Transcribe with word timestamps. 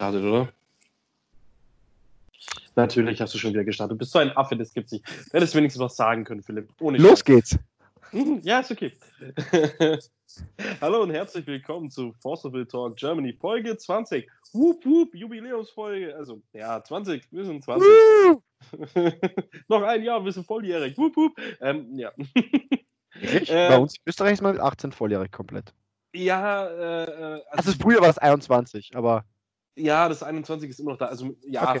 gestartet, 0.00 0.24
oder? 0.24 0.48
Natürlich 2.74 3.20
hast 3.20 3.34
du 3.34 3.38
schon 3.38 3.52
wieder 3.52 3.64
gestartet. 3.64 3.92
Du 3.92 3.98
bist 3.98 4.12
so 4.12 4.18
ein 4.18 4.34
Affe, 4.36 4.56
das 4.56 4.72
gibt's 4.72 4.92
nicht. 4.92 5.06
Du 5.06 5.32
hättest 5.34 5.54
wenigstens 5.54 5.82
was 5.82 5.96
sagen 5.96 6.24
können, 6.24 6.42
Philipp. 6.42 6.70
Ohne 6.80 6.98
Los 6.98 7.24
geht's. 7.24 7.58
Ja, 8.42 8.58
ist 8.58 8.72
okay. 8.72 8.92
Hallo 10.80 11.02
und 11.04 11.10
herzlich 11.10 11.46
willkommen 11.46 11.92
zu 11.92 12.12
Forcible 12.20 12.66
Talk 12.66 12.96
Germany, 12.96 13.32
Folge 13.32 13.76
20. 13.76 14.28
Wup, 14.52 14.84
wup, 14.84 15.14
Jubiläumsfolge. 15.14 16.16
Also, 16.16 16.42
ja, 16.52 16.82
20, 16.82 17.30
wir 17.30 17.44
sind 17.44 17.62
20. 17.62 17.88
Noch 19.68 19.82
ein 19.82 20.02
Jahr, 20.02 20.24
wir 20.24 20.32
sind 20.32 20.44
volljährig. 20.44 20.98
Wup, 20.98 21.16
wup. 21.16 21.38
Ähm, 21.60 21.96
ja. 21.96 22.10
Äh, 23.20 23.68
Bei 23.68 23.78
uns 23.78 23.94
in 23.94 24.02
Österreich 24.06 24.32
ist 24.32 24.42
man 24.42 24.54
mit 24.54 24.60
18 24.60 24.90
volljährig 24.90 25.30
komplett. 25.30 25.72
Ja, 26.12 26.66
äh, 26.66 27.04
äh 27.04 27.42
also, 27.50 27.70
also 27.70 27.72
früher 27.80 28.00
war 28.00 28.08
das 28.08 28.18
21, 28.18 28.96
aber. 28.96 29.24
Ja, 29.80 30.08
das 30.08 30.22
21 30.22 30.70
ist 30.70 30.80
immer 30.80 30.92
noch 30.92 30.98
da. 30.98 31.06
Also, 31.06 31.34
ja, 31.46 31.70
okay. 31.70 31.80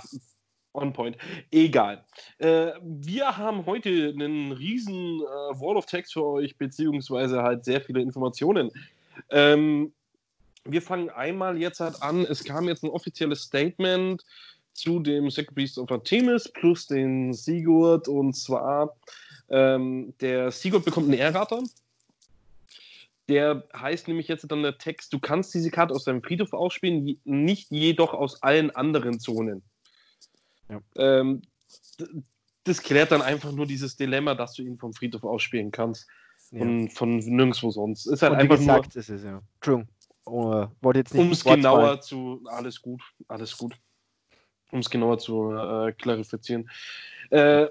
on 0.72 0.92
point. 0.92 1.16
Egal. 1.50 2.04
Äh, 2.38 2.72
wir 2.82 3.36
haben 3.36 3.66
heute 3.66 3.90
einen 3.90 4.52
riesen 4.52 5.20
äh, 5.20 5.60
Wall 5.60 5.76
of 5.76 5.86
Text 5.86 6.12
für 6.12 6.24
euch, 6.24 6.56
beziehungsweise 6.56 7.42
halt 7.42 7.64
sehr 7.64 7.80
viele 7.80 8.00
Informationen. 8.00 8.70
Ähm, 9.30 9.92
wir 10.64 10.82
fangen 10.82 11.10
einmal 11.10 11.58
jetzt 11.58 11.80
halt 11.80 12.02
an. 12.02 12.24
Es 12.24 12.44
kam 12.44 12.68
jetzt 12.68 12.84
ein 12.84 12.90
offizielles 12.90 13.42
Statement 13.42 14.24
zu 14.72 15.00
dem 15.00 15.30
Second 15.30 15.54
Beast 15.54 15.78
of 15.78 15.90
Artemis 15.90 16.48
plus 16.48 16.86
den 16.86 17.32
Sigurd 17.32 18.08
und 18.08 18.34
zwar 18.34 18.96
ähm, 19.48 20.14
der 20.20 20.50
Sigurd 20.50 20.84
bekommt 20.84 21.08
einen 21.08 21.18
Errater 21.18 21.62
der 23.30 23.66
heißt 23.74 24.08
nämlich 24.08 24.28
jetzt 24.28 24.50
dann 24.50 24.62
der 24.62 24.76
Text, 24.76 25.12
du 25.12 25.20
kannst 25.20 25.54
diese 25.54 25.70
Karte 25.70 25.94
aus 25.94 26.04
deinem 26.04 26.22
Friedhof 26.22 26.52
ausspielen, 26.52 27.18
nicht 27.24 27.70
jedoch 27.70 28.12
aus 28.12 28.42
allen 28.42 28.70
anderen 28.72 29.20
Zonen. 29.20 29.62
Ja. 30.68 30.80
Ähm, 30.96 31.42
das 32.64 32.82
klärt 32.82 33.12
dann 33.12 33.22
einfach 33.22 33.52
nur 33.52 33.66
dieses 33.66 33.96
Dilemma, 33.96 34.34
dass 34.34 34.54
du 34.54 34.62
ihn 34.62 34.78
vom 34.78 34.92
Friedhof 34.92 35.24
ausspielen 35.24 35.70
kannst. 35.70 36.08
Ja. 36.50 36.62
Und 36.62 36.90
von 36.90 37.18
nirgendwo 37.18 37.70
sonst. 37.70 38.06
Ist 38.06 38.22
halt 38.22 38.32
und 38.32 38.38
einfach 38.38 38.56
gesagt, 38.56 38.94
nur. 38.94 39.00
Ist 39.00 39.08
es, 39.08 39.22
ja. 39.22 39.40
True. 39.60 39.86
Uh, 40.26 40.66
um 40.82 41.30
es 41.30 41.44
genauer 41.44 42.00
zu. 42.00 42.42
Alles 42.46 42.82
gut, 42.82 43.02
alles 43.28 43.56
gut. 43.56 43.74
Um 44.70 44.80
es 44.80 44.90
genauer 44.90 45.18
zu 45.18 45.52
äh, 45.52 45.92
klarifizieren. 45.92 46.68
Äh, 47.30 47.68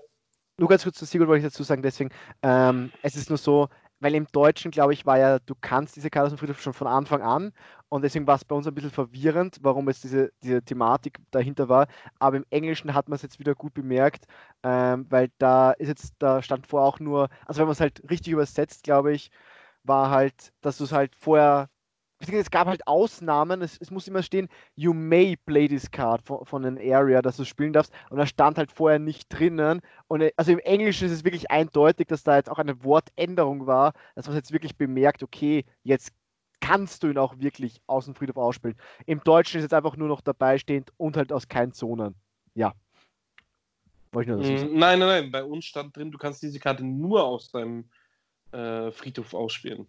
nur 0.58 0.70
ganz 0.70 0.84
kurz 0.84 0.98
zu 0.98 1.06
Sigurd 1.06 1.30
wollte 1.30 1.46
ich 1.46 1.52
dazu 1.52 1.64
sagen, 1.64 1.82
deswegen, 1.82 2.12
ähm, 2.42 2.92
es 3.02 3.16
ist 3.16 3.30
nur 3.30 3.38
so, 3.38 3.70
weil 4.00 4.16
im 4.16 4.28
Deutschen, 4.32 4.72
glaube 4.72 4.94
ich, 4.94 5.06
war 5.06 5.18
ja, 5.18 5.40
du 5.40 5.56
kannst 5.60 5.96
diese 5.96 6.10
Karte 6.10 6.28
aus 6.28 6.34
dem 6.34 6.38
Friedhof 6.38 6.62
schon 6.62 6.74
von 6.74 6.88
Anfang 6.88 7.22
an 7.22 7.54
und 7.90 8.04
deswegen 8.04 8.28
war 8.28 8.36
es 8.36 8.46
bei 8.46 8.56
uns 8.56 8.68
ein 8.68 8.74
bisschen 8.76 8.92
verwirrend, 8.92 9.58
warum 9.62 9.88
es 9.90 10.02
diese, 10.02 10.32
diese 10.44 10.62
Thematik 10.64 11.20
dahinter 11.32 11.70
war. 11.70 11.88
Aber 12.20 12.38
im 12.38 12.46
Englischen 12.50 12.94
hat 12.94 13.10
man 13.10 13.16
es 13.18 13.22
jetzt 13.24 13.40
wieder 13.40 13.56
gut 13.56 13.74
bemerkt, 13.74 14.26
ähm, 14.64 15.06
weil 15.10 15.30
da 15.38 15.72
ist 15.72 15.88
jetzt, 15.88 16.16
da 16.20 16.42
stand 16.42 16.68
vorher 16.68 16.88
auch 16.88 17.00
nur, 17.00 17.30
also 17.46 17.60
wenn 17.60 17.68
man 17.68 17.74
es 17.74 17.82
halt 17.82 18.02
richtig 18.10 18.34
übersetzt, 18.34 18.84
glaube 18.84 19.14
ich, 19.14 19.32
war 19.84 20.10
halt, 20.12 20.54
dass 20.62 20.78
du 20.78 20.84
es 20.86 20.92
halt 20.92 21.16
vorher 21.16 21.70
es 22.20 22.52
gab 22.52 22.68
halt 22.68 22.86
Ausnahmen, 22.88 23.62
es, 23.62 23.78
es, 23.80 23.92
muss 23.92 24.08
immer 24.08 24.24
stehen, 24.24 24.50
you 24.76 24.94
may 24.94 25.38
play 25.46 25.68
this 25.68 25.90
card 25.90 26.22
von, 26.22 26.46
von 26.46 26.66
an 26.66 26.78
Area, 26.78 27.22
dass 27.22 27.38
du 27.38 27.46
spielen 27.46 27.74
darfst. 27.74 27.94
Und 28.10 28.18
da 28.18 28.26
stand 28.26 28.58
halt 28.58 28.72
vorher 28.72 29.00
nicht 29.00 29.30
drinnen. 29.30 29.82
Und 30.08 30.22
äh, 30.22 30.32
also 30.36 30.52
im 30.52 30.60
Englischen 30.60 31.06
ist 31.06 31.14
es 31.14 31.24
wirklich 31.24 31.50
eindeutig, 31.50 32.08
dass 32.08 32.24
da 32.24 32.36
jetzt 32.36 32.50
auch 32.50 32.60
eine 32.60 32.84
Wortänderung 32.84 33.68
war, 33.68 33.94
dass 34.16 34.28
man 34.28 34.36
jetzt 34.36 34.52
wirklich 34.52 34.76
bemerkt, 34.76 35.24
okay, 35.24 35.66
jetzt 35.84 36.14
kannst 36.60 37.04
du 37.04 37.08
ihn 37.08 37.18
auch 37.18 37.40
wirklich 37.40 37.82
aus 37.88 38.06
dem 38.06 38.16
Friedhof 38.16 38.38
ausspielen. 38.38 38.78
Im 39.06 39.24
Deutschen 39.24 39.60
ist 39.60 39.64
jetzt 39.64 39.74
einfach 39.74 39.96
nur 39.96 40.10
noch 40.10 40.22
dabei 40.22 40.58
stehend 40.58 40.92
und 40.98 41.16
halt 41.16 41.32
aus 41.32 41.48
keinen 41.48 41.72
Zonen. 41.72 42.16
Ja. 42.54 42.74
Wollte 44.12 44.32
ich 44.32 44.36
nur 44.36 44.44
dazu 44.44 44.58
sagen. 44.58 44.78
Nein, 44.78 45.00
nein, 45.00 45.08
nein. 45.08 45.32
Bei 45.32 45.44
uns 45.44 45.66
stand 45.66 45.96
drin, 45.96 46.12
du 46.12 46.18
kannst 46.18 46.44
diese 46.44 46.60
Karte 46.60 46.84
nur 46.84 47.24
aus 47.24 47.50
deinem 47.52 47.90
äh, 48.52 48.92
Friedhof 48.92 49.34
ausspielen. 49.34 49.88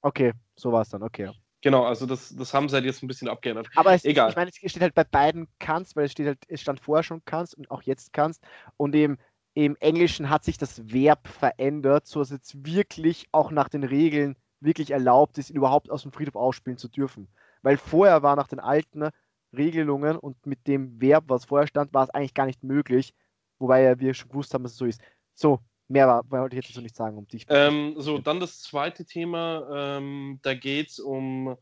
Okay, 0.00 0.32
so 0.56 0.72
war 0.72 0.82
es 0.82 0.88
dann, 0.88 1.02
okay. 1.02 1.30
Genau, 1.60 1.84
also 1.84 2.06
das, 2.06 2.34
das 2.36 2.54
haben 2.54 2.68
sie 2.68 2.76
halt 2.76 2.84
jetzt 2.84 3.02
ein 3.02 3.08
bisschen 3.08 3.28
abgeändert. 3.28 3.68
Aber 3.74 3.92
es, 3.92 4.04
Egal. 4.04 4.30
ich 4.30 4.36
meine, 4.36 4.50
es 4.50 4.70
steht 4.70 4.82
halt 4.82 4.94
bei 4.94 5.04
beiden 5.04 5.48
kannst, 5.58 5.96
weil 5.96 6.04
es 6.04 6.12
steht 6.12 6.26
halt, 6.26 6.38
es 6.48 6.60
stand 6.60 6.80
vorher 6.80 7.02
schon 7.02 7.24
kannst 7.24 7.56
und 7.56 7.70
auch 7.70 7.82
jetzt 7.82 8.12
kannst. 8.12 8.44
Und 8.76 8.94
im, 8.94 9.18
im 9.54 9.76
Englischen 9.80 10.30
hat 10.30 10.44
sich 10.44 10.56
das 10.56 10.92
Verb 10.92 11.26
verändert, 11.26 12.06
so 12.06 12.20
dass 12.20 12.30
es 12.30 12.36
jetzt 12.36 12.66
wirklich 12.66 13.26
auch 13.32 13.50
nach 13.50 13.68
den 13.68 13.82
Regeln 13.82 14.36
wirklich 14.60 14.92
erlaubt 14.92 15.38
ist, 15.38 15.50
ihn 15.50 15.56
überhaupt 15.56 15.90
aus 15.90 16.02
dem 16.02 16.12
Friedhof 16.12 16.36
ausspielen 16.36 16.78
zu 16.78 16.88
dürfen. 16.88 17.28
Weil 17.62 17.76
vorher 17.76 18.22
war 18.22 18.36
nach 18.36 18.48
den 18.48 18.60
alten 18.60 19.08
Regelungen 19.56 20.16
und 20.16 20.46
mit 20.46 20.66
dem 20.68 21.00
Verb, 21.00 21.24
was 21.26 21.46
vorher 21.46 21.66
stand, 21.66 21.92
war 21.92 22.04
es 22.04 22.10
eigentlich 22.10 22.34
gar 22.34 22.46
nicht 22.46 22.62
möglich. 22.62 23.14
Wobei 23.58 23.82
ja 23.82 23.98
wir 23.98 24.14
schon 24.14 24.28
gewusst 24.28 24.54
haben, 24.54 24.62
dass 24.62 24.72
es 24.72 24.78
so 24.78 24.84
ist. 24.84 25.00
So, 25.34 25.60
Mehr 25.88 26.06
war, 26.06 26.30
wollte 26.30 26.56
ich 26.56 26.66
jetzt 26.66 26.74
so 26.74 26.80
nicht 26.82 26.96
sagen, 26.96 27.16
um 27.16 27.26
dich. 27.26 27.46
Ähm, 27.48 27.94
so, 27.96 28.18
dann 28.18 28.40
das 28.40 28.60
zweite 28.60 29.04
Thema. 29.04 29.96
Ähm, 29.98 30.38
da 30.42 30.54
geht 30.54 30.90
es 30.90 31.00
um 31.00 31.56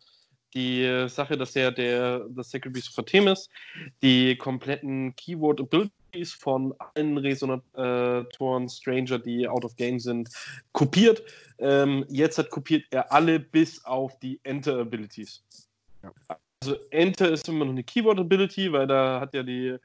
die 0.53 1.06
Sache, 1.09 1.37
dass 1.37 1.54
ja 1.54 1.70
der 1.70 2.26
das 2.31 2.50
Secretaries 2.50 2.88
of 2.88 2.98
Artemis 2.98 3.48
die 4.03 4.37
kompletten 4.37 5.14
Keyword 5.14 5.60
Abilities 5.60 6.32
von 6.32 6.75
allen 6.78 7.19
Resonatoren 7.19 8.69
Stranger, 8.69 9.19
die 9.19 9.47
out 9.47 9.64
of 9.64 9.76
game 9.76 10.00
sind, 10.00 10.31
kopiert. 10.72 11.22
Ähm, 11.58 12.04
jetzt 12.08 12.38
hat 12.38 12.50
kopiert 12.50 12.84
er 12.91 13.12
alle 13.12 13.38
bis 13.38 13.84
auf 13.84 14.19
die 14.19 14.41
Enter 14.43 14.78
Abilities. 14.81 15.43
Ja. 16.03 16.12
Also 16.60 16.76
Enter 16.91 17.31
ist 17.31 17.48
immer 17.48 17.64
noch 17.64 17.72
eine 17.72 17.84
Keyword 17.84 18.19
Ability, 18.19 18.72
weil 18.72 18.87
da 18.87 19.20
hat 19.20 19.34
ja 19.34 19.43
die 19.43 19.76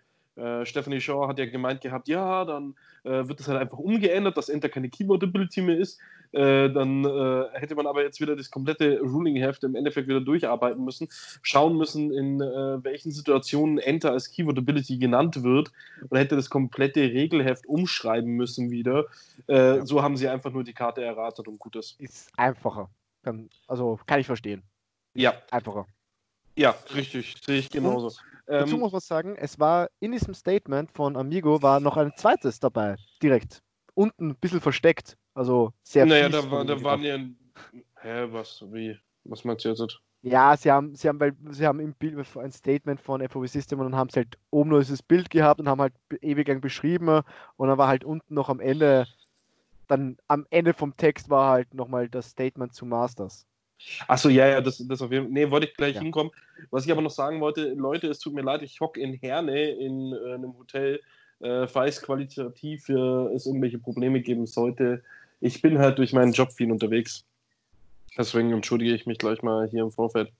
äh, 0.41 0.65
Stephanie 0.65 0.99
Shaw 0.99 1.27
hat 1.27 1.39
ja 1.39 1.45
gemeint 1.45 1.81
gehabt, 1.81 2.07
ja, 2.07 2.45
dann 2.45 2.75
äh, 3.03 3.27
wird 3.27 3.39
das 3.39 3.47
halt 3.47 3.59
einfach 3.59 3.77
umgeändert, 3.77 4.37
dass 4.37 4.49
Enter 4.49 4.69
keine 4.69 4.89
Keyboard-Ability 4.89 5.61
mehr 5.61 5.77
ist. 5.77 5.99
Äh, 6.31 6.69
dann 6.69 7.05
äh, 7.05 7.45
hätte 7.53 7.75
man 7.75 7.87
aber 7.87 8.03
jetzt 8.03 8.21
wieder 8.21 8.35
das 8.35 8.49
komplette 8.49 8.99
Ruling-Heft 9.01 9.63
im 9.63 9.75
Endeffekt 9.75 10.07
wieder 10.07 10.21
durcharbeiten 10.21 10.83
müssen, 10.83 11.07
schauen 11.41 11.77
müssen, 11.77 12.11
in 12.11 12.41
äh, 12.41 12.83
welchen 12.83 13.11
Situationen 13.11 13.77
Enter 13.77 14.11
als 14.11 14.31
Keyboard-Ability 14.31 14.97
genannt 14.97 15.43
wird 15.43 15.71
und 16.09 16.17
hätte 16.17 16.35
das 16.35 16.49
komplette 16.49 17.01
Regelheft 17.01 17.65
umschreiben 17.67 18.31
müssen 18.31 18.71
wieder. 18.71 19.05
Ja. 19.47 19.85
So 19.85 20.01
haben 20.01 20.17
sie 20.17 20.29
einfach 20.29 20.51
nur 20.51 20.63
die 20.63 20.73
Karte 20.73 21.03
erratet 21.03 21.47
und 21.47 21.59
gut 21.59 21.75
ist. 21.75 21.99
Ist 21.99 22.31
einfacher. 22.37 22.89
Kann, 23.23 23.49
also 23.67 23.99
kann 24.05 24.19
ich 24.19 24.27
verstehen. 24.27 24.63
Ja. 25.13 25.33
Einfacher. 25.51 25.87
Ja, 26.55 26.75
richtig, 26.93 27.35
sehe 27.43 27.59
ich 27.59 27.69
genauso. 27.69 28.07
Und 28.07 28.30
dazu 28.51 28.75
ähm, 28.75 28.79
muss 28.81 28.91
man 28.91 29.01
sagen, 29.01 29.35
es 29.37 29.59
war 29.59 29.89
in 29.99 30.11
diesem 30.11 30.33
Statement 30.33 30.91
von 30.91 31.15
Amigo 31.15 31.61
war 31.61 31.79
noch 31.79 31.97
ein 31.97 32.11
zweites 32.15 32.59
dabei, 32.59 32.95
direkt. 33.21 33.61
Unten 33.93 34.29
ein 34.29 34.35
bisschen 34.35 34.61
versteckt. 34.61 35.17
Also 35.33 35.73
sehr 35.83 36.05
Naja, 36.05 36.29
da, 36.29 36.49
war, 36.51 36.65
da 36.65 36.81
waren 36.83 37.03
ja. 37.03 37.17
Hä, 38.01 38.27
was? 38.31 38.63
Wie? 38.71 38.97
Was 39.23 39.43
meinst 39.43 39.65
du 39.65 39.69
jetzt? 39.69 40.01
Ja, 40.23 40.55
sie 40.55 40.69
haben, 40.71 40.95
sie 40.95 41.07
haben, 41.07 41.19
weil 41.19 41.35
sie 41.49 41.65
haben 41.65 41.79
im 41.79 41.93
Bild 41.93 42.15
ein 42.37 42.51
Statement 42.51 43.01
von 43.01 43.27
FOV 43.27 43.47
System 43.47 43.79
und 43.79 43.85
dann 43.85 43.95
haben 43.95 44.09
sie 44.09 44.17
halt 44.17 44.37
oben 44.51 44.69
nur 44.69 44.79
dieses 44.79 45.01
Bild 45.01 45.29
gehabt 45.29 45.59
und 45.59 45.67
haben 45.67 45.81
halt 45.81 45.93
ewig 46.21 46.47
lang 46.47 46.61
beschrieben 46.61 47.21
und 47.55 47.67
dann 47.67 47.77
war 47.77 47.87
halt 47.87 48.03
unten 48.03 48.33
noch 48.35 48.49
am 48.49 48.59
Ende, 48.59 49.07
dann 49.87 50.17
am 50.27 50.45
Ende 50.51 50.73
vom 50.73 50.95
Text 50.95 51.29
war 51.29 51.49
halt 51.49 51.73
nochmal 51.73 52.07
das 52.07 52.29
Statement 52.29 52.73
zu 52.73 52.85
Masters. 52.85 53.47
Achso, 54.07 54.29
ja, 54.29 54.47
ja, 54.47 54.61
das, 54.61 54.77
das 54.87 55.01
auf 55.01 55.11
jeden 55.11 55.25
Fall. 55.25 55.33
Nee, 55.33 55.51
wollte 55.51 55.67
ich 55.67 55.73
gleich 55.75 55.95
ja. 55.95 56.01
hinkommen. 56.01 56.31
Was 56.69 56.85
ich 56.85 56.91
aber 56.91 57.01
noch 57.01 57.11
sagen 57.11 57.41
wollte, 57.41 57.73
Leute, 57.73 58.07
es 58.07 58.19
tut 58.19 58.33
mir 58.33 58.41
leid, 58.41 58.61
ich 58.61 58.79
hocke 58.79 58.99
in 58.99 59.13
Herne 59.13 59.69
in 59.71 60.13
äh, 60.13 60.33
einem 60.33 60.57
Hotel, 60.57 61.01
äh, 61.39 61.67
falls 61.67 62.01
qualitativ 62.01 62.87
äh, 62.89 63.33
es 63.33 63.45
irgendwelche 63.45 63.79
Probleme 63.79 64.21
geben 64.21 64.45
sollte. 64.45 65.03
Ich 65.39 65.61
bin 65.61 65.79
halt 65.79 65.97
durch 65.97 66.13
meinen 66.13 66.33
Job 66.33 66.51
viel 66.51 66.71
unterwegs. 66.71 67.25
Deswegen 68.17 68.51
entschuldige 68.51 68.93
ich 68.93 69.05
mich 69.05 69.17
gleich 69.17 69.41
mal 69.41 69.67
hier 69.69 69.83
im 69.83 69.91
Vorfeld. 69.91 70.31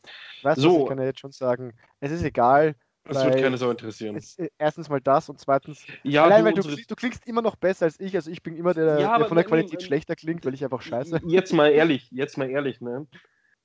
Weißt 0.43 0.59
so. 0.59 0.69
du, 0.69 0.83
ich 0.83 0.89
kann 0.89 0.99
ja 0.99 1.05
jetzt 1.05 1.19
schon 1.19 1.31
sagen, 1.31 1.73
es 1.99 2.11
ist 2.11 2.23
egal. 2.23 2.75
Das 3.03 3.25
wird 3.25 3.39
keine 3.39 3.57
so 3.57 3.71
interessieren. 3.71 4.15
Es, 4.15 4.37
äh, 4.37 4.49
erstens 4.59 4.87
mal 4.89 5.01
das 5.01 5.27
und 5.27 5.39
zweitens, 5.39 5.83
ja, 6.03 6.23
allein, 6.23 6.45
du, 6.45 6.63
weil 6.63 6.75
du, 6.75 6.83
du, 6.87 6.95
klingst 6.95 7.25
immer 7.27 7.41
noch 7.41 7.55
besser 7.55 7.85
als 7.85 7.99
ich. 7.99 8.15
Also 8.15 8.29
ich 8.29 8.43
bin 8.43 8.55
immer 8.55 8.73
der, 8.73 8.99
ja, 8.99 9.17
der 9.17 9.27
von 9.27 9.35
der 9.35 9.43
Qualität 9.43 9.79
nein, 9.79 9.87
schlechter 9.87 10.15
klingt, 10.15 10.45
weil 10.45 10.53
ich 10.53 10.63
einfach 10.63 10.81
scheiße. 10.81 11.21
Jetzt 11.25 11.51
mal 11.51 11.71
ehrlich, 11.71 12.07
jetzt 12.11 12.37
mal 12.37 12.49
ehrlich, 12.49 12.79
ne? 12.79 13.07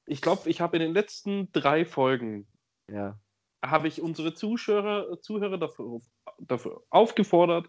Ich 0.06 0.22
glaube, 0.22 0.48
ich 0.48 0.60
habe 0.60 0.76
in 0.76 0.82
den 0.82 0.94
letzten 0.94 1.50
drei 1.52 1.84
Folgen 1.84 2.46
ja. 2.90 3.18
habe 3.64 3.88
ich 3.88 4.00
unsere 4.00 4.34
Zuschauer, 4.34 5.20
Zuhörer 5.20 5.58
dafür, 5.58 6.00
dafür 6.38 6.82
aufgefordert, 6.90 7.68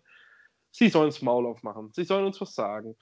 sie 0.71 0.89
sollen 0.89 1.09
das 1.09 1.21
Maul 1.21 1.45
aufmachen, 1.45 1.91
sie 1.93 2.03
sollen 2.03 2.25
uns 2.25 2.39
was 2.39 2.53
sagen. 2.53 2.95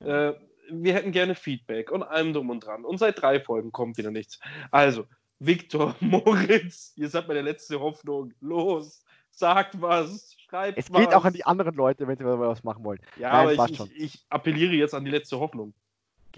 Äh, 0.00 0.32
wir 0.70 0.94
hätten 0.94 1.12
gerne 1.12 1.34
Feedback 1.34 1.90
und 1.90 2.02
allem 2.02 2.32
drum 2.32 2.50
und 2.50 2.60
dran. 2.60 2.84
Und 2.84 2.98
seit 2.98 3.20
drei 3.20 3.40
Folgen 3.40 3.72
kommt 3.72 3.96
wieder 3.96 4.10
nichts. 4.10 4.38
Also, 4.70 5.06
Viktor, 5.38 5.94
Moritz, 6.00 6.92
ihr 6.96 7.08
seid 7.08 7.28
meine 7.28 7.42
letzte 7.42 7.80
Hoffnung. 7.80 8.32
Los, 8.40 9.04
sagt 9.30 9.80
was, 9.80 10.36
schreibt 10.46 10.78
es 10.78 10.90
was. 10.90 11.00
Es 11.00 11.06
geht 11.06 11.14
auch 11.14 11.24
an 11.24 11.32
die 11.32 11.44
anderen 11.44 11.74
Leute, 11.74 12.06
wenn 12.06 12.18
sie 12.18 12.24
was 12.24 12.64
machen 12.64 12.84
wollen. 12.84 13.00
Ja, 13.16 13.44
Nein, 13.44 13.58
aber 13.58 13.70
ich, 13.70 13.80
ich, 13.80 13.96
ich 13.96 14.26
appelliere 14.28 14.72
jetzt 14.72 14.94
an 14.94 15.04
die 15.04 15.10
letzte 15.10 15.38
Hoffnung. 15.38 15.74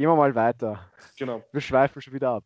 Gehen 0.01 0.09
wir 0.09 0.17
mal 0.17 0.35
weiter. 0.35 0.81
Genau. 1.19 1.45
Wir 1.53 1.61
schweifen 1.61 2.01
schon 2.01 2.15
wieder 2.15 2.31
ab. 2.31 2.45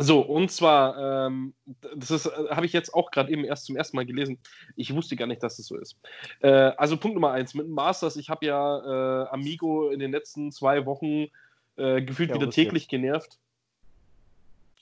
So, 0.00 0.20
und 0.20 0.50
zwar, 0.52 1.26
ähm, 1.26 1.54
das 1.96 2.26
äh, 2.26 2.30
habe 2.50 2.66
ich 2.66 2.74
jetzt 2.74 2.92
auch 2.94 3.10
gerade 3.10 3.32
eben 3.32 3.42
erst 3.42 3.64
zum 3.64 3.74
ersten 3.74 3.96
Mal 3.96 4.04
gelesen. 4.04 4.38
Ich 4.76 4.94
wusste 4.94 5.16
gar 5.16 5.26
nicht, 5.26 5.42
dass 5.42 5.56
das 5.56 5.66
so 5.66 5.76
ist. 5.76 5.98
Äh, 6.40 6.50
also 6.76 6.98
Punkt 6.98 7.14
Nummer 7.14 7.32
eins, 7.32 7.54
mit 7.54 7.66
dem 7.66 7.72
Masters, 7.72 8.16
ich 8.16 8.28
habe 8.28 8.44
ja 8.44 9.24
äh, 9.24 9.28
Amigo 9.30 9.88
in 9.88 9.98
den 9.98 10.12
letzten 10.12 10.52
zwei 10.52 10.84
Wochen 10.84 11.28
äh, 11.76 12.02
gefühlt 12.02 12.28
ja, 12.28 12.36
wieder 12.36 12.50
täglich 12.50 12.82
jetzt. 12.82 12.90
genervt. 12.90 13.38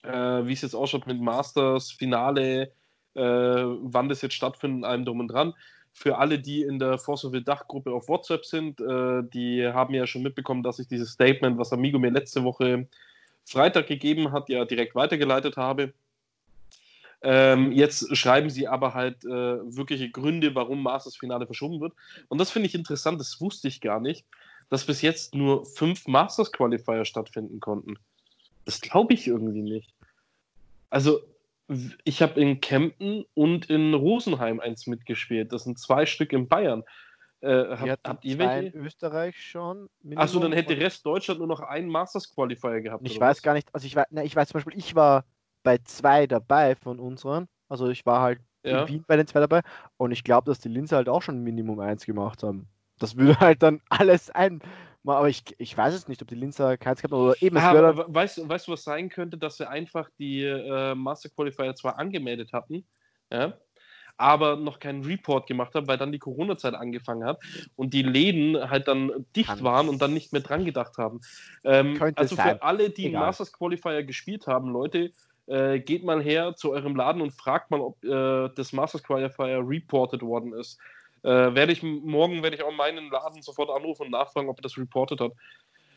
Äh, 0.03 0.47
wie 0.47 0.53
es 0.55 0.63
jetzt 0.63 0.75
ausschaut 0.75 1.07
mit 1.07 1.21
Masters, 1.21 1.93
Finale, 1.93 2.73
äh, 3.15 3.23
wann 3.23 4.09
das 4.09 4.23
jetzt 4.23 4.35
stattfindet, 4.35 4.85
allem 4.85 5.05
drum 5.05 5.21
und 5.21 5.29
dran. 5.29 5.55
Für 5.99 6.19
alle, 6.19 6.39
die 6.39 6.61
in 6.61 6.79
der 6.79 6.99
Force 6.99 7.25
of 7.25 7.33
the 7.33 7.43
Dachgruppe 7.43 7.91
auf 7.91 8.07
WhatsApp 8.07 8.45
sind, 8.45 8.81
die 8.81 9.67
haben 9.67 9.95
ja 9.95 10.07
schon 10.07 10.23
mitbekommen, 10.23 10.63
dass 10.63 10.79
ich 10.79 10.89
dieses 10.89 11.13
Statement, 11.13 11.57
was 11.57 11.73
Amigo 11.73 11.99
mir 11.99 12.11
letzte 12.11 12.45
Woche 12.45 12.87
Freitag 13.47 13.87
gegeben 13.87 14.31
hat, 14.31 14.51
ja 14.51 14.67
direkt 14.67 14.95
weitergeleitet 14.95 15.57
habe. 15.57 15.95
Ähm, 17.23 17.73
jetzt 17.73 18.15
schreiben 18.15 18.51
sie 18.51 18.69
aber 18.69 18.93
halt 18.93 19.25
äh, 19.25 19.29
wirkliche 19.29 20.11
Gründe, 20.11 20.55
warum 20.55 20.83
Masters 20.83 21.17
Finale 21.17 21.47
verschoben 21.47 21.81
wird. 21.81 21.95
Und 22.29 22.39
das 22.39 22.51
finde 22.51 22.69
ich 22.69 22.75
interessant, 22.75 23.19
das 23.19 23.41
wusste 23.41 23.69
ich 23.69 23.81
gar 23.81 24.01
nicht, 24.01 24.27
dass 24.69 24.85
bis 24.85 25.01
jetzt 25.01 25.35
nur 25.35 25.65
fünf 25.65 26.07
Masters 26.07 26.53
Qualifier 26.53 27.07
stattfinden 27.07 27.59
konnten. 27.59 27.95
Das 28.67 28.83
glaube 28.83 29.15
ich 29.15 29.27
irgendwie 29.27 29.63
nicht. 29.63 29.95
Also, 30.91 31.21
ich 32.05 32.23
habe 32.23 32.41
in 32.41 32.61
Kempten 32.61 33.25
und 33.35 33.69
in 33.71 33.95
Rosenheim 33.95 34.61
eins 34.61 34.87
mitgespielt. 34.87 35.53
Das 35.53 35.65
sind 35.65 35.79
zwei 35.79 36.07
Stück 36.07 36.33
in 36.33 36.49
Bayern. 36.49 36.85
Äh, 37.41 37.77
hab, 37.77 38.01
habt 38.07 38.25
ihr 38.25 38.39
welche? 38.39 38.77
In 38.77 38.85
Österreich 38.85 39.37
schon. 39.41 39.89
Achso, 40.15 40.41
dann 40.41 40.53
hätte 40.53 40.77
Rest 40.77 41.05
Deutschland 41.05 41.39
nur 41.39 41.49
noch 41.49 41.61
einen 41.61 41.89
Masters 41.89 42.33
Qualifier 42.35 42.81
gehabt. 42.81 43.07
Ich 43.07 43.21
weiß 43.21 43.39
was? 43.39 43.43
gar 43.43 43.55
nicht, 43.55 43.69
also 43.73 43.87
ich 43.87 43.95
weiß, 43.95 44.07
na, 44.11 44.25
ich 44.25 44.35
weiß 44.35 44.49
zum 44.49 44.59
Beispiel, 44.59 44.79
ich 44.79 44.95
war 44.95 45.25
bei 45.63 45.79
zwei 45.79 46.27
dabei 46.27 46.77
von 46.77 46.99
unseren. 46.99 47.49
Also 47.69 47.89
ich 47.89 48.07
war 48.07 48.23
halt 48.23 48.41
ja. 48.65 48.83
in 48.83 48.89
Wien 48.89 49.05
bei 49.07 49.17
den 49.17 49.27
zwei 49.27 49.41
dabei 49.41 49.63
und 49.97 50.13
ich 50.13 50.25
glaube, 50.25 50.47
dass 50.47 50.61
die 50.61 50.69
Linse 50.69 50.97
halt 50.97 51.09
auch 51.09 51.23
schon 51.23 51.43
Minimum 51.43 51.81
1 51.81 52.07
gemacht 52.07 52.43
haben. 52.43 52.69
Das 52.99 53.17
würde 53.17 53.39
halt 53.41 53.63
dann 53.63 53.81
alles 53.91 54.31
ein. 54.31 54.61
Aber 55.07 55.29
ich, 55.29 55.43
ich 55.59 55.77
weiß 55.77 55.95
es 55.95 56.09
nicht, 56.09 56.21
ob 56.23 56.29
die 56.29 56.35
Linzer 56.35 56.77
keins 56.77 57.01
gehabt 57.01 57.13
haben 57.13 57.23
oder 57.23 57.43
eben. 57.43 57.57
Ah, 57.57 57.71
aber, 57.71 58.13
weißt, 58.15 58.49
weißt 58.49 58.69
du, 58.69 58.73
was 58.73 58.85
sein 58.85 59.09
könnte, 59.09 59.39
dass 59.39 59.57
sie 59.59 59.69
einfach 59.69 60.09
die 60.19 60.43
äh, 60.43 60.95
Master 60.95 61.29
Qualifier 61.29 61.75
zwar 61.75 61.99
angemeldet 61.99 62.53
hatten, 62.53 62.87
ja, 63.33 63.57
aber 64.17 64.57
noch 64.57 64.79
keinen 64.79 65.05
Report 65.05 65.47
gemacht 65.47 65.75
habe, 65.75 65.87
weil 65.89 65.99
dann 65.99 66.13
die 66.13 66.19
Corona-Zeit 66.19 66.75
angefangen 66.75 67.25
hat 67.25 67.41
und 67.77 67.93
die 67.93 68.03
Läden 68.03 68.71
halt 68.71 68.89
dann 68.89 69.27
dicht 69.35 69.49
Kann 69.49 69.63
waren 69.63 69.89
und 69.89 70.01
dann 70.01 70.15
nicht 70.15 70.33
mehr 70.33 70.43
dran 70.43 70.65
gedacht 70.65 70.97
haben. 70.99 71.21
Ähm, 71.65 72.01
also 72.17 72.35
sein. 72.35 72.57
für 72.57 72.63
alle, 72.63 72.91
die 72.91 73.07
Egal. 73.07 73.27
Masters 73.27 73.53
Qualifier 73.53 74.03
gespielt 74.05 74.47
haben, 74.47 74.71
Leute, 74.71 75.13
äh, 75.47 75.79
geht 75.79 76.05
mal 76.05 76.23
her 76.23 76.57
zu 76.57 76.73
eurem 76.73 76.97
Laden 76.97 77.23
und 77.23 77.33
fragt 77.33 77.71
mal, 77.71 77.81
ob 77.81 78.03
äh, 78.05 78.49
das 78.55 78.73
Masters 78.73 79.03
Qualifier 79.03 79.63
reported 79.63 80.23
worden 80.23 80.53
ist. 80.55 80.79
Äh, 81.23 81.55
werde 81.55 81.73
ich 81.73 81.83
morgen 81.83 82.43
werde 82.43 82.57
ich 82.57 82.63
auch 82.63 82.73
meinen 82.73 83.11
Laden 83.11 83.43
sofort 83.43 83.71
anrufen 83.71 84.03
und 84.03 84.11
nachfragen, 84.11 84.49
ob 84.49 84.59
er 84.59 84.63
das 84.63 84.77
reported 84.77 85.21
hat. 85.21 85.33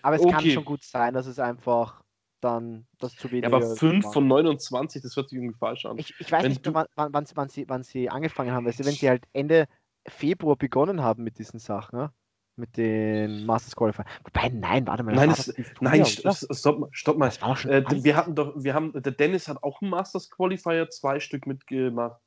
Aber 0.01 0.15
es 0.15 0.21
okay. 0.21 0.31
kann 0.31 0.45
schon 0.49 0.65
gut 0.65 0.83
sein, 0.83 1.13
dass 1.13 1.27
es 1.27 1.39
einfach 1.39 2.01
dann 2.41 2.87
das 2.99 3.15
zu 3.15 3.29
wenig. 3.31 3.43
Ja, 3.43 3.55
aber 3.55 3.75
5 3.75 4.13
von 4.13 4.27
29, 4.27 5.01
das 5.01 5.15
hört 5.15 5.29
sich 5.29 5.37
irgendwie 5.37 5.57
falsch 5.57 5.85
an. 5.85 5.97
Ich, 5.97 6.13
ich 6.19 6.31
weiß 6.31 6.43
wenn 6.43 6.51
nicht, 6.51 6.65
du... 6.65 6.73
wann, 6.73 6.87
wann, 6.95 7.27
wann, 7.33 7.49
sie, 7.49 7.67
wann 7.67 7.83
sie 7.83 8.09
angefangen 8.09 8.51
haben. 8.51 8.65
Weißt 8.65 8.79
du, 8.79 8.85
wenn 8.85 8.93
sie 8.93 9.09
halt 9.09 9.25
Ende 9.33 9.67
Februar 10.07 10.55
begonnen 10.55 11.01
haben 11.01 11.23
mit 11.23 11.37
diesen 11.37 11.59
Sachen, 11.59 11.99
ne? 11.99 12.13
mit 12.59 12.77
den 12.77 13.45
Masters 13.45 13.75
Qualifier. 13.75 14.05
Wobei, 14.23 14.49
nein, 14.49 14.85
warte 14.85 15.03
mal. 15.03 15.15
Nein, 15.15 15.31
es, 15.31 15.51
nein 15.79 16.05
stopp, 16.05 16.79
mal, 16.79 16.89
stopp 16.91 17.17
mal. 17.17 17.29
Äh, 17.65 17.83
wir 18.03 18.15
hatten 18.15 18.35
doch, 18.35 18.53
wir 18.55 18.73
haben, 18.73 18.91
der 18.93 19.13
Dennis 19.13 19.47
hat 19.47 19.63
auch 19.63 19.81
einen 19.81 19.89
Masters 19.89 20.29
Qualifier 20.29 20.89
zwei 20.89 21.19
Stück 21.19 21.47
mitgemacht. 21.47 22.19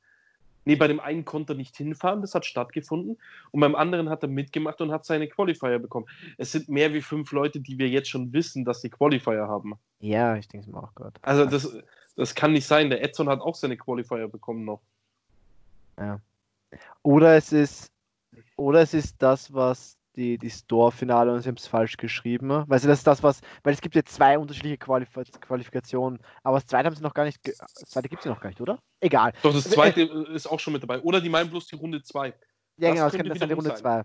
Nee, 0.64 0.76
bei 0.76 0.86
dem 0.86 1.00
einen 1.00 1.24
konnte 1.24 1.54
er 1.54 1.56
nicht 1.56 1.76
hinfahren, 1.76 2.20
das 2.20 2.34
hat 2.34 2.46
stattgefunden. 2.46 3.18
Und 3.50 3.60
beim 3.60 3.74
anderen 3.74 4.08
hat 4.08 4.22
er 4.22 4.28
mitgemacht 4.28 4.80
und 4.80 4.92
hat 4.92 5.04
seine 5.04 5.28
Qualifier 5.28 5.78
bekommen. 5.78 6.06
Es 6.38 6.52
sind 6.52 6.68
mehr 6.68 6.94
wie 6.94 7.02
fünf 7.02 7.32
Leute, 7.32 7.60
die 7.60 7.78
wir 7.78 7.88
jetzt 7.88 8.08
schon 8.08 8.32
wissen, 8.32 8.64
dass 8.64 8.80
sie 8.80 8.90
Qualifier 8.90 9.48
haben. 9.48 9.74
Ja, 10.00 10.36
ich 10.36 10.48
denke 10.48 10.66
es 10.66 10.72
mir 10.72 10.82
auch 10.82 10.94
gerade. 10.94 11.14
Also 11.22 11.46
das, 11.46 11.76
das 12.16 12.34
kann 12.34 12.52
nicht 12.52 12.66
sein. 12.66 12.90
Der 12.90 13.02
Edson 13.02 13.28
hat 13.28 13.40
auch 13.40 13.56
seine 13.56 13.76
Qualifier 13.76 14.28
bekommen 14.28 14.64
noch. 14.64 14.80
Ja. 15.98 16.20
Oder 17.02 17.36
es 17.36 17.52
ist, 17.52 17.90
oder 18.56 18.80
es 18.82 18.94
ist 18.94 19.16
das, 19.20 19.52
was 19.52 19.98
die, 20.16 20.38
die 20.38 20.50
Store-Finale 20.50 21.32
und 21.32 21.40
sie 21.40 21.48
haben 21.48 21.56
es 21.56 21.66
falsch 21.66 21.96
geschrieben. 21.96 22.64
Weil 22.66 22.80
das 22.80 22.84
ist 22.84 23.06
das, 23.06 23.22
was, 23.22 23.40
weil 23.62 23.74
es 23.74 23.80
gibt 23.80 23.94
ja 23.94 24.04
zwei 24.04 24.38
unterschiedliche 24.38 24.78
Qualif 24.78 25.08
Qualifikationen, 25.40 26.18
aber 26.42 26.58
das 26.58 26.66
zweite 26.66 26.86
haben 26.86 26.96
sie 26.96 27.02
noch 27.02 27.14
gar 27.14 27.24
nicht, 27.24 27.38
das 27.46 27.74
zweite 27.74 28.08
gibt 28.08 28.20
es 28.20 28.26
ja 28.26 28.32
noch 28.32 28.40
gar 28.40 28.50
nicht, 28.50 28.60
oder? 28.60 28.78
Egal. 29.00 29.32
Doch, 29.42 29.52
das 29.52 29.64
zweite 29.64 30.02
äh, 30.02 30.34
ist 30.34 30.46
auch 30.46 30.60
schon 30.60 30.72
mit 30.72 30.82
dabei. 30.82 31.00
Oder 31.00 31.20
die 31.20 31.28
meinen 31.28 31.50
bloß 31.50 31.66
die 31.66 31.76
Runde 31.76 32.02
2. 32.02 32.26
Ja, 32.26 32.34
das 32.34 32.90
genau, 32.90 33.04
das, 33.04 33.16
kann, 33.16 33.28
das 33.28 33.38
die 33.38 33.52
Runde 33.52 33.74
2. 33.74 34.02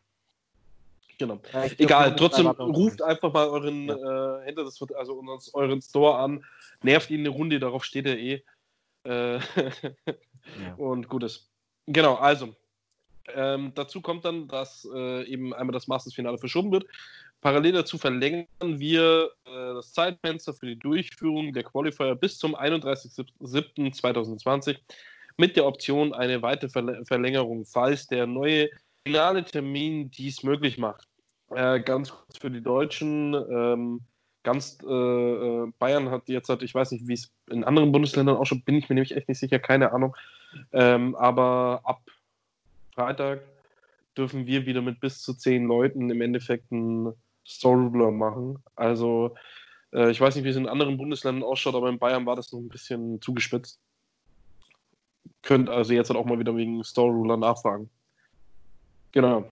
Genau. 1.19 1.39
Ja, 1.51 1.63
Egal, 1.77 2.15
trotzdem 2.15 2.47
ruft 2.47 3.01
einfach 3.01 3.33
mal 3.33 3.47
euren 3.47 3.87
ja. 3.87 3.95
äh, 3.95 4.45
Händler, 4.45 4.65
das 4.65 4.79
wird 4.79 4.95
also 4.95 5.13
uns, 5.13 5.53
euren 5.53 5.81
Store 5.81 6.19
an, 6.19 6.45
nervt 6.83 7.09
ihn 7.09 7.21
eine 7.21 7.29
Runde, 7.29 7.59
darauf 7.59 7.83
steht 7.83 8.05
er 8.05 8.19
eh. 8.19 8.43
Äh, 9.03 9.39
ja. 9.39 10.75
Und 10.77 11.09
gutes. 11.09 11.49
Genau, 11.87 12.15
also 12.15 12.55
ähm, 13.33 13.71
dazu 13.75 14.01
kommt 14.01 14.25
dann, 14.25 14.47
dass 14.47 14.87
äh, 14.93 15.23
eben 15.25 15.53
einmal 15.53 15.73
das 15.73 15.87
Masters-Finale 15.87 16.37
verschoben 16.37 16.71
wird. 16.71 16.85
Parallel 17.41 17.73
dazu 17.73 17.97
verlängern 17.97 18.47
wir 18.59 19.31
äh, 19.45 19.73
das 19.75 19.91
Zeitfenster 19.93 20.53
für 20.53 20.67
die 20.67 20.79
Durchführung 20.79 21.51
der 21.53 21.63
Qualifier 21.63 22.15
bis 22.15 22.37
zum 22.37 22.55
31.07.2020 22.55 24.77
mit 25.37 25.55
der 25.55 25.65
Option 25.65 26.13
eine 26.13 26.41
weitere 26.41 26.69
Verl 26.69 27.05
Verlängerung, 27.05 27.65
falls 27.65 28.07
der 28.07 28.25
neue 28.25 28.69
finale 29.05 29.45
Termin 29.45 30.11
dies 30.11 30.43
möglich 30.43 30.77
macht. 30.77 31.07
Äh, 31.51 31.79
ganz 31.81 32.11
kurz 32.11 32.37
für 32.39 32.51
die 32.51 32.61
Deutschen. 32.61 33.33
Ähm, 33.35 34.01
ganz 34.43 34.79
äh, 34.83 34.91
äh, 34.91 35.71
Bayern 35.79 36.09
hat 36.09 36.27
jetzt, 36.29 36.49
halt, 36.49 36.63
ich 36.63 36.73
weiß 36.73 36.91
nicht, 36.91 37.07
wie 37.07 37.13
es 37.13 37.31
in 37.49 37.63
anderen 37.63 37.91
Bundesländern 37.91 38.37
auch 38.37 38.45
schon, 38.45 38.63
bin 38.63 38.75
ich 38.75 38.89
mir 38.89 38.95
nämlich 38.95 39.15
echt 39.15 39.29
nicht 39.29 39.39
sicher, 39.39 39.59
keine 39.59 39.91
Ahnung. 39.91 40.15
Ähm, 40.71 41.15
aber 41.15 41.81
ab 41.83 42.01
Freitag 42.97 43.43
dürfen 44.17 44.47
wir 44.47 44.65
wieder 44.65 44.81
mit 44.81 44.99
bis 44.99 45.21
zu 45.21 45.35
zehn 45.35 45.65
Leuten 45.65 46.09
im 46.09 46.19
Endeffekt 46.19 46.71
einen 46.71 47.13
Storyblur 47.45 48.11
machen. 48.11 48.57
Also 48.75 49.35
äh, 49.93 50.09
ich 50.09 50.19
weiß 50.19 50.35
nicht, 50.35 50.45
wie 50.45 50.49
es 50.49 50.55
in 50.55 50.67
anderen 50.67 50.97
Bundesländern 50.97 51.43
ausschaut, 51.43 51.75
aber 51.75 51.89
in 51.89 51.99
Bayern 51.99 52.25
war 52.25 52.35
das 52.35 52.51
noch 52.51 52.59
ein 52.59 52.69
bisschen 52.69 53.21
zugespitzt. 53.21 53.79
Könnt 55.43 55.69
also 55.69 55.93
jetzt 55.93 56.09
halt 56.09 56.19
auch 56.19 56.25
mal 56.25 56.39
wieder 56.39 56.55
wegen 56.55 56.83
Storyruler 56.83 57.37
nachfragen. 57.37 57.87
Genau. 59.11 59.47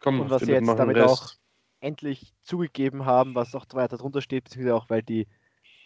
Komm, 0.00 0.20
Und 0.20 0.30
was 0.30 0.42
sie 0.42 0.52
jetzt 0.52 0.68
damit 0.68 0.96
Rest. 0.96 1.08
auch 1.08 1.32
endlich 1.80 2.34
zugegeben 2.42 3.06
haben, 3.06 3.34
was 3.34 3.54
auch 3.54 3.64
weiter 3.72 3.96
drunter 3.96 4.20
steht, 4.20 4.44
beziehungsweise 4.44 4.74
auch, 4.74 4.90
weil 4.90 5.02
die 5.02 5.26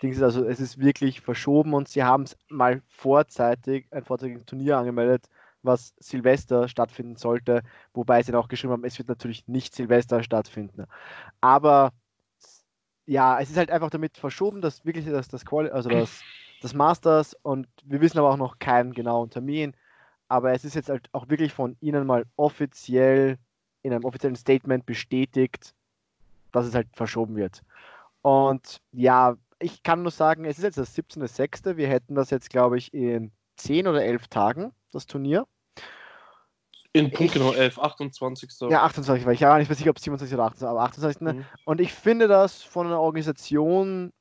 Dings, 0.03 0.21
also 0.21 0.45
es 0.45 0.59
ist 0.59 0.81
wirklich 0.81 1.21
verschoben 1.21 1.73
und 1.73 1.89
sie 1.89 2.03
haben 2.03 2.25
es 2.25 2.37
mal 2.49 2.83
vorzeitig 2.89 3.87
ein 3.93 4.05
vorzeitiges 4.05 4.45
Turnier 4.45 4.79
angemeldet, 4.79 5.29
was 5.63 5.95
Silvester 5.99 6.69
stattfinden 6.69 7.17
sollte, 7.17 7.63
wobei 7.93 8.23
sie 8.23 8.33
dann 8.33 8.41
auch 8.41 8.49
geschrieben 8.49 8.73
haben, 8.73 8.85
es 8.85 8.99
wird 8.99 9.09
natürlich 9.09 9.47
nicht 9.47 9.75
Silvester 9.75 10.23
stattfinden. 10.23 10.87
Aber 11.41 11.93
ja, 13.07 13.41
es 13.41 13.51
ist 13.51 13.57
halt 13.57 13.71
einfach 13.71 13.91
damit 13.91 14.17
verschoben, 14.17 14.61
dass 14.61 14.85
wirklich 14.85 15.05
das, 15.05 15.29
das, 15.29 15.45
Quali 15.45 15.71
also 15.71 15.91
das, 15.91 16.23
das 16.63 16.75
Masters 16.75 17.37
und 17.43 17.67
wir 17.85 18.01
wissen 18.01 18.19
aber 18.19 18.31
auch 18.31 18.37
noch 18.37 18.59
keinen 18.59 18.93
genauen 18.93 19.31
Termin. 19.31 19.75
Aber 20.29 20.53
es 20.53 20.65
ist 20.65 20.75
jetzt 20.75 20.89
halt 20.89 21.09
auch 21.13 21.29
wirklich 21.29 21.53
von 21.53 21.77
Ihnen 21.81 22.07
mal 22.07 22.25
offiziell 22.37 23.37
in 23.83 23.93
einem 23.93 24.05
offiziellen 24.05 24.37
Statement 24.37 24.87
bestätigt, 24.87 25.75
dass 26.53 26.67
es 26.67 26.75
halt 26.75 26.87
verschoben 26.93 27.35
wird. 27.35 27.63
Und 28.23 28.81
ja, 28.93 29.37
ich 29.59 29.83
kann 29.83 30.03
nur 30.03 30.13
sagen, 30.13 30.45
es 30.45 30.59
ist 30.59 30.65
jetzt 30.65 30.79
das 30.79 30.97
17.06. 30.97 31.77
Wir 31.77 31.89
hätten 31.89 32.15
das 32.15 32.31
jetzt, 32.31 32.51
glaube 32.51 32.79
ich, 32.79 32.95
in 32.95 33.33
10 33.63 33.87
oder 33.87 34.05
11 34.05 34.29
Tagen 34.29 34.73
das 34.93 35.07
Turnier. 35.07 35.47
In 36.93 37.13
Punkt 37.13 37.35
genau 37.35 37.53
11, 37.53 37.79
28. 37.79 38.51
Ja, 38.69 38.83
28, 38.83 39.25
weil 39.25 39.35
ich 39.35 39.41
ja 39.41 39.57
nicht 39.59 39.69
mehr 39.69 39.77
sicher, 39.77 39.91
ob 39.91 39.99
27 40.01 40.35
oder 40.35 40.45
28, 40.45 40.69
aber 40.69 40.83
28. 40.83 41.21
Mhm. 41.21 41.45
Und 41.65 41.81
ich 41.81 41.93
finde 41.93 42.27
das 42.27 42.63
von 42.63 42.87
einer 42.87 43.01
Organisation 43.01 44.13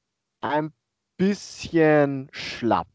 ein 0.41 0.71
bisschen 1.17 2.29
schlapp. 2.31 2.87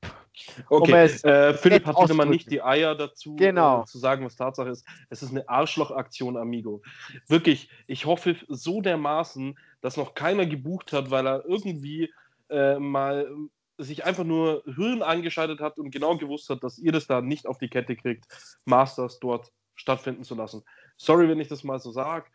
Okay, 0.68 1.08
um 1.24 1.30
äh, 1.30 1.54
Philipp 1.54 1.86
hat 1.86 1.96
wieder 1.96 2.14
mal 2.14 2.26
nicht 2.26 2.50
die 2.50 2.62
Eier 2.62 2.94
dazu, 2.94 3.36
genau. 3.36 3.82
äh, 3.82 3.84
zu 3.84 3.98
sagen, 3.98 4.24
was 4.24 4.36
Tatsache 4.36 4.68
ist. 4.68 4.86
Es 5.08 5.22
ist 5.22 5.30
eine 5.30 5.48
Arschlochaktion, 5.48 6.36
Amigo. 6.36 6.82
Wirklich, 7.28 7.68
ich 7.86 8.06
hoffe 8.06 8.36
so 8.48 8.80
dermaßen, 8.80 9.58
dass 9.80 9.96
noch 9.96 10.14
keiner 10.14 10.46
gebucht 10.46 10.92
hat, 10.92 11.10
weil 11.10 11.26
er 11.26 11.44
irgendwie 11.44 12.12
äh, 12.48 12.78
mal 12.78 13.28
sich 13.78 14.04
einfach 14.04 14.25
nur 14.25 14.62
Hirn 14.66 15.02
eingeschaltet 15.02 15.61
hat 15.61 15.78
und 15.78 15.90
genau 15.90 16.16
gewusst 16.16 16.49
hat, 16.50 16.62
dass 16.62 16.78
ihr 16.78 16.93
das 16.93 17.07
da 17.07 17.21
nicht 17.21 17.47
auf 17.47 17.59
die 17.59 17.69
Kette 17.69 17.97
kriegt, 17.97 18.26
Masters 18.64 19.19
dort 19.19 19.52
stattfinden 19.75 20.25
zu 20.25 20.35
lassen. 20.35 20.62
Sorry, 20.97 21.28
wenn 21.28 21.40
ich 21.40 21.49
das 21.49 21.64
mal 21.64 21.81
so 21.81 21.90
sage. 21.90 22.26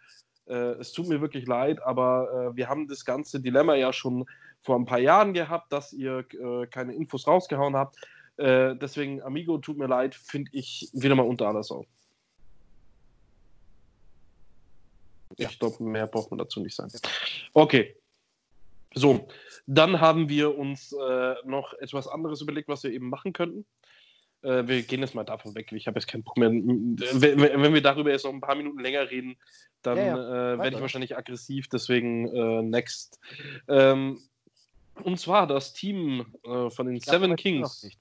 Äh, 0.48 0.74
es 0.80 0.92
tut 0.92 1.08
mir 1.08 1.22
wirklich 1.22 1.48
leid, 1.48 1.82
aber 1.82 2.52
äh, 2.52 2.56
wir 2.56 2.68
haben 2.68 2.88
das 2.88 3.06
ganze 3.06 3.40
Dilemma 3.40 3.76
ja 3.76 3.94
schon 3.94 4.26
vor 4.62 4.76
ein 4.76 4.86
paar 4.86 5.00
Jahren 5.00 5.34
gehabt, 5.34 5.72
dass 5.72 5.94
ihr 5.94 6.26
äh, 6.34 6.68
keine 6.68 6.94
Infos 6.94 7.28
rausgehauen 7.28 7.76
habt. 7.76 7.96
Äh, 8.38 8.76
deswegen, 8.76 9.22
Amigo, 9.22 9.58
tut 9.60 9.78
mir 9.78 9.88
leid, 9.88 10.16
finde 10.16 10.50
ich 10.54 10.90
wieder 10.94 11.16
mal 11.16 11.26
unter 11.26 11.48
aller 11.48 11.64
Sau. 11.64 11.86
Ich 15.38 15.60
glaube, 15.60 15.82
mehr 15.84 16.08
braucht 16.08 16.32
man 16.32 16.38
dazu 16.38 16.60
nicht 16.60 16.76
sagen. 16.76 16.92
Okay. 17.54 17.96
So, 18.94 19.28
dann 19.68 20.02
haben 20.02 20.30
wir 20.30 20.58
uns 20.58 20.94
äh, 20.94 21.36
noch 21.46 21.74
etwas 21.74 22.08
anderes 22.08 22.42
überlegt, 22.42 22.68
was 22.68 22.84
wir 22.84 22.92
eben 22.92 23.10
machen 23.10 23.34
könnten. 23.34 23.66
Äh, 24.42 24.68
wir 24.68 24.82
gehen 24.82 25.02
jetzt 25.02 25.16
mal 25.16 25.24
davon 25.24 25.54
weg. 25.56 25.72
Ich 25.72 25.88
habe 25.88 26.00
jetzt 26.00 26.08
keinen 26.08 26.24
Bock 26.24 26.38
mehr. 26.38 26.50
Wenn, 26.50 27.40
wenn, 27.40 27.74
wir 27.74 27.82
darüber 27.82 28.10
jetzt 28.10 28.26
noch 28.26 28.34
ein 28.34 28.42
paar 28.42 28.56
Minuten 28.56 28.80
länger 28.80 29.10
reden, 29.10 29.38
dann 29.82 29.98
ja, 29.98 30.06
ja. 30.06 30.54
äh, 30.54 30.58
werde 30.60 30.76
ich 30.76 30.82
wahrscheinlich 30.82 31.18
aggressiv. 31.18 31.68
Deswegen 31.68 32.28
äh, 32.34 32.62
next. 32.62 33.20
Ähm, 33.68 34.22
und 35.04 35.20
zwar 35.20 35.46
das 35.48 35.74
Team 35.74 36.26
äh, 36.44 36.70
von 36.70 36.88
den 36.88 36.96
ich 36.96 37.06
Seven 37.06 37.36
Kings. 37.36 37.62
Noch 37.62 37.84
nicht. 37.84 38.00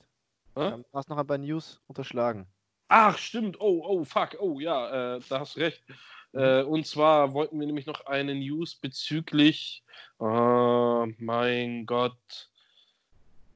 Du 0.54 0.84
hast 0.92 1.08
noch 1.08 1.18
ein 1.18 1.26
paar 1.26 1.38
News 1.38 1.80
unterschlagen. 1.86 2.46
Ach, 2.88 3.16
stimmt. 3.16 3.60
Oh, 3.60 3.84
oh, 3.86 4.04
fuck. 4.04 4.36
Oh, 4.40 4.58
ja, 4.58 5.16
äh, 5.16 5.20
da 5.28 5.40
hast 5.40 5.54
du 5.54 5.60
recht. 5.60 5.82
Äh, 6.32 6.62
und 6.62 6.86
zwar 6.86 7.32
wollten 7.32 7.58
wir 7.58 7.66
nämlich 7.66 7.86
noch 7.86 8.06
eine 8.06 8.34
News 8.34 8.74
bezüglich. 8.74 9.82
Oh, 10.18 11.06
mein 11.18 11.86
Gott. 11.86 12.50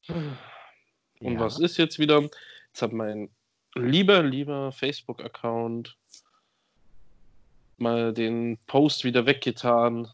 Und 0.08 1.34
ja. 1.34 1.40
was 1.40 1.58
ist 1.58 1.76
jetzt 1.76 1.98
wieder? 1.98 2.22
Jetzt 2.22 2.82
hat 2.82 2.92
mein 2.92 3.30
lieber, 3.74 4.22
lieber 4.22 4.72
Facebook-Account 4.72 5.96
mal 7.78 8.12
den 8.12 8.58
Post 8.66 9.04
wieder 9.04 9.26
weggetan. 9.26 10.08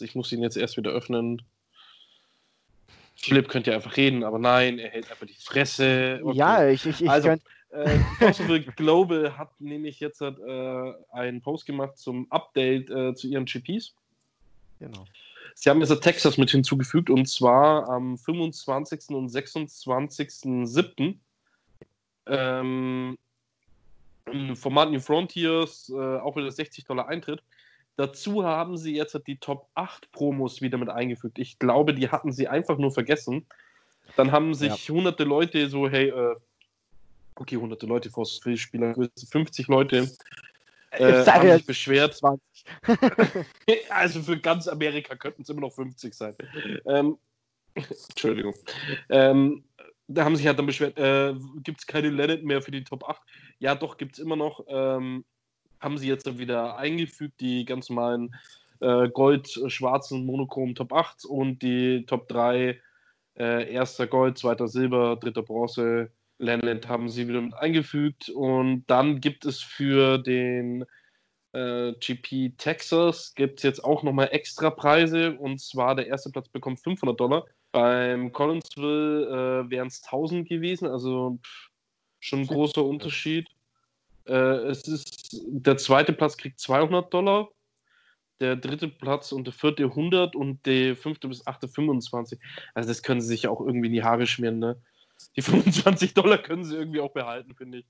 Ich 0.00 0.14
muss 0.14 0.32
ihn 0.32 0.42
jetzt 0.42 0.56
erst 0.56 0.76
wieder 0.76 0.90
öffnen. 0.90 1.42
Philipp 3.16 3.48
könnte 3.48 3.70
ja 3.70 3.76
einfach 3.76 3.96
reden, 3.96 4.22
aber 4.22 4.38
nein, 4.38 4.78
er 4.78 4.90
hält 4.90 5.10
einfach 5.10 5.26
die 5.26 5.34
Fresse. 5.34 6.20
Okay. 6.22 6.36
Ja, 6.36 6.68
ich, 6.68 6.86
ich, 6.86 7.02
ich 7.02 7.10
also, 7.10 7.34
äh, 7.70 7.98
Possible 8.18 8.60
Global 8.60 9.36
hat 9.36 9.60
nämlich 9.60 10.00
jetzt 10.00 10.20
äh, 10.20 10.32
einen 11.10 11.40
Post 11.40 11.66
gemacht 11.66 11.98
zum 11.98 12.30
Update 12.30 12.90
äh, 12.90 13.14
zu 13.14 13.28
ihren 13.28 13.44
GPs. 13.44 13.94
Genau. 14.78 15.04
Sie 15.54 15.70
haben 15.70 15.80
jetzt 15.80 16.02
Texas 16.02 16.38
mit 16.38 16.50
hinzugefügt 16.50 17.10
und 17.10 17.26
zwar 17.26 17.88
am 17.88 18.16
25. 18.16 19.10
und 19.10 19.28
26.07 19.28 21.16
ähm, 22.26 23.18
im 24.30 24.56
Format 24.56 24.90
New 24.90 25.00
Frontiers 25.00 25.90
äh, 25.90 26.18
auch 26.18 26.36
wieder 26.36 26.50
60 26.50 26.84
Dollar 26.84 27.08
Eintritt. 27.08 27.42
Dazu 27.96 28.44
haben 28.44 28.76
sie 28.76 28.94
jetzt 28.94 29.18
die 29.26 29.38
Top 29.38 29.68
8 29.74 30.12
Promos 30.12 30.62
wieder 30.62 30.78
mit 30.78 30.88
eingefügt. 30.88 31.38
Ich 31.38 31.58
glaube, 31.58 31.94
die 31.94 32.08
hatten 32.08 32.30
sie 32.30 32.46
einfach 32.46 32.78
nur 32.78 32.92
vergessen. 32.92 33.46
Dann 34.16 34.30
haben 34.30 34.54
sich 34.54 34.86
ja. 34.86 34.94
hunderte 34.94 35.24
Leute 35.24 35.68
so, 35.68 35.88
hey, 35.88 36.10
äh, 36.10 36.36
okay, 37.40 37.56
hunderte 37.56 37.86
Leute 37.86 38.10
vor 38.10 38.26
Spieler, 38.26 38.94
50 39.30 39.68
Leute 39.68 40.10
äh, 40.90 41.12
haben 41.26 41.50
sich 41.50 41.66
beschwert. 41.66 42.14
20. 42.14 42.64
also 43.90 44.22
für 44.22 44.38
ganz 44.38 44.68
Amerika 44.68 45.16
könnten 45.16 45.42
es 45.42 45.48
immer 45.48 45.62
noch 45.62 45.72
50 45.72 46.14
sein. 46.14 46.34
Ähm, 46.86 47.18
Entschuldigung. 48.10 48.54
Ähm, 49.08 49.64
da 50.08 50.24
haben 50.24 50.36
sich 50.36 50.46
halt 50.46 50.58
dann 50.58 50.66
beschwert, 50.66 50.98
äh, 50.98 51.34
gibt 51.62 51.80
es 51.80 51.86
keine 51.86 52.08
Leonard 52.08 52.42
mehr 52.42 52.62
für 52.62 52.70
die 52.70 52.84
Top 52.84 53.04
8? 53.04 53.20
Ja, 53.58 53.74
doch, 53.74 53.98
gibt 53.98 54.14
es 54.14 54.18
immer 54.18 54.36
noch. 54.36 54.64
Ähm, 54.68 55.24
haben 55.80 55.98
sie 55.98 56.08
jetzt 56.08 56.26
dann 56.26 56.38
wieder 56.38 56.76
eingefügt, 56.76 57.40
die 57.40 57.64
ganz 57.64 57.88
normalen 57.88 58.34
äh, 58.80 59.08
gold-schwarzen 59.08 60.24
monochromen 60.24 60.74
Top 60.74 60.92
8 60.92 61.24
und 61.24 61.60
die 61.62 62.04
Top 62.06 62.28
3, 62.28 62.80
äh, 63.38 63.72
erster 63.72 64.06
Gold, 64.06 64.38
zweiter 64.38 64.66
Silber, 64.66 65.16
dritter 65.16 65.42
Bronze, 65.42 66.10
Landland 66.38 66.88
haben 66.88 67.08
sie 67.08 67.28
wieder 67.28 67.40
mit 67.40 67.54
eingefügt. 67.54 68.28
Und 68.30 68.84
dann 68.86 69.20
gibt 69.20 69.44
es 69.44 69.60
für 69.60 70.18
den 70.18 70.84
äh, 71.52 71.92
GP 71.94 72.56
Texas 72.58 73.34
gibt 73.34 73.58
es 73.58 73.62
jetzt 73.64 73.84
auch 73.84 74.02
nochmal 74.02 74.28
extra 74.32 74.70
Preise. 74.70 75.36
Und 75.38 75.60
zwar 75.60 75.94
der 75.94 76.06
erste 76.06 76.30
Platz 76.30 76.48
bekommt 76.48 76.80
500 76.80 77.18
Dollar 77.18 77.44
beim 77.72 78.32
Collinsville 78.32 79.64
äh, 79.66 79.70
wären 79.70 79.88
es 79.88 80.02
1000 80.04 80.48
gewesen, 80.48 80.88
also 80.88 81.38
schon 82.20 82.40
ein 82.40 82.46
großer 82.46 82.84
Unterschied. 82.84 83.46
Äh, 84.26 84.32
es 84.32 84.88
ist, 84.88 85.40
der 85.46 85.76
zweite 85.76 86.12
Platz 86.12 86.36
kriegt 86.36 86.58
200 86.60 87.12
Dollar, 87.12 87.48
der 88.40 88.56
dritte 88.56 88.88
Platz 88.88 89.32
und 89.32 89.44
der 89.46 89.52
vierte 89.52 89.84
100 89.84 90.36
und 90.36 90.64
der 90.66 90.96
fünfte 90.96 91.28
bis 91.28 91.46
achte 91.46 91.68
25. 91.68 92.38
Also 92.74 92.88
das 92.88 93.02
können 93.02 93.20
sie 93.20 93.28
sich 93.28 93.48
auch 93.48 93.60
irgendwie 93.60 93.88
in 93.88 93.94
die 93.94 94.04
Haare 94.04 94.26
schmieren, 94.26 94.58
ne? 94.58 94.80
Die 95.36 95.42
25 95.42 96.14
Dollar 96.14 96.38
können 96.38 96.64
sie 96.64 96.76
irgendwie 96.76 97.00
auch 97.00 97.12
behalten, 97.12 97.54
finde 97.54 97.78
ich. 97.78 97.86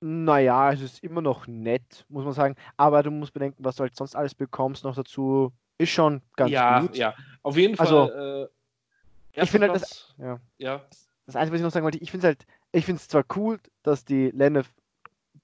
Naja, 0.00 0.72
es 0.72 0.80
ist 0.80 1.02
immer 1.02 1.20
noch 1.20 1.46
nett, 1.46 2.04
muss 2.08 2.24
man 2.24 2.32
sagen. 2.32 2.56
Aber 2.76 3.02
du 3.02 3.10
musst 3.10 3.32
bedenken, 3.32 3.64
was 3.64 3.76
du 3.76 3.82
halt 3.82 3.96
sonst 3.96 4.14
alles 4.14 4.34
bekommst 4.34 4.84
noch 4.84 4.94
dazu. 4.94 5.52
Ist 5.76 5.90
schon 5.90 6.22
ganz 6.36 6.50
ja, 6.50 6.80
gut. 6.80 6.96
Ja, 6.96 7.14
auf 7.42 7.56
jeden 7.56 7.78
also, 7.78 8.06
Fall. 8.06 8.16
Also, 8.16 8.44
äh, 8.44 9.42
ich 9.42 9.50
finde 9.50 9.68
halt 9.68 9.80
das, 9.80 10.14
ja. 10.18 10.40
ja. 10.58 10.84
Das 11.26 11.36
Einzige, 11.36 11.54
was 11.54 11.60
ich 11.60 11.64
noch 11.64 11.70
sagen 11.70 11.84
wollte, 11.84 11.98
ich 11.98 12.10
finde 12.10 12.26
es 12.26 12.28
halt, 12.28 12.46
ich 12.72 12.84
finde 12.84 13.00
es 13.00 13.08
zwar 13.08 13.24
cool, 13.36 13.60
dass 13.82 14.04
die 14.04 14.30
Länder 14.30 14.64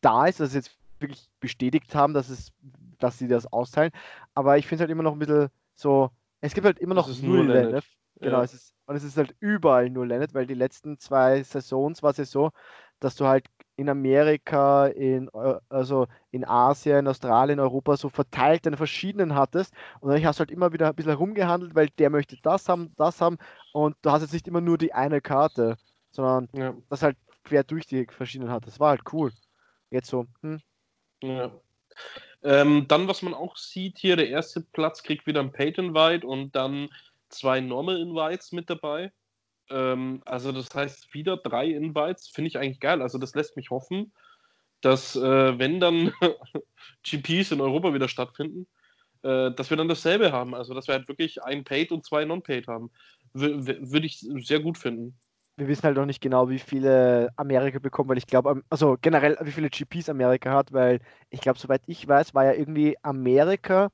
da 0.00 0.26
ist, 0.26 0.40
dass 0.40 0.50
sie 0.50 0.58
jetzt 0.58 0.76
wirklich 0.98 1.28
bestätigt 1.40 1.94
haben, 1.94 2.14
dass 2.14 2.28
es, 2.28 2.52
dass 2.98 3.18
sie 3.18 3.28
das 3.28 3.52
austeilen, 3.52 3.92
aber 4.34 4.58
ich 4.58 4.66
finde 4.66 4.76
es 4.76 4.80
halt 4.80 4.90
immer 4.90 5.02
noch 5.02 5.12
ein 5.12 5.18
bisschen 5.18 5.48
so, 5.74 6.10
es 6.40 6.54
gibt 6.54 6.64
halt 6.64 6.78
immer 6.78 6.94
noch 6.94 7.08
null 7.20 7.46
Länder. 7.46 7.82
Genau, 8.20 8.38
ja. 8.38 8.44
es 8.44 8.54
ist, 8.54 8.74
und 8.86 8.96
es 8.96 9.04
ist 9.04 9.16
halt 9.16 9.34
überall 9.40 9.90
nur 9.90 10.06
Lennet, 10.06 10.34
weil 10.34 10.46
die 10.46 10.54
letzten 10.54 10.98
zwei 10.98 11.42
Saisons 11.42 12.02
war 12.02 12.10
es 12.10 12.18
ja 12.18 12.24
so, 12.24 12.50
dass 13.00 13.16
du 13.16 13.26
halt 13.26 13.46
in 13.76 13.88
Amerika, 13.88 14.86
in, 14.86 15.28
also 15.68 16.06
in 16.30 16.44
Asien, 16.44 17.08
Australien, 17.08 17.58
Europa 17.58 17.96
so 17.96 18.08
verteilt 18.08 18.66
deine 18.66 18.76
verschiedenen 18.76 19.34
hattest. 19.34 19.74
Und 20.00 20.10
dann 20.10 20.24
hast 20.24 20.38
du 20.38 20.40
halt 20.40 20.50
immer 20.50 20.72
wieder 20.72 20.88
ein 20.88 20.94
bisschen 20.94 21.10
herumgehandelt, 21.10 21.74
weil 21.74 21.88
der 21.98 22.10
möchte 22.10 22.36
das 22.42 22.68
haben, 22.68 22.92
das 22.96 23.20
haben. 23.20 23.38
Und 23.72 23.96
du 24.02 24.10
hast 24.10 24.22
jetzt 24.22 24.32
nicht 24.32 24.46
immer 24.46 24.60
nur 24.60 24.78
die 24.78 24.92
eine 24.92 25.20
Karte, 25.20 25.76
sondern 26.10 26.48
ja. 26.52 26.74
das 26.88 27.02
halt 27.02 27.16
quer 27.42 27.64
durch 27.64 27.86
die 27.86 28.06
verschiedenen 28.06 28.52
hat. 28.52 28.66
Das 28.66 28.78
war 28.78 28.90
halt 28.90 29.02
cool. 29.12 29.32
Jetzt 29.90 30.08
so. 30.08 30.26
Hm. 30.42 30.60
Ja. 31.22 31.50
Ähm, 32.42 32.86
dann, 32.88 33.08
was 33.08 33.22
man 33.22 33.34
auch 33.34 33.56
sieht 33.56 33.98
hier, 33.98 34.16
der 34.16 34.28
erste 34.28 34.60
Platz 34.60 35.02
kriegt 35.02 35.26
wieder 35.26 35.40
ein 35.40 35.52
Paid 35.52 35.78
Invite 35.78 36.26
und 36.26 36.54
dann 36.54 36.90
zwei 37.34 37.60
Normal 37.60 38.00
Invites 38.00 38.52
mit 38.52 38.70
dabei. 38.70 39.12
Ähm, 39.70 40.22
also 40.24 40.52
das 40.52 40.74
heißt 40.74 41.12
wieder 41.14 41.36
drei 41.36 41.66
Invites, 41.66 42.28
finde 42.28 42.48
ich 42.48 42.58
eigentlich 42.58 42.80
geil. 42.80 43.02
Also 43.02 43.18
das 43.18 43.34
lässt 43.34 43.56
mich 43.56 43.70
hoffen, 43.70 44.12
dass 44.80 45.16
äh, 45.16 45.58
wenn 45.58 45.80
dann 45.80 46.12
GPs 47.02 47.52
in 47.52 47.60
Europa 47.60 47.94
wieder 47.94 48.08
stattfinden, 48.08 48.66
äh, 49.22 49.50
dass 49.52 49.70
wir 49.70 49.76
dann 49.76 49.88
dasselbe 49.88 50.32
haben. 50.32 50.54
Also 50.54 50.74
dass 50.74 50.86
wir 50.86 50.94
halt 50.94 51.08
wirklich 51.08 51.42
ein 51.42 51.64
Paid 51.64 51.92
und 51.92 52.04
zwei 52.04 52.24
Non-Paid 52.24 52.68
haben. 52.68 52.90
Würde 53.32 54.06
ich 54.06 54.20
sehr 54.20 54.60
gut 54.60 54.78
finden. 54.78 55.18
Wir 55.56 55.68
wissen 55.68 55.84
halt 55.84 55.96
noch 55.96 56.06
nicht 56.06 56.20
genau, 56.20 56.48
wie 56.48 56.58
viele 56.58 57.30
Amerika 57.36 57.78
bekommen, 57.78 58.08
weil 58.08 58.18
ich 58.18 58.26
glaube, 58.26 58.62
also 58.70 58.96
generell, 59.00 59.36
wie 59.40 59.52
viele 59.52 59.70
GPs 59.70 60.08
Amerika 60.08 60.52
hat, 60.52 60.72
weil 60.72 61.00
ich 61.30 61.40
glaube, 61.40 61.58
soweit 61.58 61.82
ich 61.86 62.06
weiß, 62.06 62.34
war 62.34 62.44
ja 62.44 62.52
irgendwie 62.52 62.96
Amerika 63.02 63.90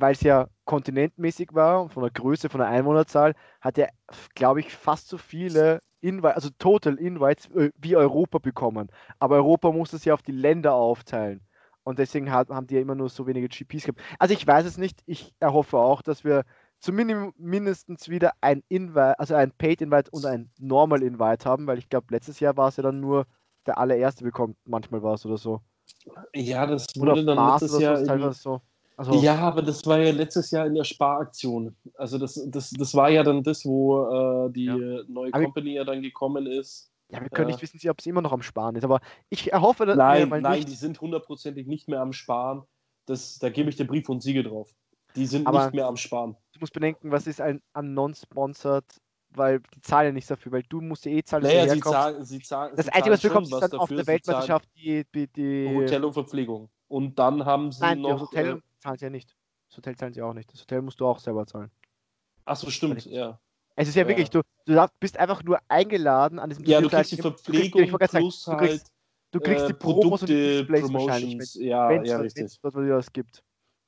weil 0.00 0.12
es 0.12 0.22
ja 0.22 0.48
kontinentmäßig 0.70 1.52
war 1.52 1.82
und 1.82 1.92
von 1.92 2.04
der 2.04 2.12
Größe, 2.12 2.48
von 2.48 2.60
der 2.60 2.68
Einwohnerzahl, 2.68 3.34
hat 3.60 3.76
er, 3.76 3.88
glaube 4.36 4.60
ich, 4.60 4.72
fast 4.72 5.08
so 5.08 5.18
viele 5.18 5.80
Invites, 6.00 6.36
also 6.36 6.50
Total 6.60 6.94
Invites 6.94 7.50
äh, 7.56 7.72
wie 7.76 7.96
Europa 7.96 8.38
bekommen. 8.38 8.88
Aber 9.18 9.34
Europa 9.34 9.72
muss 9.72 9.92
es 9.92 10.04
ja 10.04 10.14
auf 10.14 10.22
die 10.22 10.30
Länder 10.30 10.74
aufteilen. 10.74 11.40
Und 11.82 11.98
deswegen 11.98 12.30
hat, 12.30 12.50
haben 12.50 12.68
die 12.68 12.76
ja 12.76 12.82
immer 12.82 12.94
nur 12.94 13.08
so 13.08 13.26
wenige 13.26 13.48
GPs 13.48 13.82
gehabt. 13.82 14.00
Also 14.20 14.32
ich 14.32 14.46
weiß 14.46 14.64
es 14.64 14.78
nicht. 14.78 15.02
Ich 15.06 15.34
erhoffe 15.40 15.76
auch, 15.76 16.02
dass 16.02 16.22
wir 16.22 16.44
zumindest 16.78 17.36
mindestens 17.36 18.08
wieder 18.08 18.34
ein 18.40 18.62
Invite, 18.68 19.18
also 19.18 19.34
ein 19.34 19.50
Paid 19.50 19.80
Invite 19.80 20.12
und 20.12 20.24
ein 20.24 20.52
Normal 20.60 21.02
Invite 21.02 21.46
haben, 21.46 21.66
weil 21.66 21.78
ich 21.78 21.88
glaube, 21.88 22.06
letztes 22.10 22.38
Jahr 22.38 22.56
war 22.56 22.68
es 22.68 22.76
ja 22.76 22.84
dann 22.84 23.00
nur 23.00 23.26
der 23.66 23.76
allererste 23.78 24.22
bekommt, 24.22 24.56
manchmal 24.64 25.02
war 25.02 25.14
es 25.14 25.26
oder 25.26 25.36
so. 25.36 25.62
Ja, 26.32 26.64
das 26.64 26.86
wurde 26.96 27.24
dann 27.24 27.54
letztes 27.54 27.80
Jahr 27.80 28.32
so. 28.32 28.62
Also, 29.00 29.14
ja, 29.14 29.38
aber 29.38 29.62
das 29.62 29.86
war 29.86 29.98
ja 29.98 30.12
letztes 30.12 30.50
Jahr 30.50 30.66
in 30.66 30.74
der 30.74 30.84
Sparaktion. 30.84 31.74
Also 31.94 32.18
das, 32.18 32.38
das, 32.48 32.68
das 32.68 32.94
war 32.94 33.08
ja 33.08 33.22
dann 33.22 33.42
das, 33.42 33.64
wo 33.64 34.46
äh, 34.46 34.52
die 34.52 34.66
ja. 34.66 34.76
neue 35.08 35.32
aber 35.32 35.44
Company 35.44 35.72
ja 35.72 35.84
dann 35.84 36.02
gekommen 36.02 36.46
ist. 36.46 36.92
Ja, 37.08 37.22
wir 37.22 37.30
können 37.30 37.48
äh, 37.48 37.52
nicht 37.52 37.62
wissen, 37.62 37.80
ob 37.88 37.98
sie 38.02 38.10
immer 38.10 38.20
noch 38.20 38.32
am 38.32 38.42
Sparen 38.42 38.76
ist, 38.76 38.84
aber 38.84 39.00
ich 39.30 39.50
erhoffe, 39.50 39.86
dass 39.86 39.96
Nein, 39.96 40.28
nein, 40.28 40.42
nicht... 40.42 40.68
die 40.68 40.74
sind 40.74 41.00
hundertprozentig 41.00 41.66
nicht 41.66 41.88
mehr 41.88 42.02
am 42.02 42.12
Sparen. 42.12 42.62
Das, 43.06 43.38
da 43.38 43.48
gebe 43.48 43.70
ich 43.70 43.76
dir 43.76 43.86
Brief 43.86 44.06
und 44.10 44.22
Siegel 44.22 44.42
drauf. 44.42 44.68
Die 45.16 45.24
sind 45.24 45.46
aber 45.46 45.64
nicht 45.64 45.74
mehr 45.76 45.86
am 45.86 45.96
Sparen. 45.96 46.36
Du 46.52 46.60
musst 46.60 46.74
bedenken, 46.74 47.10
was 47.10 47.26
ist 47.26 47.40
ein, 47.40 47.62
ein 47.72 47.94
non-sponsored, 47.94 48.84
weil 49.30 49.60
die 49.74 49.80
zahlen 49.80 50.12
nicht 50.12 50.30
dafür, 50.30 50.52
weil 50.52 50.64
du 50.68 50.82
musst 50.82 51.06
eh 51.06 51.22
zahlen. 51.22 51.44
Naja, 51.44 51.66
sie 51.72 51.80
zahlen, 51.80 52.22
sie 52.22 52.40
zahlen, 52.40 52.74
das 52.76 52.88
Einzige, 52.90 53.14
was 53.14 53.22
du 53.22 53.28
bekommst, 53.28 53.50
ist 53.50 53.60
dann 53.60 53.80
auf 53.80 53.88
der 53.88 54.06
Weltmeisterschaft 54.06 54.68
die, 54.76 55.06
die, 55.14 55.26
die, 55.26 55.74
Hotel 55.74 56.04
und 56.04 56.12
Verpflegung. 56.12 56.68
Und 56.86 57.18
dann 57.18 57.46
haben 57.46 57.72
sie 57.72 57.80
Nein, 57.80 58.02
noch. 58.02 58.10
Das 58.10 58.20
Hotel 58.20 58.62
äh, 58.80 58.82
zahlt 58.82 59.00
ja 59.00 59.10
nicht. 59.10 59.36
Das 59.68 59.76
Hotel 59.76 59.96
zahlen 59.96 60.12
sie 60.12 60.22
auch 60.22 60.34
nicht. 60.34 60.52
Das 60.52 60.60
Hotel 60.60 60.82
musst 60.82 61.00
du 61.00 61.06
auch 61.06 61.18
selber 61.18 61.46
zahlen. 61.46 61.70
Achso, 62.44 62.70
stimmt, 62.70 63.04
ja. 63.06 63.38
Es 63.76 63.88
ist 63.88 63.94
ja, 63.94 64.02
ja. 64.02 64.08
wirklich, 64.08 64.30
du, 64.30 64.42
du 64.66 64.86
bist 64.98 65.16
einfach 65.16 65.42
nur 65.44 65.58
eingeladen 65.68 66.38
an 66.38 66.50
diesem 66.50 66.64
Ja, 66.64 66.80
du 66.80 66.88
kriegst 66.88 67.12
die 67.12 67.16
Verpflegung 67.16 67.86
du 67.86 67.98
kriegst, 67.98 68.14
plus 68.14 68.42
sagen, 68.42 68.58
du 68.58 68.66
kriegst, 68.66 68.84
halt 68.84 68.92
du 69.30 69.40
kriegst 69.40 69.64
äh, 69.64 69.68
die 69.68 69.74
Promos 69.74 70.20
Produkte, 70.20 70.60
und 70.60 70.68
die 70.68 70.80
Promotions. 70.80 71.54
Ja, 71.54 71.90
ja, 72.02 72.18
richtig. 72.18 72.58
Was 72.62 72.74
es 72.74 73.12
gibt. 73.12 73.44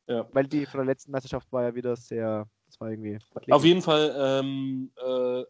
Ja. 0.06 0.26
Weil 0.32 0.46
die 0.46 0.66
von 0.66 0.78
der 0.78 0.86
letzten 0.86 1.10
Meisterschaft 1.10 1.50
war 1.52 1.62
ja 1.62 1.74
wieder 1.74 1.96
sehr, 1.96 2.48
das 2.66 2.80
war 2.80 2.90
irgendwie. 2.90 3.18
Auf 3.50 3.64
jeden 3.64 3.82
Fall, 3.82 4.14
ähm, 4.16 4.92
äh, 4.96 5.44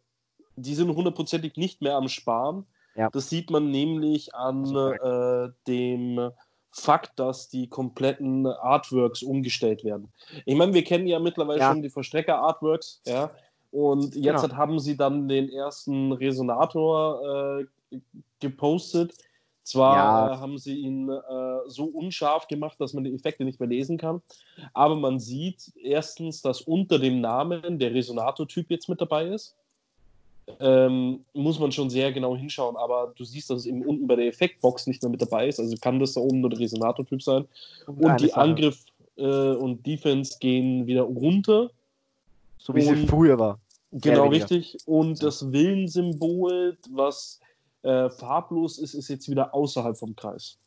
die 0.56 0.74
sind 0.74 0.94
hundertprozentig 0.94 1.56
nicht 1.56 1.82
mehr 1.82 1.96
am 1.96 2.08
Sparen. 2.08 2.66
Ja. 2.94 3.10
Das 3.10 3.28
sieht 3.28 3.50
man 3.50 3.70
nämlich 3.70 4.34
an 4.34 4.64
äh, 4.74 5.50
dem 5.66 6.32
Fakt, 6.72 7.18
dass 7.18 7.48
die 7.48 7.68
kompletten 7.68 8.46
Artworks 8.46 9.22
umgestellt 9.22 9.84
werden. 9.84 10.12
Ich 10.46 10.56
meine, 10.56 10.72
wir 10.72 10.84
kennen 10.84 11.06
ja 11.06 11.18
mittlerweile 11.18 11.60
Ja. 11.60 11.68
schon 11.68 11.82
die 11.82 11.90
Verstrecker-Artworks, 11.90 13.02
ja. 13.06 13.30
Und 13.70 14.14
jetzt 14.16 14.42
Genau. 14.42 14.56
haben 14.56 14.78
sie 14.78 14.96
dann 14.96 15.28
den 15.28 15.48
ersten 15.50 16.12
Resonator 16.12 17.60
äh, 17.90 17.98
gepostet. 18.40 19.14
Zwar 19.64 19.94
Ja. 19.94 20.34
äh, 20.34 20.36
haben 20.38 20.58
sie 20.58 20.76
ihn 20.76 21.08
äh, 21.08 21.20
so 21.68 21.84
unscharf 21.84 22.48
gemacht, 22.48 22.80
dass 22.80 22.94
man 22.94 23.04
die 23.04 23.14
Effekte 23.14 23.44
nicht 23.44 23.60
mehr 23.60 23.68
lesen 23.68 23.96
kann, 23.96 24.20
aber 24.74 24.96
man 24.96 25.20
sieht 25.20 25.72
erstens, 25.76 26.42
dass 26.42 26.62
unter 26.62 26.98
dem 26.98 27.20
Namen 27.20 27.78
der 27.78 27.94
Resonator-Typ 27.94 28.70
jetzt 28.70 28.88
mit 28.88 29.00
dabei 29.00 29.26
ist. 29.28 29.54
Ähm, 30.60 31.24
muss 31.34 31.58
man 31.58 31.70
schon 31.72 31.88
sehr 31.88 32.12
genau 32.12 32.36
hinschauen, 32.36 32.76
aber 32.76 33.12
du 33.16 33.24
siehst, 33.24 33.50
dass 33.50 33.60
es 33.60 33.66
eben 33.66 33.84
unten 33.84 34.06
bei 34.06 34.16
der 34.16 34.26
Effektbox 34.26 34.86
nicht 34.86 35.02
mehr 35.02 35.10
mit 35.10 35.22
dabei 35.22 35.48
ist. 35.48 35.60
Also 35.60 35.76
kann 35.80 36.00
das 36.00 36.14
da 36.14 36.20
oben 36.20 36.40
nur 36.40 36.50
der 36.50 36.58
Resonator-Typ 36.58 37.22
sein. 37.22 37.46
Und 37.86 38.04
eine 38.04 38.16
die 38.16 38.28
Sache, 38.28 38.40
Angriff 38.40 38.84
äh, 39.16 39.52
und 39.52 39.86
Defense 39.86 40.38
gehen 40.40 40.86
wieder 40.86 41.02
runter. 41.02 41.70
So 42.58 42.74
wie 42.74 42.82
sie 42.82 42.90
und- 42.90 43.08
früher 43.08 43.38
war. 43.38 43.60
Genau, 43.92 44.28
richtig. 44.28 44.78
Und 44.86 45.22
das 45.22 45.52
Willensymbol, 45.52 46.78
was 46.90 47.40
äh, 47.82 48.08
farblos 48.08 48.78
ist, 48.78 48.94
ist 48.94 49.08
jetzt 49.08 49.28
wieder 49.28 49.54
außerhalb 49.54 49.96
vom 49.96 50.16
Kreis. 50.16 50.58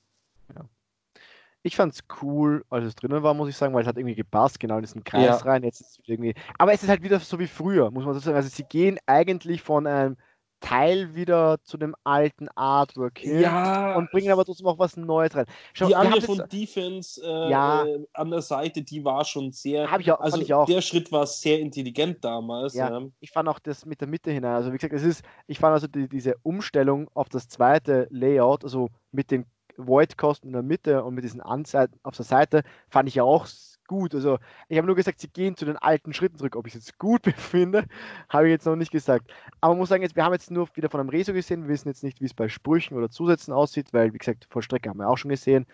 Ich 1.66 1.76
fand's 1.76 2.02
cool, 2.22 2.64
als 2.70 2.86
es 2.86 2.94
drinnen 2.94 3.24
war, 3.24 3.34
muss 3.34 3.50
ich 3.50 3.58
sagen, 3.58 3.74
weil 3.74 3.82
es 3.82 3.88
hat 3.88 3.98
irgendwie 3.98 4.14
gepasst, 4.14 4.60
genau 4.60 4.76
in 4.76 4.84
diesen 4.84 5.04
Kreis 5.04 5.26
Ja. 5.26 5.36
rein. 5.38 5.64
Jetzt 5.64 5.82
ist 5.82 5.98
es 6.00 6.00
irgendwie. 6.06 6.36
Aber 6.60 6.74
es 6.74 6.84
ist 6.84 6.90
halt 6.90 7.02
wieder 7.02 7.20
so 7.20 7.40
wie 7.40 7.48
früher, 7.48 7.90
muss 7.90 8.06
man 8.06 8.14
so 8.14 8.20
sagen. 8.20 8.38
Also 8.38 8.50
sie 8.50 8.66
gehen 8.66 9.00
eigentlich 9.08 9.64
von 9.64 9.88
einem 9.88 10.16
Teil 10.60 11.16
wieder 11.16 11.58
zu 11.64 11.78
dem 11.78 11.96
alten 12.04 12.50
Artwork 12.56 13.18
hin 13.18 13.40
Ja, 13.40 13.96
und 13.96 14.12
bringen 14.12 14.32
aber 14.32 14.46
trotzdem 14.46 14.68
auch 14.68 14.78
was 14.78 14.96
Neues 14.96 15.36
rein. 15.36 15.46
Schau, 15.74 15.88
die 15.88 15.94
das- 15.94 16.26
und 16.30 16.54
Defense 16.54 17.20
äh, 17.24 17.50
Ja. 17.50 17.84
äh, 17.84 18.06
an 18.14 18.30
der 18.30 18.42
Seite, 18.44 18.84
die 18.84 19.04
war 19.04 19.26
schon 19.26 19.52
sehr. 19.52 19.90
Hab 19.92 20.02
ich 20.02 20.12
auch, 20.12 20.20
also 20.20 20.38
fand 20.38 20.44
ich 20.44 20.54
auch. 20.54 20.66
der 20.68 20.82
Schritt 20.82 21.12
war 21.12 21.26
sehr 21.26 21.60
intelligent 21.60 22.24
damals. 22.24 22.76
Ja. 22.76 22.90
Ja. 23.00 23.06
Ich 23.20 23.32
fand 23.32 23.50
auch 23.50 23.60
das 23.60 23.86
mit 23.88 24.02
der 24.02 24.08
Mitte 24.08 24.30
hinein. 24.32 24.54
Also 24.54 24.72
wie 24.72 24.78
gesagt, 24.78 24.94
es 24.94 25.04
ist, 25.04 25.26
ich 25.48 25.58
fand 25.58 25.74
also 25.74 25.88
die, 25.88 26.08
diese 26.08 26.36
Umstellung 26.44 27.10
auf 27.16 27.28
das 27.30 27.48
zweite 27.48 28.08
Layout, 28.12 28.64
also 28.64 28.90
mit 29.12 29.32
den 29.32 29.46
Void-Kosten 29.78 30.48
in 30.48 30.54
der 30.54 30.64
Mitte 30.64 31.04
und 31.04 31.16
mit 31.16 31.24
diesen 31.24 31.42
Anseiten 31.42 32.00
auf 32.04 32.16
der 32.16 32.26
Seite, 32.26 32.64
fand 32.90 33.10
ich 33.10 33.16
ja 33.16 33.24
auch 33.24 33.48
gut. 33.88 34.16
Also 34.16 34.40
ich 34.68 34.78
habe 34.78 34.88
nur 34.88 34.96
gesagt, 34.96 35.20
sie 35.20 35.30
gehen 35.30 35.56
zu 35.56 35.66
den 35.66 35.78
alten 35.78 36.14
Schritten 36.14 36.38
zurück. 36.38 36.56
Ob 36.56 36.68
ich 36.68 36.76
es 36.76 36.86
jetzt 36.86 37.00
gut 37.00 37.22
befinde, 37.24 37.86
habe 38.30 38.48
ich 38.48 38.52
jetzt 38.52 38.66
noch 38.66 38.76
nicht 38.76 38.92
gesagt. 38.92 39.32
Aber 39.62 39.74
man 39.74 39.80
muss 39.80 39.90
sagen, 39.90 40.04
jetzt, 40.04 40.16
wir 40.16 40.24
haben 40.24 40.34
jetzt 40.34 40.52
nur 40.52 40.68
wieder 40.76 40.90
von 40.90 41.00
einem 41.00 41.10
Reso 41.10 41.34
gesehen. 41.34 41.64
Wir 41.64 41.70
wissen 41.70 41.88
jetzt 41.88 42.04
nicht, 42.04 42.22
wie 42.22 42.26
es 42.26 42.34
bei 42.34 42.50
Sprüchen 42.50 42.98
oder 42.98 43.10
Zusätzen 43.10 43.54
aussieht, 43.54 43.94
weil, 43.94 44.14
wie 44.14 44.18
gesagt, 44.18 44.48
Vollstrecke 44.50 44.90
haben 44.90 45.00
wir 45.00 45.10
auch 45.10 45.18
schon 45.18 45.30
gesehen. 45.30 45.66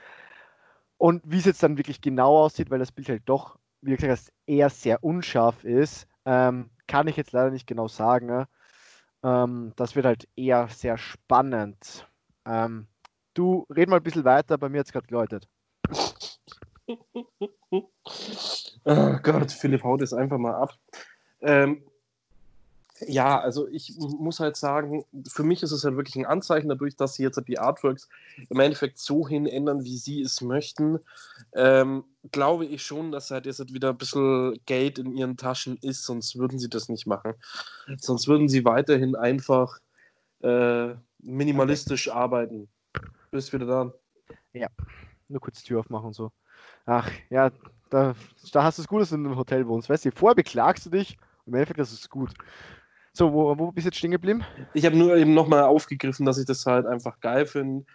Und 0.97 1.23
wie 1.25 1.39
es 1.39 1.45
jetzt 1.45 1.63
dann 1.63 1.77
wirklich 1.77 2.01
genau 2.01 2.37
aussieht, 2.37 2.69
weil 2.69 2.79
das 2.79 2.91
Bild 2.91 3.09
halt 3.09 3.23
doch, 3.25 3.57
wie 3.81 3.95
gesagt, 3.95 4.31
eher 4.45 4.69
sehr 4.69 5.03
unscharf 5.03 5.63
ist, 5.63 6.07
ähm, 6.25 6.69
kann 6.87 7.07
ich 7.07 7.17
jetzt 7.17 7.31
leider 7.31 7.49
nicht 7.49 7.65
genau 7.65 7.87
sagen. 7.87 8.27
Ne? 8.27 8.47
Ähm, 9.23 9.73
das 9.75 9.95
wird 9.95 10.05
halt 10.05 10.27
eher 10.35 10.67
sehr 10.67 10.97
spannend. 10.97 12.07
Ähm, 12.45 12.87
du, 13.33 13.65
red 13.69 13.89
mal 13.89 13.97
ein 13.97 14.03
bisschen 14.03 14.25
weiter, 14.25 14.57
bei 14.57 14.69
mir 14.69 14.79
hat 14.79 14.87
es 14.87 14.91
gerade 14.93 15.07
geläutet. 15.07 15.47
Oh 18.83 19.17
Gott, 19.23 19.51
Philipp 19.51 19.83
haut 19.83 20.01
es 20.01 20.13
einfach 20.13 20.37
mal 20.37 20.55
ab. 20.55 20.73
Ähm, 21.41 21.83
ja, 23.07 23.39
also 23.39 23.67
ich 23.67 23.95
muss 23.97 24.39
halt 24.39 24.55
sagen, 24.55 25.03
für 25.27 25.43
mich 25.43 25.63
ist 25.63 25.71
es 25.71 25.83
halt 25.83 25.95
wirklich 25.95 26.15
ein 26.15 26.25
Anzeichen 26.25 26.69
dadurch, 26.69 26.95
dass 26.95 27.15
sie 27.15 27.23
jetzt 27.23 27.37
halt 27.37 27.47
die 27.47 27.57
Artworks 27.57 28.07
im 28.49 28.59
Endeffekt 28.59 28.99
so 28.99 29.27
hin 29.27 29.47
ändern, 29.47 29.83
wie 29.83 29.97
sie 29.97 30.21
es 30.21 30.41
möchten. 30.41 30.99
Ähm, 31.53 32.03
glaube 32.31 32.65
ich 32.65 32.83
schon, 32.83 33.11
dass 33.11 33.31
halt 33.31 33.45
jetzt 33.47 33.59
halt 33.59 33.73
wieder 33.73 33.89
ein 33.89 33.97
bisschen 33.97 34.59
Geld 34.65 34.99
in 34.99 35.15
ihren 35.15 35.37
Taschen 35.37 35.77
ist, 35.81 36.05
sonst 36.05 36.37
würden 36.37 36.59
sie 36.59 36.69
das 36.69 36.89
nicht 36.89 37.07
machen. 37.07 37.33
Sonst 37.97 38.27
würden 38.27 38.47
sie 38.49 38.65
weiterhin 38.65 39.15
einfach 39.15 39.79
äh, 40.41 40.93
minimalistisch 41.19 42.09
arbeiten. 42.09 42.69
Bist 43.31 43.53
wieder 43.53 43.65
da? 43.65 43.93
Nur 45.29 45.39
kurz 45.39 45.61
die 45.61 45.67
Tür 45.67 45.79
aufmachen 45.79 46.07
und 46.07 46.13
so. 46.13 46.31
Ach, 46.85 47.09
ja, 47.29 47.49
da, 47.89 48.13
da 48.51 48.63
hast 48.63 48.77
du 48.77 48.81
es 48.81 48.87
gut, 48.87 49.01
dass 49.01 49.09
du 49.09 49.15
in 49.15 49.25
einem 49.25 49.37
Hotel 49.37 49.65
wohnst. 49.67 49.89
Weißt 49.89 50.05
du, 50.05 50.11
vorher 50.11 50.35
beklagst 50.35 50.85
du 50.85 50.89
dich 50.89 51.17
und 51.45 51.53
im 51.53 51.55
Endeffekt 51.55 51.79
ist 51.79 51.93
es 51.93 52.09
gut. 52.09 52.33
So, 53.13 53.33
wo, 53.33 53.57
wo 53.57 53.71
bist 53.71 53.85
du 53.85 53.89
jetzt 53.89 53.97
stehen 53.97 54.11
geblieben? 54.11 54.43
Ich 54.73 54.85
habe 54.85 54.97
nur 54.97 55.15
eben 55.15 55.33
nochmal 55.33 55.63
aufgegriffen, 55.63 56.25
dass 56.25 56.37
ich 56.37 56.45
das 56.45 56.65
halt 56.65 56.85
einfach 56.85 57.19
geil 57.19 57.45
finde, 57.45 57.85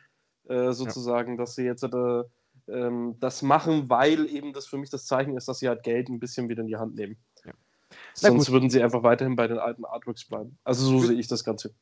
äh, 0.48 0.72
sozusagen, 0.72 1.36
dass 1.36 1.54
sie 1.54 1.64
jetzt 1.64 1.82
äh, 1.82 2.22
ähm, 2.68 3.16
das 3.20 3.42
machen, 3.42 3.88
weil 3.88 4.26
eben 4.30 4.52
das 4.52 4.66
für 4.66 4.78
mich 4.78 4.90
das 4.90 5.06
Zeichen 5.06 5.36
ist, 5.36 5.48
dass 5.48 5.58
sie 5.58 5.68
halt 5.68 5.82
Geld 5.82 6.08
ein 6.08 6.18
bisschen 6.18 6.48
wieder 6.48 6.62
in 6.62 6.68
die 6.68 6.76
Hand 6.76 6.94
nehmen. 6.94 7.16
Ja. 7.44 7.52
Sonst 8.14 8.50
würden 8.50 8.70
sie 8.70 8.82
einfach 8.82 9.02
weiterhin 9.02 9.36
bei 9.36 9.46
den 9.46 9.58
alten 9.58 9.84
Artworks 9.84 10.26
bleiben. 10.26 10.58
Also 10.64 10.84
so 10.84 10.98
sehe 11.00 11.18
ich 11.18 11.28
das 11.28 11.44
Ganze. 11.44 11.74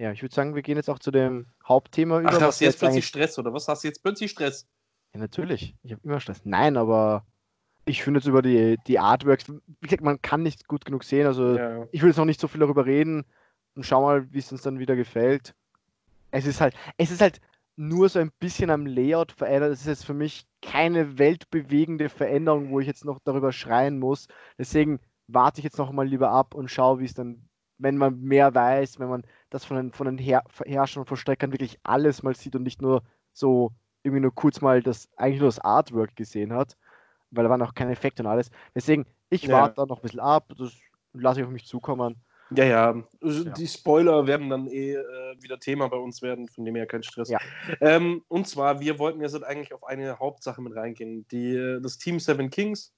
Ja, 0.00 0.12
ich 0.12 0.22
würde 0.22 0.34
sagen, 0.34 0.54
wir 0.54 0.62
gehen 0.62 0.76
jetzt 0.76 0.88
auch 0.88 0.98
zu 0.98 1.10
dem 1.10 1.46
Hauptthema 1.62 2.20
über. 2.20 2.30
Ach, 2.32 2.40
hast 2.40 2.60
du 2.60 2.64
jetzt 2.64 2.78
plötzlich 2.78 2.88
eigentlich- 2.96 3.06
Stress, 3.06 3.38
oder 3.38 3.52
was? 3.52 3.68
Hast 3.68 3.84
du 3.84 3.88
jetzt 3.88 4.02
plötzlich 4.02 4.30
Stress? 4.30 4.66
Ja, 5.12 5.20
natürlich. 5.20 5.74
Ich 5.82 5.92
habe 5.92 6.00
immer 6.04 6.20
Stress. 6.20 6.40
Nein, 6.44 6.78
aber 6.78 7.26
ich 7.84 8.02
finde 8.02 8.18
jetzt 8.20 8.26
über 8.26 8.40
die, 8.40 8.78
die 8.86 8.98
Artworks, 8.98 9.48
wie 9.50 9.60
gesagt, 9.82 10.02
man 10.02 10.22
kann 10.22 10.42
nicht 10.42 10.68
gut 10.68 10.86
genug 10.86 11.04
sehen. 11.04 11.26
Also 11.26 11.56
Ja. 11.56 11.86
ich 11.92 12.00
will 12.00 12.08
jetzt 12.08 12.16
noch 12.16 12.24
nicht 12.24 12.40
so 12.40 12.48
viel 12.48 12.60
darüber 12.60 12.86
reden 12.86 13.26
und 13.74 13.84
schau 13.84 14.00
mal, 14.00 14.32
wie 14.32 14.38
es 14.38 14.50
uns 14.50 14.62
dann 14.62 14.78
wieder 14.78 14.96
gefällt. 14.96 15.54
Es 16.30 16.46
ist 16.46 16.62
halt, 16.62 16.74
es 16.96 17.10
ist 17.10 17.20
halt 17.20 17.40
nur 17.76 18.08
so 18.08 18.20
ein 18.20 18.30
bisschen 18.40 18.70
am 18.70 18.86
Layout 18.86 19.32
verändert. 19.32 19.72
Es 19.72 19.80
ist 19.82 19.86
jetzt 19.86 20.06
für 20.06 20.14
mich 20.14 20.46
keine 20.62 21.18
weltbewegende 21.18 22.08
Veränderung, 22.08 22.70
wo 22.70 22.80
ich 22.80 22.86
jetzt 22.86 23.04
noch 23.04 23.18
darüber 23.22 23.52
schreien 23.52 23.98
muss. 23.98 24.28
Deswegen 24.56 24.98
warte 25.26 25.60
ich 25.60 25.64
jetzt 25.64 25.76
noch 25.78 25.92
mal 25.92 26.06
lieber 26.08 26.30
ab 26.30 26.54
und 26.54 26.70
schaue, 26.70 27.00
wie 27.00 27.04
es 27.04 27.14
dann, 27.14 27.42
wenn 27.78 27.96
man 27.98 28.20
mehr 28.22 28.54
weiß, 28.54 28.98
wenn 28.98 29.08
man 29.08 29.24
das 29.50 29.64
von 29.64 29.76
den, 29.76 29.92
von 29.92 30.06
den 30.06 30.18
Her 30.18 30.42
Herrschern 30.64 31.02
und 31.02 31.06
Verstreckern 31.06 31.52
wirklich 31.52 31.78
alles 31.82 32.22
mal 32.22 32.34
sieht 32.34 32.56
und 32.56 32.62
nicht 32.62 32.80
nur 32.80 33.02
so 33.32 33.72
irgendwie 34.02 34.22
nur 34.22 34.34
kurz 34.34 34.60
mal 34.60 34.82
das, 34.82 35.08
eigentlich 35.16 35.40
nur 35.40 35.48
das 35.48 35.58
Artwork 35.58 36.16
gesehen 36.16 36.52
hat, 36.52 36.76
weil 37.30 37.44
da 37.44 37.50
waren 37.50 37.62
auch 37.62 37.74
keine 37.74 37.92
Effekte 37.92 38.22
und 38.22 38.28
alles. 38.28 38.50
Deswegen, 38.74 39.06
ich 39.28 39.42
Ja. 39.42 39.52
warte 39.52 39.76
da 39.76 39.86
noch 39.86 39.98
ein 39.98 40.02
bisschen 40.02 40.20
ab, 40.20 40.52
das 40.56 40.72
lasse 41.12 41.40
ich 41.40 41.46
auf 41.46 41.52
mich 41.52 41.66
zukommen. 41.66 42.16
Ja, 42.52 42.64
ja. 42.64 43.04
Die 43.22 43.68
Spoiler 43.68 44.26
werden 44.26 44.50
dann 44.50 44.66
eh 44.66 44.94
äh, 44.94 45.36
wieder 45.40 45.58
Thema 45.60 45.88
bei 45.88 45.96
uns 45.96 46.20
werden, 46.20 46.48
von 46.48 46.64
dem 46.64 46.74
her 46.74 46.86
kein 46.86 47.02
Stress. 47.02 47.28
Ja. 47.30 47.38
Ähm, 47.80 48.24
und 48.26 48.48
zwar, 48.48 48.80
wir 48.80 48.98
wollten 48.98 49.20
jetzt 49.20 49.40
eigentlich 49.44 49.72
auf 49.72 49.84
eine 49.84 50.18
Hauptsache 50.18 50.60
mit 50.60 50.74
reingehen. 50.74 51.26
Die, 51.28 51.54
äh, 51.54 51.80
das 51.80 51.98
Team 51.98 52.18
Seven 52.18 52.50
Kings 52.50 52.92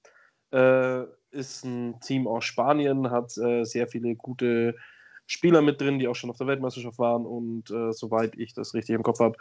äh, 0.51 1.03
ist 1.29 1.65
ein 1.65 1.99
Team 1.99 2.27
aus 2.27 2.45
Spanien, 2.45 3.11
hat 3.11 3.37
äh, 3.37 3.63
sehr 3.63 3.87
viele 3.87 4.15
gute 4.15 4.75
Spieler 5.25 5.61
mit 5.61 5.79
drin, 5.79 5.99
die 5.99 6.07
auch 6.07 6.15
schon 6.15 6.29
auf 6.29 6.37
der 6.37 6.47
Weltmeisterschaft 6.47 6.99
waren 6.99 7.25
und 7.25 7.71
äh, 7.71 7.93
soweit 7.93 8.37
ich 8.37 8.53
das 8.53 8.73
richtig 8.73 8.95
im 8.95 9.03
Kopf 9.03 9.19
habe, 9.19 9.37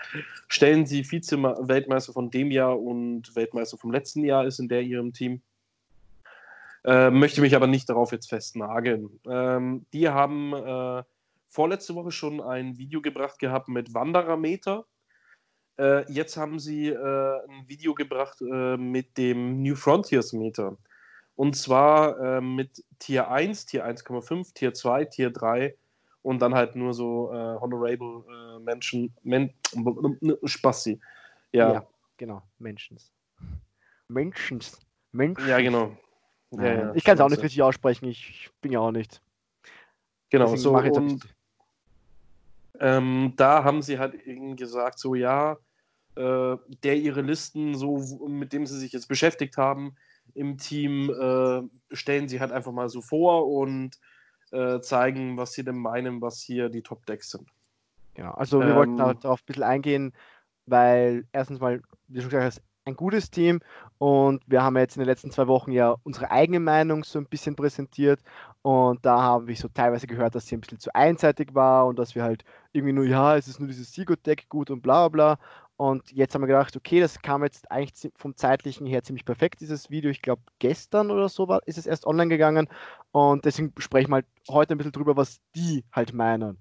stellen 0.48 0.86
sie 0.86 1.04
Vize-Weltmeister 1.04 2.12
von 2.12 2.30
dem 2.30 2.50
Jahr 2.50 2.80
und 2.80 3.34
Weltmeister 3.34 3.76
vom 3.76 3.90
letzten 3.90 4.24
Jahr 4.24 4.46
ist 4.46 4.60
in 4.60 4.68
der 4.68 4.82
ihrem 4.82 5.12
Team. 5.12 5.42
Äh, 6.84 7.10
möchte 7.10 7.40
mich 7.40 7.54
aber 7.54 7.66
nicht 7.66 7.88
darauf 7.88 8.12
jetzt 8.12 8.28
festnageln. 8.28 9.20
Ähm, 9.28 9.86
die 9.92 10.08
haben 10.08 10.52
äh, 10.52 11.02
vorletzte 11.48 11.94
Woche 11.94 12.10
schon 12.10 12.40
ein 12.40 12.78
Video 12.78 13.00
gebracht 13.00 13.38
gehabt 13.38 13.68
mit 13.68 13.94
Wanderermeter. 13.94 14.84
Äh, 15.78 16.10
jetzt 16.12 16.36
haben 16.36 16.58
sie 16.58 16.88
äh, 16.88 17.38
ein 17.48 17.68
Video 17.68 17.94
gebracht 17.94 18.40
äh, 18.40 18.76
mit 18.76 19.16
dem 19.16 19.62
New 19.62 19.76
Frontiers 19.76 20.32
Meter. 20.32 20.76
Und 21.36 21.56
zwar 21.56 22.18
äh, 22.20 22.40
mit 22.40 22.84
Tier 22.98 23.30
1, 23.30 23.66
Tier 23.66 23.86
1,5, 23.86 24.54
Tier 24.54 24.74
2, 24.74 25.06
Tier 25.06 25.30
3 25.30 25.74
und 26.22 26.40
dann 26.40 26.54
halt 26.54 26.76
nur 26.76 26.94
so 26.94 27.32
äh, 27.32 27.60
Honorable 27.60 28.24
äh, 28.28 28.58
Menschen, 28.60 29.14
Men 29.22 29.52
Spassi. 30.44 31.00
Ja, 31.52 31.72
ja, 31.72 31.86
genau, 32.16 32.42
Menschens. 32.58 33.12
Menschens. 34.08 34.78
Menschens. 35.12 35.48
genau. 35.60 35.96
Ja, 36.52 36.64
Ja, 36.64 36.74
ja, 36.74 36.94
ich 36.94 37.04
kann 37.04 37.14
es 37.16 37.20
auch 37.20 37.30
nicht 37.30 37.42
richtig 37.42 37.62
aussprechen, 37.62 38.06
ich, 38.06 38.50
bin 38.60 38.72
ja 38.72 38.80
auch 38.80 38.92
nicht. 38.92 39.22
Genau, 40.30 40.44
Deswegen 40.44 40.62
so 40.62 40.72
mache 40.72 40.88
ich 40.88 40.94
jetzt 40.94 40.98
und 40.98 41.34
ähm, 42.80 43.32
da 43.36 43.64
haben 43.64 43.82
sie 43.82 43.98
halt 43.98 44.14
eben 44.26 44.56
gesagt, 44.56 44.98
so 44.98 45.14
ja, 45.14 45.56
äh, 46.16 46.56
der 46.82 46.96
ihre 46.96 47.22
Listen, 47.22 47.74
so 47.74 47.98
mit 48.26 48.52
dem 48.52 48.66
sie 48.66 48.78
sich 48.78 48.92
jetzt 48.92 49.08
beschäftigt 49.08 49.56
haben, 49.56 49.94
im 50.34 50.58
Team 50.58 51.10
äh, 51.10 51.94
stellen 51.94 52.28
sie 52.28 52.40
halt 52.40 52.52
einfach 52.52 52.72
mal 52.72 52.88
so 52.88 53.00
vor 53.00 53.48
und 53.48 53.98
äh, 54.50 54.80
zeigen, 54.80 55.36
was 55.36 55.52
sie 55.52 55.64
denn 55.64 55.76
meinen, 55.76 56.20
was 56.20 56.40
hier 56.40 56.68
die 56.68 56.82
Top-Decks 56.82 57.30
sind. 57.30 57.48
Genau, 58.14 58.32
also 58.32 58.60
wir 58.60 58.68
ähm, 58.68 58.76
wollten 58.76 58.96
darauf 58.96 59.40
ein 59.40 59.46
bisschen 59.46 59.62
eingehen, 59.62 60.12
weil 60.66 61.26
erstens 61.32 61.60
mal, 61.60 61.80
wie 62.08 62.20
schon 62.20 62.30
gesagt 62.30 62.44
hast, 62.44 62.62
ein 62.84 62.96
gutes 62.96 63.30
Team 63.30 63.60
und 63.98 64.42
wir 64.46 64.62
haben 64.62 64.76
jetzt 64.76 64.96
in 64.96 65.00
den 65.00 65.08
letzten 65.08 65.30
zwei 65.30 65.46
Wochen 65.46 65.70
ja 65.70 65.94
unsere 66.02 66.30
eigene 66.30 66.58
Meinung 66.58 67.04
so 67.04 67.18
ein 67.18 67.26
bisschen 67.26 67.54
präsentiert 67.54 68.20
und 68.62 69.04
da 69.06 69.22
haben 69.22 69.46
wir 69.46 69.54
so 69.54 69.68
teilweise 69.68 70.06
gehört, 70.06 70.34
dass 70.34 70.46
sie 70.46 70.56
ein 70.56 70.60
bisschen 70.60 70.80
zu 70.80 70.92
einseitig 70.94 71.54
war 71.54 71.86
und 71.86 71.98
dass 71.98 72.14
wir 72.14 72.24
halt 72.24 72.44
irgendwie 72.72 72.92
nur, 72.92 73.04
ja, 73.04 73.36
es 73.36 73.46
ist 73.46 73.60
nur 73.60 73.68
dieses 73.68 73.92
Sigo-Deck 73.92 74.48
gut 74.48 74.70
und 74.70 74.82
bla 74.82 75.08
bla 75.08 75.36
bla 75.36 75.46
und 75.76 76.10
jetzt 76.12 76.34
haben 76.34 76.42
wir 76.42 76.48
gedacht, 76.48 76.76
okay, 76.76 77.00
das 77.00 77.20
kam 77.20 77.42
jetzt 77.42 77.70
eigentlich 77.70 78.12
vom 78.16 78.36
zeitlichen 78.36 78.86
her 78.86 79.02
ziemlich 79.02 79.24
perfekt, 79.24 79.60
dieses 79.60 79.90
Video. 79.90 80.10
Ich 80.10 80.22
glaube, 80.22 80.42
gestern 80.58 81.10
oder 81.10 81.28
so 81.28 81.48
war, 81.48 81.60
ist 81.66 81.78
es 81.78 81.86
erst 81.86 82.06
online 82.06 82.28
gegangen 82.28 82.68
und 83.10 83.44
deswegen 83.44 83.72
sprechen 83.78 84.10
wir 84.10 84.16
halt 84.16 84.26
heute 84.48 84.74
ein 84.74 84.78
bisschen 84.78 84.92
drüber, 84.92 85.16
was 85.16 85.40
die 85.54 85.84
halt 85.92 86.12
meinen 86.12 86.58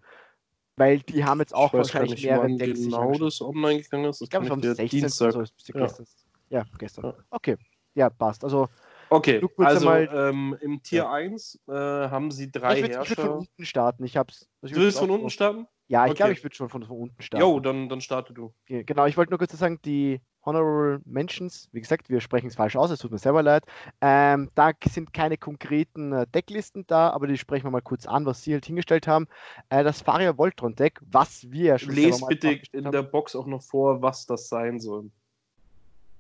weil 0.82 1.00
die 1.00 1.24
haben 1.24 1.40
jetzt 1.40 1.54
auch 1.54 1.68
ich 1.68 1.78
wahrscheinlich 1.78 2.24
mehrere 2.24 2.56
Decks. 2.56 2.82
Genau, 2.82 3.12
das 3.12 3.42
online 3.42 3.82
gegangen 3.82 4.06
ist. 4.06 4.22
Das 4.22 4.26
ich 4.26 4.30
glaube, 4.32 4.46
es 4.46 4.50
war 4.50 4.58
am 4.58 4.64
16. 4.64 4.90
Dienstag. 4.90 5.34
So, 5.34 5.42
ja. 5.42 5.82
Gestern. 5.82 6.06
ja, 6.50 6.66
gestern. 6.80 7.14
Okay, 7.30 7.58
ja, 7.94 8.10
passt. 8.10 8.44
Also, 8.44 8.68
okay, 9.10 9.42
also 9.58 9.92
ähm, 9.92 10.58
im 10.62 10.82
Tier 10.82 11.04
ja. 11.04 11.12
1 11.12 11.60
äh, 11.68 11.72
haben 11.72 12.32
sie 12.32 12.52
drei 12.52 12.78
ich 12.78 12.82
würd, 12.84 12.94
Herrscher. 12.94 13.12
Ich 13.12 13.18
würde 13.18 13.30
von 13.30 13.40
unten 13.40 13.66
starten. 13.66 14.04
Ich 14.06 14.18
hab's, 14.18 14.50
also 14.62 14.74
du 14.74 14.82
willst 14.82 14.98
von 14.98 15.10
unten 15.12 15.30
starten? 15.30 15.68
Ja, 15.92 16.06
ich 16.06 16.12
okay. 16.12 16.18
glaube, 16.20 16.32
ich 16.32 16.44
würde 16.44 16.56
schon 16.56 16.70
von, 16.70 16.86
von 16.86 16.98
unten 16.98 17.22
starten. 17.22 17.46
Jo, 17.46 17.60
dann, 17.60 17.90
dann 17.90 18.00
starte 18.00 18.34
du. 18.34 18.54
Genau, 18.66 19.08
ich 19.08 19.18
wollte 19.18 19.30
nur 19.30 19.40
kurz 19.40 19.52
sagen, 19.52 19.78
die 19.84 20.22
Honorable 20.46 21.02
Mentions, 21.04 21.68
wie 21.74 21.82
gesagt, 21.82 22.10
wir 22.10 22.22
sprechen 22.22 22.48
es 22.48 22.56
falsch 22.56 22.78
aus, 22.78 22.92
es 22.92 23.00
tut 23.00 23.12
mir 23.12 23.18
selber 23.18 23.44
leid. 23.44 23.66
Ähm, 24.00 24.50
da 24.56 24.72
sind 24.88 25.12
keine 25.12 25.38
konkreten 25.38 26.14
äh, 26.14 26.28
Decklisten 26.28 26.86
da, 26.88 27.10
aber 27.10 27.28
die 27.28 27.38
sprechen 27.38 27.66
wir 27.66 27.72
mal 27.72 27.82
kurz 27.82 28.06
an, 28.06 28.26
was 28.26 28.42
sie 28.42 28.54
halt 28.54 28.66
hingestellt 28.66 29.06
haben. 29.06 29.28
Äh, 29.68 29.84
das 29.84 30.02
Faria 30.02 30.38
Voltron 30.38 30.76
Deck, 30.76 31.02
was 31.12 31.52
wir 31.52 31.66
ja 31.66 31.78
schon 31.78 31.94
Lest 31.94 32.26
bitte 32.26 32.62
in 32.72 32.86
haben. 32.86 32.94
der 32.94 33.04
Box 33.04 33.36
auch 33.36 33.46
noch 33.46 33.62
vor, 33.62 34.02
was 34.02 34.26
das 34.26 34.48
sein 34.48 34.80
soll. 34.80 35.12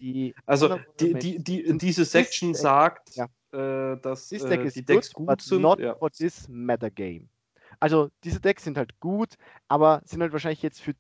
Die 0.02 0.36
also 0.46 0.80
die, 1.00 1.14
die, 1.14 1.42
die, 1.42 1.78
diese 1.78 2.04
Section 2.04 2.54
sagt, 2.56 3.16
ja. 3.16 3.30
äh, 3.54 3.98
dass 4.02 4.28
Deck 4.28 4.66
äh, 4.66 4.70
die 4.70 4.84
Decks 4.84 5.14
good, 5.14 5.28
gut 5.28 5.42
sind. 5.42 5.62
Not 5.62 5.80
ja. 5.80 5.96
for 5.96 6.12
this 6.12 6.50
meta 6.50 6.90
game. 6.90 7.30
Also 7.82 8.10
diese 8.24 8.40
Decks 8.40 8.64
sind 8.64 8.78
halt 8.78 9.00
gut, 9.02 9.36
aber 9.68 10.02
sind 10.06 10.22
halt 10.22 10.32
wahrscheinlich 10.32 10.62
jetzt 10.62 10.82
für 10.82 10.94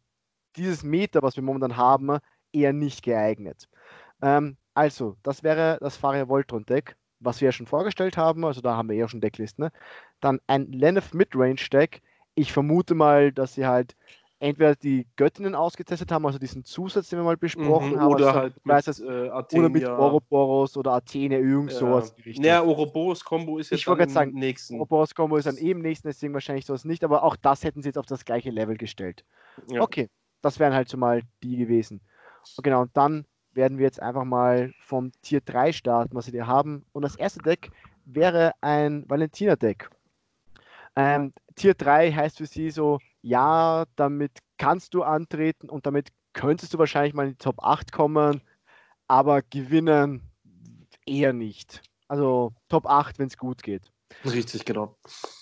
dieses 0.57 0.83
Meta, 0.83 1.21
was 1.21 1.37
wir 1.37 1.43
momentan 1.43 1.77
haben, 1.77 2.19
eher 2.51 2.73
nicht 2.73 3.03
geeignet. 3.03 3.69
Ähm, 4.21 4.57
also, 4.73 5.17
das 5.23 5.43
wäre 5.43 5.77
das 5.81 5.97
Faria 5.97 6.27
Voltron 6.27 6.65
Deck, 6.65 6.97
was 7.19 7.41
wir 7.41 7.47
ja 7.47 7.51
schon 7.51 7.67
vorgestellt 7.67 8.17
haben. 8.17 8.45
Also 8.45 8.61
da 8.61 8.75
haben 8.75 8.89
wir 8.89 8.95
ja 8.95 9.07
schon 9.07 9.21
Decklisten. 9.21 9.65
Ne? 9.65 9.71
Dann 10.21 10.39
ein 10.47 10.71
Lenneth 10.71 11.13
Midrange 11.13 11.69
Deck. 11.71 12.01
Ich 12.35 12.53
vermute 12.53 12.95
mal, 12.95 13.31
dass 13.31 13.53
sie 13.55 13.65
halt 13.67 13.95
entweder 14.41 14.75
die 14.75 15.07
Göttinnen 15.17 15.53
ausgetestet 15.53 16.11
haben, 16.11 16.25
also 16.25 16.39
diesen 16.39 16.65
Zusatz, 16.65 17.09
den 17.09 17.19
wir 17.19 17.23
mal 17.23 17.37
besprochen 17.37 17.91
mhm, 17.91 17.99
haben. 17.99 18.13
Oder 18.13 18.27
also, 18.27 18.39
halt 18.39 18.65
mit, 18.65 18.87
es, 18.87 18.99
äh, 18.99 19.29
oder 19.29 19.69
mit 19.69 19.85
Ouroboros 19.85 20.75
oder 20.75 20.93
Athene, 20.93 21.37
irgend 21.37 21.71
ja. 21.71 21.77
sowas. 21.77 22.15
Naja, 22.25 22.63
Ouroboros-Kombo 22.63 23.59
ist 23.59 23.69
jetzt 23.69 23.81
ich 23.81 23.87
am 23.87 24.09
sagen, 24.09 24.33
nächsten. 24.33 24.75
Ouroboros-Kombo 24.75 25.37
ist 25.37 25.45
dann 25.45 25.57
eben 25.57 25.81
nächsten, 25.81 26.07
deswegen 26.07 26.33
wahrscheinlich 26.33 26.65
sowas 26.65 26.85
nicht, 26.85 27.03
aber 27.03 27.23
auch 27.23 27.35
das 27.35 27.63
hätten 27.63 27.83
sie 27.83 27.89
jetzt 27.89 27.99
auf 27.99 28.07
das 28.07 28.25
gleiche 28.25 28.49
Level 28.49 28.77
gestellt. 28.77 29.23
Ja. 29.69 29.81
Okay, 29.81 30.09
das 30.41 30.57
wären 30.59 30.73
halt 30.73 30.89
so 30.89 30.97
mal 30.97 31.21
die 31.43 31.57
gewesen. 31.57 32.01
Genau, 32.63 32.81
und 32.81 32.91
dann 32.95 33.25
werden 33.53 33.77
wir 33.77 33.85
jetzt 33.85 34.01
einfach 34.01 34.23
mal 34.23 34.73
vom 34.79 35.11
Tier 35.21 35.41
3 35.41 35.71
starten, 35.71 36.15
was 36.15 36.25
wir 36.25 36.31
hier 36.31 36.47
haben. 36.47 36.83
Und 36.93 37.03
das 37.03 37.15
erste 37.15 37.41
Deck 37.41 37.69
wäre 38.05 38.53
ein 38.61 39.05
Valentina-Deck. 39.07 39.89
Ähm, 40.95 41.31
Tier 41.55 41.75
3 41.75 42.11
heißt 42.11 42.37
für 42.37 42.47
sie 42.47 42.71
so, 42.71 42.99
ja, 43.21 43.85
damit 43.95 44.31
kannst 44.57 44.93
du 44.93 45.03
antreten 45.03 45.69
und 45.69 45.85
damit 45.85 46.09
könntest 46.33 46.73
du 46.73 46.79
wahrscheinlich 46.79 47.13
mal 47.13 47.25
in 47.25 47.31
die 47.31 47.37
Top 47.37 47.63
8 47.63 47.91
kommen, 47.91 48.41
aber 49.07 49.41
gewinnen 49.41 50.21
eher 51.05 51.33
nicht. 51.33 51.81
Also 52.07 52.53
Top 52.69 52.85
8, 52.85 53.19
wenn 53.19 53.27
es 53.27 53.37
gut 53.37 53.63
geht. 53.63 53.91
Richtig, 54.25 54.65
genau. 54.65 54.97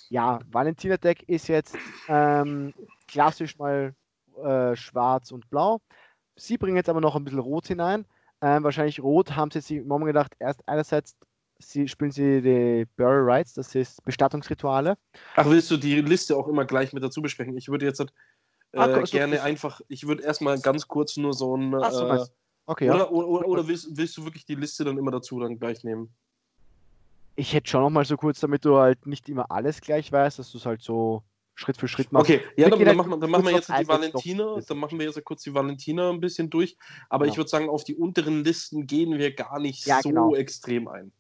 Ja, 0.10 0.40
Valentina 0.52 0.98
Deck 0.98 1.24
ist 1.28 1.48
jetzt 1.48 1.76
ähm, 2.08 2.74
klassisch 3.08 3.58
mal 3.58 3.96
äh, 4.44 4.76
schwarz 4.76 5.32
und 5.32 5.50
blau. 5.50 5.82
Sie 6.36 6.58
bringen 6.58 6.78
jetzt 6.78 6.90
aber 6.90 7.02
noch 7.02 7.16
ein 7.16 7.24
bisschen 7.24 7.40
Rot 7.40 7.68
hinein. 7.68 8.06
Ähm, 8.42 8.64
wahrscheinlich 8.64 9.02
Rot 9.02 9.36
haben 9.36 9.52
sie 9.52 9.62
sich 9.62 9.78
im 9.78 9.88
Moment 9.88 10.08
gedacht, 10.08 10.34
erst 10.40 10.66
einerseits 10.68 11.16
sie, 11.60 11.88
spielen 11.88 12.12
sie 12.12 12.42
die 12.42 12.88
Burial 12.96 13.30
Rites, 13.30 13.54
das 13.54 13.76
ist 13.76 14.04
Bestattungsrituale. 14.04 14.98
Ach, 15.36 15.50
willst 15.50 15.70
du 15.72 15.78
die 15.78 16.02
Liste 16.02 16.36
auch 16.36 16.48
immer 16.48 16.66
gleich 16.66 16.94
mit 16.94 17.04
dazu 17.04 17.22
besprechen? 17.22 17.58
Ich 17.58 17.70
würde 17.70 17.86
jetzt 17.86 18.00
äh, 18.00 18.06
ah, 18.74 19.02
gerne 19.02 19.38
so, 19.38 19.42
einfach, 19.44 19.82
ich 19.88 20.08
würde 20.08 20.24
erstmal 20.24 20.60
ganz 20.60 20.88
kurz 20.88 21.18
nur 21.18 21.34
so 21.34 21.56
ein. 21.56 21.76
Ach, 21.76 21.92
so 21.92 22.08
äh, 22.08 22.26
okay, 22.66 22.90
oder, 22.90 23.00
ja. 23.00 23.10
oder, 23.10 23.28
oder, 23.28 23.48
oder 23.48 23.68
willst, 23.68 23.98
willst, 23.98 24.18
du 24.18 24.24
wirklich 24.24 24.46
die 24.46 24.56
Liste 24.56 24.84
dann 24.84 24.98
immer 24.98 25.12
dazu 25.12 25.40
dann 25.40 25.60
gleich 25.60 25.84
nehmen? 25.84 26.14
Ich 27.36 27.54
hätte 27.54 27.70
schon 27.70 27.82
noch 27.82 27.90
mal 27.90 28.06
so 28.06 28.18
kurz, 28.18 28.40
damit 28.40 28.66
du 28.66 28.78
halt 28.78 29.06
nicht 29.06 29.30
immer 29.30 29.50
alles 29.50 29.82
gleich 29.82 30.12
weißt, 30.12 30.40
dass 30.40 30.52
du 30.52 30.58
es 30.58 30.66
halt 30.66 30.82
so 30.82 31.24
Schritt 31.56 31.78
für 31.78 31.88
Schritt 31.88 32.12
machen. 32.12 32.24
Okay, 32.24 32.42
ja, 32.58 32.70
dann, 32.70 32.84
dann, 32.84 32.98
machen 32.98 33.12
wir, 33.12 33.18
dann 33.18 33.30
machen 33.30 33.46
wir 33.46 33.52
jetzt 33.52 33.70
die 33.70 33.88
Valentina, 33.88 34.60
dann 34.66 34.78
machen 34.78 35.00
wir 35.00 35.06
jetzt 35.06 35.24
kurz 35.26 35.44
die 35.44 35.54
Valentina 35.54 36.10
ein 36.10 36.20
bisschen 36.20 36.50
durch. 36.50 36.78
Aber 37.10 37.26
genau. 37.26 37.34
ich 37.34 37.38
würde 37.38 37.50
sagen, 37.50 37.70
auf 37.70 37.84
die 37.84 37.96
unteren 37.96 38.44
Listen 38.44 38.88
gehen 38.88 39.18
wir 39.18 39.34
gar 39.34 39.60
nicht 39.60 39.86
ja, 39.86 40.00
so 40.02 40.10
genau. 40.10 40.36
extrem 40.36 40.88
ein. 40.88 41.12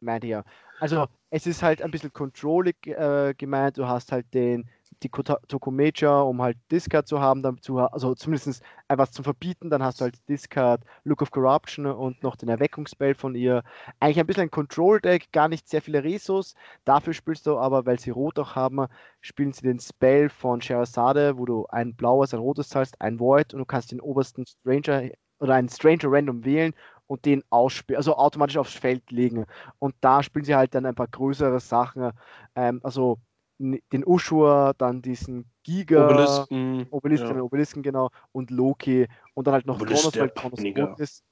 Meinte 0.00 0.26
ja. 0.26 0.44
Also 0.80 1.06
es 1.30 1.46
ist 1.46 1.62
halt 1.62 1.82
ein 1.82 1.90
bisschen 1.90 2.12
controllig 2.12 2.86
äh, 2.86 3.34
gemeint. 3.36 3.78
Du 3.78 3.86
hast 3.86 4.12
halt 4.12 4.32
den 4.34 4.68
die 5.02 5.10
Tokumecha, 5.10 6.22
um 6.22 6.40
halt 6.40 6.56
Discard 6.70 7.06
zu 7.06 7.20
haben, 7.20 7.42
dazu, 7.42 7.78
also 7.78 8.14
zumindest 8.14 8.62
etwas 8.88 9.12
zu 9.12 9.22
verbieten, 9.22 9.70
dann 9.70 9.82
hast 9.82 10.00
du 10.00 10.04
halt 10.04 10.16
Discard, 10.28 10.82
Look 11.04 11.22
of 11.22 11.30
Corruption 11.30 11.86
und 11.86 12.22
noch 12.22 12.36
den 12.36 12.48
Erweckungsspell 12.48 13.14
von 13.14 13.34
ihr. 13.34 13.62
Eigentlich 14.00 14.20
ein 14.20 14.26
bisschen 14.26 14.44
ein 14.44 14.50
Control-Deck, 14.50 15.32
gar 15.32 15.48
nicht 15.48 15.68
sehr 15.68 15.82
viele 15.82 16.02
Resos. 16.02 16.54
Dafür 16.84 17.12
spielst 17.12 17.46
du 17.46 17.58
aber, 17.58 17.84
weil 17.86 17.98
sie 17.98 18.10
rot 18.10 18.38
auch 18.38 18.54
haben, 18.54 18.86
spielen 19.20 19.52
sie 19.52 19.62
den 19.62 19.80
Spell 19.80 20.28
von 20.28 20.62
Sherazade, 20.62 21.36
wo 21.36 21.44
du 21.44 21.66
ein 21.66 21.94
blaues, 21.94 22.32
ein 22.32 22.40
rotes 22.40 22.68
zahlst, 22.68 23.00
ein 23.00 23.20
Void 23.20 23.52
und 23.52 23.60
du 23.60 23.66
kannst 23.66 23.92
den 23.92 24.00
obersten 24.00 24.46
Stranger 24.46 25.10
oder 25.38 25.54
einen 25.54 25.68
Stranger 25.68 26.10
random 26.10 26.44
wählen 26.44 26.74
und 27.06 27.24
den 27.24 27.42
ausspielen, 27.50 27.98
also 27.98 28.16
automatisch 28.16 28.56
aufs 28.56 28.74
Feld 28.74 29.10
legen. 29.10 29.46
Und 29.78 29.94
da 30.00 30.22
spielen 30.22 30.44
sie 30.44 30.54
halt 30.54 30.74
dann 30.74 30.86
ein 30.86 30.94
paar 30.94 31.08
größere 31.08 31.60
Sachen. 31.60 32.10
Ähm, 32.54 32.80
also 32.82 33.18
den 33.58 34.04
Ushur, 34.04 34.74
dann 34.76 35.00
diesen 35.00 35.50
Giga, 35.62 36.06
Obelisken, 36.06 36.86
Obelisken, 36.90 37.36
ja. 37.36 37.42
Obelisken, 37.42 37.82
genau, 37.82 38.10
und 38.32 38.50
Loki 38.50 39.08
und 39.34 39.46
dann 39.46 39.54
halt 39.54 39.66
noch 39.66 39.80
Obelisk 39.80 40.12
Kronos, 40.12 40.18
weil 40.18 40.30
Kronos 40.30 41.00
ist. 41.00 41.24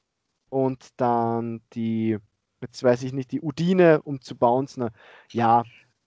Und 0.49 0.89
dann 0.97 1.61
die, 1.75 2.19
jetzt 2.61 2.83
weiß 2.83 3.03
ich 3.03 3.13
nicht, 3.13 3.33
die 3.33 3.41
Udine, 3.41 4.01
um 4.03 4.21
zu 4.21 4.37
bouncen. 4.37 4.89
Ja, 5.33 5.65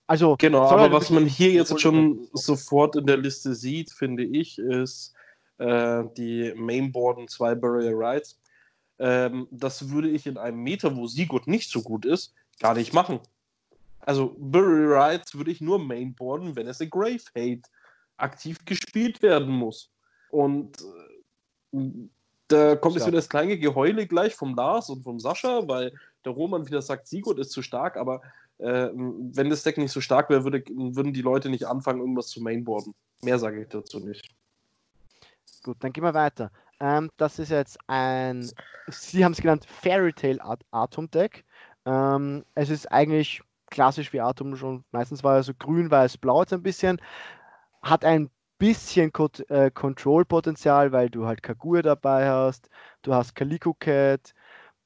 also. 0.08 0.38
Genau, 0.40 0.64
aber 0.64 0.84
halt 0.84 0.94
was 0.94 1.10
man 1.10 1.26
hier 1.26 1.52
jetzt 1.52 1.80
schon 1.80 2.28
sofort 2.34 2.96
in 2.96 3.06
der 3.06 3.18
Liste 3.18 3.54
sieht, 3.54 3.92
finde 3.92 4.24
ich, 4.24 4.58
ist 4.58 5.14
äh, 5.58 6.04
die 6.18 6.54
Mainboard 6.56 7.18
und 7.18 7.30
zwei 7.30 7.54
Burial 7.54 7.94
Rights. 7.96 8.40
Ähm, 9.00 9.48
das 9.52 9.90
würde 9.90 10.10
ich 10.10 10.26
in 10.26 10.38
einem 10.38 10.62
Meter, 10.64 10.96
wo 10.96 11.08
Sigurd 11.08 11.48
nicht 11.48 11.70
so 11.70 11.82
gut 11.82 12.06
ist, 12.06 12.34
gar 12.60 12.74
nicht 12.74 12.94
machen. 12.94 13.20
Also 14.00 14.36
Burial 14.38 14.94
Rights 14.94 15.36
würde 15.36 15.52
ich 15.52 15.62
nur 15.62 15.80
mainboarden, 15.80 16.56
wenn 16.56 16.68
es 16.68 16.80
in 16.80 16.90
Grave 16.90 17.20
Hate 17.36 17.70
aktiv 18.18 18.64
gespielt 18.66 19.22
werden 19.22 19.50
muss. 19.50 19.92
Und 20.30 20.78
äh, 21.74 21.80
da 22.48 22.76
kommt 22.76 22.96
jetzt 22.96 23.06
wieder 23.06 23.18
das 23.18 23.30
kleine 23.30 23.58
Geheule 23.58 24.08
gleich 24.08 24.34
vom 24.34 24.56
Lars 24.56 24.90
und 24.90 25.04
vom 25.04 25.20
Sascha, 25.20 25.68
weil 25.68 25.94
der 26.24 26.32
Roman 26.32 26.66
wieder 26.66 26.82
sagt, 26.82 27.08
Sigurd 27.08 27.40
ist 27.40 27.52
zu 27.52 27.62
stark, 27.62 27.98
aber 27.98 28.22
äh, 28.60 28.90
wenn 28.94 29.50
das 29.50 29.64
Deck 29.64 29.78
nicht 29.78 29.92
so 29.92 30.02
stark 30.02 30.30
wäre, 30.30 30.44
würde, 30.44 30.64
würden 30.70 31.14
die 31.14 31.22
Leute 31.22 31.50
nicht 31.50 31.66
anfangen, 31.66 32.00
irgendwas 32.00 32.28
zu 32.28 32.42
mainboarden. 32.42 32.96
Mehr 33.22 33.38
sage 33.38 33.62
ich 33.62 33.68
dazu 33.68 34.00
nicht. 34.00 34.34
Gut, 35.64 35.78
dann 35.82 35.92
gehen 35.92 36.04
wir 36.04 36.14
weiter. 36.14 36.52
Ähm, 36.80 37.10
das 37.18 37.40
ist 37.40 37.50
jetzt 37.50 37.78
ein, 37.88 38.50
Sie 38.88 39.26
haben 39.26 39.32
es 39.32 39.42
genannt, 39.42 39.66
Fairy 39.66 40.14
Tale 40.14 40.40
Atom 40.72 41.10
Deck. 41.10 41.44
Ähm, 41.86 42.46
es 42.56 42.70
ist 42.70 42.92
eigentlich 42.92 43.42
klassisch 43.70 44.14
wie 44.14 44.22
Atom 44.22 44.56
schon. 44.56 44.84
Meistens 44.92 45.24
war 45.24 45.36
er 45.38 45.44
so 45.44 45.54
grün, 45.54 45.90
weiß, 45.92 46.18
blau 46.18 46.42
jetzt 46.42 46.54
ein 46.54 46.64
bisschen. 46.64 47.02
Hat 47.82 48.06
ein 48.06 48.30
bisschen 48.58 49.12
äh, 49.50 49.72
Control-Potenzial, 49.72 50.92
weil 50.92 51.10
du 51.10 51.26
halt 51.26 51.44
Kaguya 51.44 51.82
dabei 51.82 52.30
hast. 52.30 52.70
Du 53.02 53.14
hast 53.14 53.36
Calico 53.36 53.74
Cat. 53.74 54.34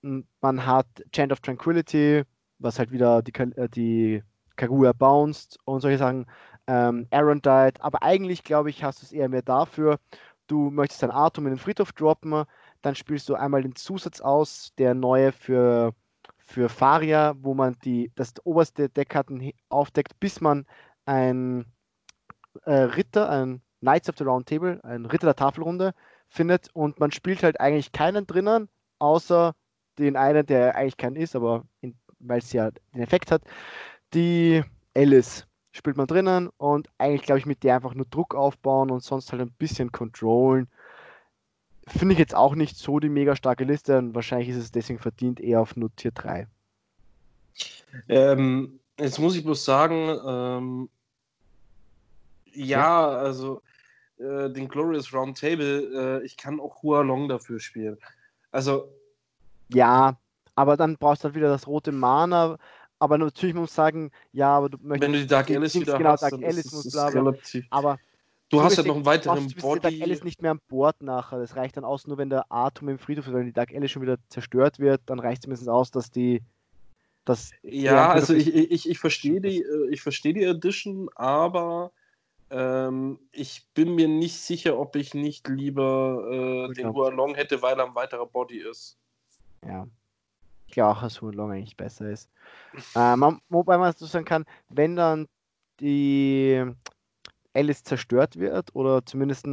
Man 0.01 0.65
hat 0.65 0.87
Chant 1.11 1.31
of 1.31 1.41
Tranquility, 1.41 2.23
was 2.59 2.79
halt 2.79 2.91
wieder 2.91 3.21
die, 3.21 3.33
äh, 3.33 3.69
die 3.69 4.23
Kaguya 4.55 4.93
bounced 4.93 5.57
und 5.65 5.81
solche 5.81 5.97
Sachen. 5.97 6.25
Ähm, 6.67 7.07
Aaron 7.11 7.41
died, 7.41 7.81
aber 7.81 8.03
eigentlich 8.03 8.43
glaube 8.43 8.69
ich, 8.69 8.83
hast 8.83 9.01
du 9.01 9.05
es 9.05 9.11
eher 9.11 9.29
mehr 9.29 9.41
dafür. 9.41 9.99
Du 10.51 10.69
möchtest 10.69 11.01
dein 11.01 11.11
Atom 11.11 11.47
in 11.47 11.53
den 11.53 11.59
Friedhof 11.59 11.93
droppen, 11.93 12.43
dann 12.81 12.93
spielst 12.95 13.29
du 13.29 13.35
einmal 13.35 13.61
den 13.61 13.73
Zusatz 13.73 14.19
aus, 14.19 14.73
der 14.77 14.93
neue 14.93 15.31
für 15.31 15.93
für 16.39 16.67
Faria, 16.67 17.35
wo 17.39 17.53
man 17.53 17.77
die, 17.85 18.11
das 18.15 18.33
oberste 18.43 18.89
Deckkarten 18.89 19.53
aufdeckt, 19.69 20.19
bis 20.19 20.41
man 20.41 20.65
ein 21.05 21.71
äh, 22.65 22.73
Ritter, 22.73 23.29
ein 23.29 23.61
Knights 23.79 24.09
of 24.09 24.17
the 24.17 24.25
Round 24.25 24.49
Table, 24.49 24.81
ein 24.83 25.05
Ritter 25.05 25.27
der 25.27 25.37
Tafelrunde 25.37 25.93
findet 26.27 26.67
und 26.73 26.99
man 26.99 27.13
spielt 27.13 27.43
halt 27.43 27.61
eigentlich 27.61 27.93
keinen 27.93 28.27
drinnen, 28.27 28.67
außer 28.99 29.55
den 29.99 30.17
einen, 30.17 30.45
der 30.45 30.75
eigentlich 30.75 30.97
keinen 30.97 31.15
ist, 31.15 31.33
aber 31.33 31.63
weil 32.19 32.39
es 32.39 32.51
ja 32.51 32.71
den 32.93 33.01
Effekt 33.01 33.31
hat. 33.31 33.43
Die 34.13 34.61
Alice 34.93 35.47
spielt 35.71 35.97
man 35.97 36.07
drinnen 36.07 36.49
und 36.57 36.89
eigentlich 36.97 37.23
glaube 37.23 37.39
ich 37.39 37.45
mit 37.45 37.63
der 37.63 37.75
einfach 37.75 37.93
nur 37.93 38.05
Druck 38.05 38.35
aufbauen 38.35 38.91
und 38.91 39.03
sonst 39.03 39.31
halt 39.31 39.41
ein 39.41 39.51
bisschen 39.51 39.91
controllen. 39.91 40.67
Finde 41.87 42.13
ich 42.13 42.19
jetzt 42.19 42.35
auch 42.35 42.55
nicht 42.55 42.77
so 42.77 42.99
die 42.99 43.09
mega 43.09 43.35
starke 43.35 43.63
Liste 43.63 43.97
und 43.97 44.13
wahrscheinlich 44.13 44.49
ist 44.49 44.57
es 44.57 44.71
deswegen 44.71 44.99
verdient 44.99 45.39
eher 45.39 45.61
auf 45.61 45.75
nur 45.75 45.93
Tier 45.95 46.11
3. 46.11 46.47
Ähm, 48.07 48.79
jetzt 48.99 49.19
muss 49.19 49.35
ich 49.35 49.43
bloß 49.43 49.65
sagen, 49.65 50.19
ähm, 50.25 50.89
ja, 52.53 53.07
also 53.09 53.61
äh, 54.17 54.49
den 54.49 54.67
Glorious 54.67 55.13
Round 55.13 55.39
Table, 55.39 56.19
äh, 56.21 56.25
ich 56.25 56.37
kann 56.37 56.59
auch 56.59 56.83
Hua 56.83 57.01
Long 57.01 57.27
dafür 57.27 57.59
spielen. 57.59 57.97
Also. 58.51 58.89
Ja, 59.69 60.17
aber 60.55 60.77
dann 60.77 60.97
brauchst 60.97 61.23
du 61.23 61.25
halt 61.25 61.35
wieder 61.35 61.49
das 61.49 61.67
rote 61.67 61.91
Mana. 61.91 62.57
Aber 63.01 63.17
natürlich 63.17 63.55
muss 63.55 63.71
man 63.71 63.85
sagen, 63.85 64.11
ja, 64.31 64.55
aber 64.55 64.69
du 64.69 64.77
möchtest. 64.79 65.01
Wenn 65.01 65.13
du 65.13 65.19
die 65.21 65.27
Dark 65.27 65.49
Alice 65.49 65.73
wieder 65.73 65.97
genau, 65.97 66.11
hast, 66.11 66.21
Dark 66.21 66.33
Alice 66.33 66.71
muss 66.71 66.91
bla, 66.91 67.07
relativ. 67.07 67.65
Aber 67.71 67.97
du 68.49 68.61
hast 68.61 68.77
ja 68.77 68.83
noch 68.83 68.93
einen 68.93 69.05
weiteren 69.07 69.47
du 69.47 69.55
Body. 69.55 69.79
Dark 69.81 70.01
Alice 70.03 70.23
nicht 70.23 70.43
mehr 70.43 70.51
an 70.51 70.61
Bord 70.67 71.01
nachher. 71.01 71.39
Das 71.39 71.55
reicht 71.55 71.77
dann 71.77 71.83
aus, 71.83 72.05
nur 72.05 72.19
wenn 72.19 72.29
der 72.29 72.51
Atom 72.51 72.89
im 72.89 72.99
Friedhof 72.99 73.25
ist, 73.25 73.33
wenn 73.33 73.47
die 73.47 73.53
Dark 73.53 73.73
Alice 73.73 73.89
schon 73.89 74.03
wieder 74.03 74.17
zerstört 74.29 74.77
wird, 74.77 75.01
dann 75.07 75.19
reicht 75.19 75.39
es 75.39 75.41
zumindest 75.45 75.67
aus, 75.67 75.89
dass 75.89 76.11
die. 76.11 76.43
Dass 77.25 77.49
ja, 77.63 78.11
also 78.11 78.35
ich, 78.35 78.53
ich, 78.53 78.87
ich 78.87 78.99
verstehe 78.99 79.41
die, 79.41 79.63
äh, 79.63 79.89
ich 79.89 80.03
verstehe 80.03 80.33
die 80.35 80.43
Edition, 80.43 81.09
aber 81.15 81.91
ähm, 82.51 83.17
ich 83.31 83.65
bin 83.73 83.95
mir 83.95 84.09
nicht 84.09 84.37
sicher, 84.37 84.77
ob 84.77 84.95
ich 84.95 85.15
nicht 85.15 85.47
lieber 85.47 86.69
äh, 86.69 86.73
den 86.75 86.93
Hualong 86.93 87.33
hätte, 87.33 87.63
weil 87.63 87.79
er 87.79 87.87
ein 87.87 87.95
weiterer 87.95 88.27
Body 88.27 88.59
ist. 88.59 88.95
Ja. 89.65 89.87
Glaube 90.71 90.91
auch, 90.91 91.01
dass 91.01 91.21
Hualong 91.21 91.51
eigentlich 91.51 91.77
besser 91.77 92.09
ist. 92.09 92.29
äh, 92.95 93.15
man, 93.15 93.39
wobei 93.49 93.77
man 93.77 93.93
so 93.93 94.05
sagen 94.05 94.25
kann, 94.25 94.45
wenn 94.69 94.95
dann 94.95 95.27
die 95.79 96.63
Alice 97.53 97.83
zerstört 97.83 98.37
wird 98.37 98.73
oder 98.73 99.05
zumindest 99.05 99.47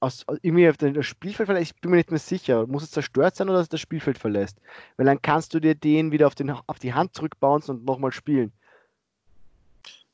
aus, 0.00 0.24
irgendwie 0.42 0.68
auf 0.68 0.76
das 0.76 1.06
Spielfeld 1.06 1.46
verlässt, 1.46 1.72
ich 1.72 1.80
bin 1.80 1.90
mir 1.90 1.96
nicht 1.98 2.10
mehr 2.10 2.20
sicher, 2.20 2.66
muss 2.66 2.82
es 2.82 2.90
zerstört 2.90 3.36
sein 3.36 3.48
oder 3.48 3.58
dass 3.58 3.66
es 3.66 3.70
das 3.70 3.80
Spielfeld 3.80 4.18
verlässt? 4.18 4.58
Weil 4.96 5.06
dann 5.06 5.22
kannst 5.22 5.54
du 5.54 5.60
dir 5.60 5.74
den 5.74 6.12
wieder 6.12 6.26
auf, 6.26 6.34
den, 6.34 6.50
auf 6.50 6.78
die 6.78 6.92
Hand 6.92 7.14
zurückbauen 7.14 7.62
und 7.68 7.84
nochmal 7.84 8.12
spielen. 8.12 8.52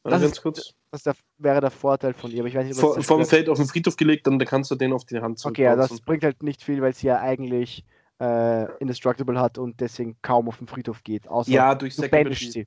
Das, 0.03 0.23
ist, 0.23 0.41
kurz. 0.41 0.75
das 0.93 1.03
der, 1.03 1.15
wäre 1.39 1.61
der 1.61 1.71
Vorteil 1.71 2.15
von 2.15 2.31
ihr. 2.31 2.41
Aber 2.41 2.49
ich 2.49 2.55
weiß 2.55 2.67
nicht, 2.67 2.79
Vor, 2.79 3.03
vom 3.03 3.25
Feld 3.27 3.49
auf 3.49 3.59
den 3.59 3.67
Friedhof 3.67 3.97
gelegt, 3.97 4.27
dann 4.27 4.39
kannst 4.39 4.71
du 4.71 4.77
den 4.77 4.93
auf 4.93 5.05
die 5.05 5.21
Hand 5.21 5.39
zurück. 5.39 5.55
Okay, 5.55 5.65
ja, 5.65 5.77
das 5.77 6.01
bringt 6.01 6.25
halt 6.25 6.43
nicht 6.43 6.63
viel, 6.63 6.81
weil 6.81 6.95
sie 6.95 7.09
ja 7.09 7.21
eigentlich 7.21 7.85
äh, 8.21 8.67
Indestructible 8.79 9.41
hat 9.41 9.59
und 9.59 9.81
deswegen 9.81 10.17
kaum 10.23 10.49
auf 10.49 10.59
den 10.59 10.67
Friedhof 10.67 11.03
geht. 11.03 11.27
Außer 11.27 11.51
ja, 11.51 11.75
durch 11.75 11.97
Sackability. 11.97 12.67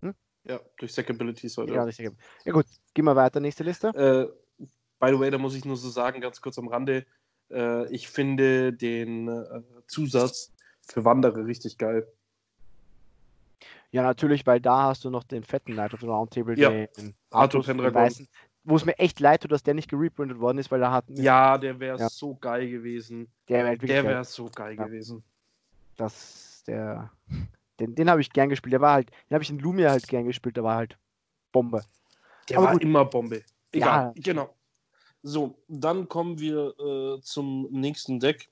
Hm? 0.00 0.14
Ja, 0.44 0.60
durch 0.78 0.92
Sackability 0.92 1.48
sollte. 1.48 1.74
Ja, 1.74 1.86
ja, 1.86 2.10
ja 2.44 2.52
gut, 2.52 2.66
gehen 2.94 3.04
wir 3.04 3.14
weiter, 3.14 3.40
nächste 3.40 3.64
Liste. 3.64 3.88
Äh, 3.88 4.64
by 4.98 5.08
the 5.12 5.20
way, 5.20 5.30
da 5.30 5.38
muss 5.38 5.54
ich 5.54 5.64
nur 5.64 5.76
so 5.76 5.90
sagen, 5.90 6.20
ganz 6.20 6.40
kurz 6.40 6.58
am 6.58 6.68
Rande, 6.68 7.04
äh, 7.50 7.92
ich 7.92 8.08
finde 8.08 8.72
den 8.72 9.28
äh, 9.28 9.62
Zusatz 9.86 10.52
für 10.80 11.04
Wanderer 11.04 11.44
richtig 11.44 11.76
geil. 11.76 12.06
Ja, 13.90 14.02
natürlich, 14.02 14.46
weil 14.46 14.60
da 14.60 14.84
hast 14.84 15.04
du 15.04 15.10
noch 15.10 15.24
den 15.24 15.42
fetten 15.42 15.72
Knight 15.72 15.94
of 15.94 16.00
the 16.00 16.06
Roundtable, 16.06 16.58
ja. 16.58 16.70
den 16.70 17.14
Arthur 17.30 17.62
Pendragon. 17.62 18.28
Wo 18.68 18.76
es 18.76 18.84
mir 18.84 18.98
echt 18.98 19.18
leid 19.18 19.42
tut, 19.42 19.52
dass 19.52 19.62
der 19.62 19.72
nicht 19.72 19.88
gereprintet 19.88 20.40
worden 20.40 20.58
ist, 20.58 20.70
weil 20.70 20.82
er 20.82 20.92
hat. 20.92 21.04
Ja, 21.08 21.56
der 21.56 21.80
wäre 21.80 21.98
ja. 21.98 22.08
so 22.10 22.34
geil 22.34 22.68
gewesen. 22.68 23.26
Der 23.48 23.64
wäre 23.80 24.04
wär 24.04 24.24
so 24.24 24.50
geil 24.54 24.76
ja. 24.76 24.84
gewesen. 24.84 25.22
Das, 25.96 26.62
der. 26.66 27.10
Den, 27.80 27.94
den 27.94 28.10
habe 28.10 28.20
ich 28.20 28.30
gern 28.30 28.50
gespielt. 28.50 28.72
Der 28.72 28.80
war 28.80 28.92
halt, 28.92 29.10
den 29.10 29.34
habe 29.34 29.42
ich 29.42 29.50
in 29.50 29.58
Lumia 29.58 29.90
halt 29.90 30.06
gern 30.06 30.26
gespielt, 30.26 30.56
der 30.56 30.64
war 30.64 30.76
halt 30.76 30.98
Bombe. 31.52 31.82
Der 32.48 32.58
Aber 32.58 32.66
war 32.66 32.72
gut. 32.74 32.82
immer 32.82 33.04
Bombe. 33.04 33.42
Egal, 33.72 34.12
ja. 34.14 34.22
genau. 34.22 34.54
So, 35.22 35.58
dann 35.68 36.08
kommen 36.08 36.38
wir 36.38 36.74
äh, 36.78 37.20
zum 37.22 37.68
nächsten 37.70 38.20
Deck. 38.20 38.48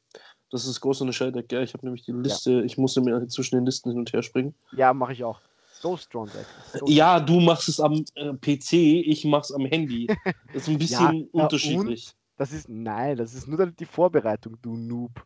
Das 0.51 0.67
ist 0.67 0.81
groß 0.81 1.03
und 1.03 1.13
Shelldeck, 1.13 1.49
gell? 1.49 1.63
Ich 1.65 1.75
habe 1.75 1.85
nämlich 1.85 2.05
die 2.05 2.13
Liste, 2.13 2.63
ich 2.63 2.79
musste 2.79 3.01
mir 3.01 3.27
zwischen 3.29 3.57
den 3.57 3.67
Listen 3.67 3.91
hin 3.91 3.99
und 3.99 4.13
her 4.13 4.23
springen. 4.23 4.55
Ja, 4.73 4.95
mache 4.95 5.13
ich 5.13 5.25
auch. 5.25 5.41
So 5.81 5.97
strong 5.97 6.31
Deck. 6.31 6.47
Ja, 6.87 7.21
du 7.21 7.41
machst 7.41 7.69
es 7.69 7.81
am 7.81 8.05
äh, 8.15 8.33
PC, 8.33 8.73
ich 8.73 9.25
mach's 9.25 9.53
am 9.53 9.67
Handy. 9.67 10.07
Das 10.53 10.63
ist 10.63 10.69
ein 10.69 10.79
bisschen 10.79 11.21
ja, 11.21 11.27
unterschiedlich. 11.33 12.15
Das 12.39 12.53
ist, 12.53 12.69
nein, 12.69 13.17
das 13.17 13.35
ist 13.35 13.47
nur 13.47 13.67
die 13.67 13.85
Vorbereitung, 13.85 14.59
du 14.63 14.77
Noob. 14.77 15.25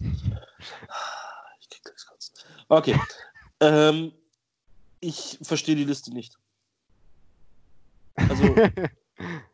Ich 0.00 1.68
krieg 1.68 1.82
das 1.84 2.06
kurz. 2.06 2.32
Okay. 2.68 2.98
ähm, 3.60 4.12
ich 5.00 5.38
verstehe 5.42 5.76
die 5.76 5.84
Liste 5.84 6.12
nicht. 6.12 6.38
Also, 8.16 8.44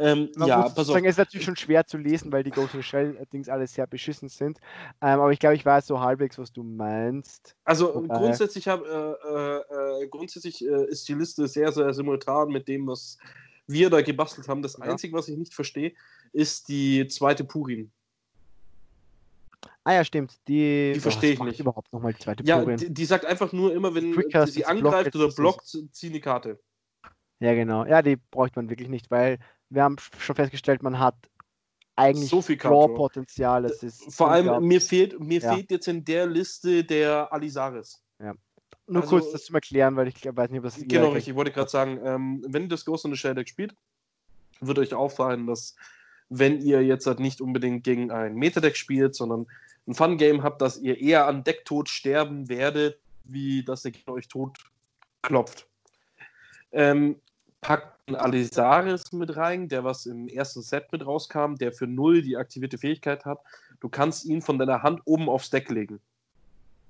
Ähm, 0.00 0.30
ja, 0.46 0.62
pass 0.62 0.88
auf. 0.88 0.94
Sagen, 0.94 1.04
es 1.04 1.12
ist 1.12 1.18
natürlich 1.18 1.44
schon 1.44 1.56
schwer 1.56 1.86
zu 1.86 1.98
lesen, 1.98 2.32
weil 2.32 2.42
die 2.42 2.50
Ghost 2.50 2.72
in 2.72 2.80
the 2.80 2.86
Shell-Dings 2.86 3.50
alles 3.50 3.74
sehr 3.74 3.86
beschissen 3.86 4.30
sind. 4.30 4.58
Ähm, 5.02 5.20
aber 5.20 5.30
ich 5.30 5.38
glaube, 5.38 5.56
ich 5.56 5.66
weiß 5.66 5.86
so 5.86 6.00
halbwegs, 6.00 6.38
was 6.38 6.52
du 6.52 6.62
meinst. 6.62 7.54
Also 7.64 7.94
Wobei... 7.94 8.16
grundsätzlich, 8.16 8.66
hab, 8.66 8.82
äh, 8.82 8.88
äh, 8.88 10.08
grundsätzlich 10.08 10.66
äh, 10.66 10.86
ist 10.86 11.06
die 11.06 11.12
Liste 11.12 11.46
sehr, 11.46 11.70
sehr 11.70 11.92
simultan 11.92 12.48
mit 12.48 12.66
dem, 12.66 12.86
was 12.86 13.18
wir 13.66 13.90
da 13.90 14.00
gebastelt 14.00 14.48
haben. 14.48 14.62
Das 14.62 14.78
ja. 14.78 14.84
Einzige, 14.84 15.14
was 15.14 15.28
ich 15.28 15.36
nicht 15.36 15.52
verstehe, 15.52 15.92
ist 16.32 16.68
die 16.68 17.06
zweite 17.06 17.44
Purin. 17.44 17.92
Ah 19.84 19.92
ja, 19.92 20.04
stimmt. 20.04 20.38
Die, 20.48 20.92
die 20.94 21.00
verstehe 21.00 21.32
ich 21.32 21.40
nicht. 21.40 21.60
überhaupt 21.60 21.92
nochmal 21.92 22.14
die 22.14 22.20
zweite 22.20 22.42
Ja, 22.44 22.64
die, 22.64 22.92
die, 22.92 23.04
sagt 23.04 23.26
einfach 23.26 23.52
nur 23.52 23.74
immer, 23.74 23.94
wenn 23.94 24.14
sie 24.46 24.64
angreift 24.64 25.14
oder 25.14 25.28
blockt, 25.28 25.76
zieh 25.92 26.10
die 26.10 26.20
Karte. 26.20 26.58
Ja, 27.38 27.54
genau. 27.54 27.84
Ja, 27.84 28.00
die 28.00 28.16
bräuchte 28.16 28.58
man 28.58 28.70
wirklich 28.70 28.88
nicht, 28.88 29.10
weil 29.10 29.38
wir 29.70 29.82
haben 29.82 29.96
schon 30.18 30.36
festgestellt, 30.36 30.82
man 30.82 30.98
hat 30.98 31.16
eigentlich 31.96 32.28
so 32.28 32.42
viel 32.42 32.56
Draw-Potenzial. 32.56 33.70
Vor 34.08 34.30
allem, 34.30 34.66
mir, 34.66 34.80
fehlt, 34.80 35.18
mir 35.20 35.40
ja. 35.40 35.54
fehlt 35.54 35.70
jetzt 35.70 35.88
in 35.88 36.04
der 36.04 36.26
Liste 36.26 36.84
der 36.84 37.32
Alisaris. 37.32 38.02
Ja. 38.18 38.34
Nur 38.86 39.02
also, 39.02 39.18
kurz 39.18 39.32
das 39.32 39.44
zu 39.44 39.54
erklären, 39.54 39.96
weil 39.96 40.08
ich 40.08 40.24
weiß 40.24 40.50
nicht, 40.50 40.58
ob 40.58 40.64
das. 40.64 40.76
Genau, 40.76 41.10
richtig. 41.10 41.28
Ich 41.28 41.34
wollte 41.36 41.52
gerade 41.52 41.70
sagen, 41.70 42.00
ähm, 42.04 42.44
wenn 42.48 42.62
ihr 42.62 42.68
das 42.68 42.84
Ghost 42.84 43.04
in 43.04 43.12
the 43.12 43.16
Shell 43.16 43.34
Deck 43.34 43.48
spielt, 43.48 43.74
wird 44.60 44.78
euch 44.78 44.92
auffallen, 44.94 45.46
dass 45.46 45.76
wenn 46.28 46.60
ihr 46.60 46.82
jetzt 46.82 47.06
halt 47.06 47.20
nicht 47.20 47.40
unbedingt 47.40 47.84
gegen 47.84 48.10
ein 48.10 48.34
Meta-Deck 48.34 48.76
spielt, 48.76 49.14
sondern 49.14 49.46
ein 49.86 49.94
Fun-Game 49.94 50.42
habt, 50.42 50.60
dass 50.62 50.78
ihr 50.78 51.00
eher 51.00 51.26
an 51.26 51.44
Decktod 51.44 51.88
sterben 51.88 52.48
werdet, 52.48 52.98
wie 53.24 53.64
dass 53.64 53.82
der 53.82 53.92
Gegner 53.92 54.14
euch 54.14 54.28
tot 54.28 54.58
klopft. 55.22 55.66
Ähm, 56.72 57.20
packt 57.60 58.00
Alisaris 58.14 59.12
mit 59.12 59.36
rein, 59.36 59.68
der 59.68 59.84
was 59.84 60.06
im 60.06 60.28
ersten 60.28 60.62
Set 60.62 60.90
mit 60.92 61.06
rauskam, 61.06 61.54
der 61.54 61.72
für 61.72 61.86
null 61.86 62.22
die 62.22 62.36
aktivierte 62.36 62.78
Fähigkeit 62.78 63.24
hat. 63.24 63.38
Du 63.80 63.88
kannst 63.88 64.24
ihn 64.24 64.42
von 64.42 64.58
deiner 64.58 64.82
Hand 64.82 65.00
oben 65.04 65.28
aufs 65.28 65.50
Deck 65.50 65.70
legen. 65.70 66.00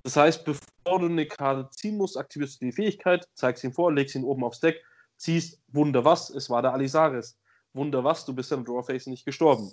Das 0.03 0.15
heißt, 0.15 0.45
bevor 0.45 0.99
du 0.99 1.05
eine 1.05 1.27
Karte 1.27 1.69
ziehen 1.71 1.97
musst, 1.97 2.17
aktivierst 2.17 2.61
du 2.61 2.65
die 2.65 2.71
Fähigkeit, 2.71 3.27
zeigst 3.35 3.63
ihn 3.63 3.73
vor, 3.73 3.93
legst 3.93 4.15
ihn 4.15 4.23
oben 4.23 4.43
aufs 4.43 4.59
Deck, 4.59 4.81
ziehst, 5.17 5.59
Wunder 5.67 6.03
was, 6.03 6.29
es 6.31 6.49
war 6.49 6.61
der 6.61 6.73
Alisaris. 6.73 7.37
Wunder 7.73 8.03
was, 8.03 8.25
du 8.25 8.33
bist 8.33 8.51
im 8.51 8.65
Drawface 8.65 9.07
nicht 9.07 9.25
gestorben. 9.25 9.71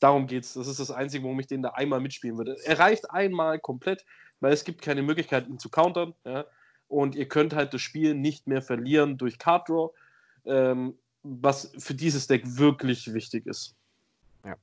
Darum 0.00 0.26
geht's. 0.26 0.54
Das 0.54 0.66
ist 0.66 0.80
das 0.80 0.90
Einzige, 0.90 1.24
warum 1.24 1.40
ich 1.40 1.46
den 1.46 1.62
da 1.62 1.70
einmal 1.70 2.00
mitspielen 2.00 2.38
würde. 2.38 2.56
Er 2.64 2.78
reicht 2.78 3.10
einmal 3.10 3.58
komplett, 3.58 4.04
weil 4.40 4.52
es 4.52 4.64
gibt 4.64 4.82
keine 4.82 5.02
Möglichkeit, 5.02 5.48
ihn 5.48 5.58
zu 5.58 5.68
countern. 5.68 6.14
Ja? 6.24 6.44
Und 6.88 7.14
ihr 7.14 7.26
könnt 7.26 7.54
halt 7.54 7.74
das 7.74 7.80
Spiel 7.80 8.14
nicht 8.14 8.46
mehr 8.46 8.62
verlieren 8.62 9.16
durch 9.18 9.38
Card 9.38 9.68
Draw 9.68 9.90
ähm, 10.46 10.94
was 11.22 11.72
für 11.78 11.94
dieses 11.94 12.26
Deck 12.26 12.42
wirklich 12.44 13.12
wichtig 13.12 13.46
ist. 13.46 13.74
Ja. 14.44 14.56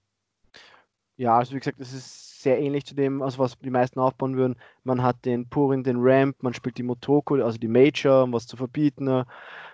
Ja, 1.17 1.38
also 1.38 1.53
wie 1.55 1.60
gesagt, 1.60 1.79
es 1.79 1.93
ist 1.93 2.41
sehr 2.41 2.60
ähnlich 2.60 2.86
zu 2.86 2.95
dem, 2.95 3.21
also 3.21 3.39
was 3.39 3.57
die 3.60 3.69
meisten 3.69 3.99
aufbauen 3.99 4.36
würden. 4.36 4.55
Man 4.84 5.01
hat 5.03 5.25
den 5.25 5.47
Purin, 5.47 5.84
den 5.84 5.97
Ramp, 5.99 6.41
man 6.41 6.53
spielt 6.53 6.77
die 6.77 6.84
Motoko, 6.84 7.36
also 7.36 7.57
die 7.57 7.67
Major, 7.67 8.23
um 8.23 8.34
was 8.34 8.47
zu 8.47 8.57
verbieten. 8.57 9.23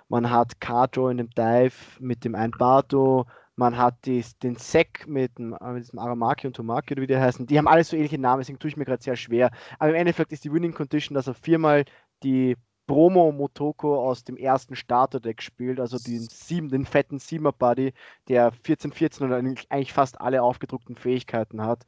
Man 0.10 0.30
hat 0.30 0.60
Kato 0.62 1.10
in 1.10 1.18
dem 1.18 1.30
Dive 1.30 1.76
mit 2.00 2.24
dem 2.24 2.36
Einbato. 2.36 3.26
Man 3.56 3.76
hat 3.76 4.06
die, 4.06 4.24
den 4.44 4.56
Sek 4.56 5.08
mit, 5.08 5.38
dem, 5.40 5.50
mit 5.50 5.84
diesem 5.84 6.00
Aramaki 6.00 6.48
und 6.48 6.56
Tomaki 6.56 6.94
oder 6.94 7.02
wie 7.02 7.08
die 7.08 7.18
heißen. 7.18 7.48
Die 7.48 7.58
haben 7.58 7.68
alle 7.68 7.84
so 7.84 7.96
ähnliche 7.96 8.20
Namen, 8.20 8.42
deswegen 8.42 8.60
tue 8.60 8.70
ich 8.70 8.78
mir 8.78 8.86
gerade 8.86 9.02
sehr 9.02 9.16
schwer. 9.16 9.52
Aber 9.80 9.90
im 9.90 9.96
Endeffekt 9.96 10.32
ist 10.32 10.44
die 10.44 10.54
Winning 10.54 10.74
Condition, 10.74 11.16
dass 11.16 11.28
er 11.28 11.34
viermal 11.34 11.86
die 12.24 12.58
Promo 12.88 13.32
Motoko 13.32 14.02
aus 14.08 14.24
dem 14.24 14.38
ersten 14.38 14.76
Starterdeck 14.76 15.42
spielt, 15.42 15.80
also 15.80 15.98
den, 15.98 16.22
sieben, 16.30 16.70
den 16.70 16.86
fetten 16.86 17.20
Siemer 17.20 17.52
Buddy, 17.52 17.94
der 18.30 18.54
14-14 18.54 19.24
und 19.26 19.34
eigentlich 19.70 19.94
fast 19.94 20.22
alle 20.22 20.42
aufgedruckten 20.44 20.96
Fähigkeiten 20.96 21.62
hat. 21.64 21.86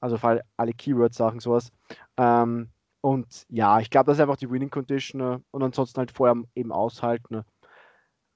Also 0.00 0.18
alle 0.56 0.72
Keyword-Sachen, 0.74 1.40
sowas. 1.40 1.72
Ähm, 2.18 2.70
Und 3.00 3.44
ja, 3.50 3.80
ich 3.80 3.90
glaube, 3.90 4.06
das 4.06 4.18
ist 4.18 4.22
einfach 4.22 4.36
die 4.36 4.50
Winning 4.50 4.70
Condition 4.70 5.20
ne? 5.20 5.42
und 5.50 5.62
ansonsten 5.62 5.98
halt 5.98 6.10
vorher 6.10 6.42
eben 6.54 6.72
aushalten. 6.72 7.34
Ne? 7.34 7.44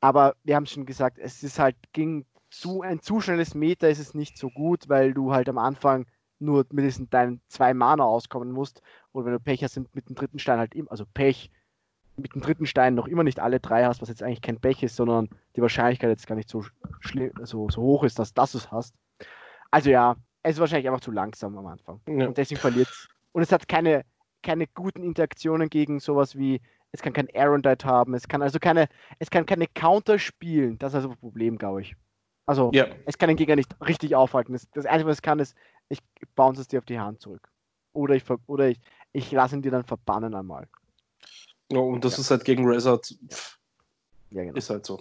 Aber 0.01 0.37
wir 0.44 0.57
haben 0.57 0.66
schon 0.66 0.87
gesagt, 0.87 1.18
es 1.18 1.42
ist 1.42 1.59
halt 1.59 1.77
ging 1.92 2.27
zu 2.51 2.83
ein 2.83 3.01
zu 3.01 3.20
schnelles 3.20 3.55
Meter 3.55 3.88
ist 3.90 3.98
es 3.98 4.14
nicht 4.14 4.38
so 4.38 4.51
gut, 4.51 4.88
weil 4.88 5.14
du 5.14 5.33
halt 5.33 5.48
am 5.48 5.59
Anfang 5.59 6.07
nur 6.38 6.66
mit 6.72 6.85
diesen 6.85 7.11
deinen 7.11 7.40
zwei 7.48 7.74
Mana 7.74 8.05
auskommen 8.05 8.53
musst. 8.53 8.83
Und 9.18 9.24
wenn 9.24 9.33
du 9.33 9.40
Pech 9.40 9.62
hast, 9.64 9.74
sind 9.74 9.94
mit 9.94 10.09
dem 10.09 10.14
dritten 10.14 10.38
Stein 10.38 10.59
halt 10.59 10.74
immer, 10.74 10.90
also 10.90 11.04
Pech, 11.12 11.50
mit 12.16 12.35
dem 12.35 12.42
dritten 12.42 12.66
Stein 12.66 12.94
noch 12.94 13.07
immer 13.07 13.24
nicht 13.24 13.40
alle 13.40 13.61
drei 13.61 13.85
hast, 13.85 14.00
was 14.00 14.09
jetzt 14.09 14.22
eigentlich 14.22 14.42
kein 14.42 14.61
Pech 14.61 14.83
ist, 14.83 14.96
sondern 14.96 15.28
die 15.57 15.62
Wahrscheinlichkeit 15.62 16.11
jetzt 16.11 16.26
gar 16.26 16.35
nicht 16.35 16.48
so, 16.48 16.64
so, 17.42 17.68
so 17.68 17.83
hoch 17.83 18.04
ist, 18.04 18.18
dass, 18.18 18.35
dass 18.35 18.52
du 18.52 18.59
es 18.59 18.70
hast. 18.70 18.94
Also 19.70 19.90
ja, 19.90 20.16
es 20.42 20.57
ist 20.57 20.61
wahrscheinlich 20.61 20.88
einfach 20.88 21.00
zu 21.00 21.11
langsam 21.11 21.57
am 21.59 21.66
Anfang. 21.66 22.00
Ja. 22.09 22.28
Und 22.28 22.38
deswegen 22.38 22.61
verliert 22.61 22.88
es. 22.88 23.09
Und 23.33 23.42
es 23.42 23.52
hat 23.52 23.68
keine, 23.68 24.04
keine 24.42 24.66
guten 24.66 25.02
Interaktionen 25.02 25.68
gegen 25.68 26.00
sowas 26.00 26.37
wie, 26.37 26.61
es 26.92 27.02
kann 27.02 27.12
kein 27.12 27.28
Aaron 27.35 27.62
Dite 27.62 27.87
haben, 27.87 28.14
es 28.14 28.28
kann 28.28 28.42
also 28.42 28.59
keine, 28.59 28.88
es 29.18 29.31
kann 29.31 29.46
keine 29.46 29.66
Counter 29.66 30.18
spielen. 30.18 30.78
Das 30.78 30.92
ist 30.92 30.96
also 30.96 31.11
ein 31.11 31.16
Problem, 31.18 31.59
glaube 31.59 31.83
ich. 31.83 31.96
Also 32.46 32.70
ja. 32.72 32.87
es 33.04 33.18
kann 33.18 33.28
den 33.28 33.37
Gegner 33.37 33.57
nicht 33.57 33.76
richtig 33.87 34.14
aufhalten. 34.14 34.54
Das, 34.54 34.70
das 34.70 34.87
Einzige, 34.87 35.11
was 35.11 35.18
es 35.18 35.22
kann, 35.22 35.38
ist, 35.38 35.54
ich 35.88 36.00
bounce 36.35 36.61
es 36.61 36.68
dir 36.68 36.78
auf 36.78 36.87
die 36.87 36.98
Hand 36.98 37.20
zurück. 37.20 37.48
Oder 37.92 38.14
ich, 38.14 38.24
oder 38.46 38.68
ich, 38.68 38.81
ich 39.12 39.31
lasse 39.33 39.57
ihn 39.57 39.62
dir 39.62 39.71
dann 39.71 39.85
verbannen 39.85 40.35
einmal. 40.35 40.68
Ja, 41.71 41.81
und 41.81 42.05
das 42.05 42.16
ja. 42.16 42.21
ist 42.21 42.31
halt 42.31 42.44
gegen 42.44 42.66
Resort. 42.66 43.14
Ja. 44.31 44.42
Genau. 44.42 44.57
Ist 44.57 44.71
halt 44.71 44.87
so. 44.87 45.01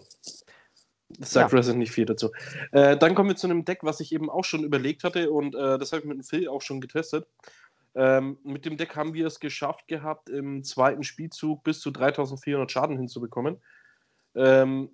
Das 1.10 1.32
sagt 1.32 1.52
ja. 1.52 1.58
Resident 1.58 1.80
nicht 1.80 1.92
viel 1.92 2.06
dazu. 2.06 2.32
Äh, 2.72 2.98
dann 2.98 3.16
kommen 3.16 3.30
wir 3.30 3.36
zu 3.36 3.48
einem 3.48 3.64
Deck, 3.64 3.80
was 3.82 4.00
ich 4.00 4.12
eben 4.12 4.30
auch 4.30 4.44
schon 4.44 4.64
überlegt 4.64 5.04
hatte 5.04 5.32
und 5.32 5.56
äh, 5.56 5.78
das 5.78 5.92
habe 5.92 6.02
ich 6.02 6.08
mit 6.08 6.18
dem 6.18 6.24
Phil 6.24 6.48
auch 6.50 6.62
schon 6.62 6.82
getestet. 6.82 7.28
Ähm, 7.96 8.38
mit 8.44 8.66
dem 8.66 8.78
Deck 8.78 8.96
haben 8.96 9.14
wir 9.14 9.26
es 9.26 9.40
geschafft 9.40 9.88
gehabt, 9.88 10.30
im 10.30 10.64
zweiten 10.64 11.04
Spielzug 11.04 11.64
bis 11.64 11.80
zu 11.80 11.92
3400 11.92 12.72
Schaden 12.72 12.98
hinzubekommen. 12.98 13.58
Ähm, 14.36 14.90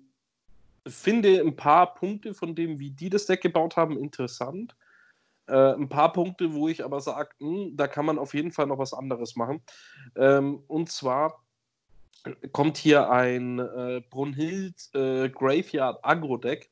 finde 0.86 1.40
ein 1.40 1.56
paar 1.56 1.94
Punkte 1.94 2.32
von 2.32 2.54
dem, 2.54 2.78
wie 2.78 2.90
die 2.90 3.10
das 3.10 3.26
Deck 3.26 3.42
gebaut 3.42 3.76
haben, 3.76 3.98
interessant. 3.98 4.74
Äh, 5.46 5.74
ein 5.74 5.88
paar 5.88 6.12
Punkte, 6.12 6.54
wo 6.54 6.68
ich 6.68 6.84
aber 6.84 7.00
sage, 7.00 7.30
hm, 7.38 7.76
da 7.76 7.86
kann 7.86 8.06
man 8.06 8.18
auf 8.18 8.34
jeden 8.34 8.52
Fall 8.52 8.66
noch 8.66 8.78
was 8.78 8.94
anderes 8.94 9.36
machen. 9.36 9.60
Ähm, 10.16 10.62
und 10.68 10.90
zwar 10.90 11.44
kommt 12.52 12.76
hier 12.78 13.10
ein 13.10 13.58
äh, 13.58 14.02
Brunhild 14.08 14.74
äh, 14.94 15.28
Graveyard 15.28 15.98
Agro 16.02 16.38
Deck. 16.38 16.70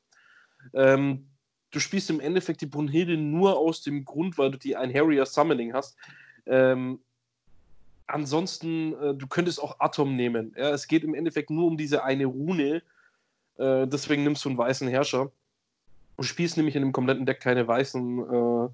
Ähm, 0.72 1.26
du 1.70 1.80
spielst 1.80 2.08
im 2.10 2.20
Endeffekt 2.20 2.60
die 2.60 2.66
Brunhilde 2.66 3.16
nur 3.16 3.58
aus 3.58 3.82
dem 3.82 4.04
Grund, 4.04 4.38
weil 4.38 4.50
du 4.50 4.58
die 4.58 4.76
ein 4.76 4.92
Harrier 4.92 5.26
Summoning 5.26 5.74
hast. 5.74 5.96
Ähm, 6.46 7.00
ansonsten, 8.06 8.94
äh, 8.94 9.14
du 9.14 9.26
könntest 9.26 9.62
auch 9.62 9.78
Atom 9.80 10.16
nehmen. 10.16 10.54
Ja? 10.56 10.70
Es 10.70 10.86
geht 10.86 11.04
im 11.04 11.14
Endeffekt 11.14 11.50
nur 11.50 11.66
um 11.66 11.76
diese 11.76 12.04
eine 12.04 12.26
Rune. 12.26 12.82
Äh, 13.58 13.86
deswegen 13.86 14.24
nimmst 14.24 14.44
du 14.44 14.48
einen 14.48 14.58
weißen 14.58 14.88
Herrscher. 14.88 15.30
Du 16.16 16.22
spielst 16.22 16.56
nämlich 16.56 16.76
in 16.76 16.82
dem 16.82 16.92
kompletten 16.92 17.26
Deck 17.26 17.40
keine 17.40 17.66
weißen 17.66 18.18
äh, 18.20 18.68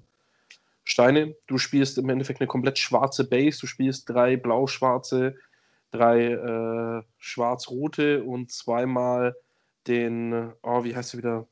Steine. 0.83 1.35
Du 1.47 1.57
spielst 1.57 1.97
im 1.97 2.09
Endeffekt 2.09 2.41
eine 2.41 2.47
komplett 2.47 2.77
schwarze 2.77 3.27
Base. 3.27 3.59
Du 3.59 3.67
spielst 3.67 4.09
drei 4.09 4.37
blau-schwarze 4.37 5.35
drei 5.91 6.27
äh, 6.27 7.03
schwarz-rote 7.17 8.23
und 8.23 8.51
zweimal 8.51 9.35
den, 9.87 10.53
oh, 10.61 10.83
wie 10.83 10.95
heißt 10.95 11.13
du 11.13 11.17
wieder? 11.17 11.47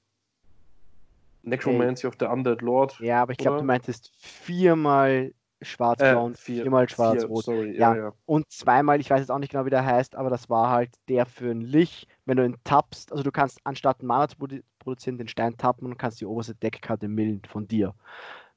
Necromancy 1.44 2.04
hey. 2.04 2.10
of 2.10 2.16
the 2.20 2.26
Undead 2.26 2.62
Lord. 2.62 3.00
Ja, 3.00 3.22
aber 3.22 3.32
ich 3.32 3.38
glaube, 3.38 3.60
du 3.60 3.64
meintest 3.64 4.12
viermal 4.18 5.34
schwarz-blau 5.62 6.22
äh, 6.22 6.26
und 6.26 6.38
vier, 6.38 6.64
viermal 6.64 6.88
schwarz-rot. 6.88 7.46
Vier, 7.46 7.74
ja, 7.74 7.96
ja, 7.96 8.04
ja, 8.04 8.14
Und 8.26 8.50
zweimal, 8.52 9.00
ich 9.00 9.10
weiß 9.10 9.20
jetzt 9.20 9.32
auch 9.32 9.40
nicht 9.40 9.52
genau, 9.52 9.66
wie 9.66 9.72
der 9.72 9.86
heißt, 9.86 10.16
aber 10.16 10.30
das 10.30 10.50
war 10.50 10.70
halt 10.70 10.92
der 11.10 11.26
für 11.26 11.50
ein 11.50 11.62
Lich, 11.62 12.08
wenn 12.26 12.38
du 12.38 12.46
ihn 12.46 12.58
tappst, 12.64 13.12
also 13.12 13.24
du 13.24 13.32
kannst 13.32 13.60
anstatt 13.64 14.04
Mana 14.04 14.28
zu 14.28 14.38
produzieren, 14.80 15.18
den 15.18 15.28
Stein 15.28 15.58
tappen 15.58 15.88
und 15.88 15.98
kannst 15.98 16.22
die 16.22 16.26
oberste 16.26 16.56
Deckkarte 16.56 17.08
millen 17.08 17.42
von 17.48 17.68
dir. 17.68 17.94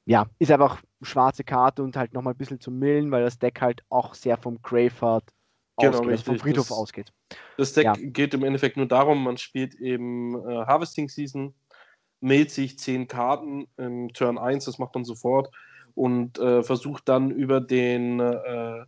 Ja, 0.07 0.27
ist 0.39 0.51
einfach 0.51 0.83
schwarze 1.03 1.45
Karte 1.45 1.83
und 1.83 1.97
halt 1.97 2.13
nochmal 2.15 2.35
ein 2.35 2.39
bisschen 2.39 2.61
zu 2.61 2.71
millen, 2.71 3.11
weil 3.11 3.23
das 3.23 3.39
Deck 3.39 3.61
halt 3.61 3.83
auch 3.91 4.15
sehr 4.15 4.37
vom 4.37 4.61
Graveheart 4.63 5.25
genau, 5.79 5.93
ausgeht, 5.93 6.09
richtig. 6.09 6.27
vom 6.27 6.39
Friedhof 6.39 6.69
das, 6.69 6.77
ausgeht. 6.77 7.13
Das 7.57 7.73
Deck 7.73 7.85
ja. 7.85 7.95
geht 7.97 8.35
im 8.35 8.45
Endeffekt 8.45 8.77
nur 8.77 8.87
darum, 8.87 9.23
man 9.23 9.37
spielt 9.37 9.75
eben 9.77 10.35
äh, 10.49 10.67
Harvesting 10.67 11.09
Season, 11.09 11.55
mailt 12.21 12.51
sich 12.51 12.79
10 12.79 13.09
Karten 13.09 13.69
im 13.77 14.13
Turn 14.13 14.39
1, 14.39 14.65
das 14.65 14.79
macht 14.79 14.95
man 14.95 15.05
sofort 15.05 15.51
und 15.95 16.39
äh, 16.39 16.63
versucht 16.63 17.09
dann 17.09 17.31
über 17.31 17.61
den 17.61 18.21
äh, 18.21 18.85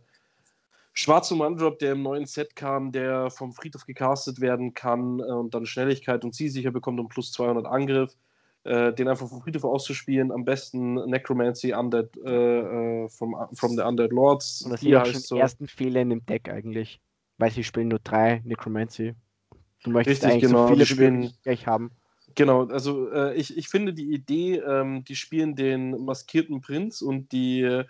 schwarzen 0.93 1.41
One-Drop, 1.41 1.79
der 1.79 1.93
im 1.93 2.03
neuen 2.03 2.25
Set 2.25 2.55
kam, 2.55 2.91
der 2.91 3.29
vom 3.29 3.51
Friedhof 3.51 3.85
gecastet 3.85 4.39
werden 4.39 4.73
kann 4.73 5.19
äh, 5.19 5.23
und 5.23 5.53
dann 5.53 5.65
Schnelligkeit 5.65 6.23
und 6.23 6.33
Zielsicher 6.33 6.71
bekommt 6.71 6.99
und 6.99 7.09
plus 7.09 7.31
200 7.33 7.65
Angriff, 7.65 8.15
äh, 8.63 8.93
den 8.93 9.07
einfach 9.07 9.27
vom 9.27 9.41
Friedhof 9.41 9.65
auszuspielen. 9.65 10.31
Am 10.31 10.45
besten 10.45 10.95
Necromancy 11.09 11.73
Undead 11.73 12.15
äh, 12.23 13.03
äh, 13.03 13.09
vom, 13.09 13.35
from 13.53 13.75
the 13.75 13.81
Undead 13.81 14.11
Lords. 14.11 14.61
Und 14.61 14.71
das 14.71 14.81
sind 14.81 14.91
ja 14.91 15.05
schon 15.05 15.19
so. 15.19 15.37
ersten 15.37 15.67
Fehler 15.67 16.01
in 16.01 16.11
dem 16.11 16.25
Deck 16.25 16.49
eigentlich, 16.49 17.01
weil 17.37 17.51
sie 17.51 17.63
spielen 17.63 17.89
nur 17.89 17.99
drei 17.99 18.41
Necromancy. 18.45 19.15
Du 19.83 19.89
möchtest 19.89 20.23
Richtig, 20.23 20.31
eigentlich 20.31 20.51
genau. 20.51 20.67
so 20.67 20.73
viele 20.73 20.85
spielen 20.85 21.33
gleich 21.43 21.67
haben. 21.67 21.91
Genau, 22.35 22.65
also 22.67 23.11
äh, 23.11 23.35
ich, 23.35 23.57
ich 23.57 23.69
finde 23.69 23.93
die 23.93 24.11
Idee, 24.13 24.57
ähm, 24.57 25.03
die 25.03 25.15
spielen 25.15 25.55
den 25.55 26.03
maskierten 26.03 26.61
Prinz 26.61 27.01
und 27.01 27.31
die 27.31 27.83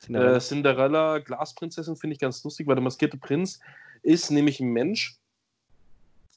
Cinderella, 0.00 0.36
äh, 0.36 0.40
Cinderella 0.40 1.18
Glasprinzessin 1.18 1.96
finde 1.96 2.14
ich 2.14 2.20
ganz 2.20 2.42
lustig, 2.44 2.66
weil 2.66 2.74
der 2.74 2.84
maskierte 2.84 3.16
Prinz 3.16 3.60
ist 4.02 4.30
nämlich 4.30 4.60
ein 4.60 4.68
Mensch. 4.68 5.18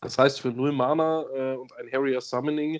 Das 0.01 0.17
heißt, 0.17 0.41
für 0.41 0.49
null 0.49 0.71
Mana 0.71 1.23
äh, 1.33 1.55
und 1.55 1.71
ein 1.73 1.91
Harrier 1.91 2.21
Summoning 2.21 2.79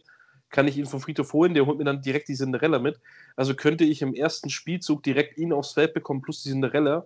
kann 0.50 0.68
ich 0.68 0.78
ihn 0.78 0.86
vom 0.86 1.02
Friedhof 1.02 1.34
holen, 1.34 1.54
der 1.54 1.66
holt 1.66 1.78
mir 1.78 1.84
dann 1.84 2.02
direkt 2.02 2.30
die 2.30 2.36
Cinderella 2.36 2.80
mit. 2.80 3.00
Also 3.36 3.54
könnte 3.54 3.84
ich 3.84 4.02
im 4.02 4.14
ersten 4.14 4.50
Spielzug 4.50 5.04
direkt 5.04 5.38
ihn 5.38 5.52
aufs 5.52 5.74
Feld 5.74 5.94
bekommen, 5.94 6.22
plus 6.22 6.44
die 6.44 6.50
Cinderella, 6.50 7.06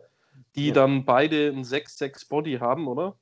die 0.55 0.67
ja. 0.67 0.73
dann 0.73 1.05
beide 1.05 1.47
ein 1.47 1.63
6-6 1.63 2.29
Body 2.29 2.57
haben, 2.59 2.87
oder? 2.87 3.15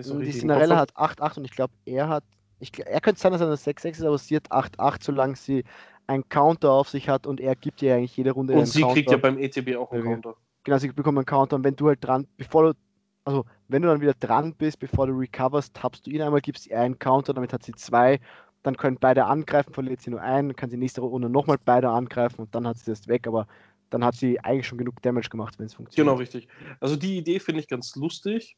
So 0.00 0.18
die 0.18 0.32
Cinderella 0.32 0.76
hat 0.76 0.96
8-8 0.96 1.38
und 1.38 1.44
ich 1.44 1.52
glaube, 1.52 1.72
er 1.84 2.08
hat. 2.08 2.24
Ich, 2.58 2.72
er 2.78 3.00
könnte 3.00 3.20
sein, 3.20 3.32
dass 3.32 3.40
er 3.40 3.48
eine 3.48 3.56
6-6 3.56 3.86
ist, 3.86 4.02
aber 4.02 4.18
sie 4.18 4.36
hat 4.36 4.50
8-8, 4.50 4.96
solange 5.02 5.36
sie 5.36 5.64
einen 6.06 6.28
Counter 6.28 6.72
auf 6.72 6.88
sich 6.88 7.08
hat 7.08 7.26
und 7.26 7.40
er 7.40 7.54
gibt 7.56 7.82
ihr 7.82 7.94
eigentlich 7.94 8.16
jede 8.16 8.30
Runde 8.30 8.54
und 8.54 8.60
einen 8.60 8.70
Counter. 8.70 8.86
Und 8.86 8.94
sie 8.94 9.00
kriegt 9.00 9.10
ja 9.10 9.16
beim 9.16 9.38
ETB 9.38 9.76
auch 9.76 9.92
einen 9.92 10.04
Counter. 10.04 10.34
Genau, 10.64 10.78
sie 10.78 10.88
bekommt 10.88 11.18
einen 11.18 11.26
Counter 11.26 11.56
und 11.56 11.64
wenn 11.64 11.76
du 11.76 11.88
halt 11.88 12.04
dran, 12.04 12.26
bevor 12.36 12.72
du, 12.72 12.78
also 13.24 13.44
wenn 13.68 13.82
du 13.82 13.88
dann 13.88 14.00
wieder 14.00 14.14
dran 14.14 14.54
bist, 14.54 14.78
bevor 14.78 15.06
du 15.06 15.12
recoverst, 15.12 15.74
tappst 15.74 16.06
du 16.06 16.10
ihn 16.10 16.22
einmal, 16.22 16.40
gibst 16.40 16.66
ihr 16.66 16.80
einen 16.80 16.98
Counter, 16.98 17.34
damit 17.34 17.52
hat 17.52 17.62
sie 17.62 17.72
zwei 17.72 18.20
dann 18.66 18.76
können 18.76 18.98
beide 19.00 19.26
angreifen, 19.26 19.72
verliert 19.72 20.00
sie 20.00 20.10
nur 20.10 20.20
einen, 20.20 20.56
kann 20.56 20.70
sie 20.70 20.76
nächste 20.76 21.00
Runde 21.00 21.30
nochmal 21.30 21.56
beide 21.64 21.88
angreifen 21.88 22.40
und 22.42 22.54
dann 22.54 22.66
hat 22.66 22.78
sie 22.78 22.90
das 22.90 23.06
weg, 23.06 23.28
aber 23.28 23.46
dann 23.90 24.04
hat 24.04 24.16
sie 24.16 24.40
eigentlich 24.40 24.66
schon 24.66 24.78
genug 24.78 25.00
Damage 25.02 25.28
gemacht, 25.28 25.58
wenn 25.58 25.66
es 25.66 25.74
funktioniert. 25.74 26.08
Genau, 26.08 26.18
richtig. 26.18 26.48
Also 26.80 26.96
die 26.96 27.16
Idee 27.16 27.38
finde 27.38 27.60
ich 27.60 27.68
ganz 27.68 27.94
lustig. 27.94 28.56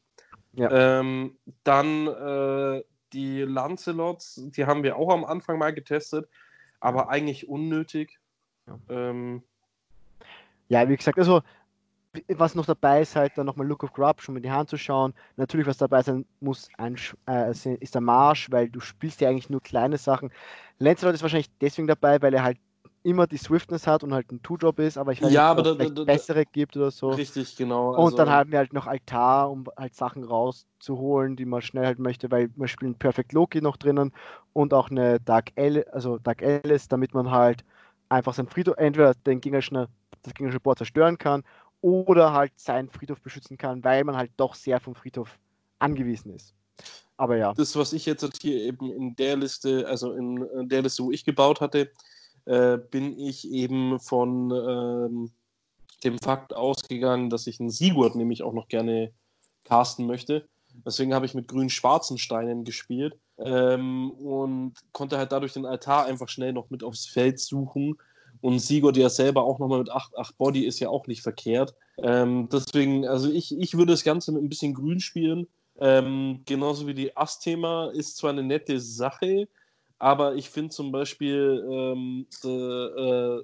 Ja. 0.53 0.99
Ähm, 0.99 1.37
dann 1.63 2.07
äh, 2.07 2.83
die 3.13 3.41
Lancelots, 3.41 4.41
die 4.55 4.65
haben 4.65 4.83
wir 4.83 4.97
auch 4.97 5.13
am 5.13 5.25
Anfang 5.25 5.57
mal 5.57 5.73
getestet, 5.73 6.29
aber 6.79 7.09
eigentlich 7.09 7.47
unnötig. 7.47 8.19
Ja, 8.67 8.79
ähm, 8.89 9.43
ja 10.67 10.87
wie 10.87 10.95
gesagt, 10.95 11.17
also 11.17 11.41
was 12.27 12.55
noch 12.55 12.65
dabei 12.65 13.01
ist, 13.01 13.15
halt 13.15 13.37
dann 13.37 13.45
nochmal 13.45 13.67
Look 13.67 13.83
of 13.83 13.93
Corruption 13.93 14.33
mit 14.33 14.43
die 14.43 14.51
Hand 14.51 14.69
zu 14.69 14.77
schauen. 14.77 15.13
Natürlich, 15.35 15.67
was 15.67 15.77
dabei 15.77 16.01
sein 16.01 16.25
muss, 16.39 16.69
äh, 16.79 17.51
ist 17.79 17.93
der 17.93 18.01
Marsch, 18.01 18.49
weil 18.51 18.69
du 18.69 18.79
spielst 18.79 19.21
ja 19.21 19.29
eigentlich 19.29 19.49
nur 19.49 19.61
kleine 19.61 19.97
Sachen. 19.97 20.31
Lancelot 20.79 21.13
ist 21.13 21.21
wahrscheinlich 21.21 21.51
deswegen 21.59 21.87
dabei, 21.87 22.21
weil 22.21 22.33
er 22.33 22.43
halt 22.43 22.57
immer 23.09 23.27
die 23.27 23.37
Swiftness 23.37 23.87
hat 23.87 24.03
und 24.03 24.13
halt 24.13 24.31
ein 24.31 24.41
Two-Drop 24.41 24.79
ist, 24.79 24.97
aber 24.97 25.11
ich 25.11 25.21
weiß 25.21 25.31
ja, 25.31 25.53
nicht, 25.53 25.67
ob 25.67 25.79
es 25.79 26.05
bessere 26.05 26.45
gibt 26.45 26.77
oder 26.77 26.91
so. 26.91 27.09
Richtig, 27.09 27.55
genau. 27.55 27.91
Also 27.91 28.01
und 28.01 28.19
dann 28.19 28.29
haben 28.29 28.51
wir 28.51 28.59
halt 28.59 28.73
noch 28.73 28.87
Altar, 28.87 29.49
um 29.49 29.65
halt 29.77 29.95
Sachen 29.95 30.23
rauszuholen, 30.23 31.35
die 31.35 31.45
man 31.45 31.61
schnell 31.61 31.85
halt 31.85 31.99
möchte, 31.99 32.31
weil 32.31 32.49
wir 32.55 32.67
spielen 32.67 32.95
Perfect 32.95 33.33
Loki 33.33 33.61
noch 33.61 33.77
drinnen 33.77 34.13
und 34.53 34.73
auch 34.73 34.89
eine 34.89 35.19
Dark 35.19 35.51
Alice, 35.55 35.87
also 35.87 36.17
Dark 36.19 36.43
Alice, 36.43 36.87
damit 36.87 37.13
man 37.13 37.31
halt 37.31 37.63
einfach 38.09 38.33
sein 38.33 38.47
Friedhof, 38.47 38.75
entweder 38.77 39.13
den 39.13 39.41
gegnerischen, 39.41 39.87
das 40.21 40.33
gegnerische 40.33 40.59
Board 40.59 40.77
zerstören 40.77 41.17
kann 41.17 41.43
oder 41.81 42.33
halt 42.33 42.51
seinen 42.57 42.89
Friedhof 42.89 43.21
beschützen 43.21 43.57
kann, 43.57 43.83
weil 43.83 44.03
man 44.03 44.17
halt 44.17 44.31
doch 44.37 44.55
sehr 44.55 44.79
vom 44.79 44.95
Friedhof 44.95 45.37
angewiesen 45.79 46.33
ist. 46.35 46.53
Aber 47.17 47.35
ja. 47.35 47.53
Das, 47.53 47.75
was 47.75 47.91
ich 47.93 48.05
jetzt 48.05 48.41
hier 48.41 48.57
eben 48.61 48.91
in 48.91 49.15
der 49.15 49.35
Liste, 49.35 49.85
also 49.87 50.13
in 50.13 50.69
der 50.69 50.81
Liste, 50.81 51.03
wo 51.03 51.11
ich 51.11 51.25
gebaut 51.25 51.59
hatte, 51.59 51.91
äh, 52.49 52.79
bin 52.79 53.19
ich 53.19 53.47
eben 53.51 53.99
von 53.99 54.51
ähm, 54.51 55.31
dem 56.03 56.17
Fakt 56.17 56.55
ausgegangen, 56.55 57.29
dass 57.29 57.45
ich 57.45 57.59
einen 57.59 57.69
Sigurd 57.69 58.15
nämlich 58.15 58.41
auch 58.41 58.53
noch 58.53 58.67
gerne 58.67 59.11
casten 59.65 60.07
möchte. 60.07 60.47
Deswegen 60.83 61.13
habe 61.13 61.27
ich 61.27 61.35
mit 61.35 61.47
grün-schwarzen 61.47 62.17
Steinen 62.17 62.63
gespielt 62.63 63.19
ähm, 63.37 64.09
und 64.11 64.73
konnte 64.93 65.19
halt 65.19 65.31
dadurch 65.31 65.53
den 65.53 65.67
Altar 65.67 66.05
einfach 66.05 66.27
schnell 66.27 66.53
noch 66.53 66.71
mit 66.71 66.83
aufs 66.83 67.05
Feld 67.05 67.39
suchen 67.39 67.97
Und 68.41 68.59
Sigurd 68.59 68.97
ja 68.97 69.09
selber 69.09 69.43
auch 69.43 69.59
nochmal 69.59 69.79
mit 69.79 69.91
8, 69.91 70.17
8 70.17 70.37
Body 70.39 70.65
ist 70.65 70.79
ja 70.79 70.89
auch 70.89 71.05
nicht 71.05 71.21
verkehrt. 71.21 71.75
Ähm, 72.01 72.49
deswegen, 72.51 73.07
also 73.07 73.29
ich, 73.29 73.55
ich 73.55 73.77
würde 73.77 73.93
das 73.93 74.03
Ganze 74.03 74.31
mit 74.31 74.41
ein 74.41 74.49
bisschen 74.49 74.73
Grün 74.73 74.99
spielen. 74.99 75.45
Ähm, 75.79 76.41
genauso 76.45 76.87
wie 76.87 76.95
die 76.95 77.15
Ass-Thema 77.15 77.91
ist 77.91 78.17
zwar 78.17 78.31
eine 78.31 78.43
nette 78.43 78.79
Sache, 78.79 79.47
aber 79.99 80.35
ich 80.35 80.49
finde 80.49 80.71
zum 80.71 80.91
Beispiel 80.91 81.65
ähm, 81.69 82.25
die, 82.43 82.47
äh, 82.47 83.43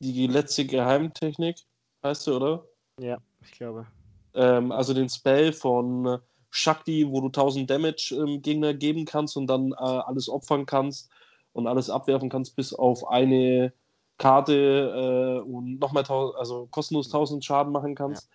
die 0.00 0.26
letzte 0.26 0.66
Geheimtechnik, 0.66 1.56
heißt 2.02 2.26
du, 2.26 2.36
oder? 2.36 2.64
Ja, 3.00 3.18
ich 3.42 3.52
glaube. 3.52 3.86
Ähm, 4.34 4.72
also 4.72 4.92
den 4.92 5.08
Spell 5.08 5.52
von 5.52 6.18
Shakti, 6.50 7.06
wo 7.08 7.20
du 7.20 7.26
1000 7.26 7.70
Damage 7.70 8.16
im 8.16 8.42
Gegner 8.42 8.74
geben 8.74 9.04
kannst 9.04 9.36
und 9.36 9.46
dann 9.46 9.72
äh, 9.72 9.76
alles 9.76 10.28
opfern 10.28 10.66
kannst 10.66 11.10
und 11.52 11.66
alles 11.66 11.90
abwerfen 11.90 12.28
kannst, 12.28 12.56
bis 12.56 12.72
auf 12.72 13.06
eine 13.08 13.72
Karte 14.18 15.42
äh, 15.44 15.48
und 15.48 15.78
nochmal 15.78 16.04
also 16.38 16.66
kostenlos 16.70 17.06
1000 17.06 17.44
Schaden 17.44 17.72
machen 17.72 17.94
kannst. 17.94 18.28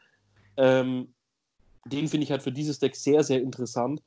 Ja. 0.58 0.82
Ähm, 0.82 1.14
den 1.86 2.08
finde 2.08 2.24
ich 2.24 2.32
halt 2.32 2.44
für 2.44 2.52
dieses 2.52 2.80
Deck 2.80 2.96
sehr, 2.96 3.24
sehr 3.24 3.42
interessant, 3.42 4.02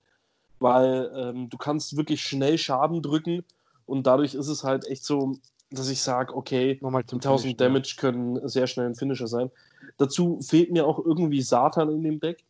weil 0.65 1.13
ähm, 1.15 1.51
du 1.51 1.59
kannst 1.59 1.95
wirklich 1.95 2.23
schnell 2.23 2.57
Schaden 2.57 3.03
drücken 3.03 3.45
und 3.85 4.07
dadurch 4.07 4.35
ist 4.35 4.49
es 4.49 4.65
halt 4.65 4.87
echt 4.87 5.05
so, 5.05 5.37
dass 5.71 5.91
ich 5.91 6.01
sage, 6.01 6.35
okay, 6.35 6.79
Nochmal 6.81 7.05
zum 7.05 7.19
1000 7.19 7.43
Finish, 7.43 7.57
Damage 7.59 7.95
können 7.99 8.49
sehr 8.49 8.67
schnell 8.67 8.87
ein 8.87 8.95
Finisher 8.95 9.27
sein. 9.27 9.51
Dazu 9.99 10.41
fehlt 10.41 10.73
mir 10.73 10.87
auch 10.87 11.05
irgendwie 11.05 11.43
Satan 11.43 11.91
in 11.91 12.03
dem 12.03 12.19
Deck, 12.19 12.45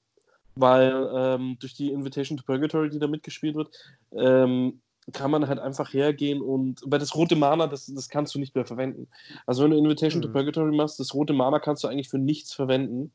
weil 0.54 1.10
ähm, 1.12 1.56
durch 1.58 1.74
die 1.74 1.90
Invitation 1.90 2.38
to 2.38 2.44
Purgatory, 2.44 2.88
die 2.88 3.00
da 3.00 3.08
mitgespielt 3.08 3.56
wird, 3.56 3.70
ähm, 4.12 4.80
kann 5.12 5.32
man 5.32 5.48
halt 5.48 5.58
einfach 5.58 5.92
hergehen 5.92 6.40
und, 6.40 6.82
weil 6.86 7.00
das 7.00 7.16
rote 7.16 7.34
Mana, 7.34 7.66
das, 7.66 7.86
das 7.86 8.08
kannst 8.08 8.32
du 8.36 8.38
nicht 8.38 8.54
mehr 8.54 8.64
verwenden. 8.64 9.08
Also 9.44 9.64
wenn 9.64 9.72
du 9.72 9.76
Invitation 9.76 10.20
mhm. 10.20 10.26
to 10.26 10.32
Purgatory 10.32 10.70
machst, 10.70 11.00
das 11.00 11.14
rote 11.14 11.32
Mana 11.32 11.58
kannst 11.58 11.82
du 11.82 11.88
eigentlich 11.88 12.10
für 12.10 12.20
nichts 12.20 12.54
verwenden. 12.54 13.10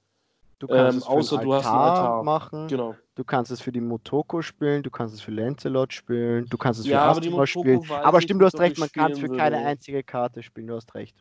Du 0.59 0.67
kannst 0.67 0.93
ähm, 0.93 0.97
es 0.97 1.05
für 1.05 1.11
außer 1.11 1.37
du 1.37 1.53
hast 1.53 1.65
Altar 1.65 2.23
machen. 2.23 2.67
Genau. 2.67 2.95
Du 3.15 3.23
kannst 3.23 3.49
es 3.51 3.61
für 3.61 3.71
die 3.71 3.81
Motoko 3.81 4.41
spielen, 4.41 4.83
du 4.83 4.91
kannst 4.91 5.15
es 5.15 5.21
für 5.21 5.31
Lancelot 5.31 5.93
spielen, 5.93 6.45
du 6.49 6.57
kannst 6.57 6.81
es 6.81 6.85
für 6.85 6.91
ja, 6.91 7.09
Astima 7.09 7.47
spielen. 7.47 7.81
Aber 7.89 8.21
stimmt, 8.21 8.41
du 8.41 8.45
hast 8.45 8.59
recht, 8.59 8.77
man 8.77 8.91
kann 8.91 9.13
es 9.13 9.19
für 9.19 9.29
keine 9.29 9.57
einzige 9.57 10.03
Karte 10.03 10.43
spielen, 10.43 10.67
du 10.67 10.75
hast 10.75 10.93
recht. 10.95 11.15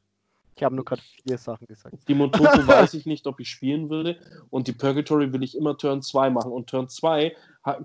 Ich 0.56 0.64
habe 0.64 0.74
nur 0.74 0.84
gerade 0.84 1.02
vier 1.02 1.38
Sachen 1.38 1.68
gesagt. 1.68 1.96
Die 2.08 2.14
Motoko 2.14 2.44
weiß 2.66 2.94
ich 2.94 3.06
nicht, 3.06 3.28
ob 3.28 3.38
ich 3.38 3.48
spielen 3.48 3.90
würde. 3.90 4.18
Und 4.50 4.66
die 4.66 4.72
Purgatory 4.72 5.32
will 5.32 5.44
ich 5.44 5.56
immer 5.56 5.78
Turn 5.78 6.02
2 6.02 6.30
machen. 6.30 6.50
Und 6.50 6.68
Turn 6.68 6.88
2 6.88 7.36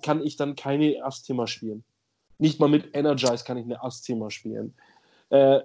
kann 0.01 0.23
ich 0.23 0.37
dann 0.37 0.55
keine 0.55 0.97
Asthema 1.03 1.45
spielen. 1.45 1.83
Nicht 2.39 2.59
mal 2.59 2.69
mit 2.69 2.95
Energize 2.95 3.43
kann 3.43 3.57
ich 3.57 3.65
eine 3.65 3.83
Asthema 3.83 4.31
spielen. 4.31 4.73
Äh, 5.29 5.59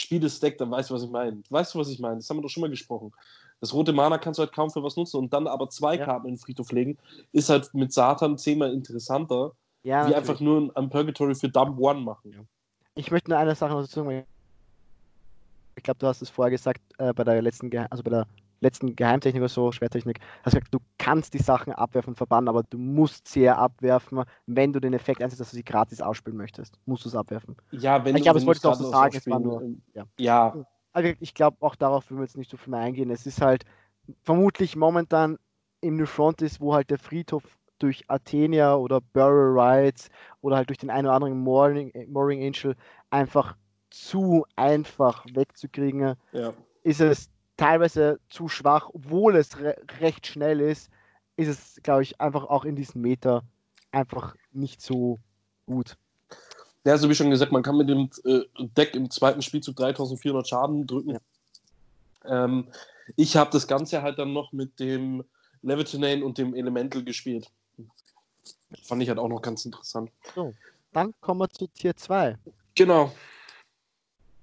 Spiel 0.00 0.20
das 0.20 0.40
Deck, 0.40 0.56
dann 0.56 0.70
weißt 0.70 0.88
du, 0.88 0.94
was 0.94 1.02
ich 1.02 1.10
meine. 1.10 1.42
Weißt 1.50 1.74
du, 1.74 1.78
was 1.80 1.90
ich 1.90 1.98
meine? 1.98 2.16
Das 2.16 2.30
haben 2.30 2.38
wir 2.38 2.42
doch 2.42 2.48
schon 2.48 2.60
mal 2.62 2.70
gesprochen. 2.70 3.12
Das 3.60 3.74
rote 3.74 3.92
Mana 3.92 4.18
kannst 4.18 4.38
du 4.38 4.42
halt 4.42 4.52
kaum 4.52 4.70
für 4.70 4.82
was 4.82 4.96
nutzen 4.96 5.16
und 5.16 5.32
dann 5.32 5.46
aber 5.46 5.68
zwei 5.68 5.96
ja. 5.96 6.04
Karten 6.04 6.28
in 6.28 6.34
den 6.34 6.40
Friedhof 6.40 6.70
legen, 6.72 6.96
ist 7.32 7.48
halt 7.48 7.72
mit 7.74 7.92
Satan 7.92 8.38
zehnmal 8.38 8.72
interessanter, 8.72 9.52
ja, 9.82 10.08
wie 10.08 10.14
einfach 10.14 10.40
nur 10.40 10.70
ein 10.76 10.90
Purgatory 10.90 11.34
für 11.34 11.48
Dump 11.48 11.78
One 11.78 12.00
machen. 12.00 12.32
Ja. 12.32 12.40
Ich 12.94 13.10
möchte 13.10 13.30
nur 13.30 13.38
eine 13.38 13.54
Sache 13.54 13.72
noch 13.72 13.80
dazu 13.80 14.04
sagen. 14.04 14.24
Ich 15.76 15.82
glaube, 15.82 15.98
du 15.98 16.06
hast 16.06 16.22
es 16.22 16.30
vorher 16.30 16.50
gesagt, 16.50 16.80
äh, 16.98 17.12
bei 17.12 17.24
der 17.24 17.40
letzten, 17.40 17.70
Ge 17.70 17.86
also 17.88 18.02
bei 18.02 18.10
der 18.10 18.26
letzten 18.60 18.96
Geheimtechnik 18.96 19.40
oder 19.40 19.48
so, 19.48 19.70
Schwertechnik, 19.72 20.18
hast 20.42 20.54
gesagt, 20.54 20.74
du 20.74 20.78
kannst 20.98 21.34
die 21.34 21.38
Sachen 21.38 21.72
abwerfen 21.72 22.10
und 22.10 22.16
verbannen, 22.16 22.48
aber 22.48 22.64
du 22.64 22.78
musst 22.78 23.28
sie 23.28 23.42
ja 23.42 23.56
abwerfen, 23.56 24.24
wenn 24.46 24.72
du 24.72 24.80
den 24.80 24.94
Effekt 24.94 25.22
einsetzt, 25.22 25.40
dass 25.40 25.50
du 25.50 25.56
sie 25.56 25.64
gratis 25.64 26.00
ausspielen 26.00 26.36
möchtest. 26.36 26.78
Musst 26.86 27.04
du 27.04 27.08
es 27.08 27.14
abwerfen. 27.14 27.56
Ja, 27.70 28.04
wenn 28.04 28.16
ich 28.16 28.22
glaube, 28.22 28.40
das 28.40 28.46
wollte 28.46 28.58
ich 28.58 28.66
auch 28.66 28.74
so 28.74 28.90
sagen, 28.90 29.16
es 29.16 29.26
war 29.28 29.40
nur. 29.40 29.62
Ja. 29.94 30.04
ja. 30.18 30.66
Also 30.92 31.12
ich 31.20 31.34
glaube, 31.34 31.58
auch 31.60 31.74
darauf 31.74 32.10
will 32.10 32.18
wir 32.18 32.24
jetzt 32.24 32.36
nicht 32.36 32.50
so 32.50 32.56
viel 32.56 32.70
mehr 32.70 32.80
eingehen. 32.80 33.10
Es 33.10 33.26
ist 33.26 33.40
halt 33.40 33.64
vermutlich 34.22 34.76
momentan 34.76 35.38
im 35.80 35.96
New 35.96 36.06
Front 36.06 36.42
ist, 36.42 36.60
wo 36.60 36.74
halt 36.74 36.90
der 36.90 36.98
Friedhof 36.98 37.42
durch 37.78 38.04
Athenia 38.08 38.74
oder 38.74 39.00
Burial 39.00 39.58
Rides 39.58 40.08
oder 40.40 40.56
halt 40.56 40.68
durch 40.68 40.78
den 40.78 40.90
einen 40.90 41.06
oder 41.06 41.14
anderen 41.14 41.38
Mooring, 41.38 41.92
Mooring 42.08 42.42
Angel 42.44 42.74
einfach 43.10 43.56
zu 43.90 44.44
einfach 44.56 45.24
wegzukriegen, 45.32 46.14
ja. 46.32 46.52
ist 46.82 47.00
es 47.00 47.30
teilweise 47.56 48.18
zu 48.28 48.48
schwach, 48.48 48.90
obwohl 48.92 49.36
es 49.36 49.58
re 49.58 49.76
recht 50.00 50.26
schnell 50.26 50.60
ist, 50.60 50.90
ist 51.36 51.48
es, 51.48 51.80
glaube 51.82 52.02
ich, 52.02 52.20
einfach 52.20 52.44
auch 52.44 52.64
in 52.64 52.76
diesem 52.76 53.02
Meter 53.02 53.44
einfach 53.92 54.34
nicht 54.52 54.80
so 54.80 55.18
gut. 55.66 55.96
Ja, 56.88 56.96
so 56.96 57.10
wie 57.10 57.14
schon 57.14 57.28
gesagt, 57.28 57.52
man 57.52 57.62
kann 57.62 57.76
mit 57.76 57.90
dem 57.90 58.08
äh, 58.24 58.44
Deck 58.58 58.94
im 58.94 59.10
zweiten 59.10 59.42
Spielzug 59.42 59.76
3400 59.76 60.48
Schaden 60.48 60.86
drücken. 60.86 61.10
Ja. 61.10 62.44
Ähm, 62.44 62.68
ich 63.14 63.36
habe 63.36 63.50
das 63.50 63.68
Ganze 63.68 64.00
halt 64.00 64.18
dann 64.18 64.32
noch 64.32 64.52
mit 64.52 64.80
dem 64.80 65.22
Levitinane 65.60 66.24
und 66.24 66.38
dem 66.38 66.54
Elemental 66.54 67.04
gespielt. 67.04 67.50
Fand 68.84 69.02
ich 69.02 69.10
halt 69.10 69.18
auch 69.18 69.28
noch 69.28 69.42
ganz 69.42 69.66
interessant. 69.66 70.10
So, 70.34 70.54
dann 70.94 71.12
kommen 71.20 71.40
wir 71.40 71.50
zu 71.50 71.66
Tier 71.66 71.94
2. 71.94 72.38
Genau. 72.74 73.12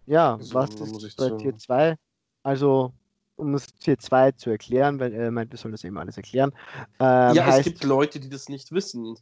Ja, 0.05 0.37
so, 0.39 0.53
was 0.53 0.69
ist 0.75 1.17
bei 1.17 1.31
Tier 1.31 1.57
2? 1.57 1.95
Also 2.43 2.93
um 3.37 3.53
das 3.53 3.65
Tier 3.73 3.97
2 3.97 4.33
zu 4.33 4.51
erklären, 4.51 4.99
weil 4.99 5.13
er 5.13 5.31
meint, 5.31 5.51
wir 5.51 5.57
sollen 5.57 5.71
das 5.71 5.83
eben 5.83 5.97
alles 5.97 6.15
erklären. 6.15 6.51
Ähm, 6.99 7.33
ja, 7.33 7.43
heißt, 7.43 7.61
es 7.61 7.65
gibt 7.65 7.83
Leute, 7.83 8.19
die 8.19 8.29
das 8.29 8.49
nicht 8.49 8.71
wissen. 8.71 9.17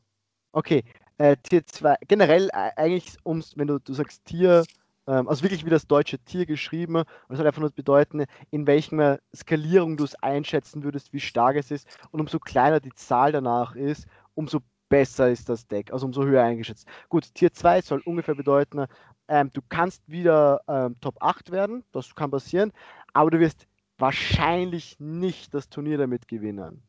Okay, 0.51 0.84
äh, 1.18 1.38
Tier 1.38 1.66
2, 1.66 1.95
generell 2.07 2.49
äh, 2.49 2.72
eigentlich, 2.76 3.16
ums, 3.26 3.57
wenn 3.57 3.68
du, 3.68 3.80
du 3.80 3.93
sagst 3.93 4.26
Tier, 4.26 4.64
ähm, 5.07 5.28
also 5.28 5.43
wirklich 5.43 5.66
wie 5.66 5.70
das 5.70 5.88
deutsche 5.88 6.20
Tier 6.20 6.45
geschrieben, 6.45 7.03
das 7.30 7.38
soll 7.38 7.47
einfach 7.47 7.61
nur 7.61 7.72
bedeuten, 7.72 8.26
in 8.51 8.68
welcher 8.68 9.20
Skalierung 9.36 9.97
du 9.97 10.03
es 10.03 10.16
einschätzen 10.16 10.84
würdest, 10.84 11.14
wie 11.14 11.20
stark 11.20 11.57
es 11.57 11.72
ist, 11.72 11.88
und 12.11 12.20
umso 12.20 12.39
kleiner 12.39 12.80
die 12.80 12.93
Zahl 12.93 13.32
danach 13.32 13.76
ist, 13.76 14.07
umso 14.36 14.59
besser 14.89 15.30
ist 15.30 15.49
das 15.49 15.68
Deck, 15.68 15.91
also 15.91 16.05
umso 16.05 16.24
höher 16.24 16.43
eingeschätzt. 16.43 16.88
Gut, 17.09 17.34
Tier 17.34 17.51
2 17.51 17.82
soll 17.82 18.01
ungefähr 18.05 18.36
bedeuten, 18.36 18.86
ähm, 19.28 19.49
du 19.53 19.61
kannst 19.68 20.07
wieder 20.07 20.61
ähm, 20.68 20.95
Top 21.01 21.16
8 21.20 21.51
werden, 21.51 21.84
das 21.91 22.14
kann 22.16 22.32
passieren, 22.32 22.72
aber 23.14 23.32
du 23.32 23.39
wirst 23.39 23.68
wahrscheinlich 23.97 24.99
nicht 24.99 25.53
das 25.53 25.70
Turnier 25.70 25.97
damit 25.97 26.28
gewinnen. 26.28 26.84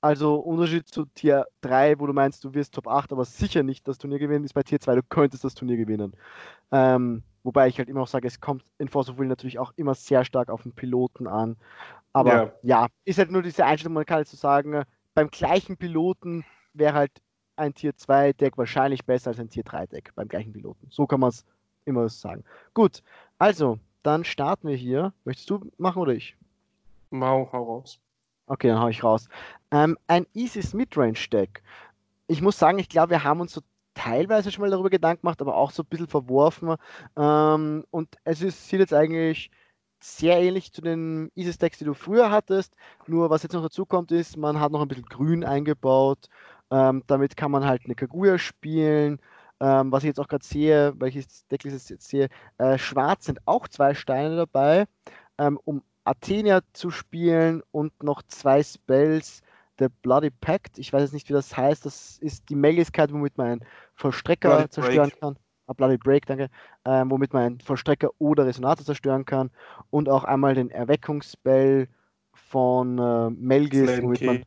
Also 0.00 0.36
Unterschied 0.36 0.88
zu 0.88 1.04
Tier 1.04 1.46
3, 1.60 1.98
wo 1.98 2.06
du 2.06 2.12
meinst, 2.12 2.42
du 2.44 2.54
wirst 2.54 2.74
Top 2.74 2.88
8, 2.88 3.12
aber 3.12 3.24
sicher 3.24 3.62
nicht 3.62 3.86
das 3.86 3.98
Turnier 3.98 4.18
gewinnen, 4.18 4.44
ist 4.44 4.54
bei 4.54 4.62
Tier 4.62 4.80
2, 4.80 4.94
du 4.94 5.02
könntest 5.02 5.44
das 5.44 5.54
Turnier 5.54 5.76
gewinnen. 5.76 6.14
Ähm, 6.72 7.22
wobei 7.42 7.68
ich 7.68 7.78
halt 7.78 7.88
immer 7.88 8.00
noch 8.00 8.08
sage, 8.08 8.26
es 8.26 8.40
kommt 8.40 8.64
in 8.78 8.88
Force 8.88 9.10
of 9.10 9.18
Will 9.18 9.28
natürlich 9.28 9.58
auch 9.58 9.72
immer 9.76 9.94
sehr 9.94 10.24
stark 10.24 10.48
auf 10.48 10.62
den 10.62 10.72
Piloten 10.72 11.26
an. 11.26 11.56
Aber 12.12 12.32
ja, 12.32 12.52
ja 12.62 12.86
ist 13.04 13.18
halt 13.18 13.30
nur 13.30 13.42
diese 13.42 13.64
Einstellung, 13.64 13.94
man 13.94 14.06
kann 14.06 14.20
jetzt 14.20 14.30
so 14.30 14.36
sagen, 14.36 14.84
beim 15.14 15.30
gleichen 15.30 15.76
Piloten 15.76 16.44
wäre 16.72 16.94
halt 16.94 17.12
ein 17.56 17.74
Tier 17.74 17.94
2 17.94 18.32
Deck 18.32 18.56
wahrscheinlich 18.56 19.04
besser 19.04 19.30
als 19.30 19.38
ein 19.38 19.50
Tier 19.50 19.64
3 19.64 19.86
Deck 19.86 20.12
beim 20.14 20.28
gleichen 20.28 20.52
Piloten. 20.52 20.86
So 20.90 21.06
kann 21.06 21.20
man 21.20 21.28
es 21.28 21.44
immer 21.84 22.08
sagen. 22.08 22.44
Gut, 22.72 23.02
also, 23.38 23.78
dann 24.02 24.24
starten 24.24 24.68
wir 24.68 24.76
hier. 24.76 25.12
Möchtest 25.24 25.50
du 25.50 25.70
machen 25.76 26.00
oder 26.00 26.14
ich? 26.14 26.36
Mau, 27.10 27.48
hau 27.52 27.64
raus. 27.64 28.00
Okay, 28.50 28.66
dann 28.68 28.80
hau 28.80 28.88
ich 28.88 29.04
raus. 29.04 29.28
Ähm, 29.70 29.96
ein 30.08 30.26
Isis 30.34 30.74
Midrange 30.74 31.28
Deck. 31.32 31.62
Ich 32.26 32.42
muss 32.42 32.58
sagen, 32.58 32.80
ich 32.80 32.88
glaube, 32.88 33.10
wir 33.10 33.22
haben 33.22 33.40
uns 33.40 33.52
so 33.52 33.60
teilweise 33.94 34.50
schon 34.50 34.62
mal 34.62 34.70
darüber 34.70 34.90
Gedanken 34.90 35.22
gemacht, 35.22 35.40
aber 35.40 35.56
auch 35.56 35.70
so 35.70 35.84
ein 35.84 35.86
bisschen 35.86 36.08
verworfen. 36.08 36.74
Ähm, 37.16 37.84
und 37.92 38.16
es 38.24 38.42
ist, 38.42 38.68
sieht 38.68 38.80
jetzt 38.80 38.92
eigentlich 38.92 39.52
sehr 40.00 40.40
ähnlich 40.40 40.72
zu 40.72 40.80
den 40.82 41.30
Isis-Decks, 41.36 41.78
die 41.78 41.84
du 41.84 41.94
früher 41.94 42.32
hattest. 42.32 42.74
Nur 43.06 43.30
was 43.30 43.44
jetzt 43.44 43.52
noch 43.52 43.62
dazu 43.62 43.86
kommt, 43.86 44.10
ist, 44.10 44.36
man 44.36 44.58
hat 44.58 44.72
noch 44.72 44.82
ein 44.82 44.88
bisschen 44.88 45.06
Grün 45.06 45.44
eingebaut. 45.44 46.28
Ähm, 46.72 47.04
damit 47.06 47.36
kann 47.36 47.52
man 47.52 47.64
halt 47.66 47.82
eine 47.84 47.94
Kaguya 47.94 48.36
spielen. 48.38 49.20
Ähm, 49.60 49.92
was 49.92 50.02
ich 50.02 50.08
jetzt 50.08 50.18
auch 50.18 50.28
gerade 50.28 50.44
sehe, 50.44 50.94
welches 50.98 51.46
Deck 51.48 51.64
ich 51.64 51.72
jetzt 51.72 52.08
sehe, 52.08 52.28
äh, 52.58 52.78
schwarz 52.78 53.26
sind 53.26 53.46
auch 53.46 53.68
zwei 53.68 53.94
Steine 53.94 54.34
dabei, 54.36 54.86
ähm, 55.38 55.58
um 55.64 55.82
Athenia 56.04 56.60
zu 56.72 56.90
spielen 56.90 57.62
und 57.70 58.02
noch 58.02 58.22
zwei 58.22 58.62
Spells. 58.62 59.42
Der 59.78 59.88
Bloody 59.88 60.30
Pact, 60.30 60.78
ich 60.78 60.92
weiß 60.92 61.00
jetzt 61.02 61.14
nicht, 61.14 61.30
wie 61.30 61.32
das 61.32 61.56
heißt, 61.56 61.86
das 61.86 62.18
ist 62.18 62.50
die 62.50 62.54
Möglichkeit, 62.54 63.12
womit 63.12 63.38
man 63.38 63.46
einen 63.46 63.64
Vollstrecker 63.94 64.48
Bloody 64.50 64.70
zerstören 64.70 65.08
Break. 65.08 65.20
kann. 65.20 65.36
Ah, 65.66 65.72
Bloody 65.72 65.96
Break, 65.96 66.26
danke. 66.26 66.50
Ähm, 66.84 67.10
womit 67.10 67.32
man 67.32 67.42
einen 67.44 67.60
Vollstrecker 67.60 68.10
oder 68.18 68.44
Resonator 68.44 68.84
zerstören 68.84 69.24
kann. 69.24 69.50
Und 69.88 70.08
auch 70.08 70.24
einmal 70.24 70.54
den 70.54 70.70
Erweckungsspell 70.70 71.88
von 72.34 72.98
äh, 72.98 73.30
Melgis, 73.30 73.84
Flame 73.84 74.02
womit 74.02 74.22
man. 74.22 74.42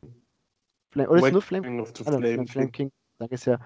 Flame, 0.92 1.08
oder 1.08 1.26
ist 1.26 1.32
nur 1.32 1.42
Flame? 1.42 1.84
The 1.86 2.04
ah, 2.06 2.12
Flame, 2.12 2.46
Flame 2.46 2.70
King. 2.70 2.92
Danke 3.18 3.36
sehr. 3.36 3.58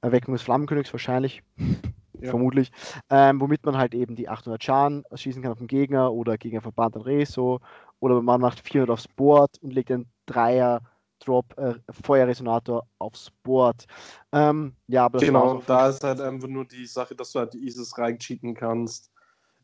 Erweckung 0.00 0.34
des 0.34 0.42
Flammenkönigs 0.42 0.92
wahrscheinlich 0.92 1.42
ja. 2.20 2.30
vermutlich, 2.30 2.70
ähm, 3.10 3.40
womit 3.40 3.64
man 3.64 3.76
halt 3.76 3.94
eben 3.94 4.16
die 4.16 4.28
800 4.28 4.62
Schaden 4.62 5.04
schießen 5.14 5.42
kann 5.42 5.52
auf 5.52 5.58
den 5.58 5.66
Gegner 5.66 6.12
oder 6.12 6.38
gegen 6.38 6.56
einen 6.56 6.62
Verband 6.62 6.96
an 6.96 7.02
Reso 7.02 7.60
oder 8.00 8.22
man 8.22 8.40
macht 8.40 8.60
400 8.60 8.90
aufs 8.90 9.08
Board 9.08 9.58
und 9.62 9.72
legt 9.72 9.90
einen 9.90 10.10
Dreier 10.26 10.80
Drop 11.18 11.56
äh, 11.56 11.74
Feuerresonator 11.90 12.86
aufs 12.98 13.30
Board. 13.42 13.86
Ähm, 14.32 14.74
ja, 14.86 15.06
aber 15.06 15.18
genau, 15.18 15.62
da 15.66 15.88
ist 15.88 16.04
halt 16.04 16.20
einfach 16.20 16.48
nur 16.48 16.66
die 16.66 16.86
Sache, 16.86 17.14
dass 17.14 17.32
du 17.32 17.38
halt 17.38 17.54
die 17.54 17.66
ISIS 17.66 17.96
reincheaten 17.96 18.54
kannst. 18.54 19.10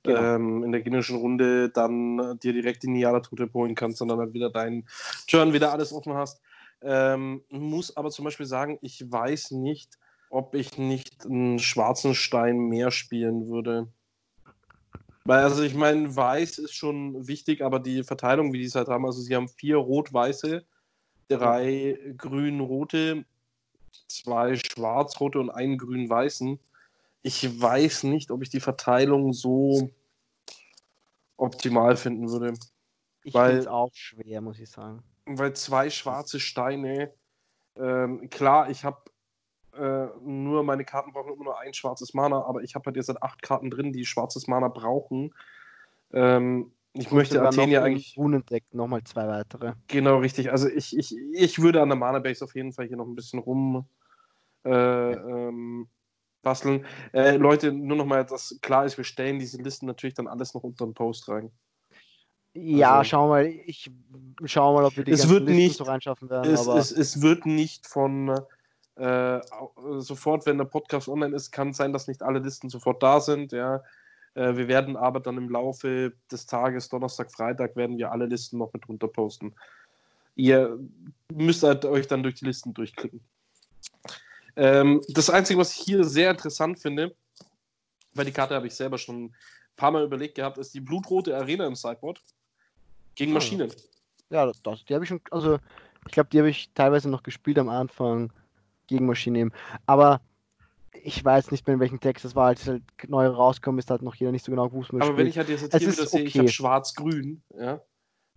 Genau. 0.04 0.20
Ähm, 0.20 0.64
in 0.64 0.72
der 0.72 0.80
genischen 0.80 1.16
Runde 1.16 1.68
dann 1.68 2.38
dir 2.42 2.52
direkt 2.52 2.82
die 2.82 2.88
Niala 2.88 3.20
Totem 3.20 3.52
holen 3.54 3.76
kannst 3.76 4.02
und 4.02 4.08
dann 4.08 4.18
halt 4.18 4.34
wieder 4.34 4.50
deinen 4.50 4.84
Turn 5.28 5.52
wieder 5.52 5.72
alles 5.72 5.92
offen 5.92 6.14
hast. 6.14 6.40
Ähm, 6.80 7.42
muss 7.50 7.96
aber 7.96 8.10
zum 8.10 8.24
Beispiel 8.24 8.46
sagen, 8.46 8.78
ich 8.80 9.04
weiß 9.12 9.52
nicht, 9.52 9.98
ob 10.32 10.54
ich 10.54 10.78
nicht 10.78 11.26
einen 11.26 11.58
schwarzen 11.58 12.14
Stein 12.14 12.56
mehr 12.56 12.90
spielen 12.90 13.48
würde. 13.48 13.86
Weil, 15.24 15.44
also 15.44 15.62
ich 15.62 15.74
meine, 15.74 16.16
weiß 16.16 16.58
ist 16.58 16.74
schon 16.74 17.28
wichtig, 17.28 17.60
aber 17.60 17.78
die 17.78 18.02
Verteilung, 18.02 18.50
wie 18.52 18.58
die 18.58 18.64
es 18.64 18.74
halt 18.74 18.88
haben, 18.88 19.04
also 19.04 19.20
sie 19.20 19.36
haben 19.36 19.48
vier 19.48 19.76
rot-weiße, 19.76 20.64
drei 21.28 21.98
grün-rote, 22.16 23.26
zwei 24.08 24.56
schwarz-rote 24.56 25.38
und 25.38 25.50
einen 25.50 25.76
grün-weißen. 25.76 26.58
Ich 27.22 27.60
weiß 27.60 28.04
nicht, 28.04 28.30
ob 28.30 28.42
ich 28.42 28.48
die 28.48 28.60
Verteilung 28.60 29.34
so 29.34 29.90
optimal 31.36 31.94
finden 31.94 32.30
würde. 32.30 32.54
Ich 33.22 33.34
finde 33.34 33.58
es 33.58 33.66
auch 33.66 33.90
schwer, 33.92 34.40
muss 34.40 34.58
ich 34.58 34.70
sagen. 34.70 35.02
Weil 35.26 35.52
zwei 35.52 35.90
schwarze 35.90 36.40
Steine, 36.40 37.12
ähm, 37.76 38.30
klar, 38.30 38.70
ich 38.70 38.82
habe 38.82 39.11
äh, 39.76 40.06
nur 40.22 40.62
meine 40.64 40.84
Karten 40.84 41.12
brauchen 41.12 41.32
immer 41.32 41.44
nur 41.44 41.58
ein 41.58 41.74
schwarzes 41.74 42.14
Mana, 42.14 42.44
aber 42.44 42.62
ich 42.62 42.74
habe 42.74 42.86
halt 42.86 42.96
jetzt 42.96 43.08
halt 43.08 43.22
acht 43.22 43.42
Karten 43.42 43.70
drin, 43.70 43.92
die 43.92 44.04
schwarzes 44.04 44.46
Mana 44.46 44.68
brauchen. 44.68 45.34
Ähm, 46.12 46.72
ich 46.94 47.10
und 47.10 47.16
möchte 47.16 47.40
Athenia 47.42 47.82
eigentlich. 47.82 48.16
Runendeck 48.18 48.64
nochmal 48.72 49.02
zwei 49.04 49.26
weitere. 49.26 49.72
Genau, 49.88 50.18
richtig. 50.18 50.52
Also 50.52 50.68
ich, 50.68 50.96
ich, 50.96 51.16
ich 51.32 51.62
würde 51.62 51.80
an 51.80 51.88
der 51.88 51.96
Mana 51.96 52.18
Base 52.18 52.44
auf 52.44 52.54
jeden 52.54 52.72
Fall 52.72 52.86
hier 52.86 52.98
noch 52.98 53.06
ein 53.06 53.14
bisschen 53.14 53.38
rum 53.38 53.86
äh, 54.64 54.70
ähm, 55.12 55.88
basteln. 56.42 56.84
Äh, 57.12 57.36
Leute, 57.36 57.72
nur 57.72 57.96
nochmal, 57.96 58.26
dass 58.26 58.58
klar 58.60 58.84
ist, 58.84 58.98
wir 58.98 59.04
stellen 59.04 59.38
diese 59.38 59.60
Listen 59.62 59.86
natürlich 59.86 60.14
dann 60.14 60.26
alles 60.26 60.54
noch 60.54 60.62
unter 60.62 60.84
den 60.84 60.94
Post 60.94 61.28
rein. 61.28 61.50
Ja, 62.54 62.98
also, 62.98 63.08
schau 63.08 63.28
mal, 63.28 63.46
ich 63.46 63.90
schau 64.44 64.74
mal, 64.74 64.84
ob 64.84 64.96
wir 64.96 65.04
die 65.04 65.12
es 65.12 65.28
wird 65.30 65.44
Listen 65.44 65.56
nicht, 65.56 65.76
so 65.78 65.84
reinschaffen 65.84 66.28
werden. 66.28 66.52
Es, 66.52 66.66
es, 66.66 66.92
es, 66.92 67.22
wird 67.22 67.46
nicht 67.46 67.86
von 67.86 68.38
äh, 68.96 69.40
sofort, 69.98 70.46
wenn 70.46 70.58
der 70.58 70.66
Podcast 70.66 71.08
online 71.08 71.34
ist, 71.34 71.50
kann 71.50 71.70
es 71.70 71.78
sein, 71.78 71.92
dass 71.92 72.08
nicht 72.08 72.22
alle 72.22 72.40
Listen 72.40 72.68
sofort 72.68 73.02
da 73.02 73.20
sind. 73.20 73.52
Ja. 73.52 73.82
Äh, 74.34 74.56
wir 74.56 74.68
werden 74.68 74.96
aber 74.96 75.20
dann 75.20 75.38
im 75.38 75.48
Laufe 75.48 76.12
des 76.30 76.46
Tages, 76.46 76.88
Donnerstag, 76.88 77.32
Freitag, 77.32 77.76
werden 77.76 77.98
wir 77.98 78.12
alle 78.12 78.26
Listen 78.26 78.58
noch 78.58 78.72
mit 78.72 78.88
runter 78.88 79.08
posten. 79.08 79.54
Ihr 80.34 80.78
müsst 81.32 81.62
halt 81.62 81.84
euch 81.84 82.06
dann 82.06 82.22
durch 82.22 82.36
die 82.36 82.46
Listen 82.46 82.74
durchklicken. 82.74 83.20
Ähm, 84.56 85.02
das 85.08 85.30
Einzige, 85.30 85.58
was 85.58 85.72
ich 85.72 85.84
hier 85.84 86.04
sehr 86.04 86.30
interessant 86.30 86.78
finde, 86.78 87.14
weil 88.14 88.26
die 88.26 88.32
Karte 88.32 88.54
habe 88.54 88.66
ich 88.66 88.74
selber 88.74 88.98
schon 88.98 89.26
ein 89.26 89.34
paar 89.76 89.90
Mal 89.90 90.04
überlegt 90.04 90.34
gehabt, 90.34 90.58
ist 90.58 90.74
die 90.74 90.80
blutrote 90.80 91.36
Arena 91.36 91.66
im 91.66 91.74
Sideboard 91.74 92.20
gegen 93.14 93.32
ah. 93.32 93.34
Maschinen. 93.34 93.72
Ja, 94.30 94.50
das, 94.62 94.84
die 94.84 94.94
habe 94.94 95.04
ich 95.04 95.08
schon, 95.08 95.20
also 95.30 95.58
ich 96.06 96.12
glaube, 96.12 96.30
die 96.30 96.38
habe 96.38 96.50
ich 96.50 96.70
teilweise 96.74 97.08
noch 97.08 97.22
gespielt 97.22 97.58
am 97.58 97.68
Anfang 97.68 98.32
Gegenmaschine 98.92 99.38
nehmen. 99.38 99.52
Aber 99.86 100.20
ich 101.02 101.24
weiß 101.24 101.50
nicht 101.50 101.66
mehr, 101.66 101.74
in 101.74 101.80
welchem 101.80 102.00
Text 102.00 102.24
das 102.24 102.36
war, 102.36 102.46
als 102.46 102.62
es 102.62 102.68
halt 102.68 102.82
neu 103.08 103.26
rausgekommen 103.26 103.78
ist, 103.78 103.90
hat 103.90 104.02
noch 104.02 104.14
jeder 104.14 104.32
nicht 104.32 104.44
so 104.44 104.52
genau 104.52 104.68
gewusst. 104.68 104.90
Aber 104.90 105.02
spielt. 105.04 105.18
wenn 105.18 105.26
ich 105.26 105.38
halt 105.38 105.48
jetzt 105.48 105.76
hier 105.76 105.92
wieder 105.92 106.06
sehe, 106.06 106.22
ich 106.22 106.38
habe 106.38 106.48
schwarz-grün, 106.48 107.42
ja, 107.58 107.80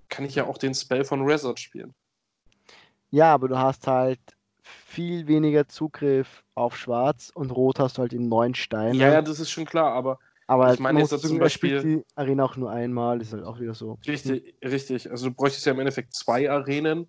kann 0.10 0.26
ich 0.26 0.36
ja 0.36 0.46
auch 0.48 0.58
den 0.58 0.74
Spell 0.74 1.04
von 1.04 1.22
Resort 1.24 1.60
spielen. 1.60 1.94
Ja, 3.12 3.34
aber 3.34 3.48
du 3.48 3.58
hast 3.58 3.88
halt 3.88 4.20
viel 4.62 5.28
weniger 5.28 5.68
Zugriff 5.68 6.44
auf 6.56 6.76
Schwarz 6.76 7.32
und 7.34 7.52
Rot 7.52 7.80
hast 7.80 7.98
du 7.98 8.02
halt 8.02 8.14
in 8.14 8.28
neun 8.28 8.56
Steinen. 8.56 9.00
Ja, 9.00 9.12
ja, 9.12 9.22
das 9.22 9.40
ist 9.40 9.52
schon 9.52 9.66
klar, 9.66 9.94
aber, 9.94 10.20
aber 10.48 10.74
ich 10.74 10.80
meine 10.80 11.00
jetzt 11.00 11.18
zum 11.20 11.40
Beispiel 11.40 11.82
die 11.82 12.06
Arena 12.16 12.46
auch 12.46 12.56
nur 12.56 12.72
einmal, 12.72 13.22
ist 13.22 13.34
halt 13.34 13.44
auch 13.44 13.60
wieder 13.60 13.76
so. 13.76 14.00
Richtig, 14.08 14.56
richtig. 14.64 15.12
Also 15.12 15.30
du 15.30 15.36
bräuchtest 15.36 15.66
ja 15.66 15.74
im 15.74 15.80
Endeffekt 15.80 16.14
zwei 16.16 16.50
Arenen 16.50 17.08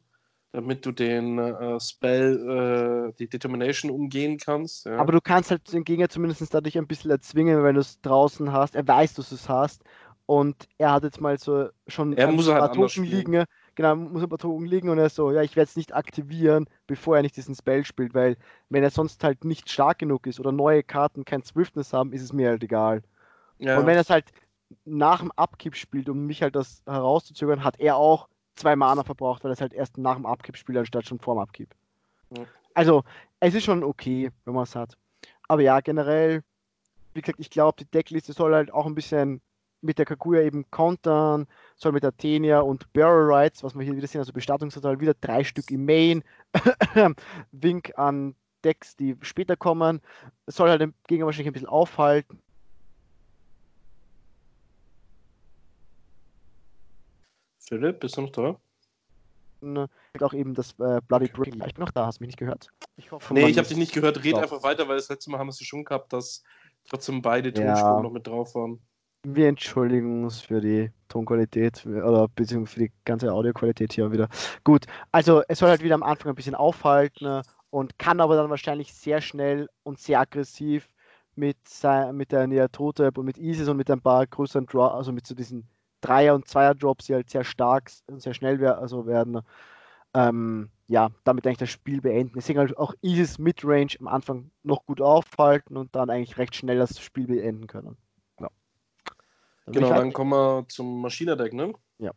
damit 0.56 0.86
du 0.86 0.90
den 0.90 1.38
äh, 1.38 1.78
Spell, 1.78 3.10
äh, 3.10 3.12
die 3.18 3.28
Determination 3.28 3.90
umgehen 3.90 4.38
kannst. 4.38 4.86
Ja. 4.86 4.96
Aber 4.96 5.12
du 5.12 5.20
kannst 5.20 5.50
halt 5.50 5.70
den 5.70 5.84
Gegner 5.84 6.08
zumindest 6.08 6.54
dadurch 6.54 6.78
ein 6.78 6.86
bisschen 6.86 7.10
erzwingen, 7.10 7.62
wenn 7.62 7.74
du 7.74 7.82
es 7.82 8.00
draußen 8.00 8.50
hast. 8.52 8.74
Er 8.74 8.88
weiß, 8.88 9.14
dass 9.14 9.28
du 9.28 9.34
es 9.34 9.50
hast. 9.50 9.84
Und 10.24 10.66
er 10.78 10.92
hat 10.92 11.04
jetzt 11.04 11.20
mal 11.20 11.38
so 11.38 11.68
schon 11.86 12.14
er 12.14 12.32
muss 12.32 12.48
ein 12.48 12.54
paar 12.54 12.68
halt 12.68 12.74
Token 12.74 13.04
liegen. 13.04 13.44
Genau, 13.74 13.96
muss 13.96 14.22
ein 14.22 14.30
paar 14.30 14.38
Token 14.38 14.64
liegen 14.64 14.88
und 14.88 14.98
er 14.98 15.10
so, 15.10 15.30
ja, 15.30 15.42
ich 15.42 15.56
werde 15.56 15.68
es 15.68 15.76
nicht 15.76 15.94
aktivieren, 15.94 16.66
bevor 16.86 17.16
er 17.16 17.22
nicht 17.22 17.36
diesen 17.36 17.54
Spell 17.54 17.84
spielt, 17.84 18.14
weil 18.14 18.38
wenn 18.70 18.82
er 18.82 18.90
sonst 18.90 19.22
halt 19.22 19.44
nicht 19.44 19.68
stark 19.68 19.98
genug 19.98 20.26
ist 20.26 20.40
oder 20.40 20.52
neue 20.52 20.82
Karten 20.82 21.26
kein 21.26 21.42
Swiftness 21.42 21.92
haben, 21.92 22.14
ist 22.14 22.22
es 22.22 22.32
mir 22.32 22.48
halt 22.48 22.64
egal. 22.64 23.02
Ja. 23.58 23.78
Und 23.78 23.84
wenn 23.84 23.94
er 23.94 24.00
es 24.00 24.08
halt 24.08 24.24
nach 24.86 25.20
dem 25.20 25.30
Upkeep 25.36 25.76
spielt, 25.76 26.08
um 26.08 26.24
mich 26.24 26.42
halt 26.42 26.56
das 26.56 26.82
herauszuzögern, 26.86 27.62
hat 27.62 27.78
er 27.78 27.96
auch 27.96 28.28
zwei 28.56 28.76
Mana 28.76 29.04
verbraucht, 29.04 29.44
weil 29.44 29.52
es 29.52 29.60
halt 29.60 29.72
erst 29.72 29.98
nach 29.98 30.16
dem 30.16 30.26
Upkeep 30.26 30.56
spielt, 30.56 30.78
anstatt 30.78 31.06
schon 31.06 31.20
vor 31.20 31.34
dem 31.34 31.42
Upkeep. 31.42 31.74
Ja. 32.36 32.44
Also, 32.74 33.04
es 33.40 33.54
ist 33.54 33.64
schon 33.64 33.84
okay, 33.84 34.30
wenn 34.44 34.54
man 34.54 34.64
es 34.64 34.74
hat. 34.74 34.96
Aber 35.48 35.62
ja, 35.62 35.80
generell, 35.80 36.42
wie 37.14 37.20
gesagt, 37.20 37.40
ich 37.40 37.50
glaube, 37.50 37.76
die 37.78 37.90
Deckliste 37.90 38.32
soll 38.32 38.54
halt 38.54 38.72
auch 38.72 38.86
ein 38.86 38.94
bisschen 38.94 39.40
mit 39.80 39.98
der 39.98 40.06
Kaguya 40.06 40.42
eben 40.42 40.68
kontern, 40.70 41.46
soll 41.76 41.92
mit 41.92 42.04
Athenia 42.04 42.60
und 42.60 42.92
Barrel 42.92 43.32
Rights, 43.32 43.62
was 43.62 43.74
wir 43.74 43.84
hier 43.84 43.96
wieder 43.96 44.06
sehen, 44.06 44.20
also 44.20 44.32
Bestattungsanzahl, 44.32 45.00
wieder 45.00 45.14
drei 45.14 45.44
Stück 45.44 45.70
im 45.70 45.84
Main. 45.84 46.24
Wink 47.52 47.92
an 47.96 48.34
Decks, 48.64 48.96
die 48.96 49.16
später 49.20 49.56
kommen. 49.56 50.00
Soll 50.46 50.70
halt 50.70 50.80
den 50.80 50.94
Gegner 51.06 51.26
wahrscheinlich 51.26 51.48
ein 51.48 51.52
bisschen 51.52 51.68
aufhalten. 51.68 52.42
Philipp, 57.68 58.00
bist 58.00 58.16
du 58.16 58.22
noch 58.22 58.30
da? 58.30 58.56
Ne, 59.60 59.88
auch 60.20 60.34
eben 60.34 60.54
das 60.54 60.74
äh, 60.78 61.00
Bloody 61.08 61.28
Breaking. 61.28 61.62
Ich 61.66 61.74
bin 61.74 61.84
noch 61.84 61.90
da, 61.90 62.06
hast 62.06 62.20
du 62.20 62.22
mich 62.22 62.28
nicht 62.28 62.38
gehört? 62.38 62.68
Ich 62.96 63.10
hoffe, 63.10 63.34
nee, 63.34 63.48
ich 63.48 63.58
habe 63.58 63.66
dich 63.66 63.76
nicht 63.76 63.92
gehört. 63.92 64.22
Red 64.22 64.36
einfach 64.36 64.62
weiter, 64.62 64.86
weil 64.86 64.96
das 64.96 65.08
letzte 65.08 65.30
Mal 65.30 65.38
haben 65.38 65.48
wir 65.48 65.50
es 65.50 65.64
schon 65.64 65.84
gehabt, 65.84 66.12
dass 66.12 66.44
trotzdem 66.88 67.22
beide 67.22 67.52
Tonspuren 67.52 67.96
ja. 67.96 68.02
noch 68.02 68.12
mit 68.12 68.26
drauf 68.26 68.54
waren. 68.54 68.78
Wir 69.24 69.48
entschuldigen 69.48 70.24
uns 70.24 70.40
für 70.40 70.60
die 70.60 70.92
Tonqualität 71.08 71.84
oder 71.84 72.28
beziehungsweise 72.28 72.74
für 72.74 72.80
die 72.86 72.92
ganze 73.04 73.32
Audioqualität 73.32 73.92
hier 73.92 74.12
wieder. 74.12 74.28
Gut, 74.62 74.86
also 75.10 75.42
es 75.48 75.58
soll 75.58 75.70
halt 75.70 75.82
wieder 75.82 75.96
am 75.96 76.04
Anfang 76.04 76.30
ein 76.30 76.36
bisschen 76.36 76.54
aufhalten 76.54 77.24
ne, 77.24 77.42
und 77.70 77.98
kann 77.98 78.20
aber 78.20 78.36
dann 78.36 78.50
wahrscheinlich 78.50 78.94
sehr 78.94 79.20
schnell 79.20 79.68
und 79.82 79.98
sehr 79.98 80.20
aggressiv 80.20 80.88
mit, 81.34 81.56
mit 82.12 82.30
der 82.30 82.46
Neatrotep 82.46 83.18
und 83.18 83.24
mit 83.24 83.38
Isis 83.38 83.68
und 83.68 83.78
mit 83.78 83.90
ein 83.90 84.00
paar 84.00 84.26
größeren 84.26 84.66
Draw, 84.66 84.94
also 84.94 85.10
mit 85.10 85.26
so 85.26 85.34
diesen 85.34 85.66
Dreier- 86.06 86.34
und 86.34 86.46
Zweier-Drops, 86.46 87.06
die 87.06 87.14
halt 87.14 87.30
sehr 87.30 87.44
stark 87.44 87.90
und 88.06 88.22
sehr 88.22 88.34
schnell 88.34 88.60
wer 88.60 88.78
also 88.78 89.06
werden, 89.06 89.40
ähm, 90.14 90.70
ja, 90.88 91.10
damit 91.24 91.46
eigentlich 91.46 91.58
das 91.58 91.70
Spiel 91.70 92.00
beenden. 92.00 92.34
Deswegen 92.36 92.60
halt 92.60 92.76
auch 92.78 92.94
Isis 93.02 93.38
Midrange 93.38 93.96
am 93.98 94.06
Anfang 94.06 94.50
noch 94.62 94.86
gut 94.86 95.00
aufhalten 95.00 95.76
und 95.76 95.94
dann 95.96 96.10
eigentlich 96.10 96.38
recht 96.38 96.54
schnell 96.54 96.78
das 96.78 97.00
Spiel 97.00 97.26
beenden 97.26 97.66
können. 97.66 97.96
Ja. 98.40 98.48
Dann 99.64 99.74
genau, 99.74 99.90
halt 99.90 99.98
dann 99.98 100.12
kommen 100.12 100.30
wir 100.30 100.66
zum 100.68 101.02
Maschinendeck, 101.02 101.52
ne? 101.52 101.72
Ja. 101.98 102.12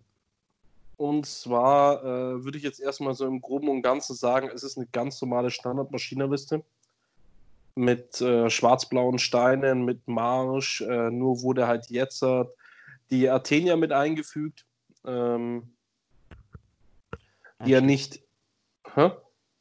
Und 0.97 1.25
zwar 1.25 2.03
äh, 2.03 2.43
würde 2.43 2.57
ich 2.57 2.63
jetzt 2.63 2.79
erstmal 2.79 3.15
so 3.15 3.25
im 3.25 3.41
Groben 3.41 3.69
und 3.69 3.81
Ganzen 3.81 4.15
sagen, 4.15 4.51
es 4.53 4.63
ist 4.63 4.77
eine 4.77 4.87
ganz 4.91 5.19
normale 5.21 5.49
Standard-Maschinenliste 5.49 6.63
mit 7.75 8.21
äh, 8.21 8.49
schwarz-blauen 8.49 9.17
Steinen, 9.17 9.85
mit 9.85 10.07
Marsch, 10.07 10.81
äh, 10.81 11.09
nur 11.09 11.41
wurde 11.41 11.65
halt 11.65 11.89
jetzt 11.89 12.23
die 13.11 13.29
Athenia 13.29 13.75
mit 13.75 13.91
eingefügt, 13.91 14.65
ähm, 15.05 15.75
die 17.65 17.71
ja 17.71 17.81
nicht. 17.81 18.21
Hä? 18.93 19.11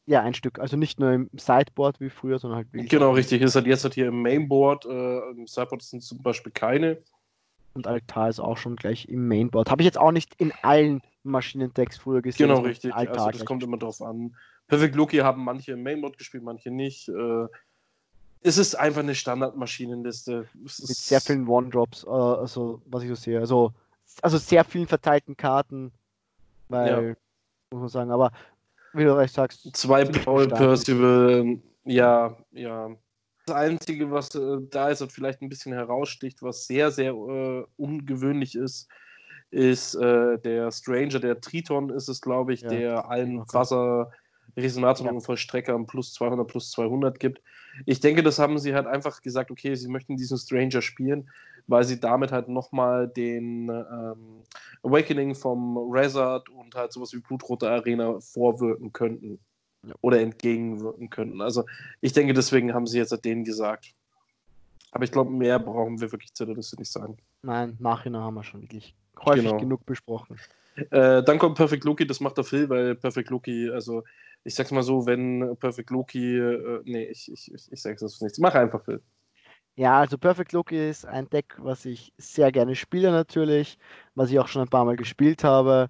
Ja, 0.06 0.22
ein 0.22 0.34
Stück. 0.34 0.58
Also 0.58 0.76
nicht 0.76 0.98
nur 0.98 1.12
im 1.12 1.28
Sideboard 1.34 2.00
wie 2.00 2.08
früher, 2.08 2.38
sondern 2.38 2.58
halt 2.58 2.72
wirklich. 2.72 2.90
Genau, 2.90 3.12
richtig. 3.12 3.42
Ist 3.42 3.56
halt 3.56 3.66
jetzt 3.66 3.84
halt 3.84 3.94
hier 3.94 4.06
im 4.06 4.22
Mainboard. 4.22 4.86
Äh, 4.86 5.30
Im 5.30 5.46
Sideboard 5.46 5.82
sind 5.82 6.02
zum 6.02 6.22
Beispiel 6.22 6.50
keine. 6.52 7.02
Und 7.74 7.86
Altar 7.86 8.30
ist 8.30 8.40
auch 8.40 8.56
schon 8.56 8.76
gleich 8.76 9.06
im 9.08 9.28
Mainboard. 9.28 9.70
Habe 9.70 9.82
ich 9.82 9.86
jetzt 9.86 9.98
auch 9.98 10.10
nicht 10.10 10.34
in 10.38 10.52
allen 10.62 11.02
Maschinendecks 11.24 11.98
früher 11.98 12.22
gesehen. 12.22 12.48
Genau, 12.48 12.60
richtig. 12.60 12.94
Altar 12.94 13.26
also 13.26 13.38
das 13.38 13.44
kommt 13.44 13.62
immer 13.62 13.76
drauf 13.76 14.00
an. 14.00 14.34
Perfect 14.66 14.94
Loki 14.94 15.18
haben 15.18 15.44
manche 15.44 15.72
im 15.72 15.82
Mainboard 15.82 16.16
gespielt, 16.16 16.42
manche 16.42 16.70
nicht. 16.70 17.08
Äh, 17.08 17.46
es 18.42 18.58
ist 18.58 18.74
einfach 18.74 19.00
eine 19.00 19.14
Standardmaschinenliste. 19.14 20.46
Mit 20.54 20.70
sehr 20.70 21.20
vielen 21.20 21.48
One-Drops, 21.48 22.04
äh, 22.04 22.10
also 22.10 22.80
was 22.86 23.02
ich 23.02 23.08
so 23.08 23.14
sehe. 23.14 23.40
Also, 23.40 23.72
also 24.22 24.38
sehr 24.38 24.64
vielen 24.64 24.86
verteilten 24.86 25.36
Karten. 25.36 25.92
Weil, 26.68 27.08
ja. 27.08 27.14
muss 27.72 27.80
man 27.80 27.88
sagen, 27.88 28.10
aber 28.10 28.32
wie 28.92 29.04
du 29.04 29.16
recht 29.16 29.34
sagst. 29.34 29.68
Zwei 29.76 30.04
Paul 30.04 30.48
Percival, 30.48 31.58
ja, 31.84 32.36
ja. 32.52 32.90
Das 33.46 33.56
Einzige, 33.56 34.10
was 34.10 34.34
äh, 34.34 34.58
da 34.70 34.90
ist 34.90 35.00
und 35.00 35.10
vielleicht 35.10 35.40
ein 35.40 35.48
bisschen 35.48 35.72
heraussticht, 35.72 36.42
was 36.42 36.66
sehr, 36.66 36.90
sehr 36.90 37.12
äh, 37.12 37.64
ungewöhnlich 37.78 38.54
ist, 38.54 38.88
ist 39.50 39.94
äh, 39.94 40.38
der 40.38 40.70
Stranger, 40.70 41.18
der 41.18 41.40
Triton 41.40 41.88
ist 41.88 42.08
es, 42.08 42.20
glaube 42.20 42.52
ich, 42.52 42.60
ja. 42.60 42.68
der 42.68 43.10
allen 43.10 43.40
okay. 43.40 43.50
Wasser 44.54 44.62
Resonatoren 44.62 45.14
ja. 45.14 45.20
Vollstreckern 45.20 45.86
plus 45.86 46.12
200 46.14 46.46
plus 46.46 46.70
200 46.72 47.18
gibt. 47.18 47.40
Ich 47.86 48.00
denke, 48.00 48.22
das 48.22 48.38
haben 48.38 48.58
sie 48.58 48.74
halt 48.74 48.86
einfach 48.86 49.22
gesagt, 49.22 49.50
okay, 49.50 49.74
sie 49.74 49.88
möchten 49.88 50.16
diesen 50.16 50.38
Stranger 50.38 50.82
spielen, 50.82 51.30
weil 51.66 51.84
sie 51.84 52.00
damit 52.00 52.32
halt 52.32 52.48
nochmal 52.48 53.08
den 53.08 53.68
ähm, 53.68 54.42
Awakening 54.82 55.34
vom 55.34 55.76
Rezard 55.90 56.48
und 56.48 56.74
halt 56.74 56.92
sowas 56.92 57.12
wie 57.12 57.20
Blutrote 57.20 57.70
Arena 57.70 58.18
vorwirken 58.20 58.92
könnten. 58.92 59.38
Ja. 59.86 59.94
Oder 60.00 60.20
entgegenwirken 60.20 61.08
könnten. 61.08 61.40
Also 61.40 61.64
ich 62.00 62.12
denke, 62.12 62.34
deswegen 62.34 62.74
haben 62.74 62.86
sie 62.86 62.98
jetzt 62.98 63.24
denen 63.24 63.44
gesagt. 63.44 63.94
Aber 64.90 65.04
ich 65.04 65.12
glaube, 65.12 65.30
mehr 65.30 65.58
brauchen 65.58 66.00
wir 66.00 66.10
wirklich 66.10 66.34
zu 66.34 66.46
der 66.46 66.56
Liste 66.56 66.76
nicht 66.76 66.90
sagen. 66.90 67.16
Nein, 67.42 67.76
nachher 67.78 68.12
haben 68.12 68.34
wir 68.34 68.42
schon 68.42 68.62
wirklich 68.62 68.94
häufig 69.24 69.44
genau. 69.44 69.58
genug 69.58 69.86
besprochen. 69.86 70.36
Äh, 70.90 71.22
dann 71.22 71.38
kommt 71.38 71.56
Perfect 71.56 71.84
Loki, 71.84 72.06
das 72.06 72.20
macht 72.20 72.36
der 72.36 72.44
Phil, 72.44 72.68
weil 72.68 72.94
Perfect 72.94 73.30
Loki, 73.30 73.70
also 73.70 74.04
ich 74.44 74.54
sag's 74.54 74.70
mal 74.70 74.82
so, 74.82 75.06
wenn 75.06 75.56
Perfect 75.58 75.90
Loki, 75.90 76.38
äh, 76.38 76.82
nee, 76.84 77.04
ich, 77.04 77.30
ich, 77.30 77.52
ich, 77.52 77.82
sag's 77.82 78.00
das 78.00 78.20
nicht. 78.20 78.38
Mach 78.38 78.54
einfach, 78.54 78.84
Phil. 78.84 79.02
Ja, 79.76 80.00
also 80.00 80.18
Perfect 80.18 80.52
Loki 80.52 80.88
ist 80.88 81.06
ein 81.06 81.28
Deck, 81.30 81.56
was 81.58 81.84
ich 81.84 82.12
sehr 82.18 82.50
gerne 82.50 82.74
spiele 82.74 83.12
natürlich, 83.12 83.78
was 84.14 84.30
ich 84.30 84.38
auch 84.40 84.48
schon 84.48 84.62
ein 84.62 84.68
paar 84.68 84.84
Mal 84.84 84.96
gespielt 84.96 85.44
habe 85.44 85.88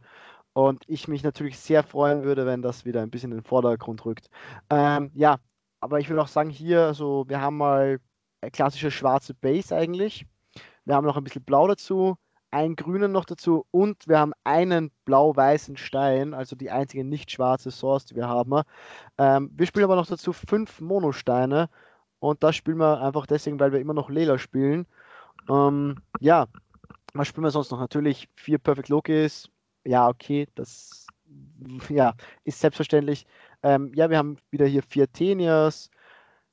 und 0.53 0.85
ich 0.89 1.09
mich 1.09 1.23
natürlich 1.23 1.59
sehr 1.59 1.83
freuen 1.83 2.23
würde, 2.23 2.45
wenn 2.45 2.63
das 2.63 2.85
wieder 2.85 3.01
ein 3.03 3.11
bisschen 3.11 3.33
in 3.33 3.39
den 3.39 3.45
Vordergrund 3.45 4.05
rückt. 4.05 4.29
Ähm, 4.71 5.11
ja, 5.15 5.39
aber 5.81 6.01
ich 6.01 6.09
würde 6.11 6.23
auch 6.23 6.29
sagen, 6.29 6.51
hier, 6.51 6.83
also 6.83 7.25
wir 7.29 7.41
haben 7.41 7.57
mal 7.57 8.01
klassische 8.53 8.91
schwarze 8.91 9.35
Base 9.35 9.75
eigentlich. 9.75 10.27
Wir 10.85 10.95
haben 10.95 11.07
noch 11.07 11.17
ein 11.17 11.25
bisschen 11.25 11.45
Blau 11.45 11.67
dazu 11.69 12.17
einen 12.51 12.77
grünen 12.77 13.13
noch 13.13 13.25
dazu 13.25 13.67
und 13.71 14.09
wir 14.09 14.19
haben 14.19 14.33
einen 14.45 14.91
blau-weißen 15.05 15.77
Stein, 15.77 16.35
also 16.35 16.57
die 16.57 16.71
einzige 16.71 17.05
nicht 17.05 17.31
schwarze 17.31 17.71
Source, 17.71 18.07
die 18.07 18.17
wir 18.17 18.29
haben. 18.29 18.63
Ähm, 19.19 19.51
wir 19.55 19.67
spielen 19.67 19.85
aber 19.85 19.97
noch 19.97 20.07
dazu 20.07 20.33
fünf 20.33 20.81
Monosteine 20.81 21.69
und 22.21 22.43
das 22.43 22.57
spielen 22.57 22.79
wir 22.79 23.01
einfach 23.01 23.27
deswegen, 23.27 23.61
weil 23.61 23.73
wir 23.73 23.81
immer 23.81 23.95
noch 23.95 24.11
Lela 24.11 24.39
spielen. 24.39 24.87
Ähm, 25.49 25.97
ja, 26.21 26.47
was 27.15 27.29
spielen 27.29 27.45
wir 27.45 27.51
sonst 27.51 27.71
noch? 27.71 27.81
Natürlich 27.81 28.29
vier 28.37 28.59
Perfect 28.59 28.89
Lokis. 28.89 29.51
Ja, 29.85 30.09
okay, 30.09 30.49
das 30.55 31.07
ja, 31.89 32.15
ist 32.45 32.61
selbstverständlich. 32.61 33.27
Ähm, 33.63 33.93
ja, 33.95 34.11
wir 34.11 34.19
haben 34.19 34.39
wieder 34.51 34.67
hier 34.67 34.83
vier 34.83 35.11
Tenias. 35.13 35.91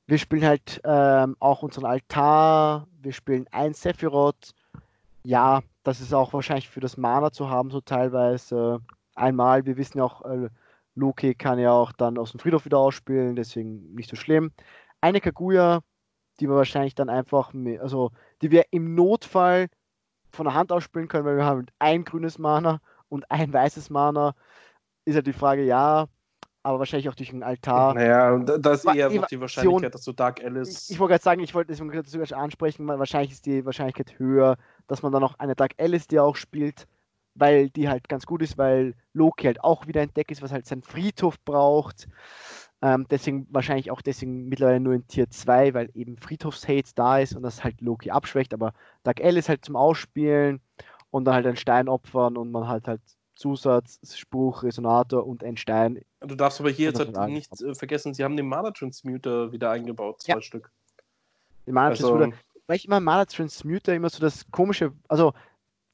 Wir 0.08 0.18
spielen 0.18 0.46
halt 0.46 0.82
ähm, 0.84 1.36
auch 1.40 1.64
unseren 1.64 1.86
Altar. 1.86 2.88
Wir 3.02 3.14
spielen 3.14 3.48
ein 3.52 3.74
Sephiroth. 3.74 4.54
Ja, 5.24 5.62
das 5.86 6.02
ist 6.02 6.14
auch 6.14 6.34
wahrscheinlich 6.34 6.68
für 6.68 6.80
das 6.80 6.98
Mana 6.98 7.32
zu 7.32 7.50
haben, 7.50 7.70
so 7.72 7.80
teilweise. 7.80 8.82
Einmal, 9.16 9.66
wir 9.66 9.78
wissen 9.78 10.00
ja 10.00 10.04
auch, 10.04 10.24
äh, 10.26 10.50
Loki 10.96 11.36
kann 11.36 11.60
ja 11.60 11.72
auch 11.72 11.92
dann 11.94 12.18
aus 12.18 12.32
dem 12.32 12.40
Friedhof 12.40 12.66
wieder 12.66 12.80
ausspielen, 12.80 13.36
deswegen 13.36 13.94
nicht 13.94 14.10
so 14.10 14.16
schlimm. 14.16 14.52
Eine 15.00 15.22
Kaguya, 15.22 15.82
die 16.40 16.50
wir 16.50 16.56
wahrscheinlich 16.56 16.96
dann 16.96 17.10
einfach, 17.10 17.54
also 17.80 18.12
die 18.42 18.52
wir 18.52 18.66
im 18.72 18.96
Notfall 18.96 19.68
von 20.32 20.46
der 20.46 20.56
Hand 20.56 20.72
ausspielen 20.72 21.08
können, 21.08 21.26
weil 21.26 21.38
wir 21.38 21.46
haben 21.46 21.68
ein 21.80 22.04
grünes 22.04 22.40
Mana 22.40 22.82
und 23.10 23.30
ein 23.32 23.54
weißes 23.54 23.90
Mana. 23.90 24.36
Ist 25.06 25.16
ja 25.16 25.22
die 25.22 25.34
Frage, 25.34 25.64
ja, 25.64 26.08
aber 26.66 26.80
wahrscheinlich 26.80 27.08
auch 27.10 27.16
durch 27.16 27.32
einen 27.32 27.44
Altar. 27.44 27.94
Naja, 27.94 28.40
da 28.40 28.74
ist 28.74 28.86
eher 28.86 29.10
die 29.10 29.40
Wahrscheinlichkeit, 29.40 29.94
dass 29.94 30.04
du 30.04 30.14
Dark 30.14 30.44
Alice. 30.44 30.88
Ich, 30.90 30.96
ich 30.96 31.00
wollte 31.00 31.12
gerade 31.12 31.24
sagen, 31.24 31.44
ich 31.44 31.54
wollte 31.54 31.76
das 31.76 32.12
sogar 32.12 32.42
ansprechen, 32.42 32.88
wahrscheinlich 32.88 33.34
ist 33.34 33.46
die 33.46 33.64
Wahrscheinlichkeit 33.66 34.18
höher, 34.18 34.58
dass 34.88 35.04
man 35.04 35.12
dann 35.12 35.22
noch 35.22 35.38
eine 35.38 35.56
Dark 35.56 35.74
Alice, 35.78 36.08
die 36.08 36.20
auch 36.20 36.36
spielt, 36.36 36.88
weil 37.36 37.70
die 37.70 37.88
halt 37.88 38.10
ganz 38.10 38.26
gut 38.26 38.42
ist, 38.42 38.58
weil 38.58 38.96
Loki 39.14 39.46
halt 39.46 39.64
auch 39.64 39.86
wieder 39.86 40.02
ein 40.02 40.14
Deck 40.16 40.32
ist, 40.32 40.42
was 40.42 40.52
halt 40.52 40.66
seinen 40.66 40.82
Friedhof 40.82 41.40
braucht. 41.46 42.08
Ähm, 42.82 43.06
deswegen 43.12 43.48
wahrscheinlich 43.52 43.92
auch 43.92 44.02
deswegen 44.02 44.48
mittlerweile 44.50 44.80
nur 44.80 44.94
in 44.94 45.06
Tier 45.08 45.30
2, 45.30 45.76
weil 45.76 45.92
eben 45.94 46.18
Friedhofshate 46.18 46.94
da 46.96 47.20
ist 47.20 47.36
und 47.36 47.44
das 47.44 47.64
halt 47.64 47.80
Loki 47.80 48.10
abschwächt, 48.10 48.56
aber 48.56 48.74
Dark 49.04 49.22
Alice 49.22 49.50
halt 49.50 49.64
zum 49.64 49.76
Ausspielen 49.76 50.62
und 51.12 51.26
dann 51.26 51.36
halt 51.36 51.46
einen 51.46 51.58
Stein 51.58 51.88
opfern 51.90 52.38
und 52.38 52.52
man 52.52 52.68
halt 52.68 52.88
halt 52.88 53.02
Zusatzspruch, 53.36 54.64
Resonator 54.64 55.26
und 55.26 55.44
ein 55.44 55.58
Stein. 55.58 56.02
Du 56.22 56.36
darfst 56.36 56.60
aber 56.60 56.70
hier 56.70 56.90
jetzt 56.90 57.00
halt 57.00 57.30
nicht 57.30 57.62
äh, 57.62 57.76
vergessen, 57.76 58.14
sie 58.14 58.24
haben 58.24 58.38
den 58.38 58.48
Mana 58.48 58.72
Transmuter 58.72 59.52
wieder 59.52 59.72
eingebaut, 59.72 60.22
zwei 60.22 60.34
ja. 60.34 60.42
Stück. 60.42 60.72
Den 61.68 61.74
Mana 61.74 61.90
also, 61.90 62.10
Transmuter. 62.10 62.38
Weil 62.68 62.78
ich 62.78 62.86
immer 62.86 63.00
Mana 63.00 63.26
Transmuter 63.26 63.94
immer 63.94 64.10
so 64.10 64.20
das 64.20 64.50
komische, 64.52 64.94
also 65.08 65.34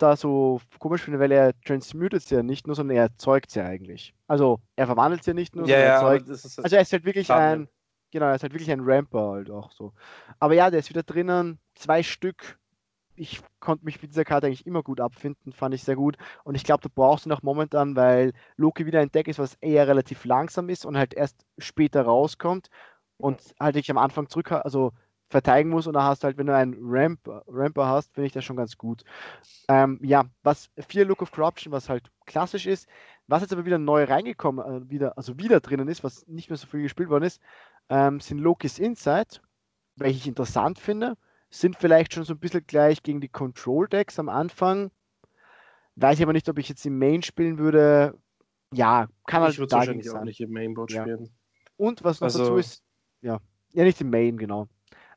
da 0.01 0.15
so 0.15 0.61
komisch 0.79 1.03
finde, 1.03 1.19
weil 1.19 1.31
er 1.31 1.59
transmutet 1.61 2.29
ja 2.31 2.43
nicht 2.43 2.67
nur, 2.67 2.75
sondern 2.75 2.97
er 2.97 3.03
erzeugt 3.03 3.53
ja 3.55 3.65
eigentlich. 3.65 4.13
Also 4.27 4.59
er 4.75 4.87
verwandelt 4.87 5.25
ja 5.25 5.33
nicht 5.33 5.55
nur, 5.55 5.67
ja, 5.67 5.75
sondern 5.75 5.87
er 5.87 5.93
erzeugt. 5.93 6.27
Ja, 6.27 6.63
also 6.63 6.75
er 6.75 6.81
ist 6.81 6.93
halt 6.93 7.05
wirklich 7.05 7.31
ein, 7.31 7.67
genau, 8.11 8.27
er 8.27 8.35
ist 8.35 8.43
halt 8.43 8.53
wirklich 8.53 8.71
ein 8.71 8.81
Ramper 8.81 9.31
halt 9.31 9.51
auch 9.51 9.71
so. 9.71 9.93
Aber 10.39 10.53
ja, 10.53 10.69
der 10.69 10.79
ist 10.79 10.89
wieder 10.89 11.03
drinnen, 11.03 11.59
zwei 11.75 12.03
Stück 12.03 12.59
ich 13.15 13.41
konnte 13.59 13.85
mich 13.85 14.01
mit 14.01 14.11
dieser 14.11 14.25
Karte 14.25 14.47
eigentlich 14.47 14.65
immer 14.65 14.83
gut 14.83 14.99
abfinden, 14.99 15.53
fand 15.53 15.75
ich 15.75 15.83
sehr 15.83 15.95
gut. 15.95 16.17
Und 16.43 16.55
ich 16.55 16.63
glaube, 16.63 16.81
du 16.81 16.89
brauchst 16.89 17.25
ihn 17.25 17.31
auch 17.31 17.43
momentan, 17.43 17.95
weil 17.95 18.33
Loki 18.57 18.85
wieder 18.85 18.99
ein 18.99 19.11
Deck 19.11 19.27
ist, 19.27 19.39
was 19.39 19.55
eher 19.61 19.87
relativ 19.87 20.25
langsam 20.25 20.69
ist 20.69 20.85
und 20.85 20.97
halt 20.97 21.13
erst 21.13 21.45
später 21.57 22.03
rauskommt 22.03 22.69
und 23.17 23.41
halt 23.59 23.75
dich 23.75 23.91
am 23.91 23.97
Anfang 23.97 24.29
zurück, 24.29 24.51
also 24.51 24.93
verteidigen 25.29 25.69
muss 25.69 25.87
und 25.87 25.93
da 25.93 26.03
hast 26.03 26.23
du 26.23 26.25
halt, 26.25 26.37
wenn 26.37 26.47
du 26.47 26.55
einen 26.55 26.75
Ramp, 26.81 27.19
Ramper 27.47 27.87
hast, 27.87 28.13
finde 28.13 28.27
ich 28.27 28.33
das 28.33 28.43
schon 28.43 28.57
ganz 28.57 28.77
gut. 28.77 29.03
Ähm, 29.69 29.97
ja, 30.01 30.25
was 30.43 30.69
vier 30.87 31.05
Look 31.05 31.21
of 31.21 31.31
Corruption, 31.31 31.71
was 31.71 31.87
halt 31.89 32.11
klassisch 32.25 32.65
ist, 32.65 32.87
was 33.27 33.41
jetzt 33.41 33.53
aber 33.53 33.65
wieder 33.65 33.77
neu 33.77 34.03
reingekommen, 34.03 34.65
äh, 34.65 34.89
wieder, 34.89 35.17
also 35.17 35.37
wieder 35.39 35.61
drinnen 35.61 35.87
ist, 35.87 36.03
was 36.03 36.27
nicht 36.27 36.49
mehr 36.49 36.57
so 36.57 36.67
viel 36.67 36.81
gespielt 36.81 37.09
worden 37.09 37.23
ist, 37.23 37.41
ähm, 37.89 38.19
sind 38.19 38.39
Lokis 38.39 38.77
Insight, 38.77 39.41
welche 39.95 40.17
ich 40.17 40.27
interessant 40.27 40.79
finde 40.79 41.15
sind 41.51 41.75
vielleicht 41.75 42.13
schon 42.13 42.23
so 42.23 42.33
ein 42.33 42.39
bisschen 42.39 42.65
gleich 42.65 43.03
gegen 43.03 43.21
die 43.21 43.27
Control-Decks 43.27 44.17
am 44.17 44.29
Anfang. 44.29 44.89
Weiß 45.95 46.17
ich 46.17 46.23
aber 46.23 46.33
nicht, 46.33 46.49
ob 46.49 46.57
ich 46.57 46.69
jetzt 46.69 46.85
im 46.85 46.97
Main 46.97 47.21
spielen 47.21 47.59
würde. 47.59 48.17
Ja, 48.73 49.07
kann 49.27 49.41
halt 49.41 49.53
Ich 49.53 49.59
würde 49.59 49.75
wahrscheinlich 49.75 50.09
auch 50.09 50.23
nicht 50.23 50.39
im 50.39 50.51
Mainboard 50.51 50.91
ja. 50.93 51.03
spielen. 51.03 51.29
Und 51.75 52.03
was 52.03 52.21
noch 52.21 52.27
also... 52.27 52.39
dazu 52.39 52.55
ist, 52.55 52.83
ja, 53.21 53.39
ja, 53.73 53.83
nicht 53.83 53.99
im 53.99 54.09
Main, 54.09 54.37
genau. 54.37 54.67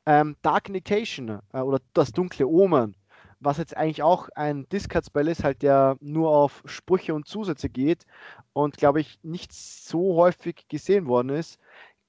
Ähm, 0.06 0.36
Dark 0.42 0.68
Indication 0.68 1.40
äh, 1.52 1.60
oder 1.60 1.80
das 1.94 2.12
dunkle 2.12 2.46
Omen, 2.46 2.96
was 3.38 3.58
jetzt 3.58 3.76
eigentlich 3.76 4.02
auch 4.02 4.28
ein 4.34 4.68
Discard-Spell 4.70 5.28
ist, 5.28 5.44
halt 5.44 5.62
der 5.62 5.96
nur 6.00 6.30
auf 6.30 6.62
Sprüche 6.66 7.14
und 7.14 7.28
Zusätze 7.28 7.68
geht 7.68 8.04
und 8.52 8.76
glaube 8.76 9.00
ich 9.00 9.18
nicht 9.22 9.52
so 9.52 10.16
häufig 10.16 10.66
gesehen 10.68 11.06
worden 11.06 11.30
ist 11.30 11.58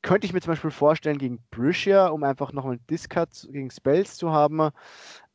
könnte 0.06 0.28
ich 0.28 0.34
mir 0.34 0.42
zum 0.42 0.52
Beispiel 0.52 0.70
vorstellen 0.70 1.18
gegen 1.18 1.40
Briscia, 1.50 2.08
um 2.08 2.24
einfach 2.24 2.54
noch 2.54 2.66
einen 2.66 2.80
Discard 2.88 3.48
gegen 3.52 3.72
Spells 3.72 4.18
zu 4.18 4.32
haben. 4.32 4.70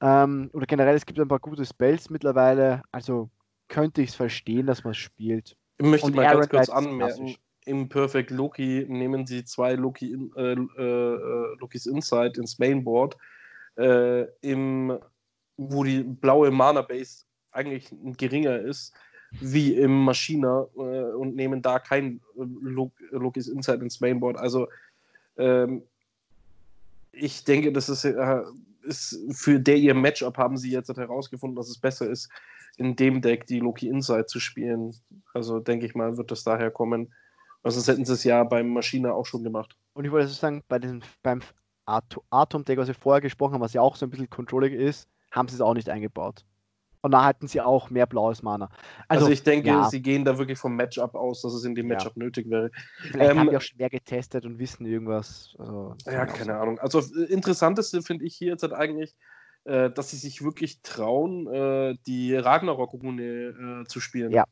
Ähm, 0.00 0.48
oder 0.52 0.64
generell, 0.66 0.94
es 0.94 1.04
gibt 1.04 1.18
ein 1.18 1.26
paar 1.26 1.40
gute 1.40 1.66
Spells 1.66 2.08
mittlerweile. 2.08 2.82
Also 2.92 3.30
könnte 3.66 4.00
ich 4.00 4.10
es 4.10 4.14
verstehen, 4.14 4.66
dass 4.66 4.84
man 4.84 4.92
es 4.92 4.98
spielt. 4.98 5.56
Ich 5.78 5.86
möchte 5.86 6.06
Und 6.06 6.14
mal 6.14 6.24
Aaron 6.24 6.42
ganz 6.42 6.50
kurz 6.50 6.68
anmerken. 6.68 7.34
Im 7.66 7.88
Perfect 7.88 8.30
Loki 8.30 8.86
nehmen 8.88 9.26
sie 9.26 9.44
zwei 9.44 9.74
Loki, 9.74 10.16
äh, 10.36 10.52
äh, 10.52 11.56
Lokis 11.58 11.86
Insight 11.86 12.38
ins 12.38 12.60
Mainboard, 12.60 13.16
äh, 13.76 14.22
im, 14.40 15.00
wo 15.56 15.82
die 15.82 16.04
blaue 16.04 16.52
Mana 16.52 16.82
Base 16.82 17.24
eigentlich 17.50 17.92
geringer 18.16 18.60
ist 18.60 18.94
wie 19.32 19.74
im 19.74 20.04
Maschiner 20.04 20.68
äh, 20.76 21.12
und 21.12 21.36
nehmen 21.36 21.62
da 21.62 21.78
kein 21.78 22.20
äh, 22.36 22.44
Lokis 23.10 23.48
Insight 23.48 23.80
ins 23.80 24.00
Mainboard. 24.00 24.36
Also 24.36 24.68
ähm, 25.36 25.82
ich 27.12 27.44
denke, 27.44 27.72
das 27.72 27.88
ist, 27.88 28.04
äh, 28.04 28.42
ist 28.82 29.18
für 29.32 29.60
der 29.60 29.76
ihr 29.76 29.94
Matchup 29.94 30.36
haben 30.38 30.56
sie 30.56 30.70
jetzt 30.70 30.88
herausgefunden, 30.96 31.56
dass 31.56 31.68
es 31.68 31.78
besser 31.78 32.08
ist, 32.08 32.28
in 32.76 32.96
dem 32.96 33.20
Deck 33.20 33.46
die 33.46 33.60
Loki 33.60 33.88
Insight 33.88 34.28
zu 34.28 34.40
spielen. 34.40 34.94
Also 35.34 35.60
denke 35.60 35.86
ich 35.86 35.94
mal, 35.94 36.16
wird 36.16 36.30
das 36.30 36.44
daher 36.44 36.70
kommen. 36.70 37.12
Also 37.62 37.78
sonst 37.78 37.88
hätten 37.88 38.04
sie 38.04 38.14
es 38.14 38.24
ja 38.24 38.42
beim 38.44 38.68
Maschiner 38.68 39.14
auch 39.14 39.26
schon 39.26 39.44
gemacht. 39.44 39.76
Und 39.92 40.04
ich 40.04 40.10
wollte 40.10 40.28
sagen, 40.28 40.62
bei 40.68 40.78
den, 40.78 41.02
beim 41.22 41.42
Atom-Deck, 41.84 42.78
was 42.78 42.88
wir 42.88 42.94
vorher 42.94 43.20
gesprochen 43.20 43.54
haben, 43.54 43.60
was 43.60 43.74
ja 43.74 43.82
auch 43.82 43.96
so 43.96 44.06
ein 44.06 44.10
bisschen 44.10 44.30
controlling 44.30 44.72
ist, 44.72 45.08
haben 45.30 45.48
sie 45.48 45.56
es 45.56 45.60
auch 45.60 45.74
nicht 45.74 45.88
eingebaut. 45.88 46.44
Und 47.02 47.12
da 47.12 47.24
hatten 47.24 47.48
sie 47.48 47.60
auch 47.60 47.88
mehr 47.88 48.06
blaues 48.06 48.42
Mana. 48.42 48.68
Also, 49.08 49.24
also 49.24 49.32
ich 49.32 49.42
denke, 49.42 49.68
ja. 49.68 49.88
sie 49.88 50.02
gehen 50.02 50.24
da 50.24 50.36
wirklich 50.36 50.58
vom 50.58 50.76
Matchup 50.76 51.14
aus, 51.14 51.40
dass 51.42 51.54
es 51.54 51.64
in 51.64 51.74
dem 51.74 51.88
Matchup 51.88 52.12
ja. 52.16 52.24
nötig 52.24 52.50
wäre. 52.50 52.70
Vielleicht 52.98 53.30
ähm, 53.30 53.38
haben 53.38 53.50
die 53.50 53.56
auch 53.56 53.62
schwer 53.62 53.88
getestet 53.88 54.44
und 54.44 54.58
wissen 54.58 54.84
irgendwas. 54.84 55.54
Also, 55.58 55.94
ja, 56.06 56.26
keine 56.26 56.58
Ahnung. 56.58 56.78
Also 56.78 57.00
äh, 57.00 57.24
interessanteste 57.24 58.02
finde 58.02 58.26
ich 58.26 58.36
hier 58.36 58.48
jetzt 58.48 58.62
halt 58.62 58.74
eigentlich, 58.74 59.14
äh, 59.64 59.90
dass 59.90 60.10
sie 60.10 60.16
sich 60.16 60.42
wirklich 60.42 60.82
trauen, 60.82 61.46
äh, 61.46 61.96
die 62.06 62.36
Ragnarok-Rune 62.36 63.82
äh, 63.82 63.84
zu 63.86 64.00
spielen. 64.00 64.30
Ja. 64.30 64.44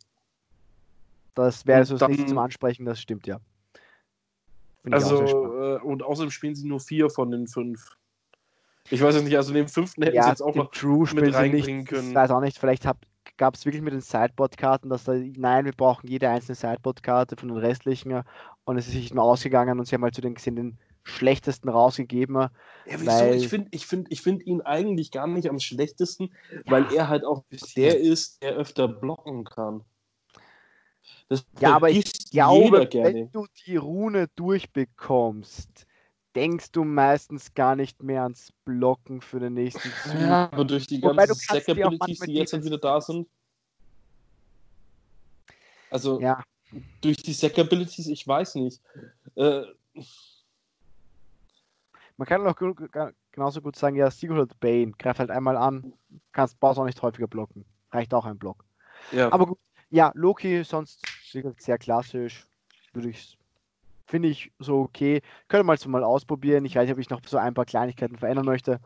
Das 1.35 1.67
wäre 1.67 1.85
so 1.85 1.97
das 1.99 2.09
nicht 2.09 2.29
zum 2.29 2.39
Ansprechen, 2.39 2.85
das 2.85 3.01
stimmt 3.01 3.27
ja. 3.27 3.41
Find 4.83 4.95
also, 4.95 5.23
äh, 5.23 5.81
und 5.81 6.03
außerdem 6.03 6.31
spielen 6.31 6.55
sie 6.55 6.67
nur 6.67 6.81
vier 6.81 7.11
von 7.11 7.31
den 7.31 7.47
fünf. 7.47 7.91
Ich 8.91 9.03
weiß 9.03 9.17
es 9.17 9.23
nicht, 9.23 9.37
also 9.37 9.53
den 9.53 9.69
fünften 9.69 10.03
hätten 10.03 10.17
ja, 10.17 10.25
sie 10.25 10.29
jetzt 10.31 10.43
auch 10.43 10.55
noch 10.55 10.71
True 10.71 11.07
mit 11.15 11.35
reinbringen 11.35 11.79
nicht, 11.79 11.89
können. 11.89 12.11
Ich 12.11 12.15
weiß 12.15 12.31
auch 12.31 12.41
nicht, 12.41 12.59
vielleicht 12.59 12.85
gab 13.37 13.55
es 13.55 13.65
wirklich 13.65 13.83
mit 13.83 13.93
den 13.93 14.01
Sideboard-Karten, 14.01 14.89
dass 14.89 15.05
da, 15.05 15.15
nein, 15.15 15.65
wir 15.65 15.73
brauchen 15.73 16.09
jede 16.09 16.29
einzelne 16.29 16.57
Sideboard-Karte 16.57 17.37
von 17.37 17.49
den 17.49 17.59
restlichen 17.59 18.23
und 18.65 18.77
es 18.79 18.87
ist 18.87 18.95
sich 18.95 19.15
nur 19.15 19.25
ausgegangen 19.25 19.79
und 19.79 19.87
sie 19.87 19.95
haben 19.95 20.03
halt 20.03 20.15
zu 20.15 20.21
den 20.21 20.35
gesehen 20.35 20.57
den 20.57 20.79
schlechtesten 21.05 21.69
rausgegeben. 21.69 22.37
Ja, 22.37 22.51
wieso? 22.87 23.07
Weil, 23.07 23.35
ich 23.35 23.49
finde 23.49 23.69
ich 23.73 23.87
find, 23.87 24.11
ich 24.11 24.23
find 24.23 24.47
ihn 24.47 24.61
eigentlich 24.63 25.11
gar 25.11 25.27
nicht 25.27 25.49
am 25.49 25.59
schlechtesten, 25.59 26.31
ja, 26.53 26.61
weil 26.67 26.93
er 26.95 27.09
halt 27.09 27.25
auch 27.25 27.45
der 27.77 27.99
ist, 27.99 28.43
der 28.43 28.53
öfter 28.55 28.89
blocken 28.89 29.45
kann. 29.45 29.83
Das 31.29 31.45
ja, 31.61 31.75
aber 31.75 31.91
ich 31.91 32.31
glaube, 32.31 32.89
wenn 32.93 33.31
du 33.31 33.47
die 33.67 33.77
Rune 33.77 34.29
durchbekommst, 34.37 35.87
denkst 36.39 36.71
du 36.71 36.85
meistens 36.85 37.53
gar 37.53 37.75
nicht 37.75 38.01
mehr 38.01 38.23
ans 38.23 38.53
Blocken 38.65 39.21
für 39.21 39.41
den 39.41 39.55
nächsten 39.55 39.91
Zug. 40.05 40.21
Ja, 40.21 40.49
aber 40.53 40.65
durch 40.65 40.87
die 40.87 41.01
ganzen 41.01 41.35
Stack-Abilities, 41.35 42.21
die 42.21 42.35
jetzt 42.35 42.53
halt 42.53 42.65
wieder 42.65 42.79
da 42.79 43.01
sind. 43.01 43.27
Also, 45.91 46.21
ja. 46.21 46.45
durch 47.01 47.17
die 47.17 47.35
Stack-Abilities, 47.35 48.07
ich 48.07 48.25
weiß 48.25 48.55
nicht. 48.55 48.81
Äh, 49.35 49.63
man 52.17 52.29
kann 52.29 52.47
auch 52.47 52.57
genauso 53.33 53.61
gut 53.61 53.75
sagen, 53.75 53.97
ja, 53.97 54.09
Sigurd 54.09 54.61
Bane, 54.61 54.93
greift 54.93 55.19
halt 55.19 55.31
einmal 55.31 55.57
an, 55.57 55.93
kannst 56.31 56.61
Boss 56.61 56.79
auch 56.79 56.85
nicht 56.85 57.03
häufiger 57.03 57.27
blocken. 57.27 57.65
Reicht 57.91 58.15
auch 58.15 58.27
ein 58.27 58.39
Block. 58.39 58.65
Ja. 59.11 59.33
Aber 59.33 59.47
gut, 59.47 59.59
ja, 59.91 60.13
Loki 60.15 60.63
sonst 60.63 61.03
sehr 61.59 61.79
klassisch, 61.79 62.47
würde 62.93 63.11
ich 63.11 63.38
finde 64.09 64.29
ich 64.29 64.51
so 64.59 64.81
okay. 64.81 65.21
Können 65.49 65.61
wir 65.61 65.67
mal 65.67 65.79
so 65.79 65.89
mal 65.89 66.03
ausprobieren. 66.03 66.65
Ich 66.65 66.75
weiß 66.75 66.85
nicht, 66.85 66.95
ob 66.95 66.99
ich 66.99 67.11
noch 67.11 67.21
so 67.25 67.37
ein 67.37 67.55
paar 67.55 67.67
Kleinigkeiten 67.67 68.17
verändern 68.17 68.47
möchte. 68.47 68.81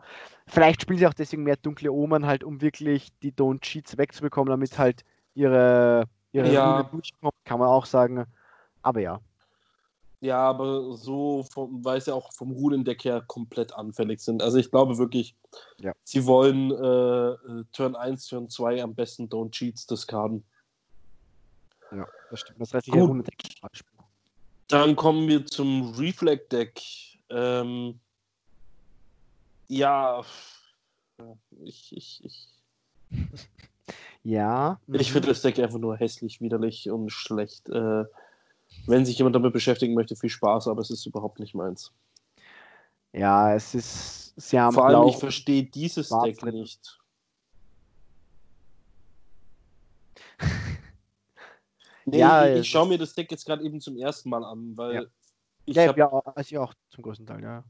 Vielleicht 0.46 0.82
spielen 0.82 0.98
sie 0.98 1.06
auch 1.06 1.14
deswegen 1.14 1.44
mehr 1.44 1.56
dunkle 1.56 1.92
Omen 1.92 2.26
halt, 2.26 2.44
um 2.44 2.60
wirklich 2.60 3.08
die 3.22 3.32
Don't 3.32 3.60
Cheats 3.60 3.96
wegzubekommen, 3.96 4.50
damit 4.50 4.78
halt 4.78 5.04
ihre, 5.34 6.04
ihre 6.32 6.52
ja. 6.52 6.82
durchkommt, 6.82 7.34
kann 7.44 7.60
man 7.60 7.68
auch 7.68 7.86
sagen. 7.86 8.26
Aber 8.82 9.00
ja. 9.00 9.20
Ja, 10.20 10.38
aber 10.38 10.96
so, 10.96 11.44
vom, 11.50 11.84
weil 11.84 12.00
sie 12.00 12.14
auch 12.14 12.32
vom 12.32 12.52
Runendeck 12.52 13.04
her 13.04 13.24
komplett 13.26 13.72
anfällig 13.74 14.20
sind. 14.20 14.40
Also 14.40 14.58
ich 14.58 14.70
glaube 14.70 14.98
wirklich, 14.98 15.34
ja. 15.78 15.92
sie 16.04 16.26
wollen 16.26 16.70
äh, 16.70 17.64
Turn 17.72 17.96
1, 17.96 18.26
Turn 18.26 18.48
2 18.48 18.82
am 18.82 18.94
besten 18.94 19.28
Don't 19.28 19.50
Cheats 19.50 19.86
discarden. 19.86 20.44
Ja, 21.90 22.06
das 22.30 22.40
stimmt. 22.40 22.60
Das 22.60 22.72
restliche 22.72 23.00
Runendeck 23.00 23.36
Dann 24.68 24.96
kommen 24.96 25.28
wir 25.28 25.46
zum 25.46 25.94
Reflect-Deck. 25.94 26.80
Ähm, 27.30 28.00
ja, 29.68 30.22
ich, 31.64 31.96
ich, 31.96 32.24
ich. 32.24 32.48
Ja. 34.24 34.78
Ich 34.86 35.10
finde 35.10 35.28
das 35.28 35.42
Deck 35.42 35.58
einfach 35.58 35.80
nur 35.80 35.96
hässlich, 35.96 36.40
widerlich 36.40 36.88
und 36.88 37.10
schlecht. 37.10 37.68
Äh, 37.68 38.04
wenn 38.86 39.04
sich 39.04 39.18
jemand 39.18 39.34
damit 39.34 39.52
beschäftigen 39.52 39.94
möchte, 39.94 40.14
viel 40.14 40.30
Spaß, 40.30 40.68
aber 40.68 40.80
es 40.80 40.90
ist 40.90 41.06
überhaupt 41.06 41.40
nicht 41.40 41.54
meins. 41.54 41.92
Ja, 43.12 43.54
es 43.54 43.74
ist 43.74 44.32
sehr 44.36 44.70
Vor 44.72 44.86
allem, 44.86 45.08
ich 45.08 45.16
verstehe 45.16 45.64
dieses 45.64 46.08
Deck 46.24 46.42
nicht. 46.44 47.00
Nee, 52.04 52.18
ja, 52.18 52.48
ich, 52.48 52.60
ich 52.60 52.68
schaue 52.70 52.88
mir 52.88 52.98
das 52.98 53.14
Deck 53.14 53.30
jetzt 53.30 53.46
gerade 53.46 53.64
eben 53.64 53.80
zum 53.80 53.96
ersten 53.96 54.30
Mal 54.30 54.44
an, 54.44 54.76
weil 54.76 54.94
ja. 54.94 55.02
ich 55.66 55.76
ja, 55.76 55.88
hab, 55.88 55.96
ja, 55.96 56.08
also 56.08 56.40
ich 56.40 56.58
auch 56.58 56.74
zum 56.90 57.02
größten 57.02 57.26
Teil, 57.26 57.42
ja. 57.42 57.64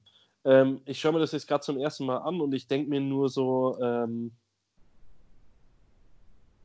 Ähm, 0.44 0.80
ich 0.86 0.98
schaue 0.98 1.12
mir 1.12 1.20
das 1.20 1.32
jetzt 1.32 1.46
gerade 1.46 1.62
zum 1.62 1.78
ersten 1.78 2.06
Mal 2.06 2.18
an 2.18 2.40
und 2.40 2.52
ich 2.52 2.66
denke 2.66 2.90
mir 2.90 3.00
nur 3.00 3.28
so, 3.28 3.78
ähm, 3.80 4.32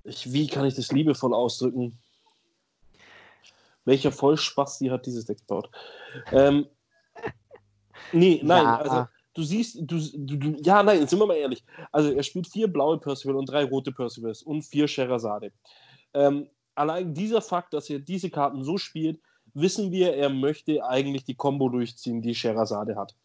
ich, 0.03 0.31
wie 0.31 0.47
kann 0.47 0.65
ich 0.65 0.75
das 0.75 0.91
liebevoll 0.91 1.33
ausdrücken? 1.33 1.97
welcher 3.87 4.11
Vollspasti 4.11 4.87
hat 4.87 5.05
dieses 5.05 5.25
Deck 5.25 5.39
gebaut? 5.39 5.69
Ähm, 6.31 6.67
nee, 8.11 8.39
nein, 8.43 8.63
ja. 8.63 8.77
also 8.77 9.07
du 9.33 9.43
siehst, 9.43 9.77
du, 9.79 9.97
du, 9.97 10.35
du, 10.35 10.61
ja, 10.61 10.83
nein, 10.83 11.07
sind 11.07 11.17
wir 11.17 11.25
mal 11.25 11.37
ehrlich. 11.37 11.63
Also 11.91 12.11
er 12.11 12.21
spielt 12.21 12.47
vier 12.47 12.67
blaue 12.67 12.99
Percival 12.99 13.37
und 13.37 13.47
drei 13.47 13.63
rote 13.63 13.91
Percivals 13.91 14.43
und 14.43 14.63
vier 14.63 14.87
Sherazade. 14.87 15.53
Ähm, 16.13 16.49
allein 16.77 17.13
dieser 17.13 17.41
Fakt, 17.41 17.73
dass 17.73 17.89
er 17.89 17.99
diese 17.99 18.29
Karten 18.29 18.63
so 18.63 18.77
spielt, 18.77 19.19
wissen 19.53 19.91
wir, 19.91 20.15
er 20.15 20.29
möchte 20.29 20.85
eigentlich 20.85 21.25
die 21.25 21.35
Combo 21.35 21.69
durchziehen, 21.69 22.21
die 22.21 22.35
Sherazade 22.35 22.95
hat. 22.95 23.15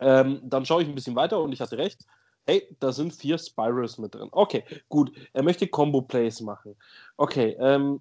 Ähm, 0.00 0.40
dann 0.42 0.64
schaue 0.64 0.82
ich 0.82 0.88
ein 0.88 0.94
bisschen 0.94 1.16
weiter 1.16 1.40
und 1.40 1.52
ich 1.52 1.60
hatte 1.60 1.78
recht. 1.78 2.04
Hey, 2.46 2.62
da 2.80 2.92
sind 2.92 3.12
vier 3.12 3.38
Spirals 3.38 3.98
mit 3.98 4.14
drin. 4.14 4.28
Okay, 4.30 4.62
gut. 4.88 5.12
Er 5.32 5.42
möchte 5.42 5.66
Combo-Plays 5.66 6.40
machen. 6.42 6.76
Okay, 7.16 7.56
ähm, 7.58 8.00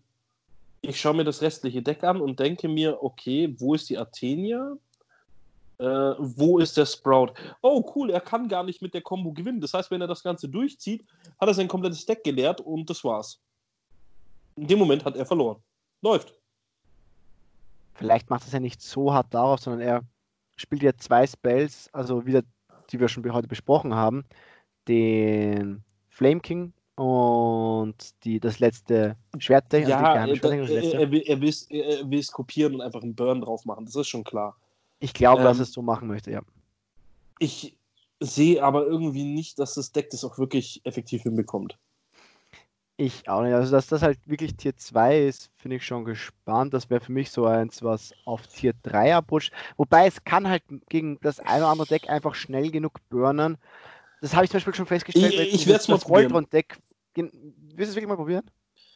ich 0.82 1.00
schaue 1.00 1.16
mir 1.16 1.24
das 1.24 1.42
restliche 1.42 1.82
Deck 1.82 2.04
an 2.04 2.22
und 2.22 2.40
denke 2.40 2.68
mir, 2.68 3.02
okay, 3.02 3.54
wo 3.58 3.74
ist 3.74 3.90
die 3.90 3.98
Athenia? 3.98 4.78
Äh, 5.78 5.84
wo 5.84 6.60
ist 6.60 6.78
der 6.78 6.86
Sprout? 6.86 7.34
Oh, 7.62 7.92
cool, 7.96 8.12
er 8.12 8.22
kann 8.22 8.48
gar 8.48 8.64
nicht 8.64 8.82
mit 8.82 8.94
der 8.94 9.02
Combo 9.02 9.34
gewinnen. 9.34 9.60
Das 9.60 9.74
heißt, 9.74 9.92
wenn 9.92 10.02
er 10.02 10.08
das 10.08 10.24
Ganze 10.24 10.48
durchzieht, 10.48 11.04
hat 11.40 11.50
er 11.50 11.54
sein 11.54 11.68
komplettes 11.68 12.06
Deck 12.06 12.24
geleert 12.24 12.62
und 12.62 12.90
das 12.90 13.04
war's. 13.04 13.42
In 14.56 14.68
dem 14.68 14.80
Moment 14.80 15.06
hat 15.06 15.16
er 15.16 15.26
verloren. 15.26 15.62
Läuft. 16.02 16.34
Vielleicht 17.96 18.30
macht 18.30 18.46
es 18.46 18.54
ja 18.54 18.60
nicht 18.60 18.82
so 18.82 19.14
hart 19.14 19.34
darauf, 19.34 19.60
sondern 19.60 19.82
er 19.82 20.02
spielt 20.56 20.84
ja 20.84 20.96
zwei 20.98 21.26
Spells, 21.28 21.90
also 21.94 22.26
wieder, 22.26 22.44
die 22.92 23.00
wir 23.00 23.08
schon 23.08 23.32
heute 23.34 23.48
besprochen 23.48 23.94
haben. 23.94 24.26
Den 24.88 25.84
Flame 26.10 26.42
King 26.42 26.74
und 26.96 27.96
die, 28.24 28.40
das 28.40 28.60
letzte 28.60 29.18
Schwert. 29.38 29.72
Ja, 29.74 29.80
also 29.80 29.92
er, 29.92 30.54
er, 30.54 31.00
er, 31.00 31.12
will, 31.12 31.24
er, 31.26 31.42
will, 31.42 31.54
er 31.70 32.10
will 32.10 32.20
es 32.20 32.32
kopieren 32.32 32.76
und 32.76 32.82
einfach 32.82 33.02
einen 33.02 33.16
Burn 33.16 33.42
drauf 33.42 33.66
machen, 33.66 33.86
das 33.86 33.96
ist 33.96 34.08
schon 34.08 34.24
klar. 34.24 34.56
Ich 35.00 35.14
glaube, 35.14 35.42
ähm, 35.42 35.46
dass 35.46 35.60
es 35.60 35.74
so 35.74 35.82
machen 35.82 36.08
möchte, 36.08 36.32
ja. 36.32 36.42
Ich 37.40 37.78
sehe 38.22 38.64
aber 38.64 38.86
irgendwie 38.86 39.26
nicht, 39.26 39.60
dass 39.60 39.74
das 39.74 39.92
Deck 39.92 40.10
das 40.10 40.24
auch 40.24 40.38
wirklich 40.38 40.82
effektiv 40.86 41.24
hinbekommt. 41.24 41.78
Ich 42.98 43.28
auch 43.28 43.42
nicht. 43.42 43.54
Also, 43.54 43.72
dass 43.72 43.88
das 43.88 44.02
halt 44.02 44.20
wirklich 44.26 44.56
Tier 44.56 44.76
2 44.78 45.26
ist, 45.26 45.52
finde 45.56 45.78
ich 45.78 45.86
schon 45.86 46.06
gespannt. 46.06 46.74
Das 46.74 46.90
wäre 46.90 47.02
für 47.02 47.12
mich 47.12 47.30
so 47.30 47.46
eins, 47.46 47.84
was 47.84 48.14
auf 48.24 48.48
Tier 48.48 48.74
3 48.84 49.16
abrutscht. 49.16 49.52
Wobei 49.76 50.08
es 50.08 50.24
kann 50.24 50.48
halt 50.48 50.64
gegen 50.88 51.20
das 51.22 51.40
eine 51.42 51.64
oder 51.64 51.72
andere 51.72 51.88
Deck 51.88 52.10
einfach 52.10 52.36
schnell 52.36 52.72
genug 52.72 53.00
burnen. 53.10 53.58
Das 54.22 54.34
habe 54.34 54.46
ich 54.46 54.52
zum 54.52 54.58
Beispiel 54.58 54.76
schon 54.76 54.86
festgestellt. 54.86 55.34
Ich, 55.34 55.54
ich 55.54 55.68
werde 55.68 55.82
es 55.82 55.88
mal 55.90 55.98
probieren. 55.98 56.48
Deck 56.52 56.78
Willst 57.16 57.34
du 57.78 57.84
es 57.84 57.96
wirklich 57.96 58.08
mal 58.08 58.16
probieren? 58.16 58.50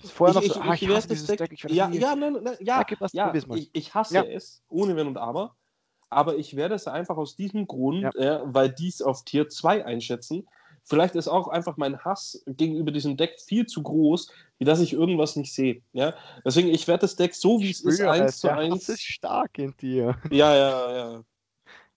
Vorher 0.06 0.36
noch 0.36 0.44
so, 0.44 0.60
ah, 0.62 0.74
ich, 0.74 0.88
hasse 0.88 1.08
dieses 1.10 1.28
Deck. 1.28 1.40
Deck. 1.40 1.52
Ich 1.52 1.64
ja, 1.64 1.90
ja, 1.90 2.16
nein, 2.16 2.38
nein, 2.42 2.56
ja, 2.62 2.80
okay, 2.80 2.96
passt, 2.96 3.14
ja 3.14 3.34
ich, 3.34 3.70
ich, 3.74 3.94
hasse 3.94 4.16
ja. 4.16 4.24
es, 4.24 4.62
ohne 4.70 4.96
Wenn 4.96 5.08
und 5.08 5.18
Aber. 5.18 5.56
Aber 6.10 6.38
ich 6.38 6.56
werde 6.56 6.76
es 6.76 6.88
einfach 6.88 7.18
aus 7.18 7.36
diesem 7.36 7.68
Grund, 7.68 8.02
ja. 8.02 8.12
äh, 8.16 8.42
weil 8.46 8.70
die 8.70 8.88
es 8.88 9.02
auf 9.02 9.26
Tier 9.26 9.50
2 9.50 9.86
einschätzen. 9.86 10.48
Vielleicht 10.90 11.14
ist 11.16 11.28
auch 11.28 11.48
einfach 11.50 11.78
mein 11.78 12.00
Hass 12.00 12.44
gegenüber 12.48 12.92
diesem 12.92 13.16
Deck 13.16 13.40
viel 13.40 13.68
zu 13.68 13.84
groß, 13.84 14.32
wie 14.58 14.66
dass 14.66 14.80
ich 14.80 14.94
irgendwas 14.94 15.36
nicht 15.36 15.54
sehe. 15.54 15.84
Ja? 15.94 16.16
Deswegen, 16.44 16.70
ich 16.70 16.88
werde 16.88 17.02
das 17.02 17.16
Deck 17.16 17.36
so, 17.36 17.60
wie 17.60 17.70
es 17.70 17.82
ist, 17.82 18.02
1 18.02 18.40
zu 18.40 18.52
1. 18.52 18.74
Das 18.74 18.90
ist 18.90 19.04
stark 19.04 19.60
in 19.60 19.78
dir. 19.78 20.18
Ja, 20.32 20.56
ja, 20.56 20.98
ja. 20.98 21.24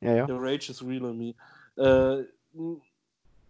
Ja, 0.03 0.15
ja. 0.15 0.27
The 0.27 0.35
Rage 0.35 0.71
is 0.71 0.85
real 0.85 1.07
on 1.07 1.17
me. 1.17 1.35
Äh, 1.77 2.25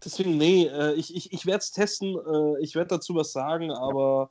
deswegen, 0.03 0.37
nee, 0.37 0.67
äh, 0.67 0.93
ich, 0.93 1.13
ich, 1.13 1.33
ich 1.33 1.45
werde 1.45 1.59
es 1.59 1.73
testen, 1.73 2.15
äh, 2.15 2.61
ich 2.61 2.75
werde 2.75 2.95
dazu 2.95 3.13
was 3.15 3.33
sagen, 3.33 3.69
aber 3.69 4.29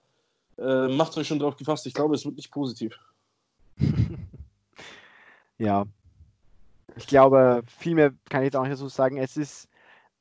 äh, 0.56 0.88
macht 0.88 1.18
euch 1.18 1.28
schon 1.28 1.38
drauf 1.38 1.56
gefasst. 1.56 1.86
Ich 1.86 1.92
glaube, 1.92 2.14
es 2.14 2.24
wird 2.24 2.36
nicht 2.36 2.50
positiv. 2.50 2.98
ja. 5.58 5.84
Ich 6.96 7.06
glaube, 7.06 7.64
viel 7.66 7.96
mehr 7.96 8.14
kann 8.30 8.44
ich 8.44 8.52
da 8.52 8.60
auch 8.60 8.62
nicht 8.62 8.74
dazu 8.74 8.88
sagen. 8.88 9.18
Es 9.18 9.36
ist 9.36 9.68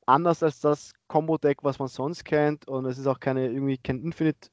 anders 0.06 0.42
als 0.42 0.60
das 0.60 0.92
Combo-Deck, 1.08 1.58
was 1.62 1.78
man 1.78 1.88
sonst 1.88 2.24
kennt, 2.24 2.66
und 2.68 2.86
es 2.86 2.98
ist 2.98 3.06
auch 3.06 3.20
keine 3.20 3.46
irgendwie 3.48 3.78
kein 3.78 4.02
Infinite 4.02 4.48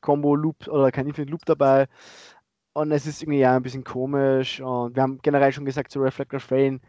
Combo 0.00 0.34
Loop 0.34 0.68
oder 0.68 0.90
kein 0.92 1.06
Infinite 1.06 1.30
Loop 1.30 1.44
dabei. 1.44 1.88
Und 2.72 2.92
es 2.92 3.06
ist 3.06 3.22
irgendwie 3.22 3.40
ja 3.40 3.56
ein 3.56 3.62
bisschen 3.62 3.84
komisch. 3.84 4.60
Und 4.60 4.94
wir 4.94 5.02
haben 5.02 5.18
generell 5.22 5.52
schon 5.52 5.64
gesagt 5.64 5.90
zu 5.90 6.00
Reflector 6.00 6.40
Fane, 6.40 6.80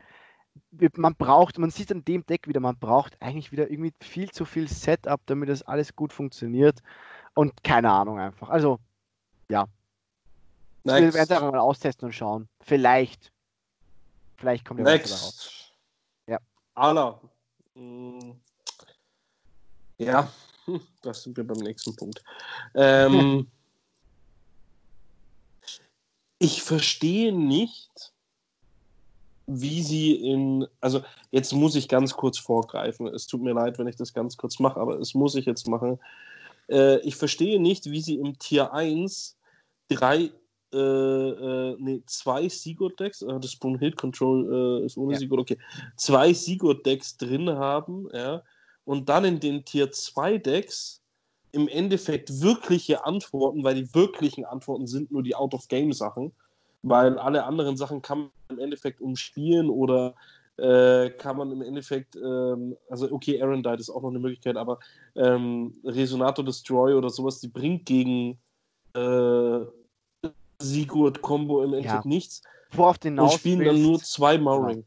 man 0.96 1.16
braucht, 1.16 1.58
man 1.58 1.72
sieht 1.72 1.92
an 1.92 2.06
dem 2.06 2.26
Deck 2.26 2.48
wieder, 2.48 2.60
man 2.60 2.78
braucht 2.78 3.20
eigentlich 3.22 3.52
wieder 3.52 3.70
irgendwie 3.70 3.94
viel 4.02 4.30
zu 4.30 4.46
viel 4.46 4.68
Setup, 4.68 5.22
damit 5.26 5.50
das 5.50 5.64
alles 5.64 5.96
gut 5.96 6.14
funktioniert. 6.14 6.82
Und 7.34 7.64
keine 7.64 7.92
Ahnung 7.92 8.20
einfach. 8.20 8.50
Also, 8.50 8.80
ja. 9.50 9.66
Next. 10.84 11.02
Wir 11.02 11.14
werden 11.14 11.32
einfach 11.32 11.52
mal 11.52 11.60
austesten 11.60 12.08
und 12.08 12.14
schauen. 12.14 12.48
Vielleicht. 12.62 13.32
Vielleicht 14.38 14.66
kommt 14.66 14.80
ja 14.80 14.86
Next. 14.86 15.12
was 15.12 15.24
raus. 15.24 15.74
Ja. 16.28 16.38
Ala. 16.76 17.20
Mm. 17.80 18.34
Ja, 19.98 20.32
hm, 20.66 20.82
das 21.02 21.24
sind 21.24 21.38
wir 21.38 21.46
beim 21.46 21.58
nächsten 21.58 21.96
Punkt. 21.96 22.24
Ähm, 22.76 23.48
ich 26.40 26.62
verstehe 26.62 27.34
nicht, 27.34 28.14
wie 29.46 29.82
sie 29.82 30.16
in, 30.16 30.68
also 30.80 31.04
jetzt 31.32 31.54
muss 31.54 31.76
ich 31.76 31.88
ganz 31.88 32.14
kurz 32.14 32.38
vorgreifen. 32.38 33.08
Es 33.08 33.28
tut 33.28 33.42
mir 33.42 33.54
leid, 33.54 33.80
wenn 33.80 33.88
ich 33.88 33.96
das 33.96 34.14
ganz 34.14 34.38
kurz 34.38 34.60
mache, 34.60 34.80
aber 34.80 35.00
es 35.00 35.14
muss 35.16 35.36
ich 35.36 35.46
jetzt 35.46 35.68
machen. 35.68 36.00
Äh, 36.70 37.00
ich 37.00 37.16
verstehe 37.16 37.60
nicht, 37.60 37.90
wie 37.90 38.02
sie 38.02 38.16
im 38.16 38.38
Tier 38.38 38.74
1 38.74 39.38
drei, 39.90 40.32
äh, 40.74 40.78
äh, 40.78 41.76
nee, 41.80 42.02
zwei 42.06 42.48
Sigurd-Decks, 42.48 43.22
äh, 43.24 43.40
das 43.40 43.58
Hit 43.80 43.98
Control 43.98 44.82
äh, 44.82 44.86
ist 44.86 44.98
ohne 44.98 45.14
ja. 45.14 45.20
Sigurd, 45.20 45.42
okay, 45.42 45.58
zwei 45.96 46.34
Sigurd-Decks 46.34 47.18
drin 47.18 47.50
haben, 47.50 48.08
ja, 48.14 48.44
und 48.86 49.10
dann 49.10 49.26
in 49.26 49.40
den 49.40 49.66
Tier 49.66 49.92
2 49.92 50.40
Decks 50.40 51.02
im 51.52 51.68
Endeffekt 51.68 52.42
wirkliche 52.42 53.06
Antworten, 53.06 53.64
weil 53.64 53.76
die 53.76 53.94
wirklichen 53.94 54.46
Antworten 54.46 54.88
sind 54.88 55.12
nur 55.12 55.24
die 55.24 55.36
Out-of-Game-Sachen, 55.36 56.32
weil 56.82 57.18
alle 57.18 57.44
anderen 57.44 57.78
Sachen 57.78 58.02
kann 58.02 58.20
man 58.20 58.30
im 58.50 58.60
Endeffekt 58.60 59.02
umspielen 59.02 59.70
oder 59.70 60.16
äh, 60.58 61.10
kann 61.12 61.38
man 61.38 61.52
im 61.52 61.62
Endeffekt, 61.62 62.16
ähm, 62.16 62.76
also 62.90 63.12
okay, 63.12 63.42
Aaron 63.42 63.64
Died 63.64 63.80
ist 63.80 63.90
auch 63.90 64.02
noch 64.02 64.10
eine 64.10 64.20
Möglichkeit, 64.20 64.58
aber 64.58 64.80
ähm, 65.16 65.74
Resonator 65.84 66.44
Destroy 66.44 66.94
oder 66.94 67.10
sowas, 67.10 67.40
die 67.40 67.48
bringt 67.48 67.86
gegen 67.86 68.40
äh, 68.94 69.60
Sigurd-Combo 70.62 71.64
im 71.64 71.74
Endeffekt 71.74 72.06
ja. 72.06 72.10
nichts. 72.10 72.42
Worauf 72.72 72.98
den 72.98 73.20
Und 73.20 73.32
spielen 73.32 73.64
dann 73.64 73.82
nur 73.82 74.00
zwei 74.00 74.38
Mauring. 74.38 74.86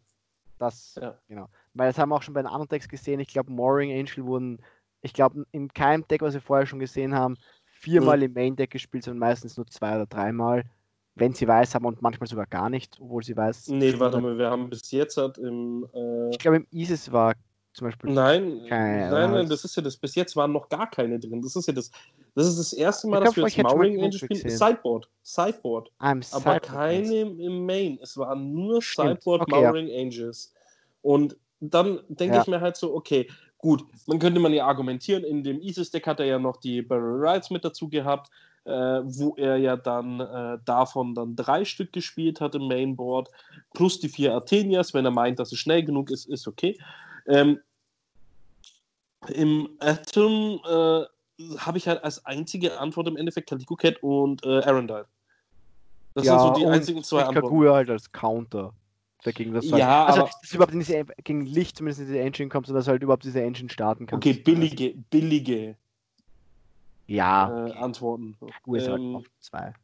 Das, 0.58 0.98
ja. 1.00 1.18
genau. 1.28 1.48
Weil 1.74 1.88
das 1.88 1.98
haben 1.98 2.10
wir 2.10 2.16
auch 2.16 2.22
schon 2.22 2.34
bei 2.34 2.42
den 2.42 2.46
anderen 2.46 2.68
Decks 2.68 2.88
gesehen. 2.88 3.18
Ich 3.20 3.28
glaube, 3.28 3.50
Mooring 3.50 3.90
Angel 3.90 4.24
wurden, 4.24 4.60
ich 5.00 5.12
glaube, 5.12 5.44
in 5.50 5.68
keinem 5.72 6.06
Deck, 6.06 6.22
was 6.22 6.34
wir 6.34 6.40
vorher 6.40 6.66
schon 6.66 6.78
gesehen 6.78 7.14
haben, 7.14 7.36
viermal 7.64 8.18
mhm. 8.18 8.24
im 8.24 8.32
Main 8.34 8.56
Deck 8.56 8.70
gespielt, 8.70 9.04
sondern 9.04 9.18
meistens 9.18 9.56
nur 9.56 9.66
zwei 9.66 9.96
oder 9.96 10.06
dreimal 10.06 10.64
wenn 11.14 11.34
sie 11.34 11.46
weiß 11.46 11.74
haben 11.74 11.84
und 11.84 12.00
manchmal 12.02 12.26
sogar 12.26 12.46
gar 12.46 12.70
nicht, 12.70 12.98
obwohl 13.00 13.22
sie 13.22 13.36
weiß. 13.36 13.68
Nee, 13.68 13.98
warte 13.98 14.20
mal, 14.20 14.38
wir 14.38 14.50
haben 14.50 14.70
bis 14.70 14.90
jetzt 14.90 15.16
hat 15.16 15.38
im. 15.38 15.86
Äh, 15.94 16.30
ich 16.30 16.38
glaube, 16.38 16.58
im 16.58 16.66
ISIS 16.70 17.12
war 17.12 17.34
zum 17.72 17.86
Beispiel. 17.86 18.10
Nein, 18.10 18.66
keine, 18.68 19.10
nein, 19.10 19.30
nein, 19.32 19.48
das 19.48 19.64
ist 19.64 19.76
ja 19.76 19.82
das. 19.82 19.96
Bis 19.96 20.14
jetzt 20.14 20.36
waren 20.36 20.52
noch 20.52 20.68
gar 20.68 20.90
keine 20.90 21.18
drin. 21.18 21.40
Das 21.42 21.56
ist 21.56 21.66
ja 21.66 21.72
das. 21.72 21.90
Das 22.34 22.46
ist 22.46 22.58
das 22.58 22.72
erste 22.72 23.08
Mal, 23.08 23.20
dass 23.20 23.36
wir 23.36 23.44
jetzt 23.44 23.62
Mowing 23.62 24.02
Angel 24.02 24.12
spielen. 24.12 24.50
Sideboard. 24.50 25.08
Sideboard. 25.22 25.90
I'm 26.00 26.24
aber 26.34 26.60
keine 26.60 27.20
im 27.20 27.66
Main. 27.66 27.98
Es 28.02 28.16
waren 28.16 28.52
nur 28.52 28.82
Stimmt. 28.82 29.22
Sideboard 29.22 29.42
okay, 29.42 29.66
Mowing 29.66 29.88
ja. 29.88 30.00
Angels. 30.00 30.52
Und 31.02 31.36
dann 31.60 32.00
denke 32.08 32.36
ja. 32.36 32.42
ich 32.42 32.48
mir 32.48 32.60
halt 32.60 32.76
so, 32.76 32.94
okay, 32.94 33.28
gut, 33.58 33.84
dann 34.06 34.18
könnte 34.18 34.40
man 34.40 34.52
ja 34.52 34.66
argumentieren, 34.66 35.24
in 35.24 35.44
dem 35.44 35.60
ISIS-Deck 35.60 36.06
hat 36.06 36.20
er 36.20 36.26
ja 36.26 36.38
noch 36.38 36.56
die 36.56 36.82
Barrel 36.82 37.24
Rides 37.24 37.50
mit 37.50 37.64
dazu 37.64 37.88
gehabt 37.88 38.30
äh, 38.64 38.70
wo 38.70 39.34
er 39.36 39.56
ja 39.56 39.76
dann 39.76 40.20
äh, 40.20 40.58
davon 40.64 41.14
dann 41.14 41.34
drei 41.36 41.64
Stück 41.64 41.92
gespielt 41.92 42.40
hat 42.40 42.54
im 42.54 42.68
Mainboard, 42.68 43.28
plus 43.74 43.98
die 43.98 44.08
vier 44.08 44.34
Athenias, 44.34 44.94
wenn 44.94 45.04
er 45.04 45.10
meint, 45.10 45.38
dass 45.38 45.52
es 45.52 45.58
schnell 45.58 45.82
genug 45.82 46.10
ist, 46.10 46.26
ist 46.28 46.46
okay. 46.46 46.78
Ähm, 47.26 47.60
Im 49.28 49.76
Atom 49.80 50.60
äh, 50.64 51.58
habe 51.58 51.78
ich 51.78 51.88
halt 51.88 52.02
als 52.04 52.24
einzige 52.26 52.78
Antwort 52.78 53.08
im 53.08 53.16
Endeffekt 53.16 53.48
Calico 53.48 53.76
Cat 53.76 54.02
und 54.02 54.44
äh, 54.44 54.62
Arendelle. 54.62 55.06
Das 56.14 56.26
ja, 56.26 56.38
sind 56.38 56.54
so 56.54 56.60
die 56.60 56.66
einzigen 56.66 57.02
zwei 57.02 57.24
Antworten. 57.24 57.48
Kaguya 57.48 57.74
halt 57.74 57.90
als 57.90 58.12
Counter 58.12 58.74
dagegen 59.24 59.54
das 59.54 59.64
ja, 59.70 60.04
also, 60.06 60.22
dass 60.22 60.40
du 60.40 60.56
überhaupt 60.56 60.74
diese, 60.74 61.04
gegen 61.22 61.46
Licht 61.46 61.76
zumindest 61.76 62.00
in 62.00 62.06
diese 62.06 62.20
Engine 62.20 62.48
kommst 62.48 62.70
und 62.70 62.76
dass 62.76 62.88
halt 62.88 63.02
überhaupt 63.02 63.24
diese 63.24 63.40
Engine 63.40 63.70
starten 63.70 64.06
kannst. 64.06 64.26
Okay, 64.26 64.38
billige, 64.38 64.94
billige 65.10 65.76
ja, 67.06 67.66
äh, 67.66 67.72
Antworten. 67.72 68.36
Gut, 68.62 68.78
ist 68.78 68.88
halt 68.88 69.00
ähm, 69.00 69.14
halt 69.14 69.26
auf 69.26 69.32
zwei. 69.40 69.74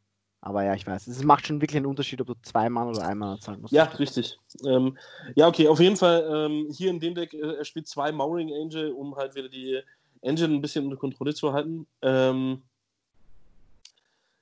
Aber 0.41 0.65
ja, 0.65 0.75
ich 0.75 0.87
weiß. 0.87 1.09
Es 1.09 1.25
macht 1.25 1.47
schon 1.47 1.61
wirklich 1.61 1.77
einen 1.77 1.87
Unterschied, 1.87 2.21
ob 2.21 2.29
du 2.29 2.35
zwei 2.43 2.71
Mann 2.71 2.89
oder 2.89 3.07
ein 3.07 3.19
Mann 3.19 3.41
zahlen 3.41 3.61
musst. 3.61 3.73
Ja, 3.73 3.85
richtig. 3.85 4.39
Ähm, 4.65 4.97
ja, 5.35 5.49
okay, 5.49 5.67
auf 5.69 5.81
jeden 5.81 5.97
Fall 5.97 6.29
ähm, 6.33 6.69
hier 6.73 6.91
in 6.91 7.01
dem 7.01 7.15
Deck, 7.15 7.35
äh, 7.35 7.57
er 7.57 7.65
spielt 7.65 7.89
zwei 7.89 8.13
Mowering 8.13 8.53
Angel, 8.53 8.93
um 8.93 9.17
halt 9.17 9.35
wieder 9.35 9.49
die 9.49 9.81
Engine 10.23 10.55
ein 10.55 10.61
bisschen 10.61 10.85
unter 10.85 10.97
Kontrolle 10.97 11.35
zu 11.35 11.53
halten. 11.53 11.87
Ähm, 12.03 12.63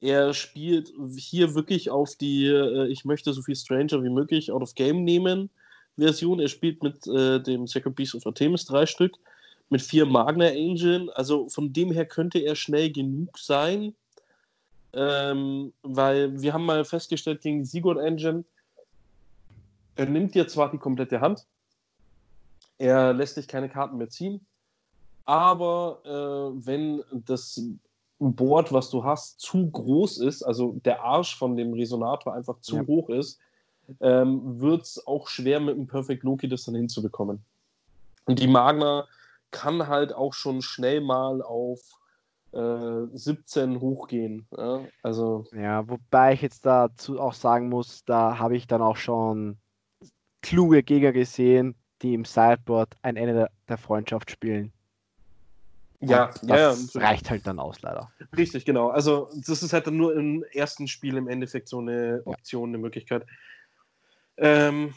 er 0.01 0.35
spielt 0.35 0.93
hier 1.17 1.55
wirklich 1.55 1.91
auf 1.91 2.15
die 2.17 2.47
äh, 2.47 2.87
Ich 2.89 3.05
möchte 3.05 3.33
so 3.33 3.41
viel 3.41 3.57
Stranger 3.57 4.03
wie 4.03 4.11
möglich 4.11 4.53
out 4.53 4.63
of 4.63 4.75
game 4.75 5.05
nehmen 5.05 5.49
Version. 5.97 6.41
Er 6.41 6.49
spielt 6.49 6.83
mit 6.83 7.07
äh, 7.07 7.41
dem 7.41 7.67
Second 7.67 7.97
Beast 7.97 8.15
of 8.15 8.27
Artemis 8.27 8.67
drei 8.67 8.85
Stück 8.85 9.17
mit 9.71 9.81
vier 9.81 10.05
Magna 10.05 10.49
Engine. 10.49 11.11
Also 11.15 11.49
von 11.49 11.73
dem 11.73 11.91
her 11.91 12.05
könnte 12.05 12.39
er 12.39 12.55
schnell 12.55 12.93
genug 12.93 13.39
sein. 13.39 13.95
Ähm, 14.93 15.72
weil 15.82 16.41
wir 16.41 16.53
haben 16.53 16.64
mal 16.64 16.84
festgestellt 16.84 17.43
gegen 17.43 17.61
die 17.61 17.64
Sigurd 17.64 17.99
Engine, 17.99 18.45
er 19.97 20.07
nimmt 20.07 20.34
dir 20.34 20.47
zwar 20.49 20.70
die 20.70 20.78
komplette 20.78 21.20
Hand, 21.20 21.47
er 22.78 23.12
lässt 23.12 23.37
dich 23.37 23.49
keine 23.49 23.68
Karten 23.68 23.97
mehr 23.97 24.09
ziehen, 24.09 24.47
aber 25.24 26.01
äh, 26.05 26.66
wenn 26.66 27.03
das 27.11 27.61
Board, 28.18 28.72
was 28.72 28.91
du 28.91 29.05
hast, 29.05 29.41
zu 29.41 29.70
groß 29.70 30.18
ist, 30.18 30.43
also 30.43 30.72
der 30.84 31.03
Arsch 31.03 31.37
von 31.37 31.57
dem 31.57 31.74
Resonator 31.74 32.34
einfach 32.34 32.61
zu 32.61 32.76
ja. 32.76 32.87
hoch 32.87 33.11
ist, 33.11 33.39
ähm, 34.01 34.61
wird 34.61 34.82
es 34.82 35.07
auch 35.07 35.28
schwer 35.28 35.61
mit 35.61 35.76
dem 35.76 35.87
Perfect 35.87 36.22
Loki 36.22 36.49
das 36.49 36.64
dann 36.64 36.74
hinzubekommen. 36.74 37.45
Und 38.24 38.41
die 38.41 38.49
Magna 38.49 39.07
kann 39.51 39.87
halt 39.87 40.12
auch 40.12 40.32
schon 40.32 40.62
schnell 40.62 41.01
mal 41.01 41.43
auf 41.43 41.80
äh, 42.57 43.07
17 43.13 43.81
hochgehen. 43.81 44.47
Ja? 44.57 44.81
Also, 45.03 45.45
ja, 45.53 45.87
wobei 45.89 46.33
ich 46.33 46.43
jetzt 46.43 46.65
dazu 46.65 47.21
auch 47.21 47.35
sagen 47.35 47.69
muss, 47.69 48.05
da 48.05 48.39
habe 48.39 48.57
ich 48.57 48.67
dann 48.67 48.83
auch 48.83 48.97
schon 48.97 49.59
kluge 50.43 50.83
Gegner 50.83 51.13
gesehen, 51.13 51.75
die 52.03 52.15
im 52.15 52.25
Sideboard 52.25 52.95
ein 53.03 53.17
Ende 53.17 53.51
der, 53.69 53.79
Freundschaft 53.79 54.31
spielen. 54.31 54.73
Ja, 56.01 56.31
ja, 56.43 56.71
das 56.71 56.93
ja, 56.93 57.01
reicht 57.01 57.31
halt 57.31 57.47
dann 57.47 57.59
aus, 57.59 57.81
leider. 57.83 58.11
Richtig, 58.37 58.65
genau. 58.65 58.89
Also, 58.89 59.29
das 59.47 59.63
ist 59.63 59.73
halt 59.73 59.87
dann 59.87 59.97
nur 59.97 60.15
im 60.15 60.45
ersten 60.53 60.89
Spiel 60.89 61.17
im 61.17 61.29
Endeffekt 61.29 61.69
so 61.69 61.79
eine 61.79 62.23
Option, 62.25 62.71
eine 62.71 62.79
Möglichkeit. 62.79 63.27
Ähm, 64.37 64.95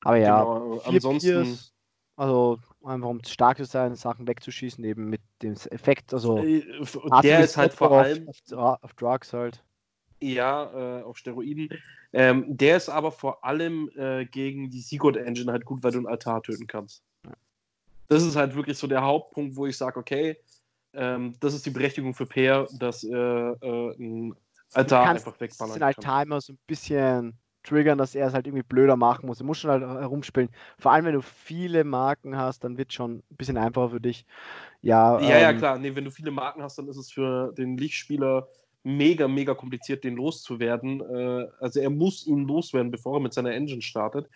aber 0.00 0.16
ja, 0.16 0.42
genau, 0.42 0.80
ansonsten. 0.84 1.42
Peers, 1.44 1.72
also 2.16 2.58
einfach 2.84 3.08
um 3.08 3.22
stark 3.24 3.58
zu 3.58 3.64
sein, 3.64 3.94
Sachen 3.94 4.26
wegzuschießen, 4.26 4.84
eben 4.84 5.08
mit 5.08 5.20
dem 5.42 5.54
Effekt. 5.70 6.12
Also 6.12 6.38
äh, 6.38 6.62
der 7.22 7.40
ist 7.40 7.56
halt 7.56 7.72
vor 7.74 7.92
allem 7.92 8.28
auf, 8.28 8.78
auf, 8.82 8.92
Drugs 8.94 9.32
halt. 9.32 9.62
Ja, 10.20 11.00
äh, 11.00 11.02
auf 11.02 11.18
Steroiden. 11.18 11.68
Ähm, 12.12 12.44
der 12.48 12.76
ist 12.76 12.88
aber 12.88 13.10
vor 13.10 13.44
allem 13.44 13.90
äh, 13.96 14.24
gegen 14.26 14.70
die 14.70 14.80
Sigurd 14.80 15.16
Engine 15.16 15.50
halt 15.50 15.64
gut, 15.64 15.82
weil 15.82 15.92
du 15.92 15.98
einen 15.98 16.06
Altar 16.06 16.42
töten 16.42 16.66
kannst. 16.66 17.02
Das 18.08 18.22
ist 18.22 18.36
halt 18.36 18.54
wirklich 18.54 18.76
so 18.76 18.86
der 18.86 19.02
Hauptpunkt, 19.02 19.56
wo 19.56 19.66
ich 19.66 19.76
sage, 19.76 19.98
okay, 19.98 20.36
ähm, 20.92 21.34
das 21.40 21.54
ist 21.54 21.64
die 21.64 21.70
Berechtigung 21.70 22.14
für 22.14 22.26
Peer, 22.26 22.68
dass 22.78 23.02
äh, 23.02 23.10
äh 23.10 23.94
ein 23.98 24.34
Altar 24.74 25.10
einfach 25.10 25.40
wegballern 25.40 25.72
kann. 25.72 25.80
Den 25.80 25.96
Altar 25.96 26.22
immer 26.22 26.40
so 26.40 26.52
ein 26.52 26.58
bisschen 26.66 27.34
triggern, 27.62 27.98
dass 27.98 28.14
er 28.14 28.26
es 28.26 28.34
halt 28.34 28.46
irgendwie 28.46 28.64
blöder 28.64 28.96
machen 28.96 29.26
muss. 29.26 29.40
Er 29.40 29.46
muss 29.46 29.58
schon 29.58 29.70
halt 29.70 29.82
herumspielen. 29.82 30.48
Vor 30.78 30.92
allem, 30.92 31.04
wenn 31.04 31.14
du 31.14 31.22
viele 31.22 31.84
Marken 31.84 32.36
hast, 32.36 32.64
dann 32.64 32.78
wird 32.78 32.90
es 32.90 32.94
schon 32.94 33.18
ein 33.18 33.36
bisschen 33.36 33.56
einfacher 33.56 33.90
für 33.90 34.00
dich. 34.00 34.26
Ja, 34.80 35.20
ja, 35.20 35.36
ähm, 35.36 35.42
ja 35.42 35.52
klar. 35.52 35.78
Nee, 35.78 35.94
wenn 35.94 36.04
du 36.04 36.10
viele 36.10 36.30
Marken 36.30 36.62
hast, 36.62 36.78
dann 36.78 36.88
ist 36.88 36.96
es 36.96 37.10
für 37.10 37.52
den 37.52 37.76
Lichtspieler 37.76 38.48
mega, 38.84 39.28
mega 39.28 39.54
kompliziert, 39.54 40.04
den 40.04 40.16
loszuwerden. 40.16 41.00
Äh, 41.00 41.46
also 41.60 41.80
er 41.80 41.90
muss 41.90 42.26
ihn 42.26 42.46
loswerden, 42.46 42.90
bevor 42.90 43.16
er 43.16 43.20
mit 43.20 43.32
seiner 43.32 43.52
Engine 43.52 43.82
startet. 43.82 44.28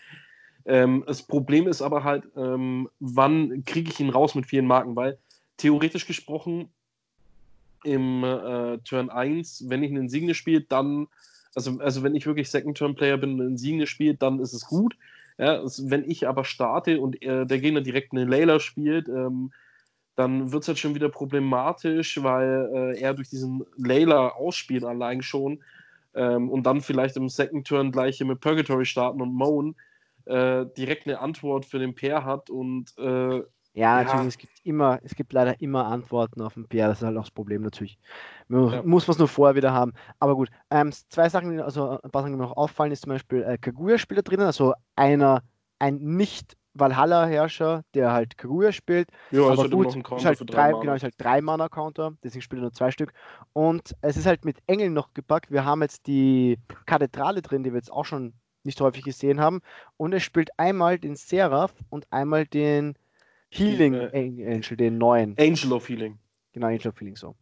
Ähm, 0.64 1.04
das 1.06 1.22
Problem 1.22 1.66
ist 1.68 1.82
aber 1.82 2.04
halt, 2.04 2.24
ähm, 2.36 2.88
wann 2.98 3.64
kriege 3.64 3.90
ich 3.90 4.00
ihn 4.00 4.10
raus 4.10 4.34
mit 4.34 4.46
vielen 4.46 4.66
Marken? 4.66 4.96
Weil 4.96 5.18
theoretisch 5.56 6.06
gesprochen 6.06 6.70
im 7.84 8.24
äh, 8.24 8.78
Turn 8.78 9.10
1, 9.10 9.66
wenn 9.68 9.82
ich 9.82 9.90
einen 9.90 10.08
Signe 10.08 10.34
spiele, 10.34 10.60
dann 10.60 11.06
also, 11.56 11.78
also 11.80 12.02
wenn 12.02 12.14
ich 12.14 12.26
wirklich 12.26 12.50
Second-Term-Player 12.50 13.16
bin 13.16 13.40
und 13.40 13.46
Insigne 13.46 13.86
spielt, 13.86 14.22
dann 14.22 14.38
ist 14.40 14.52
es 14.52 14.66
gut. 14.66 14.96
Ja, 15.38 15.58
also 15.58 15.90
wenn 15.90 16.08
ich 16.08 16.28
aber 16.28 16.44
starte 16.44 17.00
und 17.00 17.22
äh, 17.22 17.46
der 17.46 17.58
Gegner 17.58 17.80
direkt 17.80 18.12
eine 18.12 18.24
Layla 18.24 18.60
spielt, 18.60 19.08
ähm, 19.08 19.52
dann 20.14 20.52
wird 20.52 20.62
es 20.62 20.68
halt 20.68 20.78
schon 20.78 20.94
wieder 20.94 21.08
problematisch, 21.08 22.22
weil 22.22 22.70
äh, 22.74 23.00
er 23.00 23.14
durch 23.14 23.28
diesen 23.28 23.64
Layla 23.76 24.28
ausspielt 24.30 24.84
allein 24.84 25.22
schon 25.22 25.62
ähm, 26.14 26.48
und 26.48 26.64
dann 26.64 26.80
vielleicht 26.80 27.16
im 27.16 27.28
Second 27.28 27.66
Turn 27.66 27.92
gleich 27.92 28.20
mit 28.20 28.40
Purgatory 28.40 28.86
starten 28.86 29.20
und 29.20 29.34
Moan 29.34 29.74
äh, 30.24 30.66
direkt 30.76 31.06
eine 31.06 31.20
Antwort 31.20 31.66
für 31.66 31.78
den 31.78 31.94
Pair 31.94 32.24
hat 32.24 32.48
und 32.48 32.96
äh, 32.98 33.42
ja, 33.76 34.02
natürlich, 34.02 34.22
ja. 34.22 34.28
es 34.28 34.38
gibt 34.38 34.52
immer, 34.64 34.98
es 35.02 35.14
gibt 35.14 35.34
leider 35.34 35.60
immer 35.60 35.84
Antworten 35.84 36.40
auf 36.40 36.54
den 36.54 36.66
PR, 36.66 36.88
das 36.88 36.98
ist 36.98 37.06
halt 37.06 37.16
auch 37.18 37.24
das 37.24 37.30
Problem 37.30 37.60
natürlich. 37.60 37.98
Man 38.48 38.72
ja. 38.72 38.82
muss 38.82 39.06
was 39.06 39.18
nur 39.18 39.28
vorher 39.28 39.54
wieder 39.54 39.72
haben. 39.72 39.92
Aber 40.18 40.34
gut, 40.34 40.48
ähm, 40.70 40.90
zwei 41.10 41.28
Sachen, 41.28 41.60
also 41.60 42.00
ein 42.00 42.10
paar 42.10 42.22
Sachen, 42.22 42.32
die 42.32 42.38
mir 42.38 42.44
noch 42.44 42.56
auffallen, 42.56 42.90
ist 42.90 43.02
zum 43.02 43.10
Beispiel 43.10 43.42
äh, 43.42 43.58
Kaguya-Spieler 43.58 44.22
drinnen, 44.22 44.46
also 44.46 44.72
einer, 44.96 45.42
ein 45.78 45.98
nicht 45.98 46.56
Valhalla-Herrscher, 46.72 47.84
der 47.92 48.12
halt 48.12 48.38
Kaguya 48.38 48.72
spielt. 48.72 49.10
Ja, 49.30 49.42
aber 49.42 49.50
also 49.50 49.68
gut, 49.68 49.94
ist 49.94 50.24
halt 50.24 50.40
drei, 50.40 50.72
drei 50.72 50.80
genau, 50.80 50.94
ist 50.94 51.02
halt 51.02 51.14
drei 51.18 51.42
Mana-Counter, 51.42 52.14
deswegen 52.24 52.42
spielt 52.42 52.60
er 52.60 52.62
nur 52.62 52.72
zwei 52.72 52.90
Stück. 52.90 53.12
Und 53.52 53.94
es 54.00 54.16
ist 54.16 54.24
halt 54.24 54.46
mit 54.46 54.56
Engeln 54.66 54.94
noch 54.94 55.12
gepackt. 55.12 55.50
Wir 55.50 55.66
haben 55.66 55.82
jetzt 55.82 56.06
die 56.06 56.58
Kathedrale 56.86 57.42
drin, 57.42 57.62
die 57.62 57.72
wir 57.72 57.78
jetzt 57.78 57.92
auch 57.92 58.06
schon 58.06 58.32
nicht 58.64 58.80
häufig 58.80 59.04
gesehen 59.04 59.38
haben. 59.38 59.60
Und 59.98 60.14
er 60.14 60.20
spielt 60.20 60.48
einmal 60.58 60.98
den 60.98 61.14
Seraph 61.14 61.74
und 61.90 62.06
einmal 62.10 62.46
den 62.46 62.96
Healing 63.50 63.94
äh, 63.94 64.54
Angel, 64.54 64.76
den 64.76 64.98
neuen. 64.98 65.36
Angel 65.38 65.72
of 65.72 65.88
Healing. 65.88 66.18
Genau, 66.52 66.66
Angel 66.66 66.88
of 66.88 67.00
Healing 67.00 67.16
so. 67.16 67.36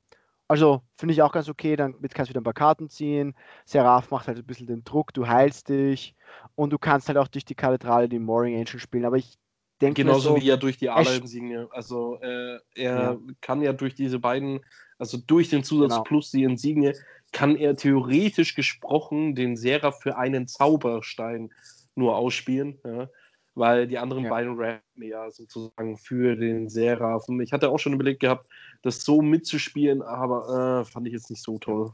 Also 0.46 0.82
finde 0.96 1.14
ich 1.14 1.22
auch 1.22 1.32
ganz 1.32 1.48
okay, 1.48 1.74
dann 1.74 1.94
kannst 2.00 2.28
du 2.28 2.30
wieder 2.30 2.40
ein 2.40 2.44
paar 2.44 2.52
Karten 2.52 2.90
ziehen. 2.90 3.34
Seraph 3.64 4.10
macht 4.10 4.28
halt 4.28 4.38
ein 4.38 4.44
bisschen 4.44 4.66
den 4.66 4.84
Druck, 4.84 5.14
du 5.14 5.26
heilst 5.26 5.70
dich 5.70 6.14
und 6.54 6.70
du 6.70 6.78
kannst 6.78 7.08
halt 7.08 7.16
auch 7.16 7.28
durch 7.28 7.46
die 7.46 7.54
Kathedrale 7.54 8.08
die 8.08 8.18
Mooring 8.18 8.54
Angel 8.56 8.78
spielen. 8.78 9.06
Aber 9.06 9.16
ich 9.16 9.38
denke 9.80 10.02
Genauso 10.02 10.34
so, 10.34 10.36
wie 10.36 10.48
er 10.48 10.58
durch 10.58 10.76
die 10.76 10.90
Ala-Insigne. 10.90 11.68
Also 11.70 12.18
äh, 12.20 12.58
er 12.74 12.94
ja. 13.02 13.18
kann 13.40 13.62
ja 13.62 13.72
durch 13.72 13.94
diese 13.94 14.18
beiden, 14.18 14.60
also 14.98 15.16
durch 15.16 15.48
den 15.48 15.64
Zusatz 15.64 15.92
genau. 15.92 16.02
plus 16.02 16.30
die 16.30 16.44
Insigne, 16.44 16.92
kann 17.32 17.56
er 17.56 17.74
theoretisch 17.74 18.54
gesprochen 18.54 19.34
den 19.34 19.56
Seraph 19.56 20.00
für 20.02 20.16
einen 20.18 20.46
Zauberstein 20.46 21.52
nur 21.94 22.16
ausspielen. 22.16 22.78
Ja 22.84 23.08
weil 23.54 23.86
die 23.86 23.98
anderen 23.98 24.24
ja. 24.24 24.30
beiden 24.30 24.58
rappen 24.58 25.02
ja 25.02 25.30
sozusagen 25.30 25.96
für 25.96 26.36
den 26.36 26.68
Seraph. 26.68 27.28
Und 27.28 27.40
ich 27.40 27.52
hatte 27.52 27.70
auch 27.70 27.78
schon 27.78 27.92
überlegt 27.92 28.20
gehabt, 28.20 28.48
das 28.82 29.04
so 29.04 29.22
mitzuspielen, 29.22 30.02
aber 30.02 30.80
äh, 30.80 30.84
fand 30.84 31.06
ich 31.06 31.12
jetzt 31.12 31.30
nicht 31.30 31.42
so 31.42 31.58
toll. 31.58 31.92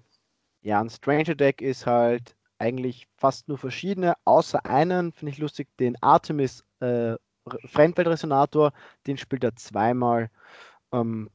Ja, 0.63 0.81
ein 0.81 0.91
Stranger 0.91 1.35
Deck 1.35 1.63
ist 1.63 1.87
halt 1.87 2.37
eigentlich 2.59 3.07
fast 3.17 3.49
nur 3.49 3.59
verschiedene, 3.59 4.15
außer 4.25 4.67
einen, 4.67 5.13
finde 5.13 5.33
ich 5.33 5.39
lustig, 5.39 5.69
den 5.79 5.97
Artemis 6.03 6.65
äh, 6.81 7.15
Fremdweltresonator, 7.67 8.73
den 9.07 9.17
spielt 9.17 9.45
er 9.45 9.57
zweimal. 9.57 10.31
Ähm, 10.93 11.31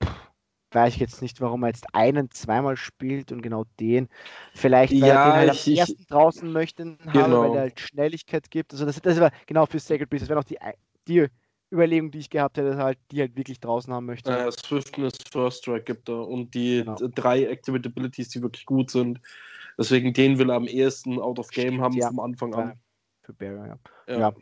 weiß 0.76 0.94
ich 0.94 1.00
jetzt 1.00 1.22
nicht, 1.22 1.42
warum 1.42 1.64
er 1.64 1.70
jetzt 1.70 1.88
einen 1.94 2.30
zweimal 2.30 2.78
spielt 2.78 3.32
und 3.32 3.42
genau 3.42 3.66
den. 3.80 4.10
Vielleicht, 4.54 4.94
weil 4.94 5.00
ja, 5.00 5.08
er 5.08 5.26
den 5.26 5.50
halt 5.50 5.54
ich, 5.54 5.68
am 5.68 5.78
ersten 5.78 6.02
ich, 6.02 6.08
draußen 6.08 6.52
möchte, 6.52 6.98
genau. 7.12 7.42
weil 7.42 7.56
er 7.56 7.62
halt 7.62 7.80
Schnelligkeit 7.80 8.52
gibt. 8.52 8.74
Also 8.74 8.86
das, 8.86 9.02
das 9.02 9.20
war 9.20 9.32
genau 9.48 9.66
für 9.66 9.80
Sacred 9.80 10.10
Beast. 10.10 10.24
Das 10.24 10.30
wäre 10.30 10.40
noch 10.40 10.44
die, 10.44 10.58
die 11.08 11.28
Überlegung, 11.72 12.12
die 12.12 12.20
ich 12.20 12.30
gehabt 12.30 12.58
hätte, 12.58 12.78
halt, 12.78 13.00
die 13.12 13.22
halt 13.22 13.36
wirklich 13.36 13.60
draußen 13.60 13.92
haben 13.92 14.06
möchte. 14.06 14.32
Äh, 14.32 14.52
Swiftness 14.52 15.18
First 15.32 15.64
Strike 15.64 15.86
gibt 15.86 16.10
er 16.10 16.28
und 16.28 16.54
die 16.54 16.84
genau. 16.84 16.96
drei 17.16 17.46
Activate 17.46 17.90
Abilities, 17.90 18.30
die 18.30 18.42
wirklich 18.42 18.66
gut 18.66 18.92
sind. 18.92 19.20
Deswegen 19.78 20.14
den 20.14 20.38
will 20.38 20.50
er 20.50 20.58
am 20.58 20.68
ehesten 20.68 21.20
out 21.20 21.40
of 21.40 21.50
game 21.50 21.68
Stimmt, 21.68 21.82
haben 21.82 21.94
ja. 21.96 22.08
vom 22.08 22.20
Anfang 22.20 22.54
an. 22.54 22.74
Für 23.24 23.34
Barrier, 23.34 23.78
ja. 24.08 24.14
ja. 24.14 24.20
ja. 24.20 24.34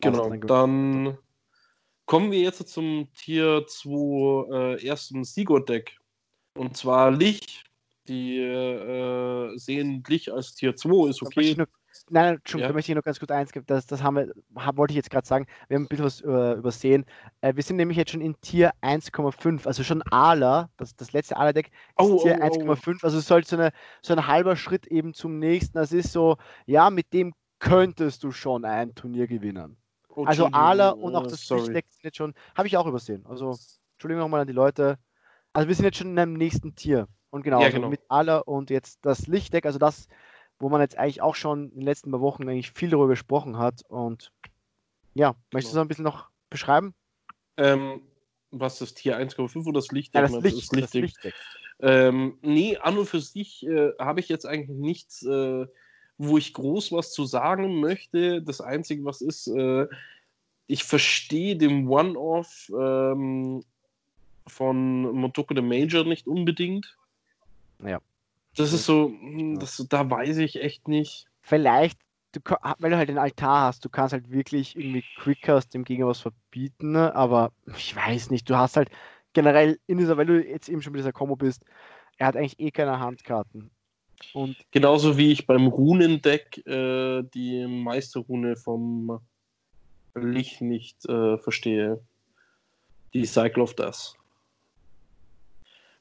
Genau, 0.00 0.30
dann 0.30 1.18
Kommen 2.08 2.30
wir 2.30 2.40
jetzt 2.40 2.66
zum 2.70 3.06
Tier 3.12 3.66
2 3.68 4.78
äh, 4.80 4.86
ersten 4.86 5.24
Sigurd-Deck. 5.24 5.94
Und 6.56 6.74
zwar 6.74 7.10
Lich. 7.10 7.64
Die 8.08 8.38
äh, 8.38 9.54
sehen 9.58 10.02
Lich 10.08 10.32
als 10.32 10.54
Tier 10.54 10.74
2, 10.74 11.10
ist 11.10 11.20
okay. 11.20 11.54
Nur, 11.54 11.68
nein, 12.08 12.36
Entschuldigung, 12.36 12.62
ja. 12.62 12.68
da 12.68 12.72
möchte 12.72 12.92
ich 12.92 12.96
noch 12.96 13.04
ganz 13.04 13.18
kurz 13.18 13.30
eins 13.30 13.52
geben. 13.52 13.66
Das, 13.66 13.86
das 13.86 14.02
haben 14.02 14.16
wir, 14.16 14.32
hab, 14.56 14.78
wollte 14.78 14.92
ich 14.92 14.96
jetzt 14.96 15.10
gerade 15.10 15.28
sagen. 15.28 15.44
Wir 15.68 15.74
haben 15.74 15.82
ein 15.82 15.88
bisschen 15.88 16.06
was 16.06 16.22
äh, 16.22 16.58
übersehen. 16.58 17.04
Äh, 17.42 17.54
wir 17.54 17.62
sind 17.62 17.76
nämlich 17.76 17.98
jetzt 17.98 18.12
schon 18.12 18.22
in 18.22 18.40
Tier 18.40 18.72
1,5, 18.80 19.66
also 19.66 19.82
schon 19.82 20.00
Ala, 20.10 20.70
das, 20.78 20.96
das 20.96 21.12
letzte 21.12 21.36
Ala-Deck 21.36 21.66
ist 21.66 21.72
oh, 21.98 22.22
Tier 22.22 22.38
oh, 22.40 22.44
1,5. 22.44 23.00
Oh. 23.02 23.04
Also 23.04 23.18
es 23.18 23.26
sollte 23.26 23.50
so, 23.50 23.56
eine, 23.56 23.70
so 24.00 24.14
ein 24.14 24.26
halber 24.26 24.56
Schritt 24.56 24.86
eben 24.86 25.12
zum 25.12 25.38
nächsten. 25.38 25.76
Das 25.76 25.92
ist 25.92 26.12
so, 26.12 26.38
ja, 26.64 26.88
mit 26.88 27.12
dem 27.12 27.34
könntest 27.58 28.24
du 28.24 28.32
schon 28.32 28.64
ein 28.64 28.94
Turnier 28.94 29.26
gewinnen. 29.26 29.76
Oh, 30.18 30.24
also 30.24 30.46
Ala 30.46 30.90
und 30.90 31.14
auch 31.14 31.28
das 31.28 31.46
sorry. 31.46 31.66
sind 31.66 31.84
jetzt 32.02 32.16
schon, 32.16 32.34
habe 32.56 32.66
ich 32.66 32.76
auch 32.76 32.88
übersehen. 32.88 33.24
Also 33.28 33.56
Entschuldigung 33.92 34.18
nochmal 34.18 34.40
an 34.40 34.48
die 34.48 34.52
Leute. 34.52 34.98
Also 35.52 35.68
wir 35.68 35.76
sind 35.76 35.84
jetzt 35.84 35.98
schon 35.98 36.08
in 36.08 36.18
einem 36.18 36.32
nächsten 36.32 36.74
Tier. 36.74 37.06
Und 37.30 37.44
genau, 37.44 37.60
ja, 37.60 37.66
also 37.66 37.76
genau. 37.76 37.88
mit 37.88 38.00
Ala 38.08 38.38
und 38.38 38.68
jetzt 38.70 38.98
das 39.02 39.28
Lichtdeck, 39.28 39.64
also 39.64 39.78
das, 39.78 40.08
wo 40.58 40.68
man 40.70 40.80
jetzt 40.80 40.98
eigentlich 40.98 41.22
auch 41.22 41.36
schon 41.36 41.70
in 41.70 41.76
den 41.76 41.82
letzten 41.82 42.10
paar 42.10 42.20
Wochen 42.20 42.48
eigentlich 42.48 42.72
viel 42.72 42.90
darüber 42.90 43.06
gesprochen 43.06 43.58
hat. 43.58 43.82
Und 43.88 44.32
ja, 45.14 45.36
möchtest 45.52 45.72
du 45.72 45.76
genau. 45.76 45.82
so 45.82 45.84
ein 45.84 45.88
bisschen 45.88 46.04
noch 46.04 46.30
beschreiben? 46.50 46.94
Ähm, 47.56 48.02
was 48.50 48.80
das 48.80 48.94
Tier 48.94 49.20
1,5 49.20 49.66
oder 49.66 49.78
das 49.78 49.92
Lichtdeck? 49.92 50.20
Ja, 50.20 50.26
das, 50.26 50.42
Licht, 50.42 50.56
das 50.56 50.72
Lichtdeck. 50.72 50.82
Das 50.82 50.92
Lichtdeck. 50.94 51.34
Ähm, 51.78 52.38
nee, 52.42 52.76
an 52.76 52.98
und 52.98 53.06
für 53.06 53.20
sich 53.20 53.64
äh, 53.64 53.92
habe 54.00 54.18
ich 54.18 54.28
jetzt 54.28 54.46
eigentlich 54.46 54.76
nichts 54.76 55.22
äh, 55.22 55.66
wo 56.18 56.36
ich 56.36 56.52
groß 56.52 56.92
was 56.92 57.12
zu 57.12 57.24
sagen 57.24 57.80
möchte. 57.80 58.42
Das 58.42 58.60
Einzige, 58.60 59.04
was 59.04 59.20
ist, 59.20 59.46
äh, 59.46 59.86
ich 60.66 60.84
verstehe 60.84 61.56
den 61.56 61.88
One-Off 61.88 62.70
ähm, 62.76 63.64
von 64.46 65.12
Motoko 65.12 65.54
the 65.54 65.62
Major 65.62 66.04
nicht 66.04 66.26
unbedingt. 66.26 66.96
Ja. 67.82 68.00
Das 68.56 68.72
ist 68.72 68.84
so, 68.84 69.08
hm, 69.08 69.58
das, 69.60 69.84
da 69.88 70.10
weiß 70.10 70.38
ich 70.38 70.60
echt 70.60 70.88
nicht. 70.88 71.26
Vielleicht, 71.42 71.98
du, 72.32 72.40
weil 72.78 72.90
du 72.90 72.96
halt 72.96 73.08
den 73.08 73.18
Altar 73.18 73.68
hast, 73.68 73.84
du 73.84 73.88
kannst 73.88 74.12
halt 74.12 74.30
wirklich 74.30 74.76
irgendwie 74.76 75.04
Quickcast 75.18 75.72
dem 75.72 75.84
Gegner 75.84 76.08
was 76.08 76.20
verbieten, 76.20 76.92
ne? 76.92 77.14
aber 77.14 77.52
ich 77.76 77.94
weiß 77.94 78.30
nicht, 78.30 78.50
du 78.50 78.56
hast 78.56 78.76
halt 78.76 78.90
generell 79.32 79.78
in 79.86 79.98
dieser, 79.98 80.16
weil 80.16 80.26
du 80.26 80.44
jetzt 80.44 80.68
eben 80.68 80.82
schon 80.82 80.92
mit 80.92 80.98
dieser 80.98 81.12
Combo 81.12 81.36
bist, 81.36 81.64
er 82.16 82.26
hat 82.26 82.36
eigentlich 82.36 82.58
eh 82.58 82.72
keine 82.72 82.98
Handkarten. 82.98 83.70
Und 84.32 84.56
Genauso 84.70 85.16
wie 85.16 85.32
ich 85.32 85.46
beim 85.46 85.66
Runendeck 85.66 86.66
äh, 86.66 87.22
die 87.34 87.66
Meisterrune 87.66 88.56
vom 88.56 89.20
Licht 90.14 90.60
nicht 90.60 91.08
äh, 91.08 91.38
verstehe. 91.38 92.00
Die 93.14 93.24
Cycle 93.24 93.62
of 93.62 93.74
Death. 93.74 94.14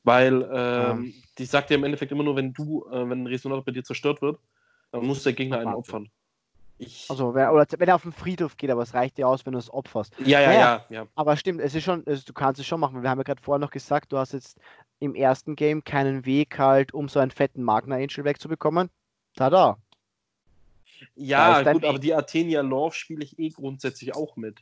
Weil 0.03 0.41
ähm, 0.43 1.05
ja. 1.05 1.23
die 1.37 1.45
sagt 1.45 1.69
ja 1.69 1.75
im 1.75 1.83
Endeffekt 1.83 2.11
immer 2.11 2.23
nur, 2.23 2.35
wenn 2.35 2.53
du, 2.53 2.85
äh, 2.89 3.09
wenn 3.09 3.23
ein 3.23 3.27
Resonator 3.27 3.63
bei 3.63 3.71
dir 3.71 3.83
zerstört 3.83 4.21
wird, 4.21 4.39
dann 4.91 5.05
muss 5.05 5.23
der 5.23 5.33
Gegner 5.33 5.59
einen 5.59 5.73
opfern. 5.73 6.09
Ich 6.79 7.09
also, 7.09 7.33
wenn, 7.33 7.49
oder 7.49 7.65
wenn 7.77 7.87
er 7.87 7.95
auf 7.95 8.03
den 8.03 8.11
Friedhof 8.11 8.55
geht, 8.55 8.69
aber 8.69 8.83
es 8.83 8.93
reicht 8.93 9.17
dir 9.17 9.27
aus, 9.27 9.45
wenn 9.45 9.53
du 9.53 9.59
es 9.59 9.73
opferst. 9.73 10.13
Ja, 10.19 10.41
ja, 10.41 10.47
naja, 10.47 10.59
ja, 10.59 11.01
ja, 11.01 11.07
Aber 11.15 11.35
stimmt, 11.35 11.59
es 11.61 11.73
ist 11.73 11.83
schon, 11.83 12.05
also 12.05 12.23
du 12.23 12.33
kannst 12.33 12.59
es 12.59 12.67
schon 12.67 12.79
machen. 12.79 13.01
Wir 13.01 13.09
haben 13.09 13.17
ja 13.17 13.23
gerade 13.23 13.41
vorher 13.41 13.59
noch 13.59 13.71
gesagt, 13.71 14.11
du 14.11 14.17
hast 14.17 14.33
jetzt 14.33 14.59
im 14.99 15.15
ersten 15.15 15.55
Game 15.55 15.83
keinen 15.83 16.25
Weg 16.25 16.59
halt, 16.59 16.93
um 16.93 17.09
so 17.09 17.19
einen 17.19 17.31
fetten 17.31 17.63
Magna 17.63 17.95
Angel 17.95 18.23
wegzubekommen. 18.23 18.89
Tada. 19.35 19.77
Ja, 21.15 21.63
gut, 21.71 21.85
aber 21.85 21.99
die 21.99 22.13
Athenia 22.13 22.61
Love 22.61 22.93
spiele 22.95 23.23
ich 23.23 23.37
eh 23.39 23.49
grundsätzlich 23.49 24.15
auch 24.15 24.35
mit 24.35 24.59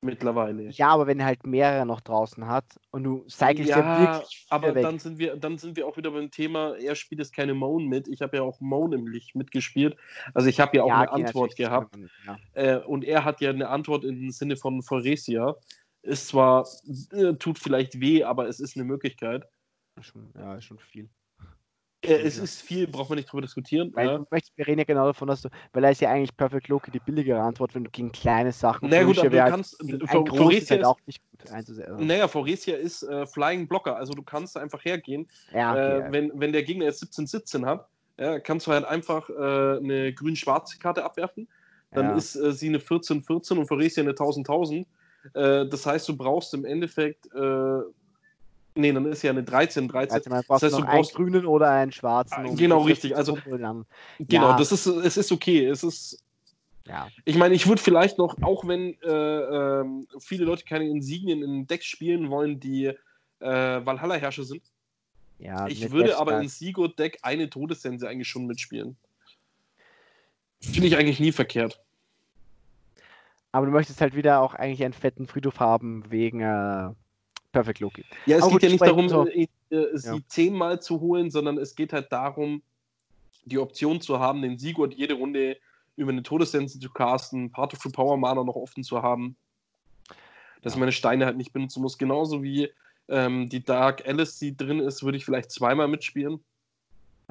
mittlerweile. 0.00 0.70
Ja, 0.70 0.88
aber 0.88 1.06
wenn 1.06 1.20
er 1.20 1.26
halt 1.26 1.46
mehrere 1.46 1.86
noch 1.86 2.00
draußen 2.00 2.46
hat 2.46 2.64
und 2.90 3.04
du 3.04 3.24
cyclest 3.28 3.70
ja, 3.70 3.78
ja 3.78 4.00
wirklich 4.00 4.46
aber 4.50 4.74
weg. 4.74 4.82
dann 4.82 4.98
sind 4.98 5.18
wir 5.18 5.36
dann 5.36 5.58
sind 5.58 5.76
wir 5.76 5.86
auch 5.86 5.96
wieder 5.96 6.10
beim 6.10 6.30
Thema, 6.30 6.76
er 6.76 6.94
spielt 6.94 7.20
jetzt 7.20 7.34
keine 7.34 7.54
Moan 7.54 7.86
mit. 7.86 8.08
Ich 8.08 8.22
habe 8.22 8.36
ja 8.36 8.42
auch 8.42 8.60
Moan 8.60 8.92
im 8.92 9.06
Licht 9.06 9.34
mitgespielt. 9.34 9.96
Also 10.34 10.48
ich 10.48 10.60
habe 10.60 10.76
ja 10.76 10.84
auch 10.84 10.88
ja, 10.88 11.00
eine 11.00 11.12
okay, 11.12 11.24
Antwort 11.24 11.56
gehabt. 11.56 11.96
Nicht, 11.96 12.14
ja. 12.26 12.38
äh, 12.54 12.78
und 12.84 13.04
er 13.04 13.24
hat 13.24 13.40
ja 13.40 13.50
eine 13.50 13.68
Antwort 13.68 14.04
im 14.04 14.30
Sinne 14.30 14.56
von 14.56 14.82
Foresia. 14.82 15.56
Ist 16.02 16.28
zwar, 16.28 16.66
äh, 17.12 17.34
tut 17.34 17.58
vielleicht 17.58 18.00
weh, 18.00 18.22
aber 18.24 18.48
es 18.48 18.60
ist 18.60 18.76
eine 18.76 18.84
Möglichkeit. 18.84 19.46
Ja, 20.36 20.54
ist 20.56 20.64
schon 20.64 20.78
viel. 20.78 21.10
Äh, 22.08 22.22
es 22.22 22.38
ist 22.38 22.62
viel, 22.62 22.86
braucht 22.86 23.10
man 23.10 23.16
nicht 23.16 23.30
drüber 23.30 23.42
diskutieren. 23.42 23.90
Weil, 23.94 24.06
ja. 24.06 24.26
möchtest, 24.30 24.56
wir 24.56 24.66
reden 24.66 24.78
ja 24.78 24.84
genau 24.84 25.06
davon, 25.06 25.28
dass 25.28 25.42
du, 25.42 25.48
weil 25.72 25.84
er 25.84 25.90
ist 25.90 26.00
ja 26.00 26.10
eigentlich 26.10 26.36
Perfect 26.36 26.68
Loki 26.68 26.90
die 26.90 27.00
billigere 27.00 27.40
Antwort, 27.40 27.74
wenn 27.74 27.84
du 27.84 27.90
gegen 27.90 28.12
kleine 28.12 28.52
Sachen. 28.52 28.88
Naja, 28.88 29.04
gut, 29.04 29.18
aber 29.18 29.30
du 29.30 29.36
kannst. 29.36 29.76
Foresia 30.08 30.76
halt 30.76 30.86
auch 30.86 30.98
nicht 31.06 31.22
gut 31.30 31.50
einzusehen. 31.50 32.06
Naja, 32.06 32.28
Foresia 32.28 32.76
ist 32.76 33.02
äh, 33.02 33.26
Flying 33.26 33.68
Blocker, 33.68 33.96
also 33.96 34.12
du 34.12 34.22
kannst 34.22 34.56
einfach 34.56 34.84
hergehen. 34.84 35.28
Ja, 35.52 35.72
okay, 35.72 36.08
äh, 36.08 36.12
wenn, 36.12 36.32
wenn 36.34 36.52
der 36.52 36.62
Gegner 36.62 36.86
jetzt 36.86 37.02
17-17 37.02 37.66
hat, 37.66 37.88
ja, 38.18 38.40
kannst 38.40 38.66
du 38.66 38.72
halt 38.72 38.84
einfach 38.84 39.28
äh, 39.30 39.32
eine 39.32 40.12
grün-schwarze 40.12 40.78
Karte 40.78 41.04
abwerfen. 41.04 41.48
Dann 41.90 42.18
ist 42.18 42.36
äh, 42.36 42.52
sie 42.52 42.68
eine 42.68 42.78
14-14 42.78 43.58
und 43.58 43.66
Foresia 43.66 44.02
eine 44.02 44.12
1000-1000. 44.12 44.84
Äh, 45.34 45.68
das 45.68 45.86
heißt, 45.86 46.08
du 46.08 46.16
brauchst 46.16 46.52
im 46.54 46.64
Endeffekt 46.64 47.28
Nee, 48.78 48.92
dann 48.92 49.06
ist 49.06 49.22
ja 49.22 49.32
eine 49.32 49.42
13, 49.42 49.88
13. 49.88 50.14
Also 50.14 50.30
man 50.30 50.44
braucht 50.44 50.62
das 50.62 50.72
heißt, 50.72 50.80
du 50.80 50.86
brauchst 50.86 51.16
einen 51.16 51.30
grünen 51.30 51.46
oder 51.46 51.68
einen 51.68 51.90
schwarzen. 51.90 52.46
Um 52.46 52.56
genau, 52.56 52.82
richtig. 52.82 53.16
Also, 53.16 53.36
genau, 53.44 53.84
ja. 54.50 54.56
das 54.56 54.70
ist, 54.70 54.86
es 54.86 55.16
ist 55.16 55.32
okay. 55.32 55.66
Es 55.66 55.82
ist. 55.82 56.22
Ja. 56.86 57.08
Ich 57.24 57.36
meine, 57.36 57.56
ich 57.56 57.66
würde 57.66 57.82
vielleicht 57.82 58.18
noch, 58.18 58.40
auch 58.40 58.66
wenn 58.68 58.96
äh, 59.02 59.08
äh, 59.08 59.84
viele 60.20 60.44
Leute 60.44 60.64
keine 60.64 60.88
Insignien 60.88 61.42
in 61.42 61.66
Decks 61.66 61.86
spielen 61.86 62.30
wollen, 62.30 62.60
die 62.60 62.86
äh, 62.86 62.94
Valhalla-Herrscher 63.40 64.44
sind, 64.44 64.62
ja, 65.38 65.66
ich 65.66 65.90
würde 65.90 66.16
aber 66.16 66.40
in 66.40 66.48
Sigurd-Deck 66.48 67.18
eine 67.22 67.50
Todessense 67.50 68.08
eigentlich 68.08 68.28
schon 68.28 68.46
mitspielen. 68.46 68.96
Finde 70.60 70.86
ich 70.86 70.96
eigentlich 70.96 71.20
nie 71.20 71.32
verkehrt. 71.32 71.80
Aber 73.50 73.66
du 73.66 73.72
möchtest 73.72 74.00
halt 74.00 74.14
wieder 74.14 74.40
auch 74.40 74.54
eigentlich 74.54 74.84
einen 74.84 74.94
fetten 74.94 75.26
Friedhof 75.26 75.58
haben 75.58 76.04
wegen 76.10 76.40
äh, 76.40 76.90
Perfect 77.52 77.80
Loki. 77.80 78.04
Ja, 78.26 78.36
es 78.36 78.42
Aber 78.42 78.52
geht 78.52 78.64
ja 78.64 78.68
nicht 78.70 78.82
darum, 78.82 79.08
so. 79.08 79.26
äh, 79.26 79.48
sie 79.68 80.08
ja. 80.08 80.18
zehnmal 80.28 80.80
zu 80.80 81.00
holen, 81.00 81.30
sondern 81.30 81.58
es 81.58 81.74
geht 81.74 81.92
halt 81.92 82.12
darum, 82.12 82.62
die 83.44 83.58
Option 83.58 84.00
zu 84.00 84.18
haben, 84.18 84.42
den 84.42 84.58
Sigurd 84.58 84.94
jede 84.94 85.14
Runde 85.14 85.56
über 85.96 86.12
eine 86.12 86.22
Todessense 86.22 86.78
zu 86.78 86.90
casten, 86.90 87.50
Part 87.50 87.74
of 87.74 87.80
the 87.80 87.88
Power 87.88 88.16
Mana 88.16 88.44
noch 88.44 88.54
offen 88.54 88.84
zu 88.84 89.02
haben, 89.02 89.36
dass 90.62 90.74
ja. 90.74 90.80
meine 90.80 90.92
Steine 90.92 91.26
halt 91.26 91.36
nicht 91.36 91.52
benutzen 91.52 91.82
muss. 91.82 91.98
Genauso 91.98 92.42
wie 92.42 92.70
ähm, 93.08 93.48
die 93.48 93.64
Dark 93.64 94.06
Alice, 94.06 94.38
die 94.38 94.56
drin 94.56 94.80
ist, 94.80 95.02
würde 95.02 95.16
ich 95.16 95.24
vielleicht 95.24 95.50
zweimal 95.50 95.88
mitspielen. 95.88 96.40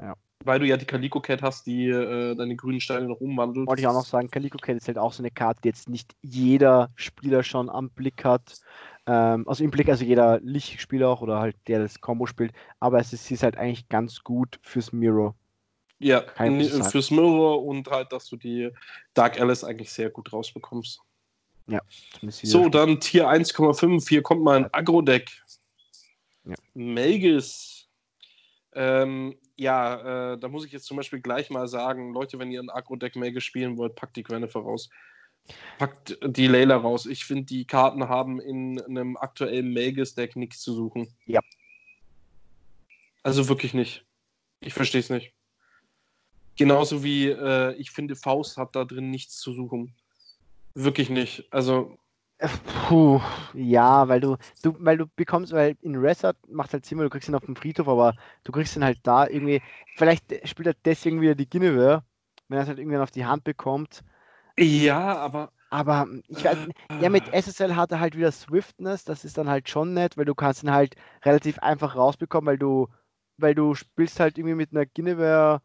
Ja. 0.00 0.14
Weil 0.44 0.60
du 0.60 0.66
ja 0.66 0.76
die 0.76 0.84
Calico 0.84 1.20
Cat 1.20 1.42
hast, 1.42 1.66
die 1.66 1.88
äh, 1.88 2.34
deine 2.34 2.56
grünen 2.56 2.80
Steine 2.80 3.06
noch 3.06 3.20
umwandelt. 3.20 3.66
Wollte 3.66 3.82
ich 3.82 3.88
auch 3.88 3.92
noch 3.92 4.04
sagen, 4.04 4.30
Calico 4.30 4.58
Cat 4.58 4.76
ist 4.76 4.86
halt 4.86 4.98
auch 4.98 5.12
so 5.12 5.22
eine 5.22 5.30
Karte, 5.30 5.62
die 5.62 5.68
jetzt 5.68 5.88
nicht 5.88 6.14
jeder 6.22 6.90
Spieler 6.94 7.42
schon 7.42 7.68
am 7.68 7.90
Blick 7.90 8.24
hat. 8.24 8.60
Ähm, 9.08 9.48
also 9.48 9.64
im 9.64 9.70
Blick, 9.70 9.88
also 9.88 10.04
jeder 10.04 10.38
Lichtspieler 10.40 11.08
auch 11.08 11.22
oder 11.22 11.40
halt 11.40 11.56
der 11.66 11.80
das 11.80 12.00
Combo 12.00 12.26
spielt. 12.26 12.52
Aber 12.78 13.00
es 13.00 13.12
ist, 13.12 13.24
sie 13.24 13.34
ist 13.34 13.42
halt 13.42 13.56
eigentlich 13.56 13.88
ganz 13.88 14.22
gut 14.22 14.60
fürs 14.62 14.92
Miro. 14.92 15.34
Ja, 15.98 16.22
fürs 16.36 17.10
Mirror 17.10 17.64
und 17.64 17.88
halt, 17.88 18.12
dass 18.12 18.28
du 18.28 18.36
die 18.36 18.70
Dark 19.14 19.40
Alice 19.40 19.64
eigentlich 19.64 19.90
sehr 19.90 20.10
gut 20.10 20.32
rausbekommst. 20.32 21.00
Ja. 21.66 21.80
So, 22.22 22.68
dann 22.68 23.00
Tier 23.00 23.28
1,5. 23.28 24.08
Hier 24.08 24.22
kommt 24.22 24.42
mal 24.42 24.58
ein 24.58 24.72
Agro-Deck. 24.72 25.30
Ja. 26.44 26.54
Melgis. 26.74 27.88
Ähm, 28.74 29.36
ja, 29.56 30.32
äh, 30.32 30.38
da 30.38 30.48
muss 30.48 30.64
ich 30.64 30.72
jetzt 30.72 30.86
zum 30.86 30.96
Beispiel 30.96 31.20
gleich 31.20 31.50
mal 31.50 31.66
sagen, 31.66 32.12
Leute, 32.12 32.38
wenn 32.38 32.52
ihr 32.52 32.60
ein 32.60 32.70
Agro-Deck 32.70 33.16
Melgis 33.16 33.44
spielen 33.44 33.76
wollt, 33.76 33.96
packt 33.96 34.16
die 34.16 34.22
Gwennifer 34.22 34.60
raus. 34.60 34.88
Packt 35.78 36.18
die 36.22 36.46
Layla 36.46 36.76
raus. 36.76 37.06
Ich 37.06 37.24
finde, 37.24 37.44
die 37.44 37.64
Karten 37.64 38.08
haben 38.08 38.40
in 38.40 38.80
einem 38.80 39.16
aktuellen 39.16 39.72
Melgis-Deck 39.72 40.36
nichts 40.36 40.60
zu 40.60 40.74
suchen. 40.74 41.08
Ja. 41.26 41.40
Also 43.22 43.48
wirklich 43.48 43.74
nicht. 43.74 44.04
Ich 44.60 44.74
verstehe 44.74 45.00
es 45.00 45.10
nicht. 45.10 45.32
Genauso 46.56 47.04
wie 47.04 47.28
äh, 47.28 47.74
ich 47.74 47.92
finde, 47.92 48.16
Faust 48.16 48.56
hat 48.56 48.74
da 48.74 48.84
drin 48.84 49.10
nichts 49.10 49.38
zu 49.38 49.52
suchen. 49.52 49.94
Wirklich 50.74 51.08
nicht. 51.08 51.46
Also. 51.50 51.96
Puh, 52.88 53.20
ja, 53.54 54.08
weil 54.08 54.20
du, 54.20 54.36
du, 54.62 54.76
weil 54.78 54.96
du 54.96 55.06
bekommst, 55.06 55.52
weil 55.52 55.76
in 55.82 55.96
Resort 55.96 56.36
macht 56.48 56.72
halt 56.72 56.86
Sinn, 56.86 56.98
du 56.98 57.10
kriegst 57.10 57.28
ihn 57.28 57.34
auf 57.34 57.44
dem 57.44 57.56
Friedhof, 57.56 57.88
aber 57.88 58.14
du 58.44 58.52
kriegst 58.52 58.76
ihn 58.76 58.84
halt 58.84 59.00
da 59.02 59.26
irgendwie, 59.26 59.60
vielleicht 59.96 60.24
spielt 60.48 60.68
er 60.68 60.76
deswegen 60.84 61.20
wieder 61.20 61.34
die 61.34 61.50
Guinevere, 61.50 62.04
wenn 62.48 62.58
er 62.58 62.62
es 62.62 62.68
halt 62.68 62.78
irgendwann 62.78 63.02
auf 63.02 63.10
die 63.10 63.26
Hand 63.26 63.42
bekommt. 63.42 64.04
Ja, 64.58 65.16
aber. 65.16 65.50
Aber 65.70 66.06
ich 66.28 66.44
weiß, 66.44 66.56
ja, 67.00 67.10
mit 67.10 67.24
SSL 67.30 67.76
hat 67.76 67.92
er 67.92 68.00
halt 68.00 68.16
wieder 68.16 68.32
Swiftness, 68.32 69.04
das 69.04 69.26
ist 69.26 69.36
dann 69.36 69.50
halt 69.50 69.68
schon 69.68 69.92
nett, 69.92 70.16
weil 70.16 70.24
du 70.24 70.34
kannst 70.34 70.62
ihn 70.62 70.72
halt 70.72 70.96
relativ 71.26 71.58
einfach 71.58 71.94
rausbekommen, 71.94 72.46
weil 72.46 72.56
du, 72.56 72.88
weil 73.36 73.54
du 73.54 73.74
spielst 73.74 74.18
halt 74.18 74.38
irgendwie 74.38 74.54
mit 74.54 74.72
einer 74.72 74.86
Guinevere 74.86 75.60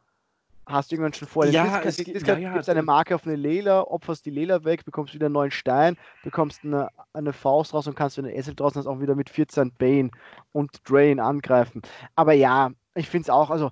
hast 0.65 0.91
du 0.91 0.95
irgendwann 0.95 1.13
schon 1.13 1.27
vor 1.27 1.45
den 1.45 1.53
ja, 1.53 1.81
es 1.81 1.97
gibt, 1.97 2.27
ja, 2.27 2.37
ja, 2.37 2.53
eine 2.55 2.83
Marke 2.83 3.15
auf 3.15 3.25
eine 3.25 3.35
Lela, 3.35 3.81
opferst 3.81 4.25
die 4.25 4.29
Lela 4.29 4.63
weg, 4.63 4.85
bekommst 4.85 5.13
wieder 5.13 5.25
einen 5.25 5.33
neuen 5.33 5.51
Stein, 5.51 5.97
bekommst 6.23 6.63
eine, 6.63 6.89
eine 7.13 7.33
Faust 7.33 7.73
raus 7.73 7.87
und 7.87 7.95
kannst, 7.95 8.17
wenn 8.17 8.25
du 8.25 8.33
Essel 8.33 8.55
draußen 8.55 8.79
hast, 8.79 8.87
auch 8.87 8.99
wieder 8.99 9.15
mit 9.15 9.29
14 9.29 9.73
Bane 9.77 10.11
und 10.51 10.81
Drain 10.89 11.19
angreifen. 11.19 11.81
Aber 12.15 12.33
ja, 12.33 12.71
ich 12.95 13.09
finde 13.09 13.23
es 13.23 13.29
auch, 13.29 13.49
also 13.49 13.71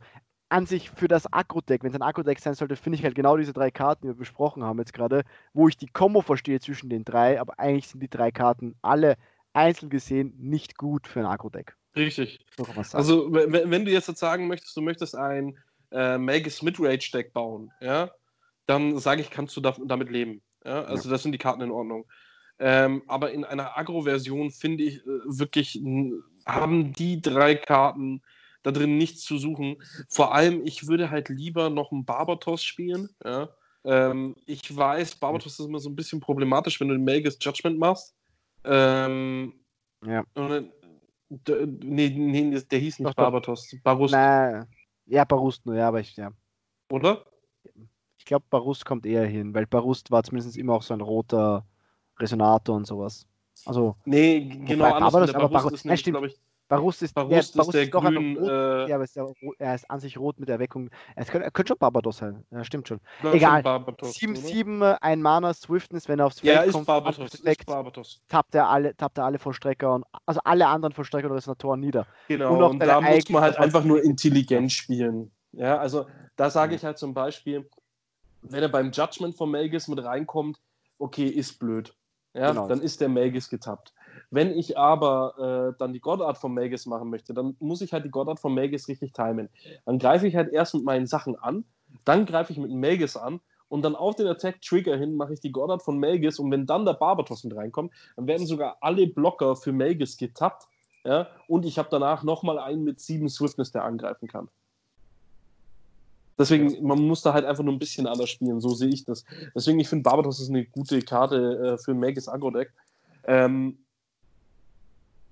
an 0.51 0.65
sich 0.65 0.89
für 0.89 1.07
das 1.07 1.31
Akro-Deck, 1.31 1.81
wenn 1.81 1.91
es 1.91 1.95
ein 1.95 2.01
Akro-Deck 2.01 2.39
sein 2.39 2.55
sollte, 2.55 2.75
finde 2.75 2.97
ich 2.97 3.05
halt 3.05 3.15
genau 3.15 3.37
diese 3.37 3.53
drei 3.53 3.71
Karten, 3.71 4.03
die 4.03 4.09
wir 4.09 4.17
besprochen 4.17 4.63
haben 4.63 4.79
jetzt 4.79 4.93
gerade, 4.93 5.23
wo 5.53 5.69
ich 5.69 5.77
die 5.77 5.87
Kombo 5.87 6.21
verstehe 6.21 6.59
zwischen 6.59 6.89
den 6.89 7.05
drei, 7.05 7.39
aber 7.39 7.57
eigentlich 7.57 7.87
sind 7.87 8.01
die 8.01 8.09
drei 8.09 8.31
Karten 8.31 8.75
alle 8.81 9.15
einzeln 9.53 9.89
gesehen 9.89 10.33
nicht 10.37 10.77
gut 10.77 11.07
für 11.07 11.21
ein 11.21 11.25
Akro-Deck. 11.25 11.75
Richtig. 11.95 12.45
Also, 12.93 13.31
wenn, 13.31 13.85
du 13.85 13.91
jetzt 13.91 14.05
sagen 14.17 14.47
möchtest, 14.47 14.75
du 14.75 14.81
möchtest 14.81 15.15
ein 15.15 15.57
äh, 15.91 16.17
Magus 16.17 16.61
Midrange 16.61 17.09
Deck 17.13 17.33
bauen, 17.33 17.71
ja, 17.81 18.11
dann 18.65 18.97
sage 18.99 19.21
ich, 19.21 19.29
kannst 19.29 19.55
du 19.55 19.61
da, 19.61 19.75
damit 19.85 20.09
leben. 20.09 20.41
Ja? 20.65 20.83
Also 20.83 21.07
ja. 21.07 21.13
das 21.13 21.23
sind 21.23 21.31
die 21.31 21.37
Karten 21.37 21.61
in 21.61 21.71
Ordnung. 21.71 22.05
Ähm, 22.59 23.03
aber 23.07 23.31
in 23.31 23.43
einer 23.43 23.77
Agro-Version 23.77 24.51
finde 24.51 24.83
ich 24.83 24.97
äh, 24.97 25.09
wirklich, 25.25 25.81
haben 26.45 26.93
die 26.93 27.21
drei 27.21 27.55
Karten 27.55 28.21
da 28.63 28.71
drin 28.71 28.97
nichts 28.97 29.23
zu 29.23 29.37
suchen. 29.37 29.77
Vor 30.09 30.33
allem, 30.33 30.65
ich 30.65 30.87
würde 30.87 31.09
halt 31.09 31.29
lieber 31.29 31.69
noch 31.69 31.91
einen 31.91 32.05
Barbatos 32.05 32.63
spielen. 32.63 33.09
Ja? 33.23 33.49
Ähm, 33.83 34.35
ich 34.45 34.75
weiß, 34.75 35.15
Barbatos 35.15 35.59
ist 35.59 35.65
immer 35.65 35.79
so 35.79 35.89
ein 35.89 35.95
bisschen 35.95 36.19
problematisch, 36.19 36.79
wenn 36.79 36.89
du 36.89 36.95
den 36.95 37.03
Magus 37.03 37.37
Judgment 37.41 37.79
machst. 37.79 38.15
Ähm, 38.63 39.53
ja. 40.05 40.23
Und, 40.35 40.71
nee, 41.83 42.09
nee, 42.09 42.59
der 42.59 42.79
hieß 42.79 42.99
nicht 42.99 43.09
Doch, 43.09 43.15
Barbatos. 43.15 43.75
Barust. 43.83 44.13
Nee. 44.13 44.63
Ja, 45.07 45.25
Barust 45.25 45.65
nur, 45.65 45.75
ja, 45.75 45.87
aber 45.87 45.99
ich, 45.99 46.15
ja. 46.15 46.31
Oder? 46.89 47.25
Ich 48.17 48.25
glaube, 48.25 48.45
Barust 48.49 48.85
kommt 48.85 49.05
eher 49.05 49.25
hin, 49.25 49.53
weil 49.53 49.65
Barust 49.65 50.11
war 50.11 50.23
zumindest 50.23 50.57
immer 50.57 50.75
auch 50.75 50.83
so 50.83 50.93
ein 50.93 51.01
roter 51.01 51.65
Resonator 52.19 52.75
und 52.75 52.85
sowas. 52.85 53.27
Also. 53.65 53.95
Nee, 54.05 54.41
genau, 54.65 54.93
anders. 54.93 55.15
Aber, 55.15 55.35
aber 55.35 55.49
Barust 55.49 55.75
ist 55.75 55.85
nämlich, 55.85 56.03
glaube 56.03 56.27
ich. 56.27 56.39
Barust 56.71 57.03
ist, 57.03 57.13
Barust 57.13 57.31
ja, 57.31 57.37
Barust 57.37 57.57
ist 57.57 57.73
der 57.73 57.81
ist 57.83 57.91
grün, 57.91 58.37
rot, 58.37 58.49
äh, 58.49 58.87
ja, 58.87 58.95
aber 58.95 59.03
ist 59.03 59.15
der, 59.17 59.27
er 59.59 59.75
ist 59.75 59.91
an 59.91 59.99
sich 59.99 60.17
rot 60.17 60.39
mit 60.39 60.47
Erweckung. 60.47 60.89
Er 61.15 61.25
könnte, 61.25 61.43
er 61.43 61.51
könnte 61.51 61.71
schon 61.71 61.77
Barbados 61.77 62.17
sein. 62.17 62.45
Ja, 62.49 62.63
stimmt 62.63 62.87
schon. 62.87 63.01
Ja, 63.23 63.33
Egal. 63.33 63.61
7-7, 63.61 64.97
ein 65.01 65.21
Mana, 65.21 65.53
Swiftness, 65.53 66.07
wenn 66.07 66.19
er 66.19 66.27
aufs 66.27 66.39
Feld 66.39 66.65
ja, 66.65 66.71
kommt, 66.71 66.87
Barbatos, 66.87 67.33
ist 67.33 67.65
Barbatos. 67.65 68.21
Tappt 68.29 68.55
er 68.55 68.69
alle, 68.69 68.95
tappt 68.95 69.17
er 69.17 69.25
alle 69.25 69.37
Vollstrecker 69.37 69.93
und 69.95 70.05
also 70.25 70.39
alle 70.45 70.65
anderen 70.65 70.93
Vollstrecker 70.93 71.27
und 71.27 71.33
Resonatoren 71.33 71.81
nieder. 71.81 72.07
Genau, 72.29 72.55
und, 72.55 72.63
und 72.63 72.79
da 72.79 73.01
muss 73.01 73.29
man 73.29 73.41
halt 73.43 73.57
einfach 73.57 73.83
nur 73.83 74.01
intelligent 74.01 74.71
spielen. 74.71 75.29
Ja, 75.51 75.77
also 75.77 76.05
da 76.37 76.49
sage 76.49 76.75
ich 76.75 76.85
halt 76.85 76.97
zum 76.97 77.13
Beispiel, 77.13 77.69
wenn 78.43 78.63
er 78.63 78.69
beim 78.69 78.91
Judgment 78.91 79.35
von 79.35 79.51
Melgis 79.51 79.89
mit 79.89 80.01
reinkommt, 80.01 80.57
okay, 80.99 81.27
ist 81.27 81.59
blöd. 81.59 81.93
Ja, 82.33 82.51
genau. 82.51 82.67
dann 82.67 82.81
ist 82.81 83.01
der 83.01 83.09
Melgis 83.09 83.49
getappt. 83.49 83.93
Wenn 84.31 84.57
ich 84.57 84.77
aber 84.77 85.73
äh, 85.73 85.77
dann 85.77 85.93
die 85.93 85.99
Goddard 85.99 86.37
von 86.37 86.53
Magus 86.53 86.85
machen 86.85 87.09
möchte, 87.09 87.33
dann 87.33 87.55
muss 87.59 87.81
ich 87.81 87.93
halt 87.93 88.05
die 88.05 88.09
Goddard 88.09 88.39
von 88.39 88.53
Magus 88.53 88.87
richtig 88.87 89.13
timen. 89.13 89.49
Dann 89.85 89.99
greife 89.99 90.27
ich 90.27 90.35
halt 90.35 90.51
erst 90.53 90.73
mit 90.73 90.85
meinen 90.85 91.05
Sachen 91.05 91.35
an, 91.37 91.65
dann 92.05 92.25
greife 92.25 92.53
ich 92.53 92.57
mit 92.57 92.71
Magus 92.71 93.17
an 93.17 93.41
und 93.67 93.83
dann 93.83 93.95
auf 93.95 94.15
den 94.15 94.27
Attack-Trigger 94.27 94.95
hin 94.97 95.15
mache 95.15 95.33
ich 95.33 95.41
die 95.41 95.51
Goddard 95.51 95.83
von 95.83 95.99
Magus 95.99 96.39
und 96.39 96.49
wenn 96.49 96.65
dann 96.65 96.85
der 96.85 96.93
Barbatos 96.93 97.43
mit 97.43 97.55
reinkommt, 97.55 97.93
dann 98.15 98.27
werden 98.27 98.47
sogar 98.47 98.77
alle 98.81 99.05
Blocker 99.07 99.55
für 99.55 99.73
Magus 99.73 100.17
getappt 100.17 100.67
ja, 101.03 101.27
und 101.47 101.65
ich 101.65 101.77
habe 101.77 101.89
danach 101.89 102.23
nochmal 102.23 102.59
einen 102.59 102.83
mit 102.83 102.99
sieben 102.99 103.27
Swiftness, 103.27 103.71
der 103.71 103.83
angreifen 103.83 104.27
kann. 104.27 104.49
Deswegen, 106.37 106.85
man 106.85 106.99
muss 106.99 107.21
da 107.21 107.33
halt 107.33 107.45
einfach 107.45 107.63
nur 107.63 107.73
ein 107.73 107.79
bisschen 107.79 108.07
anders 108.07 108.29
spielen, 108.29 108.61
so 108.61 108.69
sehe 108.69 108.89
ich 108.89 109.03
das. 109.03 109.25
Deswegen, 109.53 109.79
ich 109.79 109.89
finde, 109.89 110.03
Barbatos 110.03 110.39
ist 110.39 110.49
eine 110.49 110.65
gute 110.65 111.01
Karte 111.01 111.75
äh, 111.75 111.77
für 111.77 111.91
ein 111.91 111.99
Magus 111.99 112.27
Agro-Deck. 112.27 112.73
Ähm, 113.25 113.77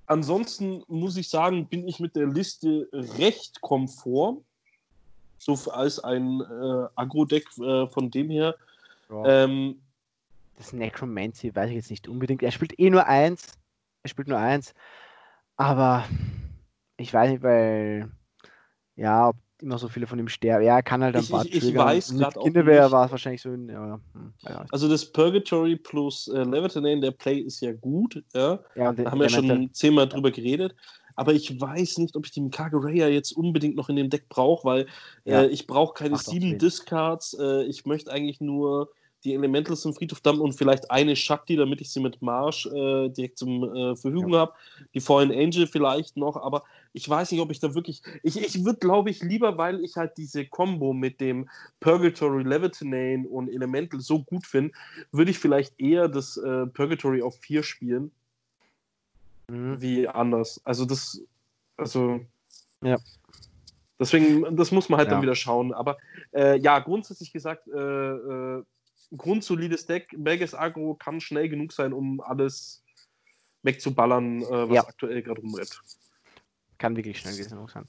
ansonsten 0.09 0.83
muss 0.87 1.15
ich 1.17 1.29
sagen, 1.29 1.67
bin 1.67 1.87
ich 1.87 1.99
mit 1.99 2.15
der 2.15 2.27
Liste 2.27 2.89
recht 2.91 3.61
komfort. 3.61 4.41
So 5.37 5.53
als 5.71 5.99
ein 5.99 6.41
äh, 6.41 6.87
Agro-Deck 6.95 7.45
äh, 7.59 7.87
von 7.87 8.11
dem 8.11 8.29
her. 8.29 8.55
Ja. 9.09 9.43
Ähm, 9.43 9.81
das 10.57 10.73
Necromancy 10.73 11.55
weiß 11.55 11.69
ich 11.69 11.77
jetzt 11.77 11.89
nicht 11.89 12.09
unbedingt. 12.09 12.43
Er 12.43 12.51
spielt 12.51 12.77
eh 12.77 12.89
nur 12.89 13.05
eins. 13.05 13.57
Er 14.03 14.09
spielt 14.09 14.27
nur 14.27 14.39
eins. 14.39 14.73
Aber 15.55 16.05
ich 16.97 17.13
weiß 17.13 17.31
nicht, 17.31 17.43
weil 17.43 18.11
ja, 18.97 19.29
ob 19.29 19.37
immer 19.61 19.77
so 19.77 19.87
viele 19.87 20.07
von 20.07 20.19
ihm 20.19 20.27
sterben. 20.27 20.65
Ja, 20.65 20.77
er 20.77 20.83
kann 20.83 21.03
halt 21.03 21.15
ein 21.15 21.23
ich, 21.23 21.29
paar 21.29 21.45
ich, 21.45 21.55
ich 21.55 21.75
weiß 21.75 22.15
gerade 22.17 22.39
auch 22.39 22.43
Guinevere 22.43 22.91
war 22.91 23.05
es 23.05 23.11
wahrscheinlich 23.11 23.41
so. 23.41 23.49
Ja, 23.49 23.99
hm, 24.13 24.33
ja. 24.41 24.65
Also 24.71 24.87
das 24.87 25.05
Purgatory 25.05 25.75
plus 25.75 26.27
äh, 26.27 26.43
Leviathan, 26.43 27.01
der 27.01 27.11
Play 27.11 27.39
ist 27.39 27.61
ja 27.61 27.73
gut. 27.73 28.23
Ja, 28.33 28.59
ja 28.75 28.93
da 28.93 29.11
haben 29.11 29.19
wir 29.19 29.27
ja 29.27 29.29
schon 29.29 29.73
zehnmal 29.73 30.05
ja. 30.05 30.11
drüber 30.11 30.31
geredet. 30.31 30.75
Aber 31.15 31.33
ich 31.33 31.59
weiß 31.59 31.97
nicht, 31.97 32.15
ob 32.15 32.25
ich 32.25 32.31
den 32.31 32.49
Kaguraya 32.49 33.09
jetzt 33.09 33.33
unbedingt 33.33 33.75
noch 33.75 33.89
in 33.89 33.97
dem 33.97 34.09
Deck 34.09 34.29
brauche, 34.29 34.63
weil 34.65 34.87
äh, 35.25 35.47
ich 35.47 35.67
brauche 35.67 35.93
keine 35.93 36.11
Macht 36.11 36.25
sieben 36.25 36.57
Discards. 36.57 37.33
Äh, 37.37 37.63
ich 37.63 37.85
möchte 37.85 38.09
eigentlich 38.09 38.39
nur 38.39 38.89
die 39.23 39.33
Elementals 39.33 39.85
im 39.85 39.93
Friedhof 39.93 40.21
dumpen 40.21 40.41
und 40.41 40.53
vielleicht 40.53 40.89
eine 40.91 41.15
Shakti, 41.15 41.55
damit 41.55 41.81
ich 41.81 41.91
sie 41.91 41.99
mit 41.99 42.21
Marsch 42.21 42.65
äh, 42.67 43.09
direkt 43.09 43.37
zum 43.37 43.63
äh, 43.63 43.95
Verfügung 43.95 44.33
ja. 44.33 44.39
habe. 44.39 44.53
Die 44.93 44.99
Fallen 44.99 45.31
Angel 45.31 45.67
vielleicht 45.67 46.17
noch, 46.17 46.37
aber 46.37 46.63
ich 46.93 47.07
weiß 47.07 47.31
nicht, 47.31 47.41
ob 47.41 47.51
ich 47.51 47.59
da 47.59 47.75
wirklich. 47.75 48.01
Ich, 48.23 48.41
ich 48.41 48.63
würde, 48.63 48.79
glaube 48.79 49.09
ich, 49.09 49.21
lieber, 49.21 49.57
weil 49.57 49.83
ich 49.83 49.95
halt 49.95 50.17
diese 50.17 50.45
Combo 50.45 50.93
mit 50.93 51.19
dem 51.19 51.49
Purgatory 51.79 52.43
Levitanane 52.43 53.27
und 53.27 53.49
Elemental 53.49 53.99
so 53.99 54.23
gut 54.23 54.45
finde, 54.45 54.73
würde 55.11 55.31
ich 55.31 55.39
vielleicht 55.39 55.79
eher 55.79 56.07
das 56.07 56.37
äh, 56.37 56.65
Purgatory 56.67 57.21
auf 57.21 57.37
4 57.39 57.63
spielen. 57.63 58.11
Mhm. 59.49 59.81
Wie 59.81 60.07
anders. 60.07 60.61
Also 60.63 60.85
das. 60.85 61.21
Also. 61.77 62.21
Ja. 62.83 62.97
Deswegen, 63.99 64.55
das 64.55 64.71
muss 64.71 64.87
man 64.87 64.97
halt 64.97 65.09
ja. 65.09 65.15
dann 65.15 65.21
wieder 65.21 65.35
schauen. 65.35 65.73
Aber 65.73 65.97
äh, 66.33 66.57
ja, 66.57 66.79
grundsätzlich 66.79 67.33
gesagt, 67.33 67.67
äh, 67.67 67.77
äh, 67.77 68.63
grundsolides 69.15 69.85
Deck. 69.85 70.13
Belges 70.17 70.53
Agro 70.53 70.95
kann 70.95 71.19
schnell 71.19 71.49
genug 71.49 71.71
sein, 71.71 71.93
um 71.93 72.21
alles 72.21 72.83
wegzuballern, 73.63 74.41
äh, 74.41 74.69
was 74.69 74.75
ja. 74.75 74.87
aktuell 74.87 75.21
gerade 75.21 75.41
rumrennt. 75.41 75.81
Kann 76.77 76.95
wirklich 76.95 77.19
schnell 77.19 77.35
genug 77.35 77.69
sein. 77.71 77.85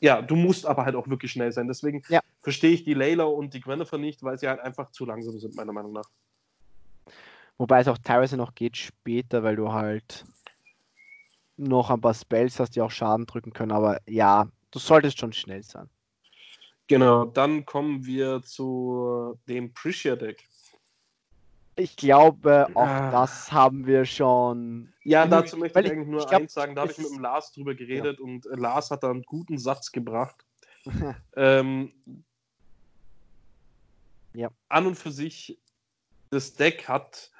Ja, 0.00 0.20
du 0.20 0.36
musst 0.36 0.66
aber 0.66 0.84
halt 0.84 0.96
auch 0.96 1.08
wirklich 1.08 1.32
schnell 1.32 1.50
sein. 1.52 1.66
Deswegen 1.66 2.02
ja. 2.08 2.20
verstehe 2.42 2.72
ich 2.72 2.84
die 2.84 2.94
Layla 2.94 3.24
und 3.24 3.54
die 3.54 3.60
Gwennifer 3.60 3.96
nicht, 3.96 4.22
weil 4.22 4.38
sie 4.38 4.48
halt 4.48 4.60
einfach 4.60 4.90
zu 4.90 5.06
langsam 5.06 5.38
sind, 5.38 5.54
meiner 5.56 5.72
Meinung 5.72 5.92
nach. 5.92 6.10
Wobei 7.56 7.80
es 7.80 7.88
auch 7.88 7.98
teilweise 7.98 8.36
noch 8.36 8.54
geht 8.54 8.76
später, 8.76 9.42
weil 9.42 9.56
du 9.56 9.72
halt 9.72 10.24
noch 11.56 11.90
ein 11.90 12.00
paar 12.00 12.14
Spells 12.14 12.58
hast, 12.58 12.76
die 12.76 12.80
auch 12.80 12.90
Schaden 12.90 13.26
drücken 13.26 13.52
können. 13.52 13.72
Aber 13.72 14.00
ja, 14.06 14.48
du 14.72 14.78
solltest 14.78 15.18
schon 15.18 15.32
schnell 15.32 15.62
sein. 15.62 15.88
Genau, 16.86 17.24
dann 17.24 17.64
kommen 17.64 18.04
wir 18.04 18.42
zu 18.42 19.38
dem 19.48 19.72
Prisha 19.72 20.16
Deck. 20.16 20.44
Ich 21.76 21.96
glaube, 21.96 22.68
auch 22.74 22.86
ah. 22.86 23.10
das 23.10 23.50
haben 23.50 23.86
wir 23.86 24.04
schon. 24.04 24.92
Ja, 25.02 25.26
dazu 25.26 25.56
möchte 25.56 25.80
ich 25.80 25.90
eigentlich 25.90 26.08
nur 26.08 26.20
ich 26.20 26.26
glaub, 26.26 26.42
eins 26.42 26.54
sagen. 26.54 26.74
Da 26.74 26.82
habe 26.82 26.92
ich 26.92 26.98
mit 26.98 27.10
dem 27.10 27.20
Lars 27.20 27.52
drüber 27.52 27.74
geredet 27.74 28.18
ja. 28.18 28.24
und 28.24 28.46
äh, 28.46 28.54
Lars 28.54 28.90
hat 28.90 29.02
da 29.02 29.10
einen 29.10 29.22
guten 29.22 29.58
Satz 29.58 29.90
gebracht. 29.90 30.44
ähm, 31.36 31.92
ja. 34.34 34.50
An 34.68 34.86
und 34.86 34.96
für 34.96 35.10
sich, 35.10 35.58
das 36.30 36.54
Deck 36.54 36.88
hat 36.88 37.30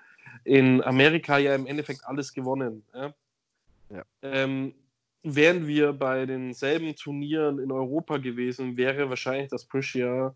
in 0.42 0.82
Amerika 0.82 1.38
ja 1.38 1.54
im 1.54 1.66
Endeffekt 1.66 2.04
alles 2.04 2.32
gewonnen. 2.32 2.84
Ja? 2.92 3.14
Ja. 3.90 4.04
Ähm, 4.22 4.74
wären 5.22 5.66
wir 5.66 5.92
bei 5.92 6.26
denselben 6.26 6.94
Turnieren 6.96 7.58
in 7.58 7.70
Europa 7.70 8.18
gewesen, 8.18 8.76
wäre 8.76 9.08
wahrscheinlich 9.08 9.48
das 9.50 9.64
Prussia 9.64 10.34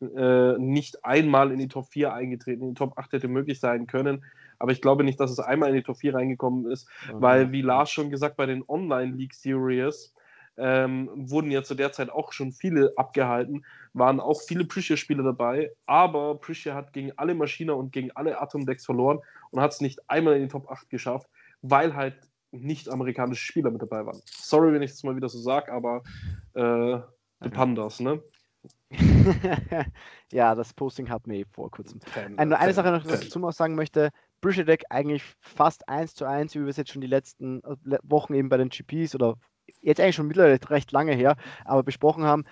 äh, 0.00 0.58
nicht 0.58 1.04
einmal 1.04 1.52
in 1.52 1.58
die 1.58 1.68
Top 1.68 1.88
4 1.88 2.12
eingetreten. 2.12 2.62
In 2.62 2.68
die 2.70 2.78
Top 2.78 2.98
8 2.98 3.12
hätte 3.12 3.28
möglich 3.28 3.60
sein 3.60 3.86
können. 3.86 4.24
Aber 4.58 4.72
ich 4.72 4.82
glaube 4.82 5.04
nicht, 5.04 5.18
dass 5.18 5.30
es 5.30 5.40
einmal 5.40 5.70
in 5.70 5.76
die 5.76 5.82
Top 5.82 5.96
4 5.96 6.14
reingekommen 6.14 6.70
ist, 6.70 6.88
okay. 7.08 7.16
weil, 7.20 7.52
wie 7.52 7.62
Lars 7.62 7.90
schon 7.90 8.10
gesagt, 8.10 8.36
bei 8.36 8.46
den 8.46 8.62
Online-League 8.68 9.34
Series 9.34 10.14
ähm, 10.58 11.08
wurden 11.14 11.50
ja 11.50 11.62
zu 11.62 11.74
der 11.74 11.92
Zeit 11.92 12.10
auch 12.10 12.32
schon 12.32 12.52
viele 12.52 12.92
abgehalten, 12.96 13.64
waren 13.94 14.20
auch 14.20 14.40
viele 14.42 14.66
Prisha-Spieler 14.66 15.22
dabei, 15.22 15.72
aber 15.86 16.38
Prisha 16.38 16.74
hat 16.74 16.92
gegen 16.92 17.12
alle 17.16 17.34
Maschiner 17.34 17.76
und 17.76 17.92
gegen 17.92 18.10
alle 18.12 18.40
Atom-Decks 18.40 18.84
verloren 18.84 19.20
und 19.50 19.60
hat 19.60 19.72
es 19.72 19.80
nicht 19.80 19.98
einmal 20.08 20.36
in 20.36 20.42
die 20.42 20.48
Top 20.48 20.70
8 20.70 20.90
geschafft, 20.90 21.28
weil 21.62 21.94
halt 21.94 22.16
nicht 22.52 22.90
amerikanische 22.90 23.44
Spieler 23.44 23.70
mit 23.70 23.80
dabei 23.80 24.04
waren. 24.04 24.20
Sorry, 24.26 24.72
wenn 24.72 24.82
ich 24.82 24.90
das 24.90 25.04
mal 25.04 25.16
wieder 25.16 25.28
so 25.28 25.38
sage, 25.38 25.72
aber 25.72 26.02
äh, 26.54 26.98
die 27.42 27.48
Pandas, 27.48 28.00
ne? 28.00 28.22
ja, 30.32 30.54
das 30.54 30.74
Posting 30.74 31.08
hat 31.08 31.26
mir 31.26 31.38
eh 31.38 31.44
vor 31.44 31.70
kurzem. 31.70 32.00
Fan, 32.00 32.38
eine, 32.38 32.58
eine 32.58 32.72
Sache 32.74 32.90
noch, 32.90 33.04
was 33.04 33.20
ich 33.20 33.28
dazu 33.28 33.38
noch 33.38 33.52
sagen 33.52 33.76
möchte: 33.76 34.10
Bridget 34.40 34.68
Deck 34.68 34.84
eigentlich 34.90 35.22
fast 35.40 35.88
eins 35.88 36.14
zu 36.14 36.24
eins, 36.24 36.54
wie 36.54 36.60
wir 36.60 36.68
es 36.68 36.76
jetzt 36.76 36.90
schon 36.90 37.00
die 37.00 37.06
letzten 37.06 37.62
Wochen 38.02 38.34
eben 38.34 38.48
bei 38.48 38.56
den 38.56 38.68
GPs 38.68 39.14
oder 39.14 39.36
jetzt 39.80 40.00
eigentlich 40.00 40.16
schon 40.16 40.26
mittlerweile 40.26 40.58
recht 40.70 40.90
lange 40.92 41.14
her, 41.14 41.36
aber 41.64 41.82
besprochen 41.82 42.24
haben. 42.24 42.44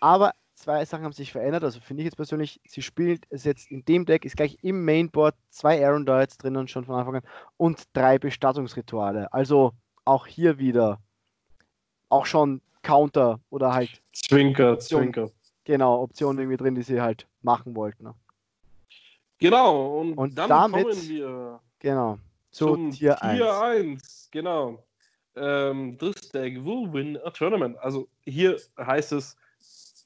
Aber 0.00 0.32
zwei 0.54 0.84
Sachen 0.84 1.04
haben 1.04 1.12
sich 1.12 1.32
verändert. 1.32 1.64
Also 1.64 1.80
finde 1.80 2.02
ich 2.02 2.04
jetzt 2.06 2.16
persönlich, 2.16 2.60
sie 2.66 2.82
spielt 2.82 3.24
es 3.30 3.44
jetzt 3.44 3.70
in 3.70 3.84
dem 3.84 4.06
Deck, 4.06 4.24
ist 4.24 4.36
gleich 4.36 4.58
im 4.62 4.84
Mainboard 4.84 5.34
zwei 5.50 5.84
Aaron 5.84 6.06
Darts 6.06 6.38
drinnen 6.38 6.68
schon 6.68 6.84
von 6.84 6.94
Anfang 6.94 7.16
an 7.16 7.22
und 7.56 7.84
drei 7.92 8.18
Bestattungsrituale. 8.18 9.32
Also 9.32 9.72
auch 10.04 10.26
hier 10.26 10.58
wieder 10.58 11.00
auch 12.08 12.26
schon 12.26 12.60
Counter 12.82 13.40
oder 13.50 13.74
halt 13.74 14.02
Zwinker, 14.12 14.78
Zwinker. 14.78 15.30
Genau, 15.64 16.02
Optionen 16.02 16.38
irgendwie 16.38 16.56
drin, 16.56 16.74
die 16.74 16.82
sie 16.82 17.00
halt 17.00 17.26
machen 17.42 17.76
wollten. 17.76 18.04
Ne? 18.04 18.14
Genau, 19.38 20.00
und, 20.00 20.14
und 20.14 20.36
dann 20.38 20.48
damit, 20.48 20.84
kommen 20.84 21.08
wir 21.08 21.60
genau, 21.78 22.18
zum 22.50 22.90
Tier, 22.90 23.16
Tier 23.16 23.60
1. 23.60 24.02
1. 24.02 24.28
Genau. 24.30 24.84
Ähm, 25.34 25.96
this 25.98 26.30
deck 26.30 26.54
will 26.64 26.92
win 26.92 27.18
a 27.24 27.30
tournament. 27.30 27.76
Also 27.78 28.08
hier 28.24 28.58
heißt 28.78 29.12
es, 29.12 29.36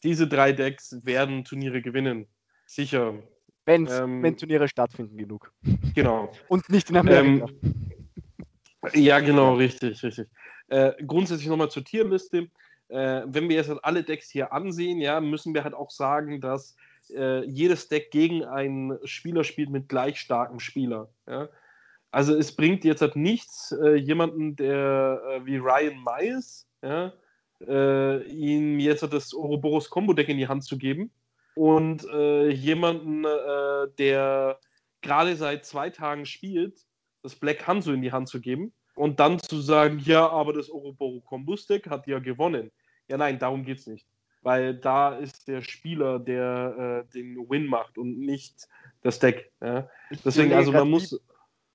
diese 0.03 0.27
drei 0.27 0.53
Decks 0.53 0.99
werden 1.05 1.45
Turniere 1.45 1.83
gewinnen. 1.83 2.27
Sicher. 2.67 3.15
Wenn's, 3.65 3.93
ähm, 3.93 4.23
wenn 4.23 4.37
Turniere 4.37 4.69
stattfinden 4.69 5.17
genug. 5.17 5.53
Genau. 5.95 6.33
Und 6.49 6.69
nicht 6.71 6.89
in 6.91 6.97
Amerika. 6.97 7.47
Ähm, 7.63 7.75
ja, 8.95 9.19
genau, 9.21 9.55
richtig, 9.55 10.03
richtig. 10.03 10.29
Äh, 10.69 10.93
grundsätzlich 11.05 11.49
nochmal 11.49 11.71
zur 11.71 11.85
Tierliste 11.85 12.49
äh, 12.89 13.23
wenn 13.27 13.49
wir 13.49 13.57
jetzt 13.57 13.69
halt 13.69 13.85
alle 13.85 14.03
Decks 14.03 14.31
hier 14.31 14.53
ansehen, 14.53 15.01
ja, 15.01 15.21
müssen 15.21 15.55
wir 15.55 15.65
halt 15.65 15.75
auch 15.75 15.91
sagen, 15.91 16.41
dass 16.41 16.77
äh, 17.11 17.45
jedes 17.45 17.89
Deck 17.89 18.11
gegen 18.11 18.45
einen 18.45 18.99
Spieler 19.07 19.45
spielt 19.45 19.71
mit 19.71 19.89
gleich 19.89 20.19
starkem 20.19 20.61
Spieler. 20.61 21.09
Ja? 21.27 21.49
Also 22.11 22.37
es 22.37 22.55
bringt 22.55 22.85
jetzt 22.85 23.03
halt 23.03 23.17
nichts, 23.17 23.73
äh, 23.83 23.97
jemanden, 23.97 24.57
der 24.57 25.21
äh, 25.29 25.47
wie 25.47 25.57
Ryan 25.57 26.03
Miles, 26.05 26.69
ja, 26.83 27.13
äh, 27.67 28.23
ihm 28.29 28.79
jetzt 28.79 29.03
halt 29.03 29.13
das 29.13 29.35
Ouroboros 29.35 29.91
Combo 29.91 30.13
Deck 30.13 30.29
in 30.29 30.39
die 30.39 30.49
Hand 30.49 30.65
zu 30.65 30.79
geben 30.79 31.11
und 31.55 32.07
äh, 32.13 32.51
jemanden, 32.51 33.25
der 33.99 34.59
gerade 35.01 35.37
seit 35.37 35.65
zwei 35.65 35.89
Tagen 35.89 36.27
spielt, 36.27 36.85
das 37.23 37.35
Black 37.35 37.67
Hanzo 37.67 37.93
in 37.93 38.03
die 38.03 38.13
Hand 38.13 38.29
zu 38.29 38.41
geben 38.41 38.73
und 38.97 39.21
dann 39.21 39.39
zu 39.39 39.61
sagen, 39.61 40.01
ja, 40.01 40.29
aber 40.29 40.55
das 40.55 40.71
Ouroboros 40.71 41.25
Combus 41.27 41.67
Deck 41.67 41.89
hat 41.89 42.07
ja 42.07 42.19
gewonnen. 42.19 42.73
Ja, 43.09 43.19
nein, 43.19 43.39
darum 43.39 43.63
geht 43.63 43.79
es 43.79 43.87
nicht. 43.87 44.07
Weil 44.43 44.75
da 44.75 45.15
ist 45.15 45.49
der 45.49 45.61
Spieler, 45.61 46.19
der 46.19 47.05
äh, 47.07 47.13
den 47.13 47.37
Win 47.49 47.67
macht 47.67 47.99
und 47.99 48.19
nicht 48.19 48.69
das 49.03 49.19
Deck. 49.19 49.53
Ja? 49.61 49.89
Deswegen, 50.25 50.53
also 50.55 50.73
man 50.73 50.89
muss. 50.89 51.21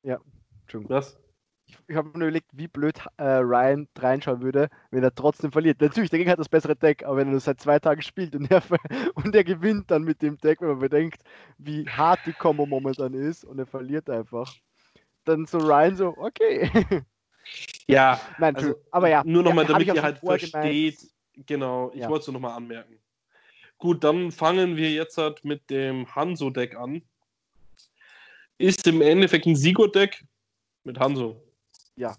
Ja, 0.04 0.20
Entschuldigung. 0.62 0.96
Was? 0.96 1.20
Ich, 1.68 1.78
ich 1.88 1.96
habe 1.96 2.10
mir 2.18 2.26
überlegt, 2.26 2.50
wie 2.54 2.68
blöd 2.68 3.00
äh, 3.18 3.24
Ryan 3.24 3.88
reinschauen 3.98 4.42
würde, 4.42 4.70
wenn 4.90 5.04
er 5.04 5.14
trotzdem 5.14 5.52
verliert. 5.52 5.80
Natürlich, 5.80 6.10
der 6.10 6.20
Gegner 6.20 6.32
hat 6.34 6.40
das 6.40 6.50
bessere 6.50 6.76
Deck, 6.76 7.04
aber 7.04 7.18
wenn 7.18 7.28
er 7.28 7.32
nur 7.32 7.40
seit 7.40 7.62
zwei 7.62 7.78
Tagen 7.78 8.02
spielt 8.02 8.36
und 8.36 8.50
er, 8.50 8.64
und 9.16 9.36
er 9.36 9.44
gewinnt 9.44 9.92
dann 9.92 10.04
mit 10.04 10.24
dem 10.24 10.38
Deck, 10.38 10.60
wenn 10.62 10.70
man 10.70 10.80
bedenkt, 10.80 11.22
wie 11.60 11.88
hart 11.88 12.22
die 12.26 12.34
Combo 12.34 12.66
momentan 12.66 13.14
ist 13.14 13.46
und 13.46 13.60
er 13.60 13.68
verliert 13.68 14.10
einfach, 14.10 14.52
dann 15.26 15.46
so 15.46 15.60
Ryan 15.60 15.96
so, 15.96 16.18
okay. 16.18 16.70
Ja, 17.88 18.20
Nein, 18.38 18.56
also, 18.56 18.76
aber 18.92 19.10
ja. 19.10 19.24
Nur 19.26 19.44
nochmal, 19.44 19.66
ja, 19.66 19.72
damit 19.72 19.88
ihr 19.88 20.02
halt 20.02 20.20
versteht, 20.20 21.00
genau, 21.46 21.92
ich 21.94 22.02
ja. 22.02 22.10
wollte 22.10 22.24
es 22.24 22.32
nochmal 22.32 22.56
anmerken. 22.56 22.98
Gut, 23.78 24.04
dann 24.04 24.32
fangen 24.32 24.78
wir 24.78 24.92
jetzt 24.92 25.18
halt 25.18 25.44
mit 25.44 25.70
dem 25.70 26.14
Hanso-Deck 26.16 26.76
an. 26.76 27.02
Ist 28.58 28.86
im 28.86 29.02
Endeffekt 29.02 29.48
ein 29.48 29.56
Sigo-Deck 29.56 30.24
mit 30.84 31.00
Hanso. 31.00 31.42
Ja. 31.96 32.16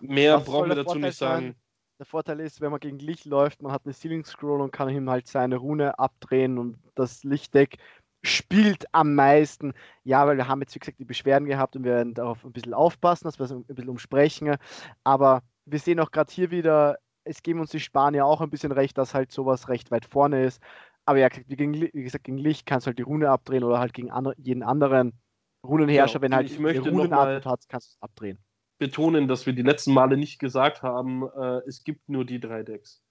Mehr 0.00 0.36
Was 0.36 0.44
brauchen 0.44 0.68
wir 0.68 0.76
dazu 0.76 0.90
Vorteil 0.90 1.08
nicht 1.08 1.18
sagen. 1.18 1.46
Sein? 1.46 1.56
Der 1.98 2.06
Vorteil 2.06 2.40
ist, 2.40 2.60
wenn 2.60 2.70
man 2.70 2.80
gegen 2.80 2.98
Licht 2.98 3.24
läuft, 3.24 3.62
man 3.62 3.72
hat 3.72 3.82
eine 3.84 3.94
Ceiling 3.94 4.24
Scroll 4.24 4.60
und 4.60 4.72
kann 4.72 4.90
ihm 4.90 5.08
halt 5.08 5.26
seine 5.26 5.56
Rune 5.56 5.98
abdrehen 5.98 6.58
und 6.58 6.78
das 6.94 7.24
Lichtdeck 7.24 7.78
spielt 8.24 8.86
am 8.92 9.14
meisten. 9.14 9.72
Ja, 10.02 10.26
weil 10.26 10.36
wir 10.36 10.48
haben 10.48 10.60
jetzt, 10.60 10.74
wie 10.74 10.78
gesagt, 10.78 10.98
die 10.98 11.04
Beschwerden 11.04 11.46
gehabt 11.46 11.76
und 11.76 11.84
wir 11.84 11.92
werden 11.92 12.14
darauf 12.14 12.44
ein 12.44 12.52
bisschen 12.52 12.74
aufpassen, 12.74 13.24
dass 13.24 13.38
wir 13.38 13.44
es 13.44 13.52
ein 13.52 13.64
bisschen 13.64 13.90
umsprechen. 13.90 14.56
Aber 15.04 15.42
wir 15.66 15.78
sehen 15.78 16.00
auch 16.00 16.10
gerade 16.10 16.32
hier 16.32 16.50
wieder, 16.50 16.98
es 17.24 17.42
geben 17.42 17.60
uns 17.60 17.70
die 17.70 17.80
Spanier 17.80 18.26
auch 18.26 18.40
ein 18.40 18.50
bisschen 18.50 18.72
recht, 18.72 18.98
dass 18.98 19.14
halt 19.14 19.32
sowas 19.32 19.68
recht 19.68 19.90
weit 19.90 20.06
vorne 20.06 20.44
ist. 20.44 20.60
Aber 21.06 21.18
ja, 21.18 21.28
wie, 21.46 21.56
gegen, 21.56 21.74
wie 21.74 22.02
gesagt, 22.02 22.24
gegen 22.24 22.38
Licht 22.38 22.66
kannst 22.66 22.86
du 22.86 22.88
halt 22.88 22.98
die 22.98 23.02
Rune 23.02 23.28
abdrehen 23.28 23.64
oder 23.64 23.78
halt 23.78 23.92
gegen 23.92 24.10
andere, 24.10 24.34
jeden 24.38 24.62
anderen 24.62 25.12
Runenherrscher, 25.64 26.18
ja, 26.18 26.22
wenn 26.22 26.34
halt 26.34 26.50
ich 26.50 26.58
möchte 26.58 26.90
Runenantwort 26.90 27.46
hat, 27.46 27.68
kannst 27.68 27.88
du 27.88 27.94
es 27.96 28.02
abdrehen. 28.02 28.38
Betonen, 28.78 29.28
dass 29.28 29.46
wir 29.46 29.52
die 29.52 29.62
letzten 29.62 29.92
Male 29.92 30.16
nicht 30.16 30.38
gesagt 30.38 30.82
haben, 30.82 31.22
äh, 31.36 31.60
es 31.66 31.84
gibt 31.84 32.08
nur 32.08 32.24
die 32.24 32.40
drei 32.40 32.62
Decks. 32.62 33.02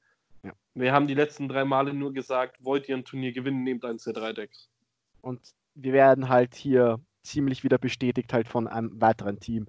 Ja. 0.43 0.51
Wir 0.73 0.91
haben 0.91 1.07
die 1.07 1.13
letzten 1.13 1.47
drei 1.47 1.65
Male 1.65 1.93
nur 1.93 2.13
gesagt, 2.13 2.63
wollt 2.63 2.89
ihr 2.89 2.97
ein 2.97 3.05
Turnier 3.05 3.31
gewinnen, 3.31 3.63
nehmt 3.63 3.85
eins 3.85 4.03
der 4.03 4.13
drei 4.13 4.33
Decks. 4.33 4.69
Und 5.23 5.39
wir 5.73 5.93
werden 5.93 6.29
halt 6.29 6.53
hier 6.53 6.99
ziemlich 7.23 7.63
wieder 7.63 7.77
bestätigt 7.77 8.33
halt 8.33 8.47
von 8.47 8.67
einem 8.67 8.99
weiteren 9.01 9.39
Team. 9.39 9.67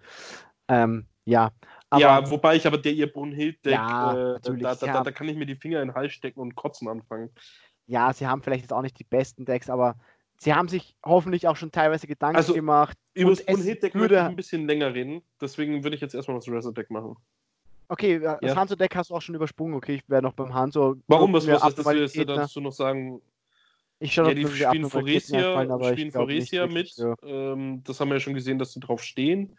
Ähm, 0.69 1.07
ja. 1.25 1.53
Aber, 1.91 2.01
ja, 2.01 2.31
wobei 2.31 2.57
ich 2.57 2.67
aber 2.67 2.79
der 2.79 2.93
ihr 2.93 3.11
Brunhild-Deck, 3.11 3.73
ja, 3.73 4.35
äh, 4.35 4.41
da, 4.41 4.75
da, 4.75 5.03
da, 5.05 5.11
kann 5.13 5.29
ich 5.29 5.37
mir 5.37 5.47
die 5.47 5.55
Finger 5.55 5.81
in 5.81 5.89
den 5.89 5.95
Hals 5.95 6.13
stecken 6.13 6.41
und 6.41 6.57
kotzen 6.57 6.89
anfangen. 6.89 7.31
Ja, 7.87 8.13
sie 8.13 8.27
haben 8.27 8.43
vielleicht 8.43 8.63
jetzt 8.63 8.73
auch 8.73 8.83
nicht 8.83 8.99
die 8.99 9.05
besten 9.05 9.45
Decks, 9.45 9.71
aber 9.71 9.97
sie 10.39 10.55
haben 10.55 10.69
sich 10.69 10.97
hoffentlich 11.05 11.47
auch 11.47 11.57
schon 11.57 11.71
teilweise 11.71 12.09
Gedanken 12.09 12.37
also, 12.37 12.53
gemacht. 12.53 12.99
Über 13.15 13.31
das 13.31 13.47
Brunhild-Deck 13.47 13.95
würde 13.95 14.17
ich 14.17 14.21
ein 14.23 14.37
bisschen 14.37 14.67
länger 14.67 14.93
reden, 14.93 15.23
deswegen 15.41 15.85
würde 15.85 15.95
ich 15.95 16.03
jetzt 16.03 16.15
erstmal 16.15 16.39
das 16.39 16.49
Reset-Deck 16.49 16.91
machen. 16.91 17.17
Okay, 17.87 18.19
das 18.19 18.39
ja. 18.43 18.57
Hanzo-Deck 18.57 18.97
hast 18.97 19.11
du 19.11 19.15
auch 19.15 19.23
schon 19.23 19.35
übersprungen. 19.35 19.75
Okay, 19.75 19.97
ich 19.97 20.09
wäre 20.09 20.23
noch 20.23 20.33
beim 20.33 20.53
Hanzo. 20.53 20.97
Warum? 21.07 21.33
Was, 21.35 21.47
was 21.47 21.77
ist 21.77 22.17
das, 22.17 22.27
dazu 22.27 22.61
noch 22.61 22.73
sagen? 22.73 23.21
Ich 24.01 24.13
schaue, 24.13 24.29
ja, 24.29 24.35
die 24.35 24.47
spielen 24.47 24.91
Foresia, 24.91 25.93
spielen 25.93 26.11
Foresia 26.11 26.67
mit. 26.67 26.97
Ja. 26.97 27.15
Ähm, 27.23 27.83
das 27.85 28.01
haben 28.01 28.09
wir 28.09 28.17
ja 28.17 28.21
schon 28.21 28.35
gesehen, 28.35 28.59
dass 28.59 28.73
sie 28.73 28.81
drauf 28.81 29.03
stehen. 29.03 29.57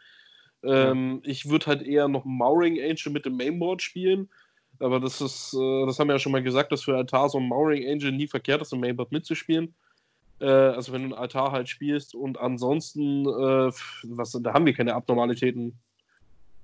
Ähm, 0.64 1.22
ja. 1.24 1.32
Ich 1.32 1.50
würde 1.50 1.68
halt 1.68 1.82
eher 1.84 2.08
noch 2.08 2.26
Mauring 2.26 2.80
Angel 2.80 3.12
mit 3.12 3.26
dem 3.26 3.38
Mainboard 3.38 3.82
spielen. 3.82 4.30
Aber 4.80 5.00
das 5.00 5.22
ist, 5.22 5.54
äh, 5.54 5.86
das 5.86 6.00
haben 6.00 6.08
wir 6.08 6.16
ja 6.16 6.20
schon 6.20 6.32
mal 6.32 6.44
gesagt, 6.44 6.72
dass 6.72 6.84
für 6.84 6.98
Altar 6.98 7.30
so 7.30 7.40
ein 7.40 7.48
Mauring 7.48 7.88
Angel 7.90 8.12
nie 8.12 8.28
verkehrt 8.28 8.62
ist, 8.62 8.74
im 8.74 8.82
Mainboard 8.82 9.12
mitzuspielen. 9.12 9.74
Äh, 10.40 10.48
also 10.48 10.92
wenn 10.92 11.02
du 11.02 11.16
einen 11.16 11.22
Altar 11.22 11.52
halt 11.52 11.70
spielst 11.70 12.14
und 12.14 12.38
ansonsten, 12.40 13.26
äh, 13.26 13.72
was, 14.04 14.32
da 14.32 14.54
haben 14.54 14.66
wir 14.66 14.74
keine 14.74 14.94
Abnormalitäten. 14.94 15.80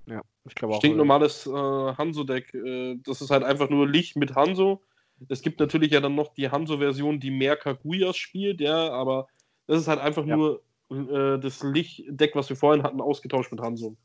Ja, 0.08 0.22
ich 0.46 0.56
glaube 0.56 0.74
auch. 0.74 0.80
Stinknormales 0.80 1.48
äh, 1.48 1.52
Hanzo-Deck. 1.52 2.54
Äh, 2.54 2.98
das 3.06 3.22
ist 3.22 3.30
halt 3.30 3.44
einfach 3.44 3.70
nur 3.70 3.88
Licht 3.88 4.18
mit 4.18 4.36
Hanzo. 4.36 4.82
Es 5.30 5.42
gibt 5.42 5.60
natürlich 5.60 5.92
ja 5.92 6.00
dann 6.00 6.16
noch 6.16 6.34
die 6.34 6.50
Hanzo-Version, 6.50 7.20
die 7.20 7.32
mehr 7.32 7.56
Kaguyas 7.56 8.18
spielt, 8.18 8.62
ja, 8.62 8.92
aber 8.92 9.28
das 9.68 9.82
ist 9.82 9.88
halt 9.88 10.00
einfach 10.00 10.26
ja. 10.26 10.36
nur 10.36 10.62
äh, 10.90 11.40
das 11.40 11.64
Lichtdeck, 11.64 12.36
was 12.36 12.50
wir 12.50 12.56
vorhin 12.56 12.84
hatten, 12.84 13.02
ausgetauscht 13.02 13.52
mit 13.52 13.62
Hanzo. 13.62 13.96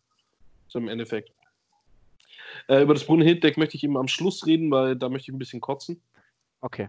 So 0.69 0.79
im 0.79 0.89
Endeffekt. 0.89 1.31
Äh, 2.69 2.83
über 2.83 2.95
das 2.95 3.05
Brunnen-Hit-Deck 3.05 3.57
möchte 3.57 3.77
ich 3.77 3.85
eben 3.85 3.97
am 3.97 4.09
Schluss 4.09 4.47
reden, 4.47 4.71
weil 4.71 4.97
da 4.97 5.09
möchte 5.09 5.31
ich 5.31 5.35
ein 5.35 5.39
bisschen 5.39 5.61
kotzen. 5.61 6.01
Okay. 6.61 6.89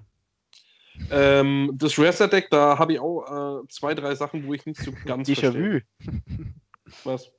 Ähm, 1.11 1.71
das 1.75 1.97
Racer-Deck, 1.99 2.49
da 2.49 2.77
habe 2.77 2.93
ich 2.93 2.99
auch 2.99 3.61
äh, 3.63 3.67
zwei, 3.69 3.93
drei 3.93 4.15
Sachen, 4.15 4.45
wo 4.45 4.53
ich 4.53 4.65
nicht 4.65 4.81
so 4.81 4.91
ganz 5.05 5.29
Déjà-vu. 5.29 5.81
Was? 7.03 7.31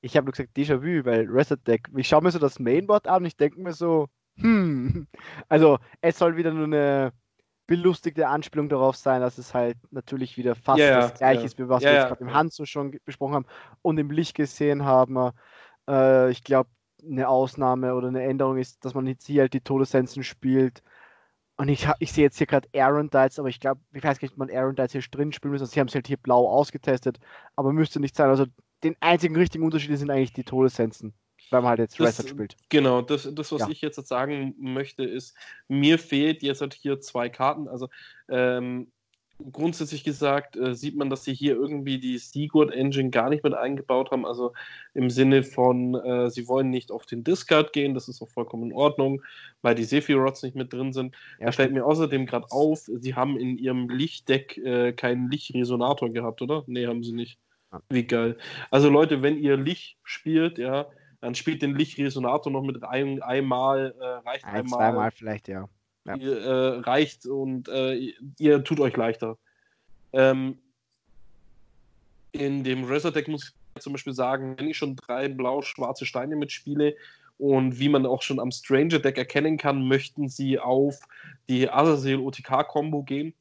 Ich 0.00 0.16
habe 0.16 0.26
nur 0.26 0.32
gesagt 0.32 0.56
Déjà-vu, 0.56 1.04
weil 1.04 1.26
Reset-Deck. 1.28 1.88
Ich 1.96 2.08
schaue 2.08 2.22
mir 2.22 2.30
so 2.30 2.38
das 2.38 2.58
Mainboard 2.58 3.06
an 3.06 3.22
und 3.22 3.26
ich 3.26 3.36
denke 3.36 3.60
mir 3.60 3.72
so, 3.72 4.08
hm. 4.36 5.06
Also, 5.48 5.78
es 6.00 6.18
soll 6.18 6.36
wieder 6.36 6.52
nur 6.52 6.64
eine 6.64 7.12
belustigte 7.66 8.28
Anspielung 8.28 8.68
darauf 8.68 8.96
sein, 8.96 9.20
dass 9.20 9.38
es 9.38 9.54
halt 9.54 9.78
natürlich 9.92 10.36
wieder 10.36 10.54
fast 10.54 10.78
Ja, 10.80 11.00
das 11.00 11.14
gleiche 11.14 11.40
ja. 11.40 11.46
ist, 11.46 11.58
wie 11.58 11.68
was 11.68 11.82
Ja, 11.82 11.90
wir 11.90 11.96
jetzt 11.98 12.08
gerade 12.08 12.22
im. 12.22 12.34
Hanzo 12.34 12.64
schon 12.66 12.98
besprochen 13.04 13.34
haben 13.34 13.46
und 13.82 13.98
im 13.98 14.10
Licht 14.10 14.34
gesehen 14.34 14.84
haben. 14.84 15.32
Äh, 15.88 16.30
ich 16.30 16.44
glaube, 16.44 16.70
eine 17.04 17.28
Ausnahme 17.28 17.94
oder 17.94 18.08
eine 18.08 18.22
Änderung 18.22 18.58
ist, 18.58 18.84
dass 18.84 18.94
man 18.94 19.06
jetzt 19.06 19.26
hier 19.26 19.42
halt 19.42 19.54
die 19.54 19.60
Todessensen 19.60 20.22
spielt. 20.22 20.82
Und 21.56 21.68
ich, 21.68 21.88
ich 22.00 22.12
sehe 22.12 22.24
jetzt 22.24 22.38
hier 22.38 22.46
gerade 22.46 22.68
Aaron 22.74 23.10
Dites, 23.10 23.38
aber 23.38 23.48
ich 23.48 23.60
glaube, 23.60 23.80
ich 23.92 24.02
weiß 24.02 24.18
gar 24.18 24.26
nicht, 24.26 24.32
ob 24.32 24.38
man 24.38 24.50
Aaron 24.50 24.74
Dites 24.74 24.92
hier 24.92 25.02
drin 25.02 25.32
spielen 25.32 25.52
muss. 25.52 25.60
Also 25.60 25.72
sie 25.72 25.80
haben 25.80 25.88
es 25.88 25.94
halt 25.94 26.06
hier 26.08 26.16
blau 26.16 26.48
ausgetestet, 26.48 27.18
aber 27.56 27.72
müsste 27.72 28.00
nicht 28.00 28.16
sein. 28.16 28.28
Also 28.30 28.46
den 28.82 28.96
einzigen 29.00 29.36
richtigen 29.36 29.64
Unterschied 29.64 29.96
sind 29.98 30.10
eigentlich 30.10 30.32
die 30.32 30.44
Todessensen, 30.44 31.14
weil 31.52 31.60
man 31.62 31.70
halt 31.70 31.80
jetzt 31.80 32.00
Reset 32.00 32.28
spielt. 32.28 32.56
Genau, 32.68 33.02
das, 33.02 33.28
das 33.32 33.52
was 33.52 33.60
Ja. 33.62 33.68
ich 33.68 33.80
jetzt 33.80 34.04
sagen 34.06 34.54
möchte, 34.58 35.04
ist, 35.04 35.36
mir 35.68 35.98
fehlt 35.98 36.42
jetzt 36.42 36.60
halt 36.60 36.74
hier 36.74 37.00
zwei 37.00 37.28
Karten. 37.28 37.68
Also 37.68 37.88
ähm, 38.28 38.88
grundsätzlich 39.50 40.04
gesagt 40.04 40.56
äh, 40.56 40.74
sieht 40.74 40.96
man, 40.96 41.10
dass 41.10 41.24
sie 41.24 41.34
hier 41.34 41.54
irgendwie 41.54 41.98
die 41.98 42.18
Sigurd 42.18 42.72
Engine 42.72 43.10
gar 43.10 43.28
nicht 43.28 43.42
mit 43.42 43.54
eingebaut 43.54 44.10
haben. 44.10 44.24
Also 44.24 44.52
im 44.94 45.10
Sinne 45.10 45.42
von, 45.42 45.94
äh, 45.94 46.30
sie 46.30 46.46
wollen 46.48 46.70
nicht 46.70 46.90
auf 46.92 47.06
den 47.06 47.24
Discard 47.24 47.72
gehen, 47.72 47.94
das 47.94 48.08
ist 48.08 48.22
auch 48.22 48.28
vollkommen 48.28 48.70
in 48.70 48.76
Ordnung, 48.76 49.22
weil 49.62 49.74
die 49.74 49.84
Sephiroths 49.84 50.42
nicht 50.42 50.54
mit 50.54 50.72
drin 50.72 50.92
sind. 50.92 51.14
Ja, 51.38 51.46
Da 51.46 51.52
fällt 51.52 51.72
mir 51.72 51.84
außerdem 51.84 52.26
gerade 52.26 52.46
auf, 52.50 52.88
sie 53.00 53.14
haben 53.14 53.36
in 53.36 53.58
ihrem 53.58 53.88
Lichtdeck 53.88 54.58
äh, 54.58 54.92
keinen 54.92 55.30
Lichtresonator 55.30 56.10
gehabt, 56.10 56.40
oder? 56.42 56.62
Nee, 56.66 56.86
haben 56.86 57.02
sie 57.02 57.12
nicht. 57.12 57.38
Wie 57.88 58.06
geil. 58.06 58.36
Also 58.70 58.90
Leute, 58.90 59.22
wenn 59.22 59.38
ihr 59.38 59.56
Licht 59.56 59.96
spielt, 60.04 60.58
ja, 60.58 60.86
dann 61.22 61.36
spielt 61.36 61.62
den 61.62 61.76
Lichtresonator 61.76 62.52
noch 62.52 62.62
mit 62.62 62.82
ein, 62.82 63.22
einmal, 63.22 63.94
äh, 63.98 64.04
reicht 64.28 64.44
Ein, 64.44 64.56
einmal, 64.56 64.78
zweimal 64.78 65.10
vielleicht, 65.12 65.48
ja. 65.48 65.68
Ja. 66.04 66.16
Ihr, 66.16 66.36
äh, 66.36 66.78
reicht 66.80 67.26
und 67.26 67.68
äh, 67.68 68.12
ihr 68.40 68.64
tut 68.64 68.80
euch 68.80 68.96
leichter. 68.96 69.38
Ähm, 70.12 70.58
in 72.32 72.64
dem 72.64 72.84
Razor-Deck 72.84 73.28
muss 73.28 73.54
ich 73.76 73.82
zum 73.82 73.92
Beispiel 73.92 74.12
sagen, 74.12 74.56
wenn 74.58 74.68
ich 74.68 74.76
schon 74.76 74.96
drei 74.96 75.28
blau-schwarze 75.28 76.06
Steine 76.06 76.34
mitspiele 76.34 76.96
und 77.38 77.78
wie 77.78 77.88
man 77.88 78.04
auch 78.04 78.22
schon 78.22 78.40
am 78.40 78.50
Stranger-Deck 78.50 79.16
erkennen 79.16 79.58
kann, 79.58 79.86
möchten 79.86 80.28
sie 80.28 80.58
auf 80.58 80.98
die 81.48 81.70
Azazel-OTK-Kombo 81.70 83.04
gehen. 83.04 83.32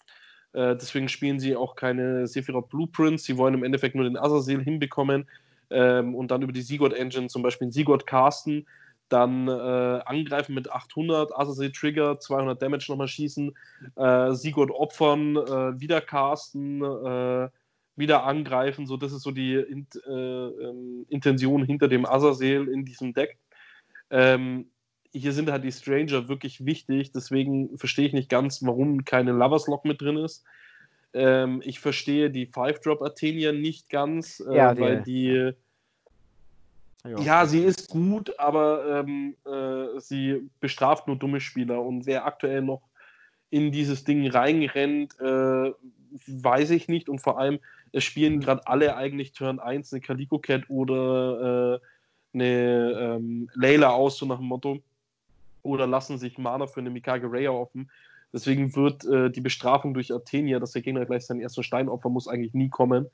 Äh, 0.53 0.75
deswegen 0.75 1.09
spielen 1.09 1.39
sie 1.39 1.55
auch 1.55 1.75
keine 1.75 2.27
Sephiroth 2.27 2.69
Blueprints. 2.69 3.23
Sie 3.23 3.37
wollen 3.37 3.55
im 3.55 3.63
Endeffekt 3.63 3.95
nur 3.95 4.03
den 4.03 4.17
Azazel 4.17 4.63
hinbekommen 4.63 5.27
ähm, 5.72 6.15
und 6.15 6.31
dann 6.31 6.41
über 6.41 6.52
die 6.52 6.61
Sigurd 6.61 6.93
Engine 6.93 7.27
zum 7.27 7.41
Beispiel 7.41 7.65
einen 7.65 7.72
Sigurd 7.72 8.06
casten, 8.06 8.68
dann 9.10 9.48
äh, 9.48 9.52
angreifen 10.06 10.53
mit 10.56 10.72
800, 10.72 11.35
Azazel 11.35 11.72
Trigger, 11.72 12.19
200 12.19 12.61
Damage 12.61 12.85
nochmal 12.89 13.07
schießen, 13.07 13.53
äh, 13.95 14.34
Sigurd 14.34 14.72
opfern, 14.72 15.35
äh, 15.35 15.80
wieder 15.80 16.02
casten, 16.02 16.81
äh, 16.81 17.49
wieder 17.95 18.23
angreifen. 18.23 18.88
So, 18.88 18.98
das 18.98 19.11
ist 19.11 19.23
so 19.23 19.31
die 19.31 19.56
Int, 19.56 20.02
äh, 20.07 20.11
ähm, 20.11 21.06
Intention 21.10 21.64
hinter 21.65 21.88
dem 21.88 22.06
Azazel 22.06 22.69
in 22.69 22.85
diesem 22.85 23.14
Deck. 23.14 23.38
Ähm, 24.10 24.72
hier 25.11 25.34
sind 25.34 25.52
halt 25.52 25.65
die 25.65 25.72
Stranger 25.73 26.30
wirklich 26.30 26.65
wichtig, 26.65 27.11
deswegen 27.11 27.77
verstehe 27.77 28.07
ich 28.07 28.14
nicht 28.14 28.30
ganz, 28.30 28.64
warum 28.64 29.03
keine 29.03 29.31
Lovers 29.34 29.68
Lock 29.68 29.84
mit 29.84 30.02
drin 30.02 30.18
ist. 30.18 30.45
Ähm, 31.13 31.61
ich 31.65 31.79
verstehe 31.79 32.29
die 32.29 32.45
Five-Drop 32.45 33.01
Athenia 33.01 33.51
nicht 33.51 33.89
ganz, 33.89 34.39
äh, 34.39 34.55
Ja, 34.55 34.73
die- 34.73 34.81
weil 34.81 35.01
die. 35.03 35.53
Ja, 37.03 37.45
sie 37.47 37.63
ist 37.63 37.89
gut, 37.89 38.38
aber 38.39 39.03
ähm, 39.07 39.35
äh, 39.45 39.99
sie 39.99 40.49
bestraft 40.59 41.07
nur 41.07 41.15
dumme 41.15 41.39
Spieler. 41.41 41.81
Und 41.81 42.05
wer 42.05 42.25
aktuell 42.25 42.61
noch 42.61 42.83
in 43.49 43.71
dieses 43.71 44.03
Ding 44.03 44.29
reinrennt, 44.29 45.19
äh, 45.19 45.71
weiß 46.27 46.69
ich 46.69 46.88
nicht. 46.88 47.09
Und 47.09 47.19
vor 47.19 47.39
allem, 47.39 47.59
es 47.91 48.03
spielen 48.03 48.39
gerade 48.39 48.67
alle 48.67 48.95
eigentlich 48.95 49.33
Turn 49.33 49.59
1 49.59 49.91
eine 49.91 50.01
Calico 50.01 50.38
Cat 50.38 50.69
oder 50.69 51.81
äh, 51.81 52.38
eine 52.38 53.17
ähm, 53.17 53.49
Layla 53.55 53.89
aus, 53.89 54.17
so 54.17 54.27
nach 54.27 54.38
dem 54.38 54.45
Motto. 54.45 54.77
Oder 55.63 55.88
lassen 55.88 56.17
sich 56.19 56.38
Mana 56.38 56.67
für 56.67 56.79
eine 56.81 56.91
Mikage 56.91 57.27
Raya 57.31 57.49
offen. 57.49 57.89
Deswegen 58.33 58.75
wird 58.75 59.05
äh, 59.05 59.29
die 59.29 59.41
Bestrafung 59.41 59.93
durch 59.93 60.13
Athenia, 60.13 60.59
dass 60.59 60.71
der 60.71 60.81
Gegner 60.81 61.05
gleich 61.05 61.25
seinen 61.25 61.41
ersten 61.41 61.63
Stein 61.63 61.89
opfern 61.89 62.13
muss, 62.13 62.27
eigentlich 62.27 62.53
nie 62.53 62.69
kommen. 62.69 63.09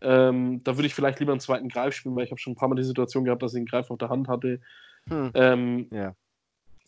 Ähm, 0.00 0.62
da 0.62 0.76
würde 0.76 0.86
ich 0.86 0.94
vielleicht 0.94 1.18
lieber 1.18 1.32
einen 1.32 1.40
zweiten 1.40 1.68
Greif 1.68 1.94
spielen, 1.94 2.14
weil 2.14 2.24
ich 2.24 2.30
habe 2.30 2.40
schon 2.40 2.52
ein 2.52 2.56
paar 2.56 2.68
Mal 2.68 2.76
die 2.76 2.84
Situation 2.84 3.24
gehabt, 3.24 3.42
dass 3.42 3.54
ich 3.54 3.58
einen 3.58 3.66
Greif 3.66 3.90
auf 3.90 3.98
der 3.98 4.10
Hand 4.10 4.28
hatte. 4.28 4.60
Hm. 5.08 5.30
Ähm, 5.34 5.86
Ja. 5.90 6.14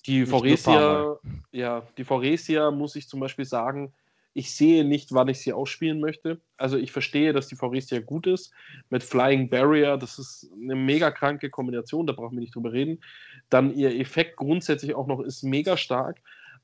die 0.07 0.27
Foresia, 0.27 1.17
ja, 1.51 1.83
die 1.99 2.05
Foresia 2.05 2.71
muss 2.71 2.95
ich 2.97 3.09
zum 3.09 3.21
Beispiel 3.21 3.45
sagen, 3.45 3.93
ich 4.33 4.55
sehe 4.55 4.85
nicht, 4.85 5.13
wann 5.13 5.29
ich 5.29 5.41
sie 5.41 5.53
ausspielen 5.53 6.01
möchte. 6.01 6.41
Also 6.57 6.77
ich 6.77 6.93
verstehe, 6.93 7.33
dass 7.33 7.49
die 7.49 7.57
Foresia 7.57 7.99
gut 7.99 8.29
ist. 8.29 8.53
Mit 8.89 9.03
Flying 9.03 9.51
Barrier, 9.51 9.97
das 9.97 10.19
ist 10.21 10.51
eine 10.55 10.77
mega 10.77 11.11
kranke 11.11 11.51
Kombination, 11.51 12.07
da 12.07 12.13
brauchen 12.13 12.37
wir 12.37 12.41
nicht 12.41 12.55
drüber 12.55 12.73
reden. 12.73 13.03
Dann 13.49 13.75
ihr 13.75 13.99
Effekt 13.99 14.37
grundsätzlich 14.37 14.95
auch 14.95 15.09
noch 15.09 15.21
ist 15.21 15.43
mega 15.43 15.77
stark, 15.77 16.21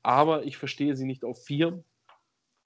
aber 0.07 0.45
ich 0.45 0.55
verstehe 0.55 0.95
sie 0.95 1.05
nicht 1.05 1.25
auf 1.25 1.43
4. 1.43 1.83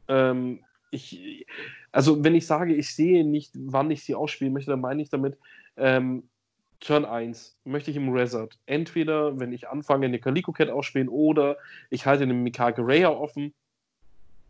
Ähm, 0.08 0.64
ich, 0.92 1.48
also 1.92 2.24
wenn 2.24 2.36
ich 2.36 2.46
sage, 2.46 2.76
ich 2.76 2.94
sehe 2.94 3.26
nicht, 3.26 3.52
wann 3.56 3.90
ich 3.90 4.04
sie 4.04 4.14
ausspielen 4.14 4.54
möchte, 4.54 4.70
dann 4.70 4.82
meine 4.82 5.02
ich 5.02 5.10
damit, 5.10 5.40
ähm, 5.76 6.30
Turn 6.80 7.04
1 7.04 7.58
möchte 7.64 7.90
ich 7.90 7.98
im 7.98 8.10
Resort 8.10 8.60
entweder, 8.68 9.40
wenn 9.40 9.54
ich 9.54 9.70
anfange, 9.70 10.06
eine 10.06 10.20
Calico 10.20 10.52
Cat 10.52 10.70
ausspielen 10.70 11.10
oder 11.10 11.58
ich 11.90 12.06
halte 12.06 12.24
einen 12.24 12.44
Mikage 12.44 12.84
Raya 12.86 13.10
offen 13.10 13.56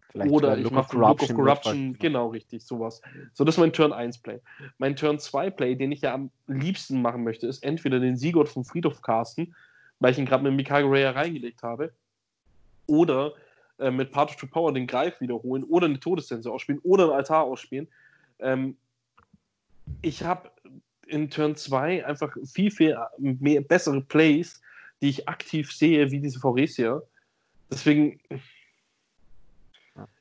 Vielleicht 0.09 0.29
oder 0.29 0.57
ich 0.57 0.69
mache 0.69 0.97
Look 0.97 1.21
of 1.21 1.29
Corruption, 1.29 1.37
Corruption, 1.37 1.97
genau 1.97 2.27
richtig, 2.27 2.65
sowas. 2.65 3.01
So, 3.31 3.45
das 3.45 3.55
ist 3.55 3.59
mein 3.59 3.71
Turn 3.71 3.93
1 3.93 4.17
Play. 4.17 4.41
Mein 4.79 4.97
Turn 4.97 5.17
2 5.17 5.49
Play, 5.49 5.75
den 5.75 5.93
ich 5.93 6.01
ja 6.01 6.13
am 6.13 6.29
liebsten 6.47 7.01
machen 7.01 7.23
möchte, 7.23 7.47
ist 7.47 7.63
entweder 7.63 8.01
den 8.01 8.17
Sigurd 8.17 8.49
vom 8.49 8.65
Friedhof 8.65 9.01
casten, 9.01 9.55
weil 10.01 10.11
ich 10.11 10.17
ihn 10.17 10.25
gerade 10.25 10.43
mit 10.43 10.53
Mikage 10.53 10.89
Raya 10.89 11.11
reingelegt 11.11 11.63
habe, 11.63 11.93
oder 12.87 13.33
äh, 13.79 13.91
mit 13.91 14.11
Part 14.11 14.29
of 14.29 14.35
True 14.35 14.49
Power 14.49 14.73
den 14.73 14.87
Greif 14.87 15.19
wiederholen 15.21 15.63
oder 15.63 15.87
eine 15.87 15.99
Todessense 15.99 16.51
ausspielen 16.51 16.81
oder 16.83 17.05
einen 17.05 17.13
Altar 17.13 17.43
ausspielen. 17.43 17.87
Ähm, 18.39 18.77
ich 20.01 20.23
habe 20.23 20.51
in 21.07 21.29
Turn 21.29 21.55
2 21.55 22.05
einfach 22.05 22.35
viel, 22.45 22.71
viel 22.71 22.97
mehr 23.17 23.61
bessere 23.61 24.01
Plays, 24.01 24.61
die 25.01 25.09
ich 25.09 25.27
aktiv 25.27 25.71
sehe, 25.71 26.11
wie 26.11 26.19
diese 26.19 26.39
Foresia. 26.39 27.01
Deswegen, 27.69 28.19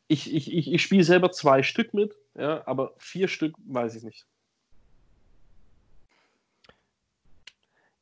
ich, 0.09 0.35
ich, 0.35 0.53
ich, 0.53 0.73
ich 0.73 0.83
spiele 0.83 1.05
selber 1.05 1.31
zwei 1.31 1.63
Stück 1.63 1.95
mit, 1.95 2.17
ja, 2.35 2.67
aber 2.67 2.95
vier 2.99 3.29
Stück 3.29 3.55
weiß 3.67 3.95
ich 3.97 4.03
nicht. 4.03 4.27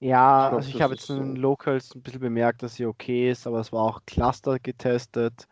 Ja, 0.00 0.46
Ich 0.46 0.50
glaub, 0.50 0.58
also 0.58 0.76
ich 0.76 0.82
habe 0.82 0.94
jetzt 0.94 1.10
in 1.10 1.16
den. 1.16 1.36
Locals 1.36 1.94
ein 1.94 2.02
bisschen 2.02 2.20
bemerkt, 2.20 2.62
dass 2.62 2.76
sie 2.76 2.86
okay 2.86 3.30
ist, 3.30 3.46
aber 3.46 3.60
es 3.60 3.72
war 3.72 3.82
auch 3.82 4.00
Cluster 4.06 4.58
getestet. 4.58 5.48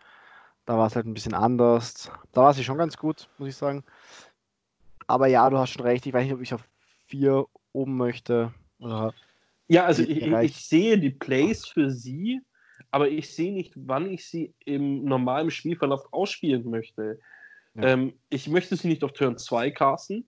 Da 0.66 0.76
war 0.76 0.86
es 0.86 0.96
halt 0.96 1.06
ein 1.06 1.14
bisschen 1.14 1.34
anders. 1.34 2.10
Da 2.32 2.42
war 2.42 2.54
sie 2.54 2.64
schon 2.64 2.78
ganz 2.78 2.96
gut, 2.96 3.28
muss 3.38 3.48
ich 3.48 3.56
sagen. 3.56 3.84
Aber 5.06 5.26
ja, 5.26 5.48
du 5.50 5.58
hast 5.58 5.70
schon 5.70 5.86
recht. 5.86 6.06
Ich 6.06 6.12
weiß 6.12 6.24
nicht, 6.24 6.34
ob 6.34 6.42
ich 6.42 6.54
auf 6.54 6.68
4 7.06 7.46
oben 7.72 7.96
möchte. 7.96 8.52
Oder 8.80 9.14
Ja, 9.68 9.84
also 9.84 10.02
ich, 10.02 10.26
ich 10.26 10.56
sehe 10.56 10.98
die 10.98 11.10
Plays 11.10 11.66
für 11.66 11.90
sie, 11.90 12.40
aber 12.90 13.08
ich 13.08 13.34
sehe 13.34 13.52
nicht, 13.52 13.74
wann 13.76 14.10
ich 14.10 14.28
sie 14.28 14.54
im 14.64 15.04
normalen 15.04 15.50
Spielverlauf 15.50 16.12
ausspielen 16.12 16.68
möchte. 16.68 17.18
Ja. 17.74 17.82
Ähm, 17.82 18.18
ich 18.28 18.48
möchte 18.48 18.76
sie 18.76 18.88
nicht 18.88 19.04
auf 19.04 19.12
Turn 19.12 19.38
2 19.38 19.70
casten, 19.70 20.26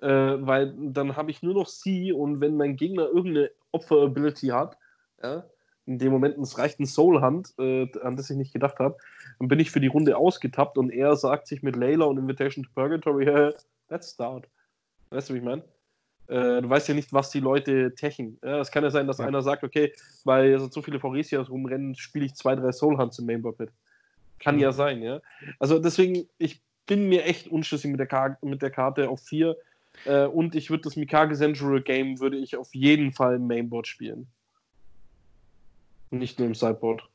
äh, 0.00 0.06
weil 0.08 0.74
dann 0.76 1.16
habe 1.16 1.30
ich 1.30 1.42
nur 1.42 1.54
noch 1.54 1.66
sie 1.68 2.12
und 2.12 2.40
wenn 2.40 2.56
mein 2.56 2.76
Gegner 2.76 3.06
irgendeine 3.06 3.50
Opfer-Ability 3.72 4.48
hat, 4.48 4.76
ja, 5.22 5.44
in 5.86 5.98
dem 5.98 6.12
Moment, 6.12 6.36
es 6.38 6.58
reicht 6.58 6.78
ein 6.80 6.86
Soul-Hand, 6.86 7.54
äh, 7.58 7.88
an 8.02 8.14
das 8.16 8.28
ich 8.28 8.36
nicht 8.36 8.52
gedacht 8.52 8.78
habe, 8.78 8.98
dann 9.38 9.48
bin 9.48 9.58
ich 9.58 9.70
für 9.70 9.80
die 9.80 9.86
Runde 9.86 10.16
ausgetappt 10.18 10.76
und 10.76 10.90
er 10.90 11.16
sagt 11.16 11.46
sich 11.46 11.62
mit 11.62 11.76
Layla 11.76 12.04
und 12.04 12.18
Invitation 12.18 12.62
to 12.64 12.70
Purgatory, 12.74 13.24
hey, 13.24 13.54
let's 13.88 14.10
start. 14.10 14.46
Weißt 15.10 15.30
du, 15.30 15.34
wie 15.34 15.38
ich 15.38 15.44
meine? 15.44 15.62
Äh, 16.26 16.60
du 16.60 16.68
weißt 16.68 16.88
ja 16.88 16.94
nicht, 16.94 17.14
was 17.14 17.30
die 17.30 17.40
Leute 17.40 17.94
techen. 17.94 18.38
Ja, 18.44 18.60
es 18.60 18.70
kann 18.70 18.84
ja 18.84 18.90
sein, 18.90 19.06
dass 19.06 19.16
Ja. 19.16 19.24
einer 19.24 19.40
sagt, 19.40 19.64
okay, 19.64 19.94
weil 20.24 20.58
so 20.70 20.82
viele 20.82 21.00
Foresias 21.00 21.48
rumrennen, 21.48 21.94
spiele 21.94 22.26
ich 22.26 22.34
zwei, 22.34 22.54
drei 22.54 22.70
Soul 22.70 22.98
Hunts 22.98 23.18
im 23.18 23.24
Mainboard 23.24 23.58
mit. 23.58 23.70
Kann 24.38 24.56
Mhm. 24.56 24.60
ja 24.60 24.72
sein, 24.72 25.00
ja. 25.00 25.22
Also 25.58 25.78
deswegen, 25.78 26.28
ich 26.36 26.60
bin 26.86 27.08
mir 27.08 27.24
echt 27.24 27.48
unschlüssig 27.48 27.90
mit 27.90 27.98
der, 27.98 28.06
Ka 28.06 28.36
mit 28.42 28.60
der 28.60 28.70
Karte 28.70 29.08
auf 29.08 29.20
vier. 29.22 29.56
Äh, 30.04 30.26
und 30.26 30.54
ich 30.54 30.70
würde 30.70 30.82
das 30.82 30.96
Mikage 30.96 31.34
Central 31.34 31.80
Game 31.82 32.20
würde 32.20 32.36
ich 32.36 32.56
auf 32.56 32.74
jeden 32.74 33.12
Fall 33.12 33.36
im 33.36 33.46
Mainboard 33.46 33.86
spielen. 33.86 34.28
Und 36.10 36.18
nicht 36.18 36.38
nur 36.38 36.48
im 36.48 36.54
Sideboard. 36.54 37.08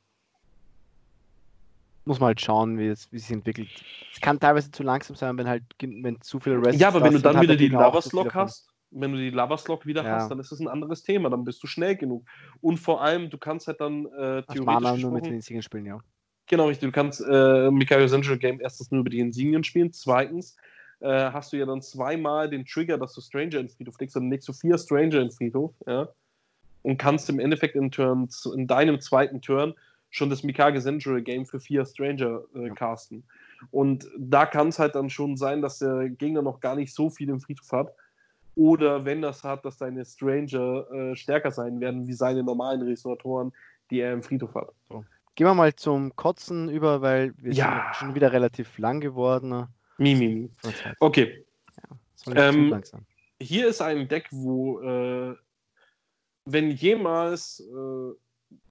muss 2.06 2.20
man 2.20 2.28
halt 2.28 2.42
schauen, 2.42 2.78
wie 2.78 2.88
es, 2.88 3.12
wie 3.12 3.18
es 3.18 3.28
sich 3.28 3.36
entwickelt. 3.36 3.70
Es 4.14 4.22
kann 4.22 4.40
teilweise 4.40 4.72
zu 4.72 4.84
langsam 4.84 5.16
sein, 5.16 5.38
wenn 5.38 5.48
halt 5.48 5.64
wenn 5.82 6.22
zu 6.22 6.40
viele 6.40 6.64
Rests 6.64 6.80
Ja, 6.80 6.90
aber 6.90 7.02
wenn 7.02 7.14
du 7.14 7.20
dann 7.20 7.42
wieder 7.42 7.56
die 7.56 7.70
Loverslog 7.70 8.34
hast, 8.36 8.70
wenn 8.92 9.12
du 9.12 9.18
die 9.18 9.32
Loverslog 9.32 9.86
wieder 9.86 10.04
ja. 10.04 10.16
hast, 10.16 10.30
dann 10.30 10.40
ist 10.40 10.52
das 10.52 10.60
ein 10.60 10.68
anderes 10.68 11.04
Thema, 11.04 11.30
dann 11.30 11.44
bist 11.44 11.64
du 11.64 11.68
schnell 11.68 11.96
genug. 11.96 12.26
Und 12.62 12.78
vor 12.78 13.02
allem, 13.02 13.30
du 13.30 13.38
kannst 13.38 13.68
halt 13.68 13.82
dann 13.82 14.06
äh, 14.06 14.44
theoretisch 14.44 14.66
Mana 14.66 14.98
nur 14.98 15.12
mit 15.12 15.26
den 15.26 15.34
Insignien 15.34 15.64
spielen, 15.64 15.86
ja. 15.86 16.00
Genau, 16.48 16.68
richtig. 16.68 16.90
Du 16.90 16.92
kannst 16.92 17.22
äh, 17.22 17.72
Mikael 17.72 18.08
Central 18.08 18.38
Game 18.38 18.60
erstens 18.60 18.92
nur 18.92 19.02
über 19.02 19.10
die 19.10 19.20
Insignien 19.20 19.64
spielen, 19.64 19.94
zweitens 19.94 20.58
äh, 21.00 21.32
hast 21.32 21.54
du 21.54 21.58
ja 21.58 21.66
dann 21.66 21.82
zweimal 21.82 22.50
den 22.50 22.66
Trigger, 22.66 22.98
dass 22.98 23.14
du 23.14 23.22
Stranger 23.22 23.60
in 23.60 23.70
Friedhof 23.70 24.00
legst, 24.00 24.16
dann 24.16 24.30
legst 24.30 24.48
du 24.48 24.54
vier 24.54 24.78
Stranger 24.78 25.22
in 25.22 25.32
Friedhof, 25.32 25.74
ja. 25.88 26.10
Und 26.82 26.98
kannst 26.98 27.30
im 27.30 27.40
Endeffekt 27.40 27.76
in, 27.76 27.92
Turn, 27.92 28.28
in 28.54 28.68
deinem 28.68 29.00
zweiten 29.00 29.42
Turn 29.42 29.74
schon 30.10 30.30
das 30.30 30.44
Mikage 30.44 30.82
Central 30.82 31.22
Game 31.22 31.46
für 31.46 31.60
vier 31.60 31.86
Stranger 31.86 32.44
äh, 32.56 32.70
casten. 32.72 33.24
Und 33.72 34.08
da 34.18 34.46
kann 34.46 34.68
es 34.68 34.80
halt 34.80 34.96
dann 34.96 35.10
schon 35.10 35.38
sein, 35.38 35.62
dass 35.62 35.80
der 35.80 36.10
Gegner 36.10 36.42
noch 36.42 36.60
gar 36.60 36.76
nicht 36.76 36.94
so 36.94 37.10
viel 37.10 37.30
im 37.30 37.40
Friedhof 37.40 37.72
hat. 37.72 37.94
Oder 38.56 39.06
wenn 39.06 39.22
das 39.22 39.44
hat, 39.44 39.66
dass 39.66 39.78
deine 39.78 40.06
Stranger 40.06 40.92
äh, 40.92 41.16
stärker 41.16 41.52
sein 41.52 41.80
werden 41.80 42.08
wie 42.08 42.14
seine 42.14 42.44
normalen 42.44 42.84
Resonatoren, 42.84 43.52
die 43.90 44.00
er 44.00 44.14
im 44.14 44.22
Friedhof 44.22 44.54
hat. 44.54 44.70
So. 44.90 45.04
Gehen 45.36 45.48
wir 45.48 45.56
mal 45.56 45.74
zum 45.74 46.16
Kotzen 46.16 46.70
über, 46.70 47.02
weil 47.02 47.34
wir 47.38 47.54
ja. 47.54 47.86
sind 47.86 47.96
schon 47.96 48.16
wieder 48.16 48.32
relativ 48.32 48.78
lang 48.78 49.00
geworden. 49.00 49.68
Mimimi. 49.98 50.50
Okay. 51.00 51.46
Ja, 52.28 52.50
ähm, 52.50 52.82
hier 53.40 53.68
ist 53.68 53.82
ein 53.82 54.08
Deck, 54.08 54.28
wo, 54.32 54.80
äh, 54.82 55.36
wenn 56.46 56.72
jemals 56.72 57.60
äh, 57.60 58.16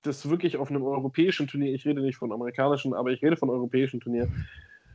das 0.02 0.28
wirklich 0.28 0.56
auf 0.56 0.70
einem 0.70 0.82
europäischen 0.82 1.46
Turnier, 1.46 1.74
ich 1.74 1.84
rede 1.86 2.00
nicht 2.00 2.16
von 2.16 2.32
amerikanischen, 2.32 2.94
aber 2.94 3.10
ich 3.10 3.22
rede 3.22 3.36
von 3.36 3.50
europäischen 3.50 4.00
Turnier, 4.00 4.28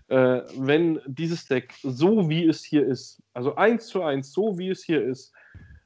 äh, 0.07 0.41
wenn 0.57 1.01
dieses 1.05 1.45
Deck 1.45 1.73
so 1.83 2.29
wie 2.29 2.45
es 2.47 2.63
hier 2.63 2.85
ist, 2.85 3.21
also 3.33 3.55
1 3.55 3.87
zu 3.87 4.03
1, 4.03 4.31
so 4.31 4.57
wie 4.57 4.69
es 4.69 4.83
hier 4.83 5.03
ist, 5.03 5.33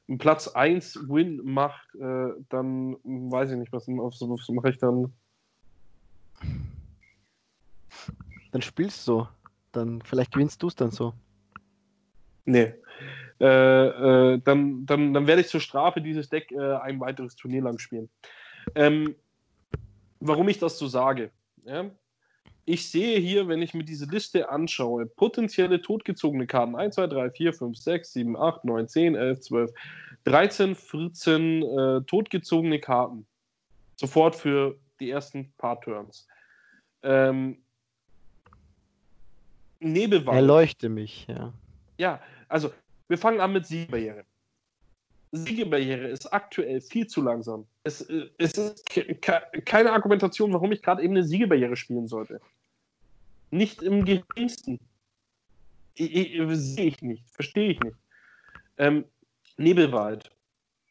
einen 0.08 0.18
Platz 0.18 0.48
1 0.48 1.08
Win 1.08 1.40
macht, 1.42 1.94
äh, 1.94 2.28
dann 2.48 2.96
weiß 3.04 3.50
ich 3.50 3.56
nicht, 3.56 3.72
was, 3.72 3.86
was, 3.88 4.20
was 4.20 4.48
mache 4.48 4.70
ich 4.70 4.78
dann? 4.78 5.12
Dann 8.52 8.62
spielst 8.62 9.08
du 9.08 9.12
so. 9.12 9.28
Dann 9.72 10.02
vielleicht 10.02 10.32
gewinnst 10.32 10.62
du 10.62 10.68
es 10.68 10.76
dann 10.76 10.90
so. 10.90 11.14
Nee. 12.44 12.74
Äh, 13.40 13.44
äh, 14.34 14.40
dann, 14.44 14.86
dann, 14.86 15.14
dann 15.14 15.26
werde 15.26 15.40
ich 15.40 15.48
zur 15.48 15.60
Strafe 15.60 16.00
dieses 16.00 16.28
Deck 16.28 16.52
äh, 16.52 16.74
ein 16.76 17.00
weiteres 17.00 17.34
Turnier 17.34 17.62
lang 17.62 17.78
spielen. 17.78 18.08
Ähm, 18.74 19.16
warum 20.20 20.48
ich 20.48 20.58
das 20.58 20.78
so 20.78 20.86
sage? 20.86 21.30
Ja? 21.64 21.90
Ich 22.64 22.88
sehe 22.88 23.18
hier, 23.18 23.48
wenn 23.48 23.60
ich 23.60 23.74
mir 23.74 23.82
diese 23.82 24.06
Liste 24.06 24.48
anschaue, 24.48 25.06
potenzielle 25.06 25.82
totgezogene 25.82 26.46
Karten 26.46 26.76
1, 26.76 26.94
2, 26.94 27.06
3, 27.08 27.30
4, 27.30 27.52
5, 27.52 27.76
6, 27.76 28.12
7, 28.12 28.36
8, 28.36 28.64
9, 28.64 28.88
10, 28.88 29.14
11, 29.16 29.40
12, 29.40 29.70
13, 30.24 30.74
14 30.76 31.62
äh, 31.62 32.00
totgezogene 32.02 32.78
Karten. 32.78 33.26
Sofort 33.96 34.36
für 34.36 34.78
die 35.00 35.10
ersten 35.10 35.52
paar 35.58 35.80
Turns. 35.80 36.28
Ähm, 37.02 37.58
Nebelwald. 39.82 40.36
Erleuchte 40.36 40.88
mich, 40.88 41.26
ja. 41.28 41.52
Ja, 41.98 42.20
also 42.48 42.72
wir 43.08 43.18
fangen 43.18 43.40
an 43.40 43.52
mit 43.52 43.66
Siegebarriere. 43.66 44.24
Siegebarriere 45.32 46.08
ist 46.08 46.32
aktuell 46.32 46.80
viel 46.80 47.06
zu 47.06 47.22
langsam. 47.22 47.66
Es, 47.84 48.02
äh, 48.02 48.28
es 48.38 48.52
ist 48.52 48.88
keine 49.64 49.92
Argumentation, 49.92 50.52
warum 50.52 50.72
ich 50.72 50.82
gerade 50.82 51.02
eben 51.02 51.14
eine 51.14 51.24
Siegebarriere 51.24 51.76
spielen 51.76 52.06
sollte. 52.06 52.40
Nicht 53.50 53.82
im 53.82 54.04
geringsten. 54.04 54.78
Sehe 55.96 56.86
ich 56.86 57.02
nicht, 57.02 57.28
verstehe 57.30 57.72
ich 57.72 57.80
nicht. 57.80 57.96
Ähm, 58.78 59.04
Nebelwald. 59.56 60.30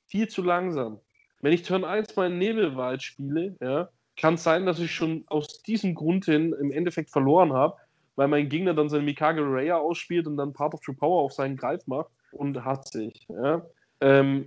Viel 0.07 0.27
zu 0.27 0.43
langsam. 0.43 0.99
Wenn 1.41 1.53
ich 1.53 1.63
Turn 1.63 1.83
1 1.83 2.15
mal 2.15 2.31
in 2.31 2.37
Nebelwald 2.37 3.01
spiele, 3.01 3.55
ja, 3.61 3.89
kann 4.15 4.35
es 4.35 4.43
sein, 4.43 4.65
dass 4.65 4.79
ich 4.79 4.93
schon 4.93 5.23
aus 5.27 5.63
diesem 5.63 5.95
Grund 5.95 6.25
hin 6.25 6.53
im 6.53 6.71
Endeffekt 6.71 7.09
verloren 7.09 7.53
habe, 7.53 7.77
weil 8.21 8.27
mein 8.27 8.49
Gegner 8.49 8.75
dann 8.75 8.87
seine 8.87 9.01
Mikage 9.01 9.41
Raya 9.41 9.77
ausspielt 9.77 10.27
und 10.27 10.37
dann 10.37 10.53
Part 10.53 10.75
of 10.75 10.81
True 10.81 10.93
Power 10.93 11.23
auf 11.23 11.33
seinen 11.33 11.57
Greif 11.57 11.87
macht 11.87 12.11
und 12.31 12.63
hat 12.63 12.87
sich. 12.87 13.25
Ja. 13.29 13.65
Ähm, 13.99 14.45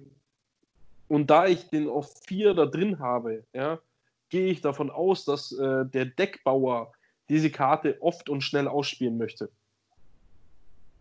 und 1.09 1.29
da 1.29 1.49
ich 1.49 1.69
den 1.71 1.89
auf 1.89 2.09
4 2.29 2.55
da 2.55 2.67
drin 2.67 3.01
habe, 3.01 3.43
ja, 3.53 3.81
gehe 4.29 4.47
ich 4.47 4.61
davon 4.61 4.91
aus, 4.91 5.25
dass 5.25 5.51
äh, 5.51 5.87
der 5.87 6.05
Deckbauer 6.05 6.93
diese 7.29 7.51
Karte 7.51 8.01
oft 8.01 8.29
und 8.29 8.43
schnell 8.43 8.69
ausspielen 8.69 9.19
möchte. 9.19 9.51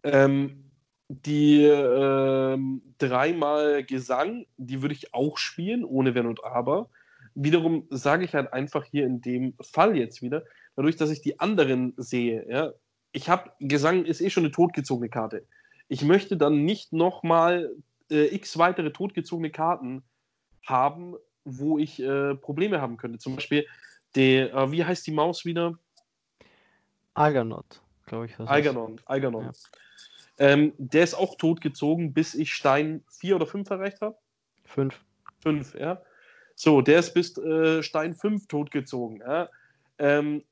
Ähm, 0.01 0.71
die 1.09 1.63
äh, 1.65 2.57
dreimal 2.97 3.83
Gesang, 3.83 4.47
die 4.57 4.81
würde 4.81 4.95
ich 4.95 5.13
auch 5.13 5.37
spielen, 5.37 5.85
ohne 5.85 6.15
Wenn 6.15 6.25
und 6.25 6.43
Aber. 6.43 6.89
Wiederum 7.35 7.85
sage 7.91 8.25
ich 8.25 8.33
halt 8.33 8.51
einfach 8.51 8.83
hier 8.83 9.05
in 9.05 9.21
dem 9.21 9.53
Fall 9.61 9.95
jetzt 9.95 10.23
wieder, 10.23 10.43
dadurch, 10.75 10.95
dass 10.95 11.09
ich 11.09 11.21
die 11.21 11.39
anderen 11.39 11.93
sehe, 11.97 12.45
ja, 12.49 12.73
ich 13.11 13.29
habe, 13.29 13.51
Gesang 13.59 14.05
ist 14.05 14.21
eh 14.21 14.29
schon 14.29 14.43
eine 14.43 14.51
totgezogene 14.51 15.09
Karte. 15.09 15.45
Ich 15.87 16.03
möchte 16.03 16.35
dann 16.35 16.65
nicht 16.65 16.93
nochmal 16.93 17.75
äh, 18.09 18.33
x 18.33 18.57
weitere 18.57 18.91
totgezogene 18.91 19.51
Karten 19.51 20.03
haben, 20.65 21.15
wo 21.45 21.77
ich 21.77 22.01
äh, 22.01 22.35
Probleme 22.35 22.81
haben 22.81 22.97
könnte. 22.97 23.19
Zum 23.19 23.35
Beispiel, 23.35 23.67
der, 24.15 24.53
äh, 24.53 24.71
wie 24.71 24.83
heißt 24.83 25.05
die 25.05 25.11
Maus 25.11 25.45
wieder? 25.45 25.77
Algernon, 27.13 27.63
glaube 28.05 28.25
ich. 28.25 28.39
Algernon, 28.39 28.99
Algernon. 29.05 29.45
Ja. 29.45 29.51
Ähm, 30.39 30.73
der 30.77 31.03
ist 31.03 31.13
auch 31.13 31.35
totgezogen, 31.35 32.13
bis 32.13 32.33
ich 32.33 32.53
Stein 32.53 33.03
4 33.19 33.35
oder 33.35 33.45
5 33.45 33.69
erreicht 33.69 34.01
habe. 34.01 34.17
5. 34.65 34.99
5, 35.41 35.75
ja. 35.75 36.01
So, 36.55 36.81
der 36.81 36.99
ist 36.99 37.13
bis 37.13 37.37
äh, 37.37 37.83
Stein 37.83 38.15
5 38.15 38.47
totgezogen. 38.47 39.19
Ja? 39.19 39.49
Ähm, 39.99 40.43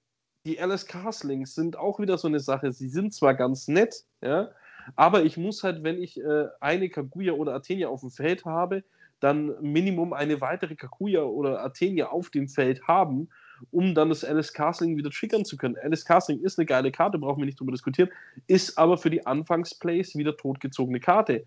die 0.46 0.58
LS 0.58 0.88
Castlings 0.88 1.56
sind 1.56 1.78
auch 1.78 2.00
wieder 2.00 2.18
so 2.18 2.28
eine 2.28 2.40
Sache. 2.40 2.72
Sie 2.72 2.90
sind 2.90 3.14
zwar 3.14 3.34
ganz 3.34 3.68
nett, 3.68 4.06
ja, 4.22 4.50
aber 4.96 5.24
ich 5.24 5.38
muss 5.38 5.64
halt, 5.64 5.84
wenn 5.84 6.02
ich 6.02 6.20
äh, 6.20 6.48
eine 6.60 6.90
Kaguya 6.90 7.34
oder 7.34 7.54
Athenia 7.54 7.88
auf 7.88 8.02
dem 8.02 8.12
Feld 8.12 8.46
habe, 8.46 8.84
dann 9.20 9.54
Minimum 9.62 10.14
eine 10.14 10.42
weitere 10.42 10.76
Kaguya 10.76 11.22
oder 11.22 11.64
Athenia 11.64 12.08
auf 12.08 12.32
dem 12.32 12.48
Feld 12.48 12.88
haben, 12.88 13.30
um 13.70 13.94
dann 13.94 14.10
das 14.10 14.26
Alice 14.26 14.52
Castling 14.52 14.98
wieder 14.98 15.12
triggern 15.12 15.46
zu 15.46 15.58
können. 15.58 15.78
Alice 15.82 16.06
Castling 16.06 16.40
ist 16.40 16.58
eine 16.58 16.66
geile 16.66 16.92
Karte, 16.92 17.20
brauchen 17.20 17.40
wir 17.40 17.46
nicht 17.46 17.60
drüber 17.60 17.72
diskutieren, 17.72 18.10
ist 18.48 18.78
aber 18.80 18.98
für 18.98 19.12
die 19.12 19.26
Anfangsplays 19.26 20.16
wieder 20.16 20.36
totgezogene 20.36 21.00
Karte. 21.00 21.46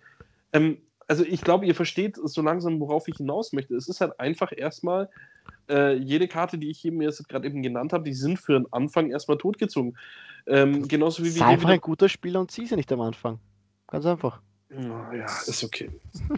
Ähm, 0.52 0.78
also 1.08 1.24
ich 1.24 1.42
glaube, 1.42 1.66
ihr 1.66 1.74
versteht 1.74 2.16
so 2.16 2.40
langsam, 2.40 2.80
worauf 2.80 3.08
ich 3.08 3.16
hinaus 3.16 3.52
möchte. 3.52 3.74
Es 3.74 3.88
ist 3.88 4.00
halt 4.00 4.18
einfach 4.20 4.52
erstmal, 4.56 5.10
äh, 5.68 5.94
jede 5.94 6.28
Karte, 6.28 6.58
die 6.58 6.70
ich 6.70 6.78
hier 6.78 6.92
mir 6.92 7.04
jetzt 7.04 7.28
gerade 7.28 7.46
eben 7.46 7.62
genannt 7.62 7.92
habe, 7.92 8.04
die 8.04 8.14
sind 8.14 8.38
für 8.38 8.52
den 8.52 8.72
Anfang 8.72 9.10
erstmal 9.10 9.38
totgezogen. 9.38 9.96
Ähm, 10.46 10.86
genauso 10.88 11.24
wie 11.24 11.30
Sei 11.30 11.40
wir. 11.40 11.46
einfach 11.46 11.70
ein 11.70 11.80
guter 11.80 12.08
Spieler 12.08 12.40
und 12.40 12.50
zieh 12.50 12.66
sie 12.66 12.76
nicht 12.76 12.92
am 12.92 13.00
Anfang. 13.00 13.38
Ganz 13.86 14.04
einfach. 14.06 14.40
Ja, 14.70 15.24
ist 15.46 15.64
okay. 15.64 15.90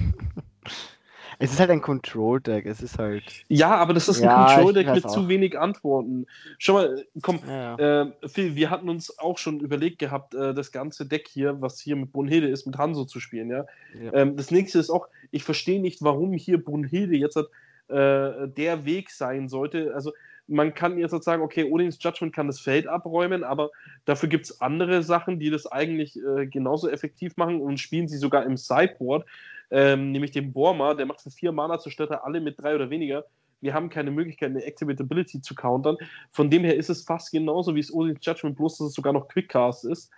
Es 1.38 1.52
ist 1.52 1.60
halt 1.60 1.70
ein 1.70 1.82
Control-Deck, 1.82 2.64
es 2.64 2.80
ist 2.80 2.98
halt. 2.98 3.44
Ja, 3.48 3.74
aber 3.76 3.92
das 3.92 4.08
ist 4.08 4.22
ein 4.22 4.24
ja, 4.24 4.54
Control-Deck 4.54 4.88
mit 4.88 5.04
auch. 5.04 5.12
zu 5.12 5.28
wenig 5.28 5.58
Antworten. 5.58 6.26
Schau 6.58 6.74
mal, 6.74 7.04
komm, 7.20 7.40
ja, 7.46 7.76
ja. 7.78 8.02
Äh, 8.02 8.28
Phil, 8.28 8.54
wir 8.54 8.70
hatten 8.70 8.88
uns 8.88 9.18
auch 9.18 9.36
schon 9.36 9.60
überlegt 9.60 9.98
gehabt, 9.98 10.34
äh, 10.34 10.54
das 10.54 10.72
ganze 10.72 11.04
Deck 11.04 11.28
hier, 11.28 11.60
was 11.60 11.78
hier 11.78 11.96
mit 11.96 12.12
Brunhilde 12.12 12.48
ist, 12.48 12.66
mit 12.66 12.78
Hanso 12.78 13.04
zu 13.04 13.20
spielen, 13.20 13.50
ja. 13.50 13.66
Ähm, 14.14 14.36
das 14.36 14.50
nächste 14.50 14.78
ist 14.78 14.88
auch, 14.88 15.08
ich 15.30 15.44
verstehe 15.44 15.80
nicht, 15.80 16.02
warum 16.02 16.32
hier 16.32 16.62
Brunhilde 16.62 17.16
jetzt 17.16 17.36
hat, 17.36 17.48
äh, 17.88 18.48
der 18.48 18.84
Weg 18.84 19.10
sein 19.10 19.48
sollte. 19.48 19.92
Also, 19.94 20.12
man 20.48 20.74
kann 20.74 20.96
jetzt 20.96 21.24
sagen, 21.24 21.42
okay, 21.42 21.64
Odins 21.64 21.98
Judgment 22.00 22.32
kann 22.32 22.46
das 22.46 22.60
Feld 22.60 22.86
abräumen, 22.86 23.42
aber 23.42 23.70
dafür 24.04 24.28
gibt 24.28 24.44
es 24.44 24.60
andere 24.60 25.02
Sachen, 25.02 25.40
die 25.40 25.50
das 25.50 25.66
eigentlich 25.66 26.16
äh, 26.16 26.46
genauso 26.46 26.88
effektiv 26.88 27.36
machen 27.36 27.60
und 27.60 27.80
spielen 27.80 28.06
sie 28.06 28.16
sogar 28.16 28.44
im 28.44 28.56
Sideboard 28.56 29.26
ähm, 29.70 30.12
nämlich 30.12 30.30
den 30.30 30.52
Borma, 30.52 30.94
der 30.94 31.06
macht 31.06 31.20
für 31.20 31.30
vier 31.30 31.52
Mana 31.52 31.78
zerstört 31.78 32.10
er 32.10 32.24
alle 32.24 32.40
mit 32.40 32.60
drei 32.60 32.74
oder 32.74 32.90
weniger. 32.90 33.24
Wir 33.60 33.74
haben 33.74 33.88
keine 33.88 34.10
Möglichkeit, 34.10 34.50
eine 34.50 34.62
Activate 34.62 35.02
Ability 35.02 35.40
zu 35.40 35.54
countern. 35.54 35.96
Von 36.30 36.50
dem 36.50 36.62
her 36.62 36.76
ist 36.76 36.90
es 36.90 37.02
fast 37.02 37.32
genauso 37.32 37.74
wie 37.74 37.80
es 37.80 37.92
Odin's 37.92 38.24
Judgment, 38.24 38.56
bloß 38.56 38.78
dass 38.78 38.88
es 38.88 38.94
sogar 38.94 39.12
noch 39.12 39.28
Quickcast 39.28 39.86
ist. 39.86 40.10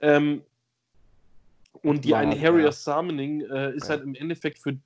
Ähm, 0.00 0.42
und 1.82 2.04
die 2.04 2.14
eine 2.14 2.40
Harrier 2.40 2.66
ja. 2.66 2.72
Summoning 2.72 3.42
äh, 3.42 3.74
ist 3.74 3.84
ja. 3.84 3.90
halt 3.90 4.04
im 4.04 4.14
Endeffekt 4.14 4.58
für 4.58 4.70
äh, 4.70 4.76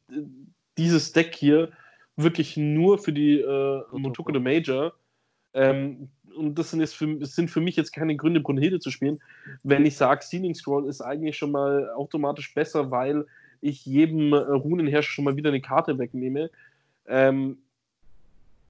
dieses 0.77 1.13
Deck 1.13 1.35
hier 1.35 1.71
wirklich 2.17 2.57
nur 2.57 2.99
für 2.99 3.13
die 3.13 3.41
äh, 3.41 3.83
Motoko 3.93 4.33
the 4.33 4.41
Major. 4.41 4.93
Ähm, 5.55 6.09
und 6.37 6.59
das 6.59 6.71
sind, 6.71 6.81
jetzt 6.81 6.95
für, 6.95 7.15
das 7.17 7.35
sind 7.35 7.51
für 7.51 7.61
mich 7.61 7.77
jetzt 7.77 7.93
keine 7.93 8.17
Gründe, 8.17 8.41
Brunhilde 8.41 8.81
zu 8.81 8.91
spielen. 8.91 9.21
Wenn 9.63 9.85
ich 9.85 9.97
sage, 9.97 10.25
Sealing 10.25 10.55
Scroll 10.55 10.89
ist 10.89 11.01
eigentlich 11.01 11.37
schon 11.37 11.53
mal 11.53 11.91
automatisch 11.91 12.55
besser, 12.55 12.91
weil 12.91 13.27
ich 13.61 13.85
jedem 13.85 14.33
äh, 14.33 14.37
Runenherrscher 14.37 15.13
schon 15.13 15.25
mal 15.25 15.37
wieder 15.37 15.51
eine 15.51 15.61
Karte 15.61 15.99
wegnehme. 15.99 16.51
Ähm, 17.07 17.59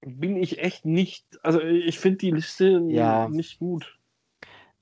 bin 0.04 0.36
ich 0.36 0.58
echt 0.58 0.84
nicht, 0.84 1.24
also 1.42 1.60
ich 1.60 1.98
finde 1.98 2.18
die 2.18 2.32
Liste 2.32 2.82
Ja. 2.88 3.28
nicht 3.28 3.58
gut. 3.58 3.96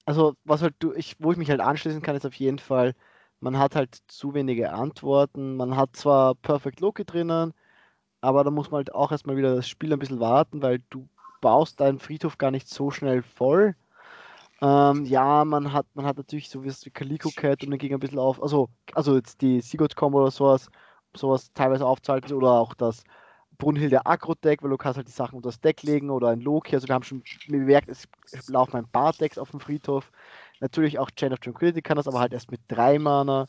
Also, 0.07 0.35
was 0.45 0.63
halt 0.63 0.75
du, 0.79 0.93
ich, 0.95 1.17
wo 1.19 1.31
ich 1.31 1.39
mich 1.39 1.51
halt 1.51 1.61
anschließen 1.61 2.03
kann, 2.03 2.17
ist 2.17 2.27
auf 2.27 2.35
jeden 2.35 2.59
Fall, 2.59 2.95
man 3.41 3.59
hat 3.59 3.77
halt 3.77 3.99
zu 4.09 4.35
wenige 4.35 4.73
Antworten. 4.73 5.57
Man 5.57 5.77
hat 5.77 5.95
zwar 5.95 6.35
Perfect 6.35 6.81
Loki 6.81 7.05
drinnen, 7.05 7.53
aber 8.21 8.45
da 8.45 8.51
muss 8.51 8.71
man 8.71 8.79
halt 8.79 8.95
auch 8.95 9.13
erstmal 9.13 9.37
wieder 9.37 9.55
das 9.55 9.69
Spiel 9.69 9.93
ein 9.93 9.99
bisschen 9.99 10.21
warten, 10.21 10.63
weil 10.63 10.81
du 10.91 11.09
baust 11.41 11.81
deinen 11.81 11.99
Friedhof 11.99 12.39
gar 12.39 12.51
nicht 12.51 12.69
so 12.69 12.91
schnell 12.91 13.23
voll. 13.23 13.75
Ähm, 14.63 15.07
ja, 15.07 15.45
man 15.45 15.73
hat, 15.73 15.87
man 15.95 16.05
hat 16.05 16.19
natürlich 16.19 16.51
sowas 16.51 16.85
wie 16.85 16.91
Calico 16.91 17.31
Cat, 17.35 17.65
um 17.65 17.71
den 17.71 17.79
Gegner 17.79 17.97
ein 17.97 18.01
bisschen 18.01 18.19
auf, 18.19 18.43
also, 18.43 18.69
also 18.95 19.17
jetzt 19.17 19.41
die 19.41 19.61
Sigurd-Kombo 19.61 20.21
oder 20.21 20.31
sowas, 20.31 20.69
sowas 21.17 21.51
teilweise 21.55 21.87
aufzuhalten 21.87 22.35
oder 22.35 22.51
auch 22.53 22.75
das 22.75 23.03
Brunhilde 23.57 24.05
Agro-Deck, 24.05 24.63
weil 24.63 24.71
du 24.71 24.77
kannst 24.77 24.99
halt 24.99 25.09
die 25.09 25.13
Sachen 25.13 25.37
unter 25.37 25.49
das 25.49 25.61
Deck 25.61 25.83
legen 25.83 26.11
oder 26.11 26.29
ein 26.29 26.41
Loki, 26.41 26.75
also 26.75 26.89
wir 26.89 26.95
haben 26.95 27.05
schon 27.05 27.23
bemerkt, 27.49 27.89
es 27.89 28.07
laufen 28.49 28.77
ein 28.77 28.89
paar 28.89 29.13
Decks 29.13 29.39
auf 29.39 29.51
dem 29.51 29.61
Friedhof. 29.61 30.11
Natürlich 30.61 30.99
auch 30.99 31.11
Chain 31.11 31.33
of 31.33 31.39
Tranquility 31.39 31.81
kann 31.81 31.97
das, 31.97 32.07
aber 32.07 32.21
halt 32.21 32.33
erst 32.33 32.51
mit 32.51 32.61
drei 32.69 32.99
Mana. 32.99 33.49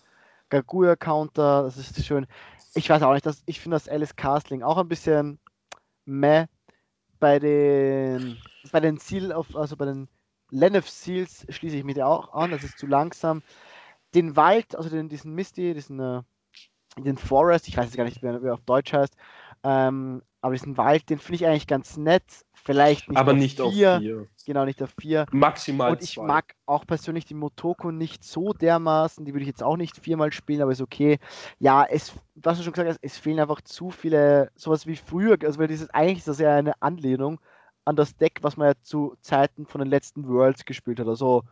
Garguya 0.49 0.95
Counter, 0.97 1.63
das 1.63 1.77
ist 1.77 2.05
schön. 2.05 2.27
Ich 2.73 2.89
weiß 2.89 3.01
auch 3.03 3.13
nicht, 3.13 3.25
dass, 3.25 3.43
ich 3.45 3.59
finde 3.59 3.75
das 3.75 3.89
Alice 3.89 4.15
Castling 4.15 4.63
auch 4.63 4.77
ein 4.77 4.87
bisschen 4.87 5.39
meh. 6.05 6.45
Bei 7.19 7.39
den, 7.39 8.39
bei 8.71 8.79
den 8.79 8.97
Seal 8.97 9.31
auf, 9.33 9.55
also 9.55 9.77
bei 9.77 9.85
den 9.85 10.07
Lenef 10.51 10.89
Seals 10.89 11.45
schließe 11.49 11.77
ich 11.77 11.83
mich 11.83 12.01
auch 12.03 12.33
an, 12.33 12.51
das 12.51 12.63
ist 12.63 12.77
zu 12.79 12.87
langsam. 12.87 13.43
Den 14.15 14.35
Wald, 14.35 14.75
also 14.75 14.89
den, 14.89 15.09
diesen 15.09 15.33
Misty, 15.33 15.73
diesen, 15.73 15.99
äh, 15.99 16.21
den 16.97 17.17
Forest, 17.17 17.67
ich 17.67 17.77
weiß 17.77 17.85
jetzt 17.85 17.97
gar 17.97 18.05
nicht, 18.05 18.21
wie 18.23 18.27
er 18.27 18.53
auf 18.53 18.61
Deutsch 18.61 18.93
heißt, 18.93 19.15
ähm, 19.63 20.23
aber 20.41 20.53
diesen 20.53 20.77
Wald, 20.77 21.09
den 21.09 21.19
finde 21.19 21.35
ich 21.35 21.47
eigentlich 21.47 21.67
ganz 21.67 21.97
nett. 21.97 22.23
Vielleicht 22.63 23.09
nicht 23.09 23.17
Aber 23.17 23.31
auf 23.31 23.37
nicht 23.37 23.59
auf 23.59 23.73
vier. 23.73 23.99
vier. 23.99 24.27
Genau, 24.45 24.65
nicht 24.65 24.81
auf 24.83 24.93
vier. 24.99 25.25
Maximal 25.31 25.91
Und 25.91 26.03
ich 26.03 26.13
zwei. 26.15 26.25
mag 26.27 26.55
auch 26.65 26.85
persönlich 26.85 27.25
die 27.25 27.33
Motoko 27.33 27.91
nicht 27.91 28.23
so 28.23 28.53
dermaßen. 28.53 29.25
Die 29.25 29.33
würde 29.33 29.41
ich 29.41 29.47
jetzt 29.47 29.63
auch 29.63 29.77
nicht 29.77 29.97
viermal 29.97 30.31
spielen, 30.31 30.61
aber 30.61 30.71
ist 30.71 30.81
okay. 30.81 31.17
Ja, 31.59 31.83
es, 31.83 32.13
was 32.35 32.57
du 32.57 32.63
schon 32.63 32.73
gesagt 32.73 32.89
hast, 32.89 32.99
es 33.01 33.17
fehlen 33.17 33.39
einfach 33.39 33.61
zu 33.61 33.89
viele, 33.89 34.51
sowas 34.55 34.85
wie 34.85 34.95
früher. 34.95 35.37
Also, 35.43 35.59
weil 35.59 35.67
dieses 35.67 35.89
eigentlich 35.89 36.19
ist 36.19 36.27
das 36.27 36.39
ja 36.39 36.55
eine 36.55 36.79
Anlehnung 36.81 37.39
an 37.85 37.95
das 37.95 38.15
Deck, 38.15 38.39
was 38.41 38.57
man 38.57 38.67
ja 38.67 38.73
zu 38.83 39.15
Zeiten 39.21 39.65
von 39.65 39.79
den 39.81 39.89
letzten 39.89 40.27
Worlds 40.27 40.65
gespielt 40.65 40.99
hat. 40.99 41.07
Also, 41.07 41.43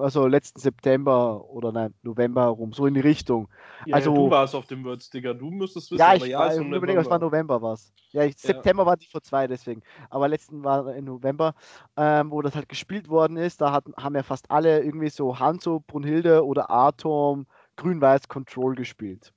also 0.00 0.26
letzten 0.26 0.60
September 0.60 1.44
oder 1.50 1.72
nein, 1.72 1.94
November 2.02 2.42
herum, 2.42 2.72
so 2.72 2.86
in 2.86 2.94
die 2.94 3.00
Richtung. 3.00 3.48
Ja, 3.86 3.96
also- 3.96 4.10
ja, 4.10 4.16
du 4.16 4.30
warst 4.30 4.54
auf 4.54 4.66
dem 4.66 4.84
Words, 4.84 5.10
Digga. 5.10 5.34
Du 5.34 5.50
müsstest 5.50 5.90
wissen, 5.90 6.00
Ja, 6.00 6.08
aber 6.08 6.16
ich 6.16 6.26
ja, 6.26 6.38
war, 6.38 6.54
im 6.54 6.72
überlege, 6.72 7.00
es 7.00 7.10
war 7.10 7.18
November. 7.18 7.60
Was. 7.60 7.92
Ja, 8.10 8.24
ich. 8.24 8.36
September 8.36 8.86
war 8.86 8.96
die 8.96 9.06
vor 9.06 9.22
zwei, 9.22 9.46
deswegen. 9.46 9.82
Aber 10.10 10.28
letzten 10.28 10.64
war 10.64 10.94
im 10.94 11.04
November, 11.04 11.54
ähm, 11.96 12.30
wo 12.30 12.42
das 12.42 12.54
halt 12.54 12.68
gespielt 12.68 13.08
worden 13.08 13.36
ist. 13.36 13.60
Da 13.60 13.72
hat, 13.72 13.84
haben 13.96 14.14
ja 14.14 14.22
fast 14.22 14.50
alle 14.50 14.82
irgendwie 14.82 15.10
so 15.10 15.38
Hanzo, 15.38 15.80
Brunhilde 15.86 16.44
oder 16.44 16.70
Atom, 16.70 17.46
Grün-Weiß 17.76 18.28
Control 18.28 18.74
gespielt. 18.74 19.32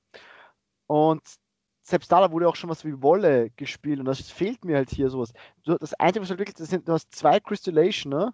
Und 0.88 1.22
selbst 1.84 2.12
da 2.12 2.32
wurde 2.32 2.48
auch 2.50 2.56
schon 2.56 2.70
was 2.70 2.84
wie 2.84 3.02
Wolle 3.02 3.50
gespielt 3.52 4.00
und 4.00 4.06
das 4.06 4.20
fehlt 4.30 4.66
mir 4.66 4.76
halt 4.76 4.90
hier 4.90 5.10
sowas. 5.10 5.32
Das 5.64 5.94
Einzige, 5.94 6.22
was 6.22 6.30
halt 6.30 6.40
wirklich, 6.40 6.56
das 6.56 6.70
sind, 6.70 6.88
du 6.88 6.94
hast 6.94 7.14
zwei 7.16 7.40
Crystallation, 7.40 8.12
ne? 8.12 8.34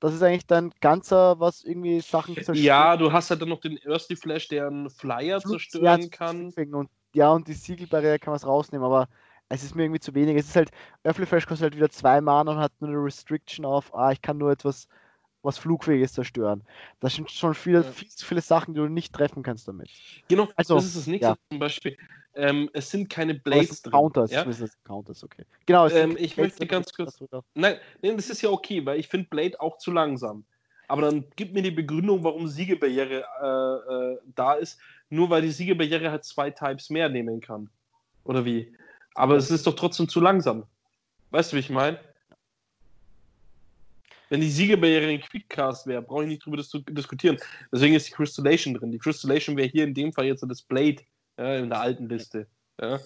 Das 0.00 0.14
ist 0.14 0.22
eigentlich 0.22 0.46
dein 0.46 0.72
ganzer, 0.80 1.40
was 1.40 1.64
irgendwie 1.64 2.00
Sachen 2.00 2.34
zerstört. 2.34 2.58
Ja, 2.58 2.96
du 2.96 3.12
hast 3.12 3.30
halt 3.30 3.40
dann 3.42 3.48
noch 3.48 3.60
den 3.60 3.78
Earthly 3.84 4.16
Flash, 4.16 4.48
der 4.48 4.66
einen 4.66 4.90
Flyer 4.90 5.40
Flut- 5.40 5.60
zerstören 5.60 6.02
ja, 6.02 6.08
kann. 6.08 6.52
Und, 6.72 6.90
ja, 7.14 7.30
und 7.30 7.48
die 7.48 7.54
Siegelbarriere 7.54 8.18
kann 8.18 8.32
man 8.32 8.36
es 8.36 8.46
rausnehmen, 8.46 8.84
aber 8.84 9.08
es 9.48 9.62
ist 9.62 9.74
mir 9.74 9.84
irgendwie 9.84 10.00
zu 10.00 10.14
wenig. 10.14 10.36
Es 10.36 10.48
ist 10.48 10.56
halt, 10.56 10.70
Earthly 11.04 11.26
Flash 11.26 11.46
kostet 11.46 11.64
halt 11.64 11.76
wieder 11.76 11.90
zwei 11.90 12.20
Mana 12.20 12.52
und 12.52 12.58
hat 12.58 12.72
nur 12.80 12.90
eine 12.90 12.98
Restriction 13.02 13.64
auf, 13.64 13.94
ah, 13.94 14.12
ich 14.12 14.20
kann 14.20 14.38
nur 14.38 14.50
etwas, 14.50 14.88
was 15.42 15.58
Flugfähiges 15.58 16.12
zerstören. 16.12 16.62
Das 17.00 17.14
sind 17.14 17.30
schon 17.30 17.54
viele, 17.54 17.82
Ja. 17.82 17.92
viel 17.92 18.08
zu 18.08 18.26
viele 18.26 18.40
Sachen, 18.40 18.74
die 18.74 18.80
du 18.80 18.88
nicht 18.88 19.14
treffen 19.14 19.42
kannst 19.42 19.68
damit. 19.68 19.88
Genau, 20.28 20.48
Also, 20.56 20.74
das 20.74 20.86
ist 20.86 20.96
das 20.96 21.06
nächste 21.06 21.28
ja. 21.28 21.36
zum 21.50 21.58
Beispiel. 21.60 21.96
Ähm, 22.36 22.68
es 22.74 22.90
sind 22.90 23.08
keine 23.08 23.34
Blades 23.34 23.80
drin. 23.82 23.92
Counters, 23.92 24.30
ja? 24.30 24.44
das 24.44 24.76
Counters, 24.84 25.24
okay. 25.24 25.44
Genau, 25.64 25.88
Ähm, 25.88 26.16
ich 26.18 26.36
Blades 26.36 26.58
möchte 26.58 26.66
ganz 26.66 26.92
kurz- 26.92 27.18
Nein, 27.54 27.78
nein, 28.02 28.16
das 28.16 28.28
ist 28.28 28.42
ja 28.42 28.50
okay, 28.50 28.84
weil 28.84 29.00
ich 29.00 29.08
finde 29.08 29.26
Blade 29.28 29.58
auch 29.60 29.78
zu 29.78 29.90
langsam. 29.90 30.44
Aber 30.88 31.02
dann 31.02 31.24
gib 31.34 31.52
mir 31.54 31.62
die 31.62 31.70
Begründung, 31.70 32.22
warum 32.22 32.46
Siegebarriere 32.46 33.24
äh, 33.42 33.94
äh, 33.94 34.18
da 34.36 34.52
ist, 34.54 34.78
nur 35.08 35.30
weil 35.30 35.42
die 35.42 35.50
Siegebarriere 35.50 36.10
halt 36.10 36.24
zwei 36.24 36.50
Types 36.50 36.90
mehr 36.90 37.08
nehmen 37.08 37.40
kann. 37.40 37.70
Oder 38.24 38.44
wie? 38.44 38.72
Aber 39.14 39.36
es 39.36 39.50
ist 39.50 39.66
doch 39.66 39.74
trotzdem 39.74 40.08
zu 40.08 40.20
langsam. 40.20 40.64
Weißt 41.30 41.52
du, 41.52 41.56
wie 41.56 41.60
ich 41.60 41.70
meine? 41.70 41.98
Wenn 44.28 44.40
die 44.40 44.50
Siegebarriere 44.50 45.10
in 45.12 45.20
Quickcast 45.20 45.86
wäre, 45.86 46.02
brauche 46.02 46.24
ich 46.24 46.28
nicht 46.28 46.44
drüber 46.44 46.56
dis 46.56 46.70
diskutieren. 46.90 47.38
Deswegen 47.72 47.94
ist 47.94 48.08
die 48.08 48.12
Crystallation 48.12 48.74
drin. 48.74 48.90
Die 48.90 48.98
Crystallation 48.98 49.56
wäre 49.56 49.68
hier 49.68 49.84
in 49.84 49.94
dem 49.94 50.12
Fall 50.12 50.26
jetzt 50.26 50.44
das 50.46 50.62
Blade 50.62 50.96
ja, 51.38 51.56
in 51.56 51.70
der 51.70 51.80
alten 51.80 52.08
Liste. 52.08 52.46
Ja. 52.80 53.00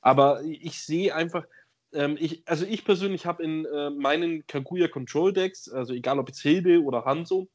Aber 0.00 0.42
ich 0.42 0.80
sehe 0.80 1.14
einfach, 1.14 1.44
ähm, 1.92 2.16
ich, 2.18 2.42
also 2.46 2.64
ich 2.66 2.84
persönlich 2.84 3.26
habe 3.26 3.42
in 3.42 3.64
äh, 3.64 3.90
meinen 3.90 4.46
Kaguya 4.46 4.88
Control 4.88 5.32
Decks, 5.32 5.68
also 5.68 5.92
egal 5.92 6.18
ob 6.18 6.28
jetzt 6.28 6.40
Hilde 6.40 6.82
oder 6.82 7.04
Hanzo, 7.04 7.48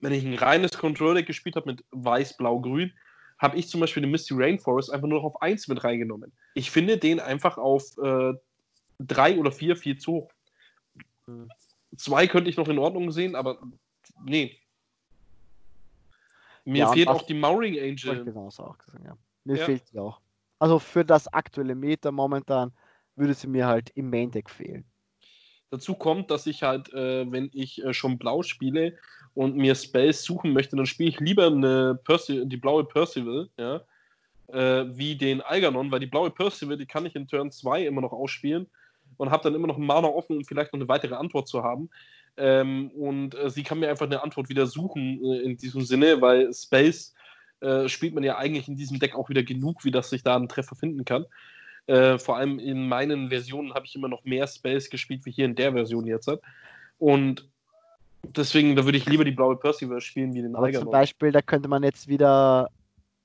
wenn 0.00 0.12
ich 0.12 0.24
ein 0.24 0.34
reines 0.34 0.76
Control 0.76 1.14
Deck 1.14 1.26
gespielt 1.26 1.56
habe 1.56 1.70
mit 1.70 1.84
Weiß, 1.90 2.36
Blau, 2.36 2.60
Grün, 2.60 2.92
habe 3.38 3.56
ich 3.56 3.68
zum 3.68 3.80
Beispiel 3.80 4.02
den 4.02 4.10
Misty 4.10 4.34
Rainforest 4.34 4.92
einfach 4.92 5.08
nur 5.08 5.18
noch 5.18 5.24
auf 5.24 5.42
1 5.42 5.68
mit 5.68 5.82
reingenommen. 5.82 6.32
Ich 6.54 6.70
finde 6.70 6.98
den 6.98 7.20
einfach 7.20 7.58
auf 7.58 7.94
3 7.96 9.38
oder 9.38 9.50
4 9.50 9.76
viel 9.76 9.98
zu 9.98 10.12
hoch. 10.12 10.32
Hm. 11.26 11.48
Zwei 11.96 12.26
könnte 12.26 12.50
ich 12.50 12.56
noch 12.56 12.68
in 12.68 12.78
Ordnung 12.78 13.10
sehen, 13.10 13.34
aber 13.34 13.58
nee. 14.24 14.58
Mir 16.64 16.80
Ja, 16.80 16.92
fehlt 16.92 17.08
auch 17.08 17.22
die 17.22 17.34
Mauring 17.34 17.78
Angel. 17.78 18.24
genauso 18.24 18.64
auch 18.64 18.76
sagen, 18.82 19.04
ja. 19.04 19.16
Mir 19.44 19.58
Ja. 19.58 19.66
fehlt 19.66 19.86
sie 19.86 19.98
auch. 19.98 20.20
Also 20.58 20.78
für 20.78 21.04
das 21.04 21.28
aktuelle 21.28 21.74
Meta 21.74 22.10
momentan 22.10 22.72
würde 23.16 23.34
sie 23.34 23.46
mir 23.48 23.66
halt 23.66 23.90
im 23.94 24.10
Main 24.10 24.30
Deck 24.30 24.48
fehlen. 24.50 24.84
Dazu 25.70 25.94
kommt, 25.94 26.30
dass 26.30 26.46
ich 26.46 26.62
halt, 26.62 26.92
äh, 26.92 27.30
wenn 27.30 27.50
ich 27.52 27.82
äh, 27.84 27.92
schon 27.92 28.18
blau 28.18 28.42
spiele 28.42 28.96
und 29.34 29.56
mir 29.56 29.74
Spells 29.74 30.22
suchen 30.22 30.52
möchte, 30.52 30.76
dann 30.76 30.86
spiele 30.86 31.08
ich 31.08 31.20
lieber 31.20 31.46
eine 31.46 31.98
Perci 32.04 32.46
die 32.46 32.56
blaue 32.56 32.84
Percival, 32.84 33.48
ja, 33.58 33.82
äh, 34.48 34.86
wie 34.96 35.16
den 35.16 35.40
Algernon, 35.40 35.90
weil 35.90 36.00
die 36.00 36.06
blaue 36.06 36.30
Percival, 36.30 36.76
die 36.76 36.86
kann 36.86 37.06
ich 37.06 37.16
in 37.16 37.28
Turn 37.28 37.50
2 37.50 37.86
immer 37.86 38.00
noch 38.02 38.12
ausspielen 38.12 38.70
und 39.16 39.30
habe 39.30 39.42
dann 39.44 39.54
immer 39.54 39.66
noch 39.66 39.76
einen 39.76 39.86
Mana 39.86 40.08
offen, 40.08 40.36
um 40.38 40.44
vielleicht 40.44 40.72
noch 40.72 40.80
eine 40.80 40.88
weitere 40.88 41.14
Antwort 41.14 41.48
zu 41.48 41.62
haben. 41.62 41.90
Ähm, 42.36 42.90
und 42.90 43.34
äh, 43.34 43.50
sie 43.50 43.62
kann 43.62 43.78
mir 43.78 43.88
einfach 43.88 44.06
eine 44.06 44.22
Antwort 44.22 44.48
wieder 44.48 44.66
suchen 44.66 45.24
äh, 45.24 45.40
in 45.42 45.56
diesem 45.56 45.82
Sinne, 45.82 46.20
weil 46.20 46.52
Spells 46.52 47.14
äh, 47.60 47.88
spielt 47.88 48.14
man 48.14 48.24
ja 48.24 48.36
eigentlich 48.36 48.68
in 48.68 48.76
diesem 48.76 48.98
Deck 48.98 49.14
auch 49.14 49.28
wieder 49.28 49.42
genug, 49.42 49.84
wie 49.84 49.90
dass 49.90 50.10
sich 50.10 50.22
da 50.22 50.36
ein 50.36 50.48
Treffer 50.48 50.74
finden 50.74 51.04
kann. 51.04 51.26
Äh, 51.86 52.18
vor 52.18 52.36
allem 52.36 52.58
in 52.58 52.88
meinen 52.88 53.28
Versionen 53.28 53.74
habe 53.74 53.86
ich 53.86 53.94
immer 53.94 54.08
noch 54.08 54.24
mehr 54.24 54.46
Spells 54.46 54.90
gespielt, 54.90 55.24
wie 55.24 55.30
hier 55.30 55.44
in 55.44 55.54
der 55.54 55.72
Version 55.72 56.06
jetzt. 56.06 56.30
Und 56.98 57.48
deswegen, 58.22 58.74
da 58.74 58.84
würde 58.84 58.98
ich 58.98 59.06
lieber 59.06 59.24
die 59.24 59.32
blaue 59.32 59.56
Percival 59.56 60.00
spielen, 60.00 60.34
wie 60.34 60.42
den 60.42 60.56
Aber 60.56 60.64
zum 60.64 60.64
Algernon. 60.64 60.90
Beispiel, 60.90 61.32
da 61.32 61.42
könnte 61.42 61.68
man 61.68 61.82
jetzt 61.82 62.08
wieder 62.08 62.70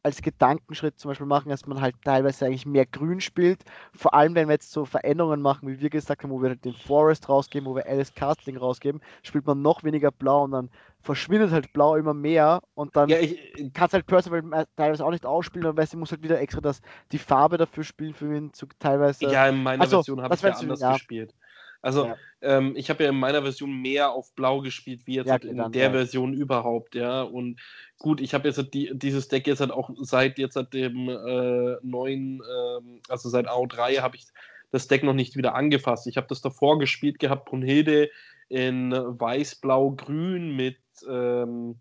als 0.03 0.21
Gedankenschritt 0.21 0.99
zum 0.99 1.09
Beispiel 1.09 1.27
machen, 1.27 1.49
dass 1.49 1.65
man 1.67 1.81
halt 1.81 1.95
teilweise 2.03 2.45
eigentlich 2.45 2.65
mehr 2.65 2.85
Grün 2.85 3.21
spielt. 3.21 3.63
Vor 3.93 4.13
allem, 4.13 4.35
wenn 4.35 4.47
wir 4.47 4.53
jetzt 4.53 4.71
so 4.71 4.85
Veränderungen 4.85 5.41
machen, 5.41 5.67
wie 5.67 5.79
wir 5.81 5.89
gesagt 5.89 6.23
haben, 6.23 6.31
wo 6.31 6.41
wir 6.41 6.49
halt 6.49 6.65
den 6.65 6.73
Forest 6.73 7.27
rausgeben, 7.29 7.67
wo 7.69 7.75
wir 7.75 7.85
Alice 7.87 8.13
Castling 8.13 8.57
rausgeben, 8.57 9.01
spielt 9.23 9.45
man 9.45 9.61
noch 9.61 9.83
weniger 9.83 10.11
Blau 10.11 10.43
und 10.43 10.51
dann 10.51 10.69
verschwindet 11.01 11.51
halt 11.51 11.73
Blau 11.73 11.95
immer 11.95 12.13
mehr 12.13 12.61
und 12.75 12.95
dann 12.95 13.09
Ja, 13.09 13.19
ich, 13.19 13.39
kannst 13.73 13.93
halt 13.93 14.05
Percival 14.05 14.41
me- 14.41 14.67
teilweise 14.75 15.05
auch 15.05 15.11
nicht 15.11 15.25
ausspielen, 15.25 15.75
weil 15.77 15.87
sie 15.87 15.97
muss 15.97 16.11
halt 16.11 16.23
wieder 16.23 16.39
extra 16.39 16.61
das, 16.61 16.81
die 17.11 17.17
Farbe 17.19 17.57
dafür 17.57 17.83
spielen 17.83 18.13
für 18.13 18.35
ihn 18.35 18.53
zu 18.53 18.67
teilweise. 18.79 19.25
ja, 19.31 19.47
in 19.47 19.63
meiner 19.63 19.81
Also, 19.81 19.89
Version 19.89 20.21
habe 20.21 20.35
ich 20.35 20.43
ja 20.43 20.55
anders 20.55 20.79
ja. 20.79 20.85
gespielt. 20.85 21.33
Also, 21.81 22.05
Ja. 22.07 22.17
ähm, 22.41 22.73
ich 22.75 22.89
habe 22.89 23.03
ja 23.03 23.09
in 23.09 23.19
meiner 23.19 23.41
Version 23.41 23.81
mehr 23.81 24.11
auf 24.11 24.33
Blau 24.35 24.61
gespielt, 24.61 25.01
wie 25.05 25.15
jetzt 25.15 25.27
Ja, 25.27 25.33
halt 25.33 25.45
in 25.45 25.57
dann, 25.57 25.71
der 25.71 25.85
ja. 25.85 25.91
Version 25.91 26.33
überhaupt, 26.33 26.95
ja. 26.95 27.21
Und 27.21 27.59
gut, 27.97 28.19
ich 28.21 28.33
habe 28.33 28.47
jetzt 28.47 28.57
halt 28.57 28.73
die, 28.73 28.91
dieses 28.93 29.27
Deck 29.29 29.47
jetzt 29.47 29.61
halt 29.61 29.71
auch 29.71 29.89
seit 30.01 30.37
jetzt 30.37 30.55
seit 30.55 30.73
dem 30.73 31.07
äh, 31.09 31.77
neuen, 31.81 32.41
ähm, 32.41 33.01
also 33.07 33.29
seit 33.29 33.47
AO3 33.47 34.01
habe 34.01 34.17
ich 34.17 34.27
das 34.71 34.87
Deck 34.87 35.03
noch 35.03 35.13
nicht 35.13 35.35
wieder 35.35 35.55
angefasst. 35.55 36.05
Ich 36.07 36.17
habe 36.17 36.27
das 36.27 36.41
davor 36.41 36.79
gespielt 36.79 37.19
gehabt, 37.19 37.45
Brunhilde 37.45 38.09
in 38.49 38.91
Weiß, 38.91 39.55
Blau, 39.55 39.91
Grün 39.91 40.55
mit 40.55 40.77
ähm, 41.07 41.75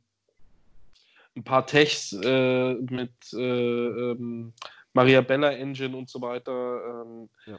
ein 1.37 1.45
paar 1.45 1.67
Techs 1.67 2.13
äh, 2.13 2.75
mit 2.75 3.13
äh, 3.33 3.39
ähm, 4.11 4.53
Maria 4.93 5.21
Bella 5.21 5.53
Engine 5.53 5.97
und 5.97 6.09
so 6.09 6.21
weiter. 6.21 7.03
Ähm, 7.05 7.29
Ja. 7.47 7.59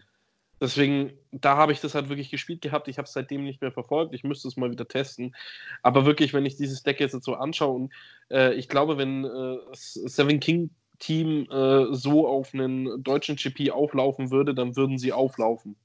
Deswegen, 0.62 1.14
da 1.32 1.56
habe 1.56 1.72
ich 1.72 1.80
das 1.80 1.96
halt 1.96 2.10
wirklich 2.10 2.30
gespielt 2.30 2.62
gehabt. 2.62 2.88
Ich 2.88 2.98
habe 2.98 3.06
es 3.06 3.14
seitdem 3.14 3.44
nicht 3.44 3.62
mehr 3.62 3.72
verfolgt. 3.72 4.14
Ich 4.14 4.24
müsste 4.24 4.48
es 4.48 4.58
mal 4.58 4.72
wieder 4.72 4.88
testen. 4.88 5.36
Aber 5.84 6.06
wirklich, 6.06 6.34
wenn 6.34 6.46
ich 6.46 6.58
dieses 6.58 6.84
Deck 6.84 7.00
jetzt 7.00 7.24
so 7.24 7.36
anschaue 7.36 7.76
und 7.76 7.94
äh, 8.30 8.54
ich 8.56 8.68
glaube, 8.68 8.98
wenn 8.98 9.24
äh, 9.24 9.58
das 9.70 9.94
Seven 9.94 10.40
King 10.40 10.70
Team 11.00 11.48
äh, 11.50 11.94
so 11.94 12.28
auf 12.28 12.54
einen 12.54 13.02
deutschen 13.04 13.38
GP 13.38 13.72
auflaufen 13.72 14.32
würde, 14.32 14.54
dann 14.54 14.76
würden 14.76 14.98
sie 14.98 15.14
auflaufen. 15.14 15.76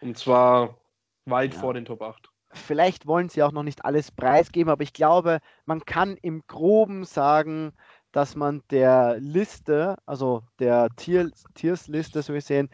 Und 0.00 0.18
zwar 0.18 0.78
weit 1.26 1.54
ja. 1.54 1.60
vor 1.60 1.74
den 1.74 1.84
Top 1.84 2.02
8. 2.02 2.28
Vielleicht 2.52 3.06
wollen 3.06 3.28
sie 3.28 3.44
auch 3.44 3.52
noch 3.52 3.62
nicht 3.62 3.84
alles 3.84 4.10
preisgeben, 4.10 4.70
aber 4.70 4.82
ich 4.82 4.92
glaube, 4.92 5.38
man 5.66 5.84
kann 5.84 6.16
im 6.16 6.42
Groben 6.48 7.04
sagen, 7.04 7.72
dass 8.10 8.34
man 8.34 8.62
der 8.70 9.18
Liste, 9.20 9.96
also 10.04 10.42
der 10.58 10.88
Tier, 10.96 11.30
Tiersliste 11.54 12.22
so 12.22 12.32
gesehen, 12.32 12.68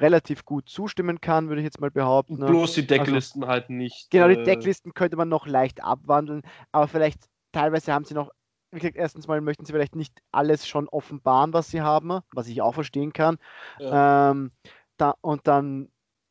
relativ 0.00 0.44
gut 0.44 0.68
zustimmen 0.68 1.20
kann, 1.20 1.48
würde 1.48 1.60
ich 1.60 1.64
jetzt 1.64 1.80
mal 1.80 1.90
behaupten. 1.90 2.38
Bloß 2.38 2.74
die 2.74 2.86
Decklisten 2.86 3.42
also, 3.42 3.52
halt 3.52 3.70
nicht. 3.70 4.10
Genau, 4.10 4.28
die 4.28 4.40
äh, 4.40 4.44
Decklisten 4.44 4.94
könnte 4.94 5.16
man 5.16 5.28
noch 5.28 5.46
leicht 5.46 5.82
abwandeln, 5.82 6.42
aber 6.72 6.88
vielleicht 6.88 7.28
teilweise 7.52 7.92
haben 7.92 8.04
sie 8.04 8.14
noch, 8.14 8.30
wie 8.70 8.78
gesagt, 8.78 8.96
erstens 8.96 9.26
mal 9.26 9.40
möchten 9.40 9.64
sie 9.64 9.72
vielleicht 9.72 9.96
nicht 9.96 10.14
alles 10.32 10.66
schon 10.66 10.88
offenbaren, 10.88 11.52
was 11.52 11.70
sie 11.70 11.80
haben, 11.80 12.20
was 12.32 12.48
ich 12.48 12.62
auch 12.62 12.74
verstehen 12.74 13.12
kann. 13.12 13.38
Ja. 13.78 14.30
Ähm, 14.30 14.52
da, 14.96 15.14
und 15.20 15.46
dann, 15.46 15.88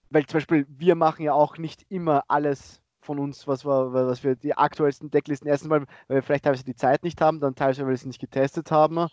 weil 0.10 0.26
zum 0.26 0.38
Beispiel 0.38 0.65
wir 0.69 0.95
machen 0.95 1.23
ja 1.23 1.34
auch 1.34 1.57
nicht 1.57 1.85
immer 1.89 2.23
alles 2.27 2.81
von 3.07 3.19
uns, 3.19 3.48
was 3.48 3.65
wir, 3.65 3.94
was 3.94 4.23
wir 4.23 4.35
die 4.35 4.56
aktuellsten 4.56 5.10
Decklisten 5.10 5.48
erstens 5.48 5.69
mal, 5.69 5.85
weil 6.07 6.18
wir 6.18 6.23
vielleicht 6.23 6.44
teilweise 6.44 6.65
die 6.65 6.76
Zeit 6.76 7.03
nicht 7.03 7.22
haben, 7.22 7.39
dann 7.39 7.56
teilweise, 7.56 7.81
weil 7.81 7.89
wir 7.89 7.95
es 7.95 8.06
nicht 8.06 8.19
getestet 8.19 8.69
haben. 8.69 9.07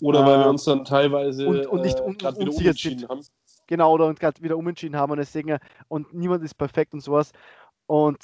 Oder 0.00 0.24
weil 0.24 0.38
wir 0.38 0.44
ähm, 0.44 0.50
uns 0.50 0.64
dann 0.64 0.84
teilweise 0.84 1.46
und, 1.46 1.66
und 1.66 1.82
nicht 1.82 2.00
un, 2.00 2.14
äh, 2.14 2.38
wieder 2.38 2.52
umentschieden 2.52 3.08
haben. 3.08 3.22
Genau, 3.70 3.94
oder 3.94 4.12
gerade 4.14 4.42
wieder 4.42 4.58
umentschieden 4.58 4.98
haben 4.98 5.12
und 5.12 5.18
deswegen, 5.18 5.56
und 5.86 6.12
niemand 6.12 6.42
ist 6.42 6.54
perfekt 6.54 6.92
und 6.92 7.02
sowas. 7.02 7.30
Und 7.86 8.18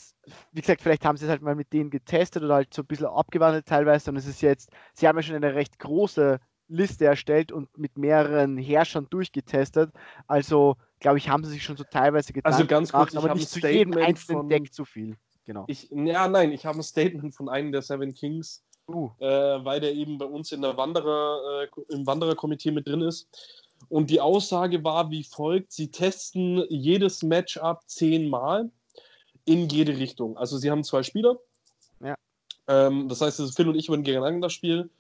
wie 0.50 0.60
gesagt, 0.60 0.82
vielleicht 0.82 1.04
haben 1.04 1.16
sie 1.16 1.24
es 1.24 1.30
halt 1.30 1.40
mal 1.40 1.54
mit 1.54 1.72
denen 1.72 1.88
getestet 1.88 2.42
oder 2.42 2.54
halt 2.56 2.74
so 2.74 2.82
ein 2.82 2.86
bisschen 2.86 3.06
abgewandelt 3.06 3.64
teilweise. 3.64 4.10
Und 4.10 4.16
es 4.16 4.26
ist 4.26 4.42
jetzt, 4.42 4.70
sie 4.92 5.06
haben 5.06 5.16
ja 5.16 5.22
schon 5.22 5.36
eine 5.36 5.54
recht 5.54 5.78
große 5.78 6.40
Liste 6.66 7.04
erstellt 7.04 7.52
und 7.52 7.78
mit 7.78 7.96
mehreren 7.96 8.58
Herrschern 8.58 9.06
durchgetestet. 9.08 9.92
Also, 10.26 10.76
glaube 10.98 11.18
ich, 11.18 11.28
haben 11.28 11.44
sie 11.44 11.52
sich 11.52 11.62
schon 11.62 11.76
so 11.76 11.84
teilweise 11.84 12.32
getan. 12.32 12.52
Also 12.52 12.66
ganz 12.66 12.90
kurz, 12.90 13.10
gemacht, 13.10 13.24
aber 13.24 13.34
nicht 13.34 13.48
zu 13.48 13.60
jedem 13.60 13.96
einzelnen 13.96 14.40
von, 14.40 14.48
Deck 14.48 14.72
zu 14.74 14.84
viel. 14.84 15.16
Genau. 15.44 15.64
Ich, 15.68 15.88
ja, 15.92 16.26
nein, 16.26 16.50
ich 16.50 16.66
habe 16.66 16.80
ein 16.80 16.82
Statement 16.82 17.36
von 17.36 17.48
einem 17.48 17.70
der 17.70 17.82
Seven 17.82 18.12
Kings, 18.14 18.64
uh. 18.88 19.10
äh, 19.20 19.64
weil 19.64 19.78
der 19.78 19.94
eben 19.94 20.18
bei 20.18 20.26
uns 20.26 20.50
in 20.50 20.62
der 20.62 20.76
Wanderer, 20.76 21.62
äh, 21.62 21.94
im 21.94 22.04
Wandererkomitee 22.04 22.72
mit 22.72 22.88
drin 22.88 23.02
ist. 23.02 23.28
Und 23.88 24.10
die 24.10 24.20
Aussage 24.20 24.82
war 24.84 25.10
wie 25.10 25.24
folgt: 25.24 25.72
Sie 25.72 25.90
testen 25.90 26.64
jedes 26.68 27.22
Matchup 27.22 27.82
zehnmal 27.86 28.70
in 29.46 29.68
jede 29.68 29.96
Richtung. 29.96 30.36
Also 30.36 30.58
sie 30.58 30.70
haben 30.70 30.84
zwei 30.84 31.02
Spieler. 31.02 31.38
Ja. 32.00 32.16
Ähm, 32.66 33.08
das 33.08 33.20
heißt, 33.20 33.40
Phil 33.54 33.68
und 33.68 33.76
ich 33.76 33.88
würden 33.88 34.02
gegeneinander 34.02 34.50
spielen. 34.50 34.90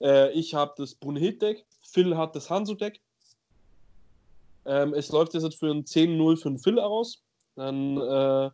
Äh, 0.00 0.30
ich 0.32 0.54
habe 0.54 0.74
das 0.76 0.94
Brunhild-Deck, 0.94 1.64
Phil 1.82 2.16
hat 2.16 2.36
das 2.36 2.50
Hanzo-Deck. 2.50 3.00
Ähm, 4.66 4.94
es 4.94 5.10
läuft 5.10 5.34
jetzt 5.34 5.54
für 5.54 5.70
ein 5.70 5.84
10-0 5.84 6.36
für 6.36 6.50
den 6.50 6.58
Phil 6.58 6.78
aus. 6.78 7.22
Dann 7.56 7.96
äh, 7.96 8.50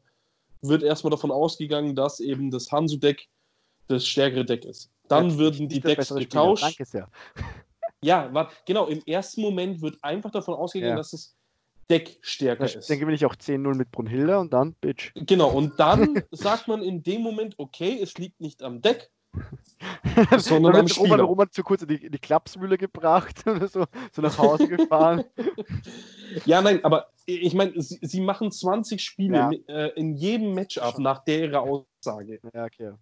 wird 0.63 0.83
erstmal 0.83 1.11
davon 1.11 1.31
ausgegangen, 1.31 1.95
dass 1.95 2.21
eben 2.21 2.51
das 2.51 2.71
Hanzo-Deck 2.71 3.29
das 3.89 4.07
stärkere 4.07 4.45
Deck 4.45 4.65
ist. 4.65 4.91
Dann 5.09 5.31
ja, 5.31 5.39
würden 5.39 5.69
die 5.69 5.81
Decks 5.81 6.15
getauscht. 6.15 6.63
Danke 6.63 6.85
sehr. 6.85 7.09
Ja, 8.03 8.33
warte, 8.33 8.55
genau. 8.67 8.87
Im 8.87 9.03
ersten 9.07 9.43
Moment 9.43 9.83
wird 9.83 10.03
einfach 10.03 10.31
davon 10.31 10.55
ausgegangen, 10.55 10.93
ja. 10.93 10.97
dass 10.97 11.11
das 11.11 11.37
Deck 11.91 12.19
stärker 12.23 12.65
ist. 12.65 12.89
Dann 12.89 12.99
gewinne 12.99 13.17
ich 13.17 13.27
auch 13.27 13.35
10-0 13.35 13.75
mit 13.75 13.91
Brunhilde 13.91 14.39
und 14.39 14.53
dann 14.53 14.75
Bitch. 14.75 15.13
Genau, 15.15 15.51
und 15.51 15.79
dann 15.79 16.23
sagt 16.31 16.69
man 16.69 16.83
in 16.83 17.03
dem 17.03 17.23
Moment, 17.23 17.55
okay, 17.59 17.99
es 18.01 18.17
liegt 18.17 18.41
nicht 18.41 18.63
am 18.63 18.81
Deck, 18.81 19.11
sondern 20.39 20.77
am 20.77 20.89
Spieler. 20.89 21.11
Roman, 21.11 21.21
Roman 21.21 21.51
zu 21.51 21.63
kurz 21.63 21.83
in 21.83 21.89
die, 21.89 22.05
in 22.07 22.13
die 22.13 22.19
Klapsmühle 22.19 22.79
gebracht 22.79 23.43
oder 23.47 23.69
so, 23.69 23.85
so 24.13 24.23
nach 24.23 24.39
Hause 24.39 24.69
gefahren. 24.69 25.25
ja, 26.47 26.63
nein, 26.63 26.83
aber 26.85 27.11
ich 27.27 27.55
meine, 27.55 27.81
sie, 27.81 27.99
sie, 28.03 28.21
machen 28.21 28.51
20 28.51 29.03
Spiele 29.03 29.37
ja. 29.37 29.51
in, 29.51 29.69
äh, 29.69 29.89
in 29.89 30.15
jedem 30.17 30.55
Matchup 30.55 30.99
nach 30.99 31.25
der 31.25 31.61
Aussage. 31.61 32.41
Ja, 32.55 32.65
okay. 32.65 32.93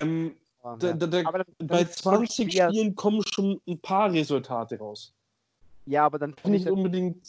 Ähm, 0.00 0.36
da, 0.78 0.92
da, 0.92 1.06
da, 1.06 1.28
aber 1.28 1.44
bei 1.58 1.84
20 1.84 2.52
Spielen 2.52 2.94
kommen 2.96 3.22
schon 3.32 3.60
ein 3.68 3.78
paar 3.78 4.12
Resultate 4.12 4.78
raus. 4.78 5.12
Ja, 5.86 6.04
aber 6.04 6.18
dann 6.18 6.34
finde 6.34 6.58
ich 6.58 6.68
unbedingt. 6.68 7.28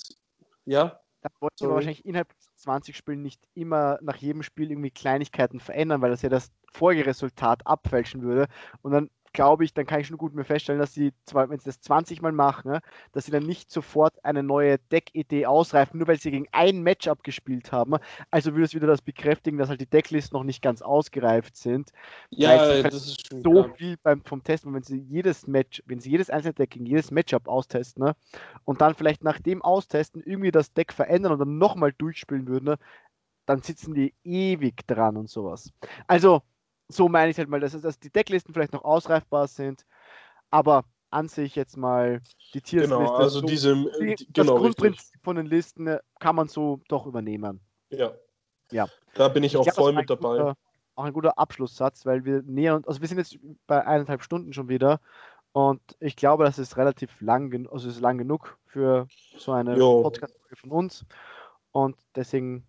Ja. 0.66 1.00
Da 1.22 1.30
wollte 1.40 1.56
ich 1.60 1.68
wahrscheinlich 1.68 2.06
innerhalb 2.06 2.34
20 2.56 2.96
Spielen 2.96 3.22
nicht 3.22 3.42
immer 3.54 4.00
nach 4.02 4.18
jedem 4.18 4.44
Spiel 4.44 4.72
irgendwie 4.72 4.92
Kleinigkeiten 4.92 5.60
verändern, 5.60 6.02
weil 6.02 6.12
das 6.12 6.22
ja 6.22 6.30
das 6.30 6.52
vorige 6.74 7.06
Resultat 7.06 7.66
abfälschen 7.66 8.22
würde. 8.22 8.48
Und 8.82 8.92
dann 8.92 9.10
glaube 9.38 9.64
ich, 9.64 9.72
dann 9.72 9.86
kann 9.86 10.00
ich 10.00 10.08
schon 10.08 10.18
gut 10.18 10.34
mir 10.34 10.46
feststellen, 10.46 10.82
dass 10.82 10.96
sie, 10.96 11.14
wenn 11.32 11.60
sie 11.60 11.66
das 11.66 11.80
20 11.80 12.24
Mal 12.24 12.32
machen, 12.32 12.72
ne, 12.72 12.82
dass 13.12 13.26
sie 13.26 13.32
dann 13.32 13.46
nicht 13.46 13.70
sofort 13.70 14.26
eine 14.26 14.42
neue 14.42 14.80
Deck-Idee 14.92 15.46
ausreifen, 15.46 16.00
nur 16.00 16.08
weil 16.08 16.20
sie 16.20 16.32
gegen 16.32 16.48
ein 16.54 16.82
Matchup 16.82 17.24
gespielt 17.24 17.72
haben. 17.72 17.98
Also 18.32 18.54
würde 18.54 18.64
es 18.64 18.74
wieder 18.74 18.88
das 18.88 19.04
bekräftigen, 19.04 19.60
dass 19.60 19.70
halt 19.70 19.80
die 19.80 19.86
Decklisten 19.86 20.36
noch 20.36 20.44
nicht 20.44 20.64
ganz 20.64 20.82
ausgereift 20.82 21.56
sind. 21.56 21.92
Ja, 22.32 22.82
das 22.82 22.96
ist 22.96 23.28
schon 23.28 23.44
so 23.44 23.52
klar. 23.52 23.76
viel 23.76 23.98
beim, 24.02 24.24
vom 24.24 24.44
Testen, 24.44 24.74
wenn 24.74 24.82
sie 24.82 24.98
jedes 24.98 25.46
Match, 25.46 25.84
wenn 25.86 26.00
sie 26.00 26.10
jedes 26.10 26.32
einzelne 26.32 26.56
Deck 26.56 26.72
gegen 26.72 26.88
jedes 26.88 27.12
Matchup 27.12 27.48
austesten 27.48 28.06
ne, 28.06 28.16
und 28.66 28.82
dann 28.82 28.96
vielleicht 28.96 29.24
nach 29.24 29.40
dem 29.40 29.62
Austesten 29.62 30.24
irgendwie 30.26 30.50
das 30.50 30.74
Deck 30.74 30.92
verändern 30.92 31.34
und 31.34 31.40
dann 31.40 31.60
nochmal 31.60 31.94
durchspielen 31.96 32.48
würden, 32.48 32.66
ne, 32.66 32.78
dann 33.46 33.62
sitzen 33.62 33.94
die 33.94 34.16
ewig 34.24 34.88
dran 34.88 35.16
und 35.16 35.30
sowas. 35.30 35.72
Also, 36.08 36.42
so 36.90 37.10
meine 37.10 37.32
ich 37.32 37.38
halt 37.38 37.50
mal, 37.50 37.60
dass, 37.60 37.80
dass 37.80 38.00
die 38.00 38.12
Decklisten 38.12 38.54
vielleicht 38.54 38.74
noch 38.74 38.84
ausreifbar 38.84 39.48
sind, 39.48 39.86
aber 40.52 40.86
an 41.10 41.28
sich 41.28 41.56
jetzt 41.56 41.78
mal 41.78 42.22
die 42.54 42.62
Tierliste. 42.62 42.98
Genau, 42.98 43.16
also 43.16 43.40
so, 43.42 43.46
diese, 43.46 43.76
die, 44.00 44.16
die, 44.16 44.34
genau, 44.34 44.54
das 44.54 44.62
Grundprinzip 44.62 45.00
richtig. 45.00 45.22
von 45.24 45.36
den 45.36 45.46
Listen 45.46 45.88
äh, 45.88 46.00
kann 46.20 46.36
man 46.36 46.48
so 46.48 46.82
doch 46.90 47.06
übernehmen. 47.06 47.62
Ja. 47.90 48.14
Ja. 48.72 48.88
Da 49.14 49.30
bin 49.30 49.44
ich, 49.44 49.54
ich 49.54 49.58
auch 49.58 49.64
glaub, 49.64 49.76
voll 49.76 49.94
mit 49.94 50.10
dabei. 50.10 50.38
Guter, 50.38 50.58
auch 50.96 51.04
ein 51.06 51.14
guter 51.14 51.38
Abschlusssatz, 51.38 52.06
weil 52.06 52.26
wir 52.26 52.42
nähern 52.44 52.84
also 52.86 53.02
wir 53.02 53.08
sind 53.08 53.20
jetzt 53.20 53.38
bei 53.68 53.86
eineinhalb 53.86 54.24
Stunden 54.24 54.52
schon 54.54 54.68
wieder 54.68 55.00
und 55.54 55.82
ich 56.00 56.16
glaube, 56.16 56.44
das 56.44 56.60
ist 56.60 56.76
relativ 56.76 57.22
lang, 57.22 57.68
also 57.72 57.88
ist 57.88 58.02
lang 58.02 58.18
genug 58.18 58.58
für 58.66 59.08
so 59.38 59.54
eine 59.54 59.76
Podcast-Folge 59.76 60.56
von 60.56 60.72
uns 60.72 61.06
und 61.72 61.96
deswegen, 62.16 62.66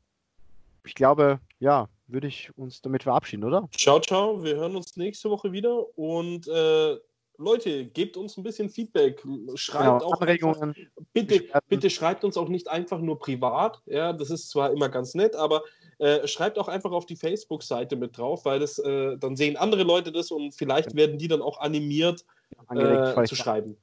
ich 0.84 0.94
glaube, 0.94 1.40
ja, 1.58 1.88
würde 2.08 2.26
ich 2.26 2.50
uns 2.56 2.82
damit 2.82 3.04
verabschieden, 3.04 3.44
oder? 3.44 3.68
Ciao, 3.76 4.00
ciao. 4.00 4.42
Wir 4.42 4.56
hören 4.56 4.74
uns 4.74 4.96
nächste 4.96 5.30
Woche 5.30 5.52
wieder 5.52 5.86
und 5.96 6.48
äh, 6.48 6.96
Leute, 7.40 7.86
gebt 7.86 8.16
uns 8.16 8.36
ein 8.36 8.42
bisschen 8.42 8.68
Feedback. 8.68 9.22
Schreibt 9.54 10.00
genau, 10.00 10.12
auch 10.12 10.20
Anregungen. 10.20 10.74
Bitte, 11.12 11.44
bitte 11.68 11.88
schreibt 11.88 12.24
uns 12.24 12.36
auch 12.36 12.48
nicht 12.48 12.68
einfach 12.68 12.98
nur 12.98 13.18
privat. 13.20 13.80
Ja, 13.86 14.12
das 14.12 14.30
ist 14.30 14.50
zwar 14.50 14.72
immer 14.72 14.88
ganz 14.88 15.14
nett, 15.14 15.36
aber 15.36 15.62
äh, 15.98 16.26
schreibt 16.26 16.58
auch 16.58 16.66
einfach 16.66 16.90
auf 16.90 17.06
die 17.06 17.14
Facebook-Seite 17.14 17.94
mit 17.94 18.18
drauf, 18.18 18.44
weil 18.44 18.58
das 18.58 18.78
äh, 18.80 19.16
dann 19.18 19.36
sehen 19.36 19.56
andere 19.56 19.84
Leute 19.84 20.10
das 20.10 20.32
und 20.32 20.52
vielleicht 20.52 20.96
werden 20.96 21.18
die 21.18 21.28
dann 21.28 21.40
auch 21.40 21.60
animiert 21.60 22.24
äh, 22.70 23.24
zu 23.24 23.36
schreiben. 23.36 23.76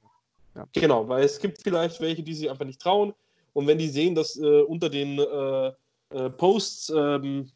Ja. 0.55 0.67
Genau, 0.73 1.07
weil 1.07 1.23
es 1.23 1.39
gibt 1.39 1.61
vielleicht 1.61 2.01
welche, 2.01 2.23
die 2.23 2.33
sich 2.33 2.49
einfach 2.49 2.65
nicht 2.65 2.81
trauen. 2.81 3.13
Und 3.53 3.67
wenn 3.67 3.77
die 3.77 3.87
sehen, 3.87 4.15
dass 4.15 4.37
äh, 4.37 4.61
unter 4.61 4.89
den 4.89 5.17
äh, 5.19 5.71
äh, 6.09 6.29
Posts 6.29 6.93
ähm, 6.95 7.51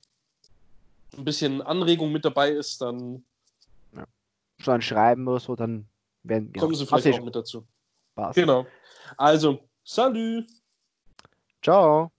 ein 1.18 1.26
bisschen 1.26 1.62
Anregung 1.62 2.12
mit 2.12 2.26
dabei 2.26 2.52
ist, 2.52 2.82
dann. 2.82 3.24
Ja. 3.96 4.06
So 4.62 4.72
ein 4.72 4.82
Schreiben 4.82 5.28
oder 5.28 5.40
so, 5.40 5.56
dann 5.56 5.88
werden 6.24 6.52
genau. 6.52 6.66
kommen 6.66 6.76
sie 6.76 6.86
vielleicht 6.86 7.20
auch 7.20 7.26
mit 7.26 7.36
dazu. 7.36 7.66
Spaß. 8.14 8.36
Genau. 8.36 8.66
Also, 9.18 9.60
salut. 9.84 10.48
Ciao. 11.62 12.12